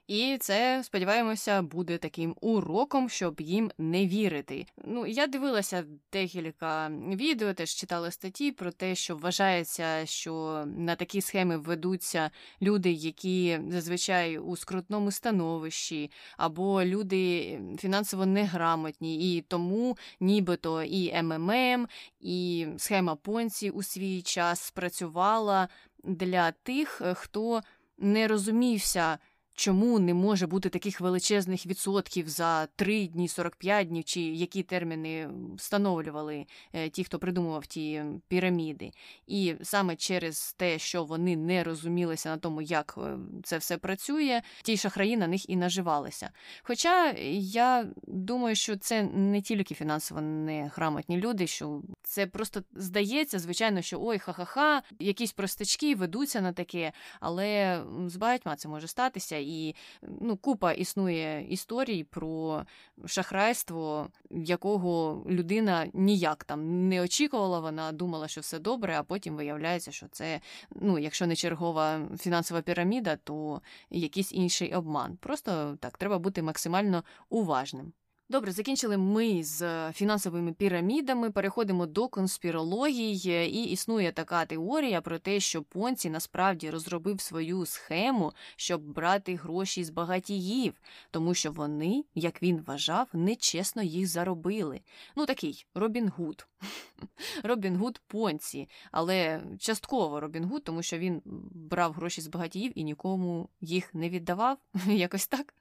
І 0.10 0.38
це, 0.40 0.84
сподіваємося, 0.84 1.61
буде 1.61 1.98
таким 1.98 2.36
уроком, 2.41 3.10
щоб 3.10 3.41
їм 3.41 3.72
не 3.77 4.07
вірити. 4.07 4.65
Ну, 4.86 5.06
я 5.06 5.27
дивилася 5.27 5.84
декілька 6.14 6.90
відео, 6.90 7.53
теж 7.53 7.69
читала 7.69 8.11
статті 8.11 8.52
про 8.52 8.72
те, 8.72 8.95
що 8.95 9.15
вважається, 9.15 10.06
що 10.06 10.64
на 10.77 10.95
такі 10.95 11.22
схеми 11.22 11.57
ведуться 11.57 12.31
люди, 12.61 12.91
які 12.91 13.60
зазвичай 13.69 14.38
у 14.38 14.56
скрутному 14.56 15.11
становищі, 15.11 16.11
або 16.38 16.84
люди 16.84 17.60
фінансово 17.80 18.26
неграмотні, 18.26 19.38
і 19.38 19.41
тому 19.41 19.98
нібито 20.19 20.84
і 20.84 21.22
МММ, 21.23 21.88
і 22.19 22.68
схема 22.77 23.15
Понці 23.15 23.69
у 23.69 23.84
свій 23.84 24.22
час 24.22 24.61
спрацювала 24.61 25.68
для 26.03 26.52
тих, 26.52 27.02
хто 27.15 27.61
не 27.98 28.27
розумівся 28.27 29.18
чому 29.60 29.99
не 29.99 30.14
може 30.14 30.48
бути 30.48 30.69
таких 30.69 31.02
величезних 31.02 31.65
відсотків 31.65 32.30
за 32.30 32.65
3 32.65 33.07
дні, 33.07 33.27
45 33.27 33.88
днів, 33.88 34.03
чи 34.03 34.22
які 34.22 34.64
терміни 34.64 35.30
встановлювали 35.57 36.45
е, 36.73 36.90
ті, 36.90 37.03
хто 37.03 37.19
придумував 37.19 37.65
ті 37.65 38.03
піраміди. 38.27 38.91
І 39.27 39.56
саме 39.61 39.95
через 39.95 40.53
те, 40.53 40.80
що 40.80 41.03
вони 41.03 41.36
не 41.36 41.64
розумілися 41.64 42.30
на 42.30 42.38
тому, 42.38 42.61
як 42.61 42.95
е, 42.98 43.18
це 43.44 43.57
все 43.57 43.77
працює, 43.77 44.41
ті 44.64 44.77
шахраї 44.77 45.18
на 45.18 45.27
них 45.27 45.49
і 45.49 45.56
наживалися. 45.56 46.31
Хоча 46.64 47.11
я 47.41 47.88
думаю, 48.07 48.56
що 48.56 48.77
це 48.77 49.03
не 49.03 49.41
тільки 49.41 49.76
фінансово 49.76 50.22
неграмотні 50.22 51.18
люди, 51.18 51.48
що 51.48 51.81
це 52.03 52.27
просто 52.27 52.64
здається, 52.76 53.40
звичайно, 53.40 53.81
що 53.81 54.02
ой, 54.02 54.19
ха-ха-ха, 54.19 54.81
якісь 54.99 55.31
простачки 55.31 55.95
ведуться 55.95 56.41
на 56.41 56.53
таке, 56.53 56.91
але 57.19 57.81
з 58.07 58.15
багатьма 58.15 58.56
це 58.56 58.69
може 58.69 58.88
статися 58.88 59.48
і 59.49 59.76
ну, 60.01 60.38
купа 60.38 60.71
існує 60.71 61.45
історій 61.49 62.03
про 62.03 62.65
шахрайство, 63.05 64.07
якого 64.30 65.23
людина 65.30 65.88
ніяк 65.93 66.43
там 66.43 66.89
не 66.89 67.01
очікувала, 67.01 67.59
вона 67.59 67.91
думала, 67.91 68.27
що 68.27 68.41
все 68.41 68.59
добре, 68.59 68.95
а 68.97 69.03
потім 69.03 69.35
виявляється, 69.35 69.91
що 69.91 70.07
це, 70.11 70.41
ну, 70.76 70.99
якщо 70.99 71.27
не 71.27 71.35
чергова 71.35 72.01
фінансова 72.19 72.61
піраміда, 72.61 73.15
то 73.15 73.61
якийсь 73.89 74.34
інший 74.34 74.73
обман. 74.73 75.17
Просто 75.17 75.77
так, 75.80 75.97
треба 75.97 76.19
бути 76.19 76.41
максимально 76.41 77.03
уважним. 77.30 77.93
Добре, 78.31 78.51
закінчили 78.51 78.97
ми 78.97 79.43
з 79.43 79.91
фінансовими 79.91 80.53
пірамідами. 80.53 81.31
Переходимо 81.31 81.85
до 81.85 82.07
конспірології, 82.07 83.49
і 83.56 83.64
існує 83.64 84.11
така 84.11 84.45
теорія 84.45 85.01
про 85.01 85.19
те, 85.19 85.39
що 85.39 85.64
Понці 85.64 86.10
насправді 86.10 86.69
розробив 86.69 87.22
свою 87.22 87.65
схему, 87.65 88.34
щоб 88.56 88.81
брати 88.81 89.35
гроші 89.35 89.84
з 89.84 89.89
багатіїв, 89.89 90.73
тому 91.11 91.34
що 91.34 91.51
вони, 91.51 92.03
як 92.15 92.43
він 92.43 92.64
вважав, 92.68 93.07
нечесно 93.14 93.84
їх 93.84 94.07
заробили. 94.07 94.81
Ну 95.15 95.26
такий 95.26 95.65
Робін 95.76 96.11
Гуд. 96.18 96.47
Робін 97.43 97.76
Гуд 97.76 98.01
Понці, 98.07 98.69
але 98.91 99.41
частково 99.60 100.19
Робін 100.19 100.45
Гуд, 100.45 100.64
тому 100.64 100.84
що 100.84 100.97
він 100.97 101.22
брав 101.51 101.93
гроші 101.93 102.22
з 102.22 102.27
багатіїв 102.27 102.72
і 102.76 102.84
нікому 102.84 103.49
їх 103.61 103.93
не 103.93 104.10
віддавав. 104.10 104.57
Якось 104.88 105.27
так. 105.27 105.53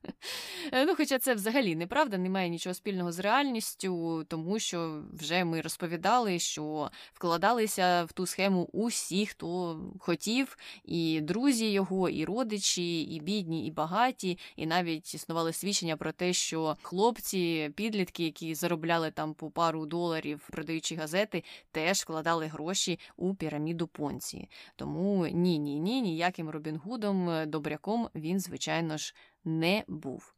Ну, 0.86 0.94
Хоча 0.96 1.18
це 1.18 1.34
взагалі 1.34 1.76
неправда, 1.76 2.18
немає 2.18 2.48
нічого 2.48 2.57
спільного 2.58 3.12
з 3.12 3.18
реальністю, 3.18 4.24
тому 4.28 4.58
що 4.58 5.02
вже 5.12 5.44
ми 5.44 5.60
розповідали, 5.60 6.38
що 6.38 6.90
вкладалися 7.12 8.04
в 8.04 8.12
ту 8.12 8.26
схему 8.26 8.68
усі, 8.72 9.26
хто 9.26 9.80
хотів, 9.98 10.56
і 10.84 11.20
друзі 11.20 11.70
його, 11.70 12.08
і 12.08 12.24
родичі, 12.24 13.02
і 13.02 13.20
бідні, 13.20 13.66
і 13.66 13.70
багаті, 13.70 14.38
і 14.56 14.66
навіть 14.66 15.14
існували 15.14 15.52
свідчення 15.52 15.96
про 15.96 16.12
те, 16.12 16.32
що 16.32 16.76
хлопці, 16.82 17.70
підлітки, 17.76 18.24
які 18.24 18.54
заробляли 18.54 19.10
там 19.10 19.34
по 19.34 19.50
пару 19.50 19.86
доларів, 19.86 20.48
продаючи 20.52 20.96
газети, 20.96 21.44
теж 21.70 21.98
вкладали 21.98 22.46
гроші 22.46 22.98
у 23.16 23.34
піраміду 23.34 23.86
Понці. 23.86 24.48
Тому 24.76 25.26
ні, 25.26 25.58
ні, 25.58 25.80
ні, 25.80 26.02
ніяким 26.02 26.50
Робін 26.50 26.76
Гудом, 26.76 27.50
добряком 27.50 28.08
він, 28.14 28.40
звичайно 28.40 28.96
ж, 28.96 29.14
не 29.44 29.84
був. 29.88 30.34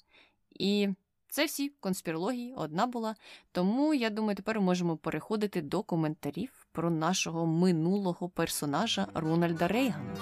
І 0.51 0.88
це 1.31 1.44
всі 1.44 1.69
конспірології, 1.81 2.55
одна 2.57 2.86
була. 2.86 3.15
Тому 3.52 3.94
я 3.94 4.11
думаю, 4.11 4.36
тепер 4.36 4.61
можемо 4.61 4.97
переходити 4.97 5.62
до 5.62 5.82
коментарів 5.82 6.51
про 6.73 6.90
нашого 6.90 7.47
минулого 7.47 8.28
персонажа 8.28 9.07
Рональда 9.15 9.69
Рейгана. 9.69 10.16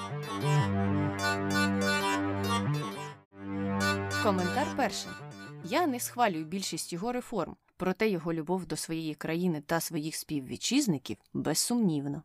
Коментар 4.23 4.67
перший. 4.77 5.11
Я 5.65 5.87
не 5.87 6.01
схвалюю 6.01 6.45
більшість 6.45 6.93
його 6.93 7.13
реформ, 7.13 7.57
проте 7.77 8.09
його 8.09 8.33
любов 8.33 8.67
до 8.67 8.77
своєї 8.77 9.15
країни 9.15 9.63
та 9.67 9.81
своїх 9.81 10.17
співвітчизників 10.17 11.17
безсумнівна. 11.35 12.23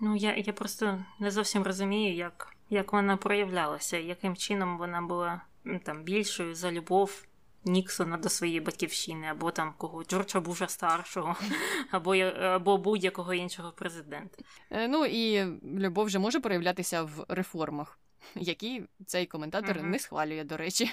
Ну, 0.00 0.16
я 0.16 0.36
я 0.36 0.52
просто 0.52 1.04
не 1.18 1.30
зовсім 1.30 1.62
розумію, 1.62 2.14
як 2.14 2.56
як 2.70 2.92
вона 2.92 3.16
проявлялася, 3.16 3.98
яким 3.98 4.36
чином 4.36 4.78
вона 4.78 5.02
була 5.02 5.40
там 5.82 6.02
більшою 6.02 6.54
за 6.54 6.72
любов 6.72 7.24
Ніксона 7.64 8.16
до 8.16 8.28
своєї 8.28 8.60
батьківщини, 8.60 9.26
або 9.26 9.50
там 9.50 9.74
кого 9.78 10.04
Джорджа 10.04 10.40
Буша 10.40 10.68
старшого, 10.68 11.36
або 11.90 12.16
або 12.16 12.76
будь-якого 12.76 13.34
іншого 13.34 13.72
президента. 13.72 14.38
Е, 14.70 14.88
ну 14.88 15.06
і 15.06 15.44
любов 15.64 16.06
вже 16.06 16.18
може 16.18 16.40
проявлятися 16.40 17.02
в 17.02 17.24
реформах, 17.28 17.98
які 18.34 18.82
цей 19.06 19.26
коментатор 19.26 19.76
uh-huh. 19.76 19.86
не 19.86 19.98
схвалює, 19.98 20.44
до 20.44 20.56
речі. 20.56 20.90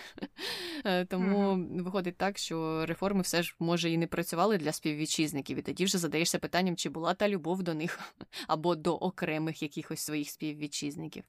Е, 0.85 1.05
тому 1.05 1.37
uh-huh. 1.37 1.83
виходить 1.83 2.17
так, 2.17 2.37
що 2.37 2.85
реформи 2.85 3.21
все 3.21 3.43
ж 3.43 3.55
може 3.59 3.89
і 3.89 3.97
не 3.97 4.07
працювали 4.07 4.57
для 4.57 4.71
співвітчизників, 4.71 5.57
і 5.57 5.61
тоді 5.61 5.85
вже 5.85 5.97
задаєшся 5.97 6.39
питанням, 6.39 6.75
чи 6.75 6.89
була 6.89 7.13
та 7.13 7.29
любов 7.29 7.63
до 7.63 7.73
них 7.73 7.99
або 8.47 8.75
до 8.75 8.95
окремих 8.95 9.61
якихось 9.61 9.99
своїх 9.99 10.29
співвітчизників. 10.29 11.23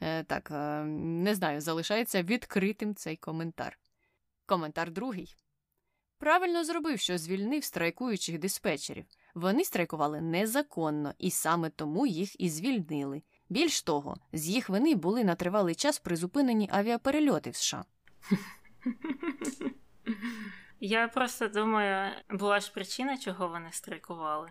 Е, 0.00 0.24
так, 0.24 0.50
не 0.86 1.34
знаю, 1.34 1.60
залишається 1.60 2.22
відкритим 2.22 2.94
цей 2.94 3.16
коментар. 3.16 3.78
Коментар 4.46 4.90
другий. 4.90 5.36
Правильно 6.18 6.64
зробив, 6.64 7.00
що 7.00 7.18
звільнив 7.18 7.64
страйкуючих 7.64 8.38
диспетчерів. 8.38 9.04
Вони 9.34 9.64
страйкували 9.64 10.20
незаконно, 10.20 11.14
і 11.18 11.30
саме 11.30 11.70
тому 11.70 12.06
їх 12.06 12.40
і 12.40 12.48
звільнили. 12.48 13.22
Більш 13.48 13.82
того, 13.82 14.16
з 14.32 14.48
їх 14.48 14.68
вини 14.68 14.94
були 14.94 15.24
на 15.24 15.34
тривалий 15.34 15.74
час 15.74 15.98
призупинені 15.98 16.68
авіаперельоти 16.72 17.50
в 17.50 17.56
США. 17.56 17.84
Я 20.80 21.08
просто 21.08 21.48
думаю, 21.48 22.12
була 22.30 22.60
ж 22.60 22.72
причина, 22.72 23.18
чого 23.18 23.48
вони 23.48 23.72
страйкували. 23.72 24.50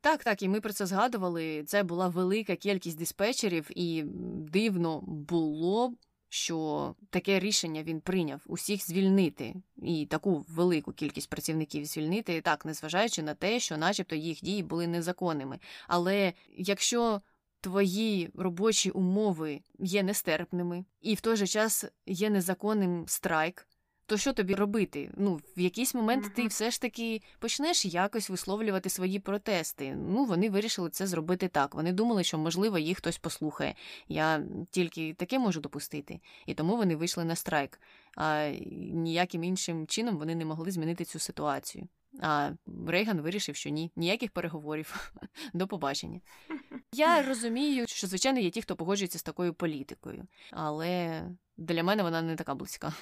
Так, 0.00 0.24
так, 0.24 0.42
і 0.42 0.48
ми 0.48 0.60
про 0.60 0.72
це 0.72 0.86
згадували. 0.86 1.64
Це 1.64 1.82
була 1.82 2.08
велика 2.08 2.56
кількість 2.56 2.98
диспетчерів, 2.98 3.66
і 3.70 4.04
дивно 4.52 5.00
було 5.06 5.94
що 6.34 6.94
таке 7.10 7.40
рішення 7.40 7.82
він 7.82 8.00
прийняв 8.00 8.40
усіх 8.46 8.86
звільнити 8.86 9.54
і 9.82 10.06
таку 10.06 10.44
велику 10.48 10.92
кількість 10.92 11.30
працівників 11.30 11.84
звільнити, 11.84 12.40
так 12.40 12.64
незважаючи 12.64 13.22
на 13.22 13.34
те, 13.34 13.60
що, 13.60 13.76
начебто, 13.76 14.16
їх 14.16 14.40
дії 14.42 14.62
були 14.62 14.86
незаконними. 14.86 15.58
Але 15.88 16.32
якщо 16.56 17.20
твої 17.60 18.30
робочі 18.34 18.90
умови 18.90 19.60
є 19.78 20.02
нестерпними, 20.02 20.84
і 21.00 21.14
в 21.14 21.20
той 21.20 21.36
же 21.36 21.46
час 21.46 21.84
є 22.06 22.30
незаконним 22.30 23.04
страйк, 23.08 23.66
то 24.06 24.16
що 24.16 24.32
тобі 24.32 24.54
робити? 24.54 25.10
Ну, 25.16 25.40
в 25.56 25.60
якийсь 25.60 25.94
момент 25.94 26.34
ти 26.34 26.46
все 26.46 26.70
ж 26.70 26.80
таки 26.80 27.22
почнеш 27.38 27.84
якось 27.84 28.30
висловлювати 28.30 28.88
свої 28.88 29.18
протести. 29.18 29.94
Ну, 29.94 30.24
вони 30.24 30.50
вирішили 30.50 30.90
це 30.90 31.06
зробити 31.06 31.48
так. 31.48 31.74
Вони 31.74 31.92
думали, 31.92 32.24
що, 32.24 32.38
можливо, 32.38 32.78
їх 32.78 32.98
хтось 32.98 33.18
послухає. 33.18 33.74
Я 34.08 34.42
тільки 34.70 35.14
таке 35.14 35.38
можу 35.38 35.60
допустити. 35.60 36.20
І 36.46 36.54
тому 36.54 36.76
вони 36.76 36.96
вийшли 36.96 37.24
на 37.24 37.36
страйк. 37.36 37.80
А 38.16 38.52
ніяким 38.92 39.44
іншим 39.44 39.86
чином 39.86 40.16
вони 40.16 40.34
не 40.34 40.44
могли 40.44 40.70
змінити 40.70 41.04
цю 41.04 41.18
ситуацію. 41.18 41.88
А 42.20 42.50
Рейган 42.86 43.20
вирішив, 43.20 43.56
що 43.56 43.70
ні, 43.70 43.92
ніяких 43.96 44.30
переговорів. 44.30 45.12
До 45.54 45.66
побачення. 45.66 46.20
Я 46.92 47.22
розумію, 47.28 47.86
що 47.86 48.06
звичайно 48.06 48.40
є 48.40 48.50
ті, 48.50 48.62
хто 48.62 48.76
погоджується 48.76 49.18
з 49.18 49.22
такою 49.22 49.54
політикою, 49.54 50.26
але 50.50 51.22
для 51.56 51.82
мене 51.82 52.02
вона 52.02 52.22
не 52.22 52.36
така 52.36 52.54
близька. 52.54 52.92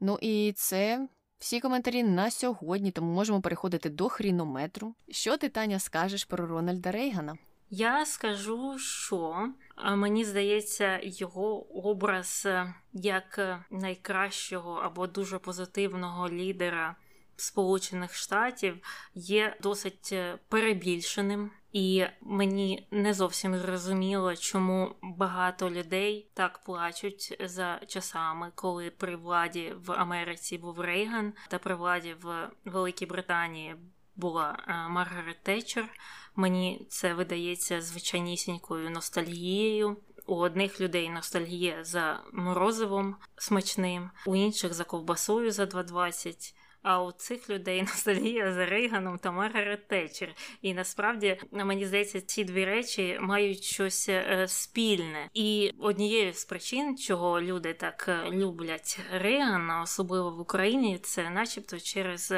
Ну 0.00 0.18
і 0.20 0.52
це 0.56 1.08
всі 1.38 1.60
коментарі 1.60 2.02
на 2.02 2.30
сьогодні, 2.30 2.90
тому 2.90 3.12
можемо 3.12 3.40
переходити 3.40 3.90
до 3.90 4.08
хрінометру. 4.08 4.94
Що 5.08 5.36
ти, 5.36 5.48
Таня, 5.48 5.78
скажеш 5.78 6.24
про 6.24 6.46
Рональда 6.46 6.90
Рейгана? 6.90 7.36
Я 7.70 8.06
скажу, 8.06 8.78
що 8.78 9.48
мені 9.96 10.24
здається, 10.24 11.00
його 11.02 11.76
образ 11.88 12.42
е, 12.46 12.74
як 12.92 13.60
найкращого 13.70 14.72
або 14.72 15.06
дуже 15.06 15.38
позитивного 15.38 16.28
лідера 16.28 16.96
Сполучених 17.36 18.14
Штатів 18.14 18.76
є 19.14 19.56
досить 19.62 20.08
е, 20.12 20.38
перебільшеним. 20.48 21.50
І 21.72 22.04
мені 22.20 22.86
не 22.90 23.14
зовсім 23.14 23.58
зрозуміло, 23.58 24.36
чому 24.36 24.94
багато 25.02 25.70
людей 25.70 26.30
так 26.34 26.64
плачуть 26.64 27.36
за 27.40 27.80
часами, 27.86 28.52
коли 28.54 28.90
при 28.90 29.16
владі 29.16 29.74
в 29.86 29.92
Америці 29.92 30.58
був 30.58 30.80
Рейган, 30.80 31.32
та 31.48 31.58
при 31.58 31.74
владі 31.74 32.16
в 32.22 32.50
Великій 32.64 33.06
Британії 33.06 33.76
була 34.16 34.58
Маргарет 34.90 35.42
Тетчер. 35.42 35.88
Мені 36.36 36.86
це 36.88 37.14
видається 37.14 37.80
звичайнісінькою 37.80 38.90
ностальгією. 38.90 39.96
У 40.26 40.36
одних 40.36 40.80
людей 40.80 41.10
ностальгія 41.10 41.84
за 41.84 42.22
морозивом 42.32 43.16
смачним, 43.36 44.10
у 44.26 44.36
інших 44.36 44.74
за 44.74 44.84
ковбасою 44.84 45.52
за 45.52 45.64
2,20. 45.64 46.54
А 46.82 47.02
у 47.02 47.12
цих 47.12 47.50
людей 47.50 47.82
ностальгія 47.82 48.52
за 48.52 48.66
Рейганом 48.66 49.18
та 49.18 49.30
Маргарет 49.30 49.88
Тетчер. 49.88 50.34
І 50.62 50.74
насправді 50.74 51.40
мені 51.52 51.86
здається, 51.86 52.20
ці 52.20 52.44
дві 52.44 52.64
речі 52.64 53.18
мають 53.20 53.62
щось 53.62 54.08
е, 54.08 54.48
спільне. 54.48 55.30
І 55.34 55.72
однією 55.78 56.32
з 56.32 56.44
причин, 56.44 56.98
чого 56.98 57.40
люди 57.40 57.74
так 57.74 58.04
е, 58.08 58.30
люблять 58.30 59.00
Рейгана, 59.12 59.82
особливо 59.82 60.30
в 60.30 60.40
Україні, 60.40 60.98
це, 60.98 61.30
начебто, 61.30 61.80
через 61.80 62.32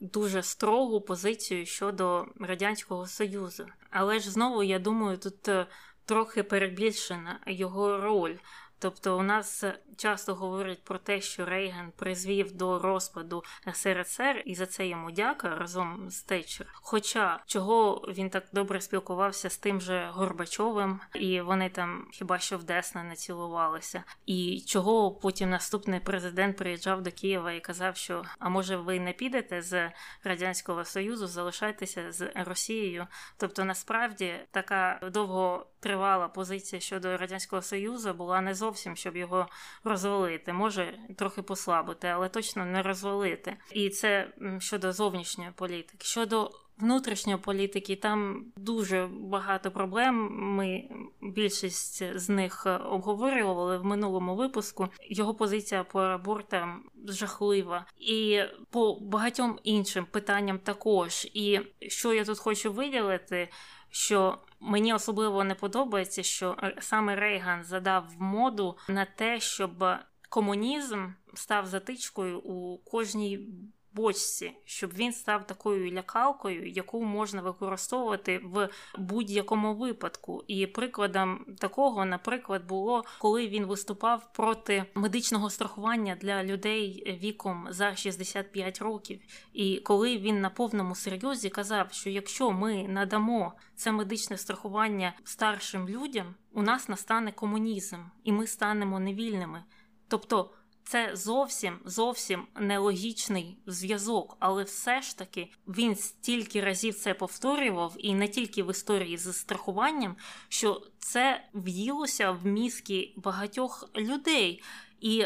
дуже 0.00 0.42
строгу 0.42 1.00
позицію 1.00 1.66
щодо 1.66 2.26
радянського 2.40 3.06
союзу. 3.06 3.66
Але 3.90 4.18
ж 4.18 4.30
знову 4.30 4.62
я 4.62 4.78
думаю, 4.78 5.18
тут 5.18 5.48
е, 5.48 5.66
трохи 6.04 6.42
перебільшена 6.42 7.40
його 7.46 8.00
роль. 8.00 8.36
Тобто 8.78 9.18
у 9.18 9.22
нас 9.22 9.64
часто 9.96 10.34
говорять 10.34 10.84
про 10.84 10.98
те, 10.98 11.20
що 11.20 11.44
Рейган 11.44 11.92
призвів 11.96 12.52
до 12.52 12.78
розпаду 12.78 13.44
СРСР, 13.72 14.42
і 14.44 14.54
за 14.54 14.66
це 14.66 14.86
йому 14.86 15.10
дяка 15.10 15.56
разом 15.56 16.10
з 16.10 16.22
Тетчер. 16.22 16.66
Хоча 16.74 17.40
чого 17.46 18.04
він 18.08 18.30
так 18.30 18.44
добре 18.52 18.80
спілкувався 18.80 19.50
з 19.50 19.56
тим 19.56 19.80
же 19.80 20.10
Горбачовим, 20.12 21.00
і 21.14 21.40
вони 21.40 21.70
там 21.70 22.06
хіба 22.12 22.38
що 22.38 22.58
в 22.58 22.64
Десна 22.64 23.02
не 23.02 23.16
цілувалися, 23.16 24.04
і 24.26 24.64
чого 24.66 25.10
потім 25.10 25.50
наступний 25.50 26.00
президент 26.00 26.56
приїжджав 26.56 27.02
до 27.02 27.12
Києва 27.12 27.52
і 27.52 27.60
казав, 27.60 27.96
що 27.96 28.24
а 28.38 28.48
може 28.48 28.76
ви 28.76 29.00
не 29.00 29.12
підете 29.12 29.62
з 29.62 29.90
радянського 30.24 30.84
союзу, 30.84 31.26
залишайтеся 31.26 32.12
з 32.12 32.30
Росією. 32.34 33.06
Тобто, 33.36 33.64
насправді 33.64 34.34
така 34.50 35.00
довго 35.12 35.66
тривала 35.80 36.28
позиція 36.28 36.80
щодо 36.80 37.16
радянського 37.16 37.62
союзу 37.62 38.14
була 38.14 38.40
не 38.40 38.54
зовсім 38.54 38.65
щоб 38.74 39.16
його 39.16 39.46
розвалити, 39.84 40.52
може 40.52 40.98
трохи 41.16 41.42
послабити, 41.42 42.08
але 42.08 42.28
точно 42.28 42.64
не 42.64 42.82
розвалити. 42.82 43.56
І 43.72 43.90
це 43.90 44.28
щодо 44.58 44.92
зовнішньої 44.92 45.50
політики. 45.56 46.06
Щодо 46.06 46.50
внутрішньої 46.78 47.38
політики, 47.38 47.96
там 47.96 48.44
дуже 48.56 49.08
багато 49.12 49.70
проблем. 49.70 50.28
Ми 50.56 50.84
більшість 51.22 52.18
з 52.18 52.28
них 52.28 52.66
обговорювали 52.90 53.78
в 53.78 53.84
минулому 53.84 54.36
випуску. 54.36 54.88
Його 55.08 55.34
позиція 55.34 55.84
по 55.84 56.00
абортам 56.00 56.84
жахлива, 57.08 57.86
і 57.98 58.40
по 58.70 58.94
багатьом 59.00 59.58
іншим 59.62 60.06
питанням 60.10 60.58
також. 60.58 61.28
І 61.34 61.60
що 61.80 62.12
я 62.12 62.24
тут 62.24 62.38
хочу 62.38 62.72
виділити, 62.72 63.48
що 63.90 64.38
Мені 64.60 64.94
особливо 64.94 65.44
не 65.44 65.54
подобається, 65.54 66.22
що 66.22 66.56
е, 66.62 66.76
саме 66.80 67.16
Рейган 67.16 67.64
задав 67.64 68.04
моду 68.18 68.76
на 68.88 69.04
те, 69.04 69.40
щоб 69.40 69.84
комунізм 70.28 71.06
став 71.34 71.66
затичкою 71.66 72.38
у 72.38 72.78
кожній 72.78 73.48
бочці, 73.96 74.52
щоб 74.64 74.94
він 74.94 75.12
став 75.12 75.46
такою 75.46 75.92
лякалкою, 75.92 76.68
яку 76.68 77.04
можна 77.04 77.42
використовувати 77.42 78.40
в 78.44 78.68
будь-якому 78.98 79.74
випадку. 79.74 80.44
І 80.46 80.66
прикладом 80.66 81.46
такого, 81.58 82.04
наприклад, 82.04 82.66
було 82.66 83.04
коли 83.18 83.48
він 83.48 83.66
виступав 83.66 84.32
проти 84.32 84.84
медичного 84.94 85.50
страхування 85.50 86.16
для 86.20 86.44
людей 86.44 87.18
віком 87.22 87.66
за 87.70 87.94
65 87.94 88.78
років. 88.78 89.20
І 89.52 89.76
коли 89.76 90.18
він 90.18 90.40
на 90.40 90.50
повному 90.50 90.94
серйозі 90.94 91.50
казав, 91.50 91.92
що 91.92 92.10
якщо 92.10 92.50
ми 92.50 92.88
надамо 92.88 93.52
це 93.74 93.92
медичне 93.92 94.38
страхування 94.38 95.12
старшим 95.24 95.88
людям, 95.88 96.34
у 96.52 96.62
нас 96.62 96.88
настане 96.88 97.32
комунізм, 97.32 97.96
і 98.24 98.32
ми 98.32 98.46
станемо 98.46 99.00
невільними. 99.00 99.64
Тобто 100.08 100.50
це 100.86 101.10
зовсім 101.16 101.78
зовсім 101.84 102.46
нелогічний 102.60 103.56
зв'язок, 103.66 104.36
але 104.40 104.62
все 104.62 105.02
ж 105.02 105.18
таки 105.18 105.50
він 105.68 105.96
стільки 105.96 106.60
разів 106.60 106.94
це 106.94 107.14
повторював, 107.14 107.94
і 107.98 108.14
не 108.14 108.28
тільки 108.28 108.62
в 108.62 108.70
історії 108.70 109.16
з 109.16 109.32
страхуванням, 109.32 110.16
що 110.48 110.82
це 110.98 111.44
в'їлося 111.54 112.30
в 112.30 112.46
мізки 112.46 113.12
багатьох 113.16 113.90
людей. 113.96 114.62
І 115.00 115.24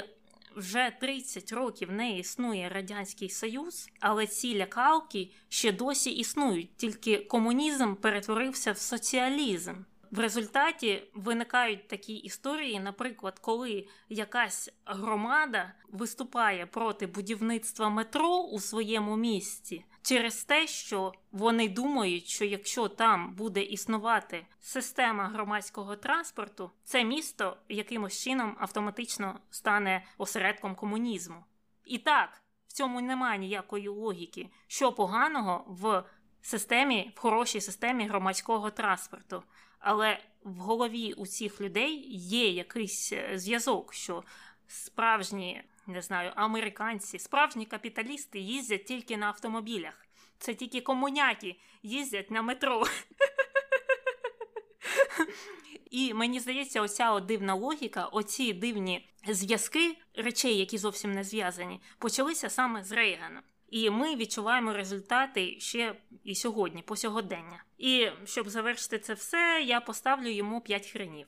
вже 0.57 0.93
30 1.01 1.53
років 1.53 1.93
не 1.93 2.19
існує 2.19 2.69
Радянський 2.69 3.31
Союз, 3.31 3.89
але 4.01 4.27
ці 4.27 4.57
лякалки 4.57 5.31
ще 5.49 5.73
досі 5.73 6.11
існують, 6.11 6.77
тільки 6.77 7.19
комунізм 7.19 7.95
перетворився 7.95 8.73
в 8.73 8.79
соціалізм. 8.79 9.75
В 10.11 10.19
результаті 10.19 11.03
виникають 11.15 11.89
такі 11.89 12.15
історії, 12.15 12.81
наприклад, 12.81 13.39
коли 13.39 13.89
якась 14.09 14.71
громада 14.87 15.73
виступає 15.89 16.67
проти 16.67 17.07
будівництва 17.07 17.89
метро 17.89 18.39
у 18.39 18.61
своєму 18.61 19.17
місті 19.17 19.85
через 20.03 20.45
те, 20.45 20.67
що 20.67 21.13
вони 21.33 21.69
думають, 21.69 22.27
що 22.27 22.45
якщо 22.45 22.89
там 22.89 23.35
буде 23.35 23.63
існувати 23.63 24.47
система 24.61 25.29
громадського 25.29 25.97
транспорту, 25.97 26.71
це 26.85 27.05
місто 27.05 27.57
якимось 27.69 28.23
чином 28.23 28.57
автоматично 28.61 29.41
стане 29.51 30.05
осередком 30.19 30.75
комунізму. 30.75 31.45
І 31.85 31.99
так, 31.99 32.43
в 32.67 32.73
цьому 32.73 33.01
немає 33.01 33.39
ніякої 33.39 33.89
логіки, 33.89 34.49
що 34.67 34.93
поганого 34.93 35.65
в 35.69 36.03
системі, 36.43 37.13
в 37.17 37.21
хорошій 37.21 37.61
системі 37.61 38.09
громадського 38.09 38.71
транспорту 38.71 39.43
але 39.81 40.19
в 40.45 40.59
голові 40.59 41.13
у 41.13 41.27
цих 41.27 41.61
людей 41.61 42.07
є 42.17 42.49
якийсь 42.49 43.13
е, 43.13 43.39
зв'язок, 43.39 43.95
що 43.95 44.25
справжні, 44.67 45.63
не 45.87 46.03
знаю, 46.03 46.33
американці, 46.35 47.19
справжні 47.19 47.67
капіталісти 47.67 48.39
їздять 48.39 48.85
тільки 48.85 49.17
на 49.17 49.27
автомобілях. 49.27 50.07
Це 50.39 50.55
тільки 50.55 50.81
комуняки 50.81 51.57
їздять 51.83 52.31
на 52.31 52.43
метро. 52.43 52.85
І 55.91 56.15
мені 56.15 56.41
здається, 56.41 56.83
оця 56.83 57.21
дивна 57.21 57.55
логіка, 57.55 58.07
оці 58.07 58.53
дивні 58.53 59.09
зв'язки 59.29 59.97
речей, 60.15 60.59
які 60.59 60.79
зовсім 60.79 61.13
не 61.13 61.25
зв'язані, 61.25 61.81
почалися 61.99 62.51
саме 62.51 62.85
з 62.85 62.93
Рейгана. 62.93 63.43
І 63.71 63.91
ми 63.91 64.17
відчуваємо 64.17 64.73
результати 64.73 65.61
ще 65.61 65.95
і 66.25 66.35
сьогодні, 66.35 66.83
по 66.83 66.97
сьогодення. 66.97 67.65
І 67.79 68.09
щоб 68.25 68.49
завершити 68.49 68.99
це 68.99 69.15
все, 69.15 69.63
я 69.67 69.81
поставлю 69.81 70.29
йому 70.29 70.61
5 70.61 70.87
хренів. 70.87 71.27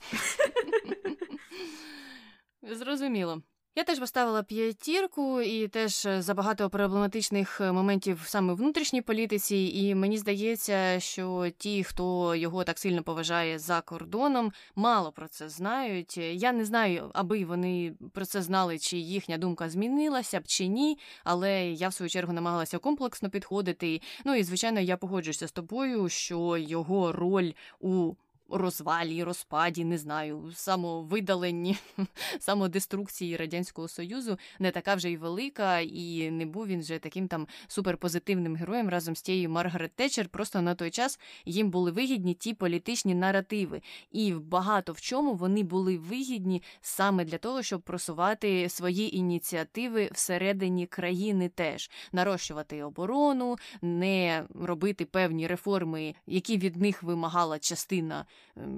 Зрозуміло. 2.62 3.42
Я 3.74 3.84
теж 3.84 3.98
поставила 3.98 4.42
п'ятірку 4.42 5.40
і 5.40 5.68
теж 5.68 6.06
е, 6.06 6.22
за 6.22 6.34
багато 6.34 6.70
проблематичних 6.70 7.60
е, 7.60 7.72
моментів 7.72 8.22
саме 8.26 8.52
в 8.52 8.56
внутрішній 8.56 9.02
політиці, 9.02 9.56
і 9.74 9.94
мені 9.94 10.18
здається, 10.18 11.00
що 11.00 11.50
ті, 11.58 11.84
хто 11.84 12.34
його 12.34 12.64
так 12.64 12.78
сильно 12.78 13.02
поважає 13.02 13.58
за 13.58 13.80
кордоном, 13.80 14.52
мало 14.74 15.12
про 15.12 15.28
це 15.28 15.48
знають. 15.48 16.16
Я 16.18 16.52
не 16.52 16.64
знаю, 16.64 17.10
аби 17.14 17.44
вони 17.44 17.94
про 18.12 18.24
це 18.24 18.42
знали, 18.42 18.78
чи 18.78 18.98
їхня 18.98 19.38
думка 19.38 19.70
змінилася 19.70 20.40
б 20.40 20.42
чи 20.46 20.66
ні. 20.66 20.98
Але 21.24 21.70
я 21.70 21.88
в 21.88 21.94
свою 21.94 22.10
чергу 22.10 22.32
намагалася 22.32 22.78
комплексно 22.78 23.30
підходити. 23.30 24.00
Ну 24.24 24.34
і 24.34 24.42
звичайно, 24.42 24.80
я 24.80 24.96
погоджуюся 24.96 25.48
з 25.48 25.52
тобою, 25.52 26.08
що 26.08 26.56
його 26.56 27.12
роль 27.12 27.52
у 27.80 28.14
розвалі, 28.52 29.24
розпаді, 29.24 29.84
не 29.84 29.98
знаю, 29.98 30.52
самовидаленні, 30.54 31.76
самодеструкції 32.38 33.36
Радянського 33.36 33.88
Союзу. 33.88 34.38
Не 34.58 34.70
така 34.70 34.94
вже 34.94 35.10
й 35.10 35.16
велика, 35.16 35.78
і 35.80 36.30
не 36.30 36.46
був 36.46 36.66
він 36.66 36.80
вже 36.80 36.98
таким 36.98 37.28
там 37.28 37.46
суперпозитивним 37.68 38.56
героєм 38.56 38.88
разом 38.88 39.16
з 39.16 39.22
тією 39.22 39.50
Маргарет 39.50 39.92
Тетчер. 39.94 40.28
Просто 40.28 40.62
на 40.62 40.74
той 40.74 40.90
час 40.90 41.20
їм 41.44 41.70
були 41.70 41.90
вигідні 41.90 42.34
ті 42.34 42.54
політичні 42.54 43.14
наративи, 43.14 43.82
і 44.10 44.32
багато 44.32 44.92
в 44.92 45.00
чому 45.00 45.34
вони 45.34 45.62
були 45.62 45.98
вигідні 45.98 46.62
саме 46.80 47.24
для 47.24 47.38
того, 47.38 47.62
щоб 47.62 47.82
просувати 47.82 48.68
свої 48.68 49.16
ініціативи 49.16 50.10
всередині 50.12 50.86
країни, 50.86 51.48
теж. 51.48 51.90
Нарощувати 52.12 52.82
оборону, 52.82 53.56
не 53.82 54.44
робити 54.54 55.04
певні 55.04 55.46
реформи, 55.46 56.14
які 56.26 56.58
від 56.58 56.76
них 56.76 57.02
вимагала 57.02 57.58
частина 57.58 58.26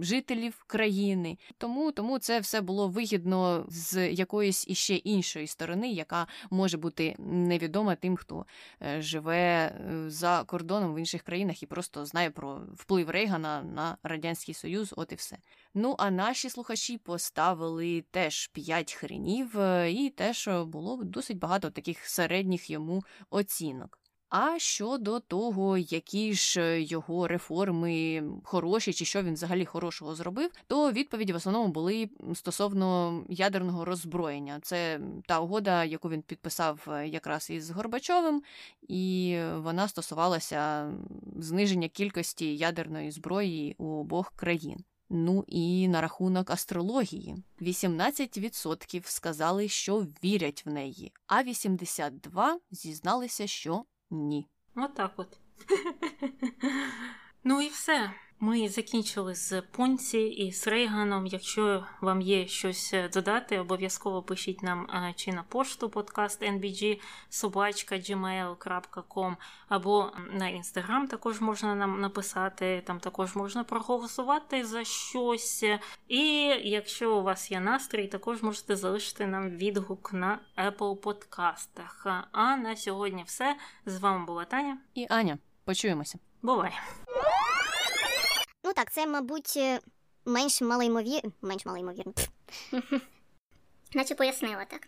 жителів 0.01 0.65
країни. 0.67 1.39
Тому 1.59 1.93
тому 1.93 2.19
це 2.19 2.41
все 2.41 2.61
було 2.61 2.89
вигідно 2.89 3.65
з 3.69 4.13
якоїсь 4.13 4.69
іще 4.69 4.95
іншої 4.95 5.47
сторони, 5.47 5.91
яка 5.91 6.27
може 6.51 6.77
бути 6.77 7.15
невідома 7.19 7.95
тим, 7.95 8.17
хто 8.17 8.47
е, 8.83 9.03
живе 9.03 9.67
е, 9.67 10.11
за 10.11 10.45
кордоном 10.47 10.95
в 10.95 10.99
інших 10.99 11.23
країнах 11.23 11.63
і 11.63 11.67
просто 11.67 12.07
знає 12.07 12.31
про 12.31 12.63
вплив 12.75 13.11
Рейгана 13.11 13.63
на 13.63 13.97
радянський 14.03 14.55
союз. 14.55 14.95
От 14.97 15.13
і 15.13 15.15
все. 15.15 15.37
Ну 15.75 15.95
а 15.99 16.11
наші 16.11 16.51
слухачі 16.51 16.99
поставили 16.99 18.05
теж 18.11 18.47
п'ять 18.47 18.93
хренів, 18.93 19.61
е, 19.61 19.93
і 19.93 20.11
теж 20.11 20.49
було 20.67 21.05
досить 21.05 21.39
багато 21.39 21.71
таких 21.71 22.07
середніх 22.07 22.71
йому 22.71 23.05
оцінок. 23.31 24.04
А 24.37 24.59
щодо 24.59 25.21
того, 25.21 25.79
які 25.79 26.35
ж 26.35 26.61
е, 26.61 26.83
його 26.83 27.29
реформи 27.29 28.23
хороші, 28.45 28.93
чи 28.93 29.05
що 29.05 29.23
він 29.23 29.35
взагалі 29.35 29.65
хорошого 29.65 30.15
зробив, 30.15 30.51
то 30.67 30.93
відповіді 30.93 31.33
в 31.33 31.37
основному 31.37 31.69
були 31.69 32.11
стосовно 32.35 33.21
ядерного 33.29 33.85
роззброєння. 33.85 34.59
Це 34.63 35.01
та 35.27 35.41
угода, 35.41 35.85
яку 35.85 36.11
він 36.11 36.23
підписав 36.23 36.87
е, 36.89 37.09
якраз 37.09 37.51
із 37.51 37.71
Горбачовим, 37.71 38.43
і 38.89 39.39
вона 39.57 39.89
стосувалася 39.89 40.93
зниження 41.37 41.89
кількості 41.89 42.57
ядерної 42.57 43.11
зброї 43.11 43.75
у 43.79 43.87
обох 43.87 44.33
країн. 44.37 44.85
Ну 45.11 45.45
і 45.47 45.89
на 45.89 46.01
рахунок 46.01 46.51
астрології 46.51 47.37
18% 47.61 49.03
сказали, 49.05 49.69
що 49.69 50.07
вірять 50.25 50.67
в 50.67 50.71
неї, 50.71 51.13
а 51.27 51.43
82% 51.43 52.57
зізналися, 52.71 53.47
що 53.47 53.85
ні. 54.15 54.49
Отак 54.77 55.13
от. 55.17 55.39
Ну 57.47 57.61
і 57.61 57.69
все. 57.69 58.11
Ми 58.41 58.69
закінчили 58.69 59.35
з 59.35 59.63
Понці 59.63 60.19
і 60.19 60.53
з 60.53 60.67
Рейганом. 60.67 61.27
Якщо 61.27 61.85
вам 62.01 62.21
є 62.21 62.47
щось 62.47 62.95
е, 62.95 63.09
додати, 63.09 63.59
обов'язково 63.59 64.23
пишіть 64.23 64.63
нам 64.63 64.91
е, 64.91 65.13
чи 65.17 65.33
на 65.33 65.43
пошту 65.43 65.91
подкаст 65.91 66.43
NBG 66.43 67.01
собачка 67.29 67.95
gmail.com 67.95 69.37
або 69.69 70.13
на 70.33 70.49
інстаграм 70.49 71.09
також 71.09 71.41
можна 71.41 71.75
нам 71.75 72.01
написати, 72.01 72.83
там 72.87 73.01
також 73.01 73.37
можна 73.37 73.65
проголосувати 73.65 74.65
за 74.65 74.85
щось. 74.85 75.65
І 76.09 76.27
якщо 76.65 77.17
у 77.17 77.23
вас 77.23 77.51
є 77.51 77.61
настрій, 77.61 78.07
також 78.07 78.43
можете 78.43 78.77
залишити 78.77 79.27
нам 79.27 79.51
відгук 79.51 80.13
на 80.13 80.39
Apple 80.59 80.97
подкастах. 80.97 82.07
А 82.33 82.57
на 82.57 82.77
сьогодні 82.77 83.23
все. 83.27 83.57
З 83.87 83.99
вами 83.99 84.27
була 84.27 84.45
Таня 84.45 84.79
і 84.95 85.07
Аня. 85.11 85.39
Почуємося. 85.65 86.19
Бувай! 86.43 86.73
Ну 88.65 88.73
так, 88.73 88.93
це, 88.93 89.07
мабуть, 89.07 89.55
е, 89.57 89.81
менш 90.25 90.61
малоймовірно. 90.61 91.33
Менш 91.43 91.67
малоймовірно. 91.67 92.13
Наче 93.95 94.15
пояснила 94.15 94.65
так. 94.65 94.87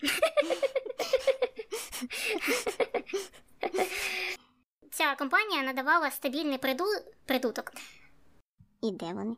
Ця 4.90 5.14
компанія 5.14 5.62
надавала 5.62 6.10
стабільний 6.10 6.58
приду... 6.58 6.84
придуток. 7.24 7.72
І 8.82 8.90
де 8.90 9.12
вони? 9.12 9.36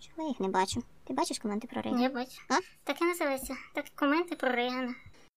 Чого 0.00 0.22
я 0.22 0.28
їх 0.28 0.40
не 0.40 0.48
бачу? 0.48 0.82
Ти 1.04 1.12
бачиш 1.14 1.38
коменти 1.38 1.66
про 1.66 1.82
Рейгана? 1.82 2.02
Я 2.02 2.08
бачу. 2.08 2.40
А? 2.48 2.54
Так 2.84 3.00
і 3.00 3.04
називається. 3.04 3.56
Так, 3.74 3.84
коменти 3.94 4.36
про 4.36 4.52
Рейгана. 4.52 4.94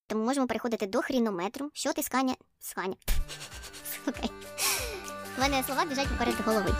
Тому 0.07 0.25
можемо 0.25 0.47
переходити 0.47 0.87
до 0.87 1.01
хрінометру. 1.01 1.69
Що 1.73 1.93
ти 1.93 2.03
сканя? 2.03 2.35
Сканя. 2.59 2.95
Слухай. 4.03 4.29
У 5.37 5.41
мене 5.41 5.63
слова 5.63 5.85
біжать 5.85 6.07
поперед 6.07 6.35
голови. 6.45 6.75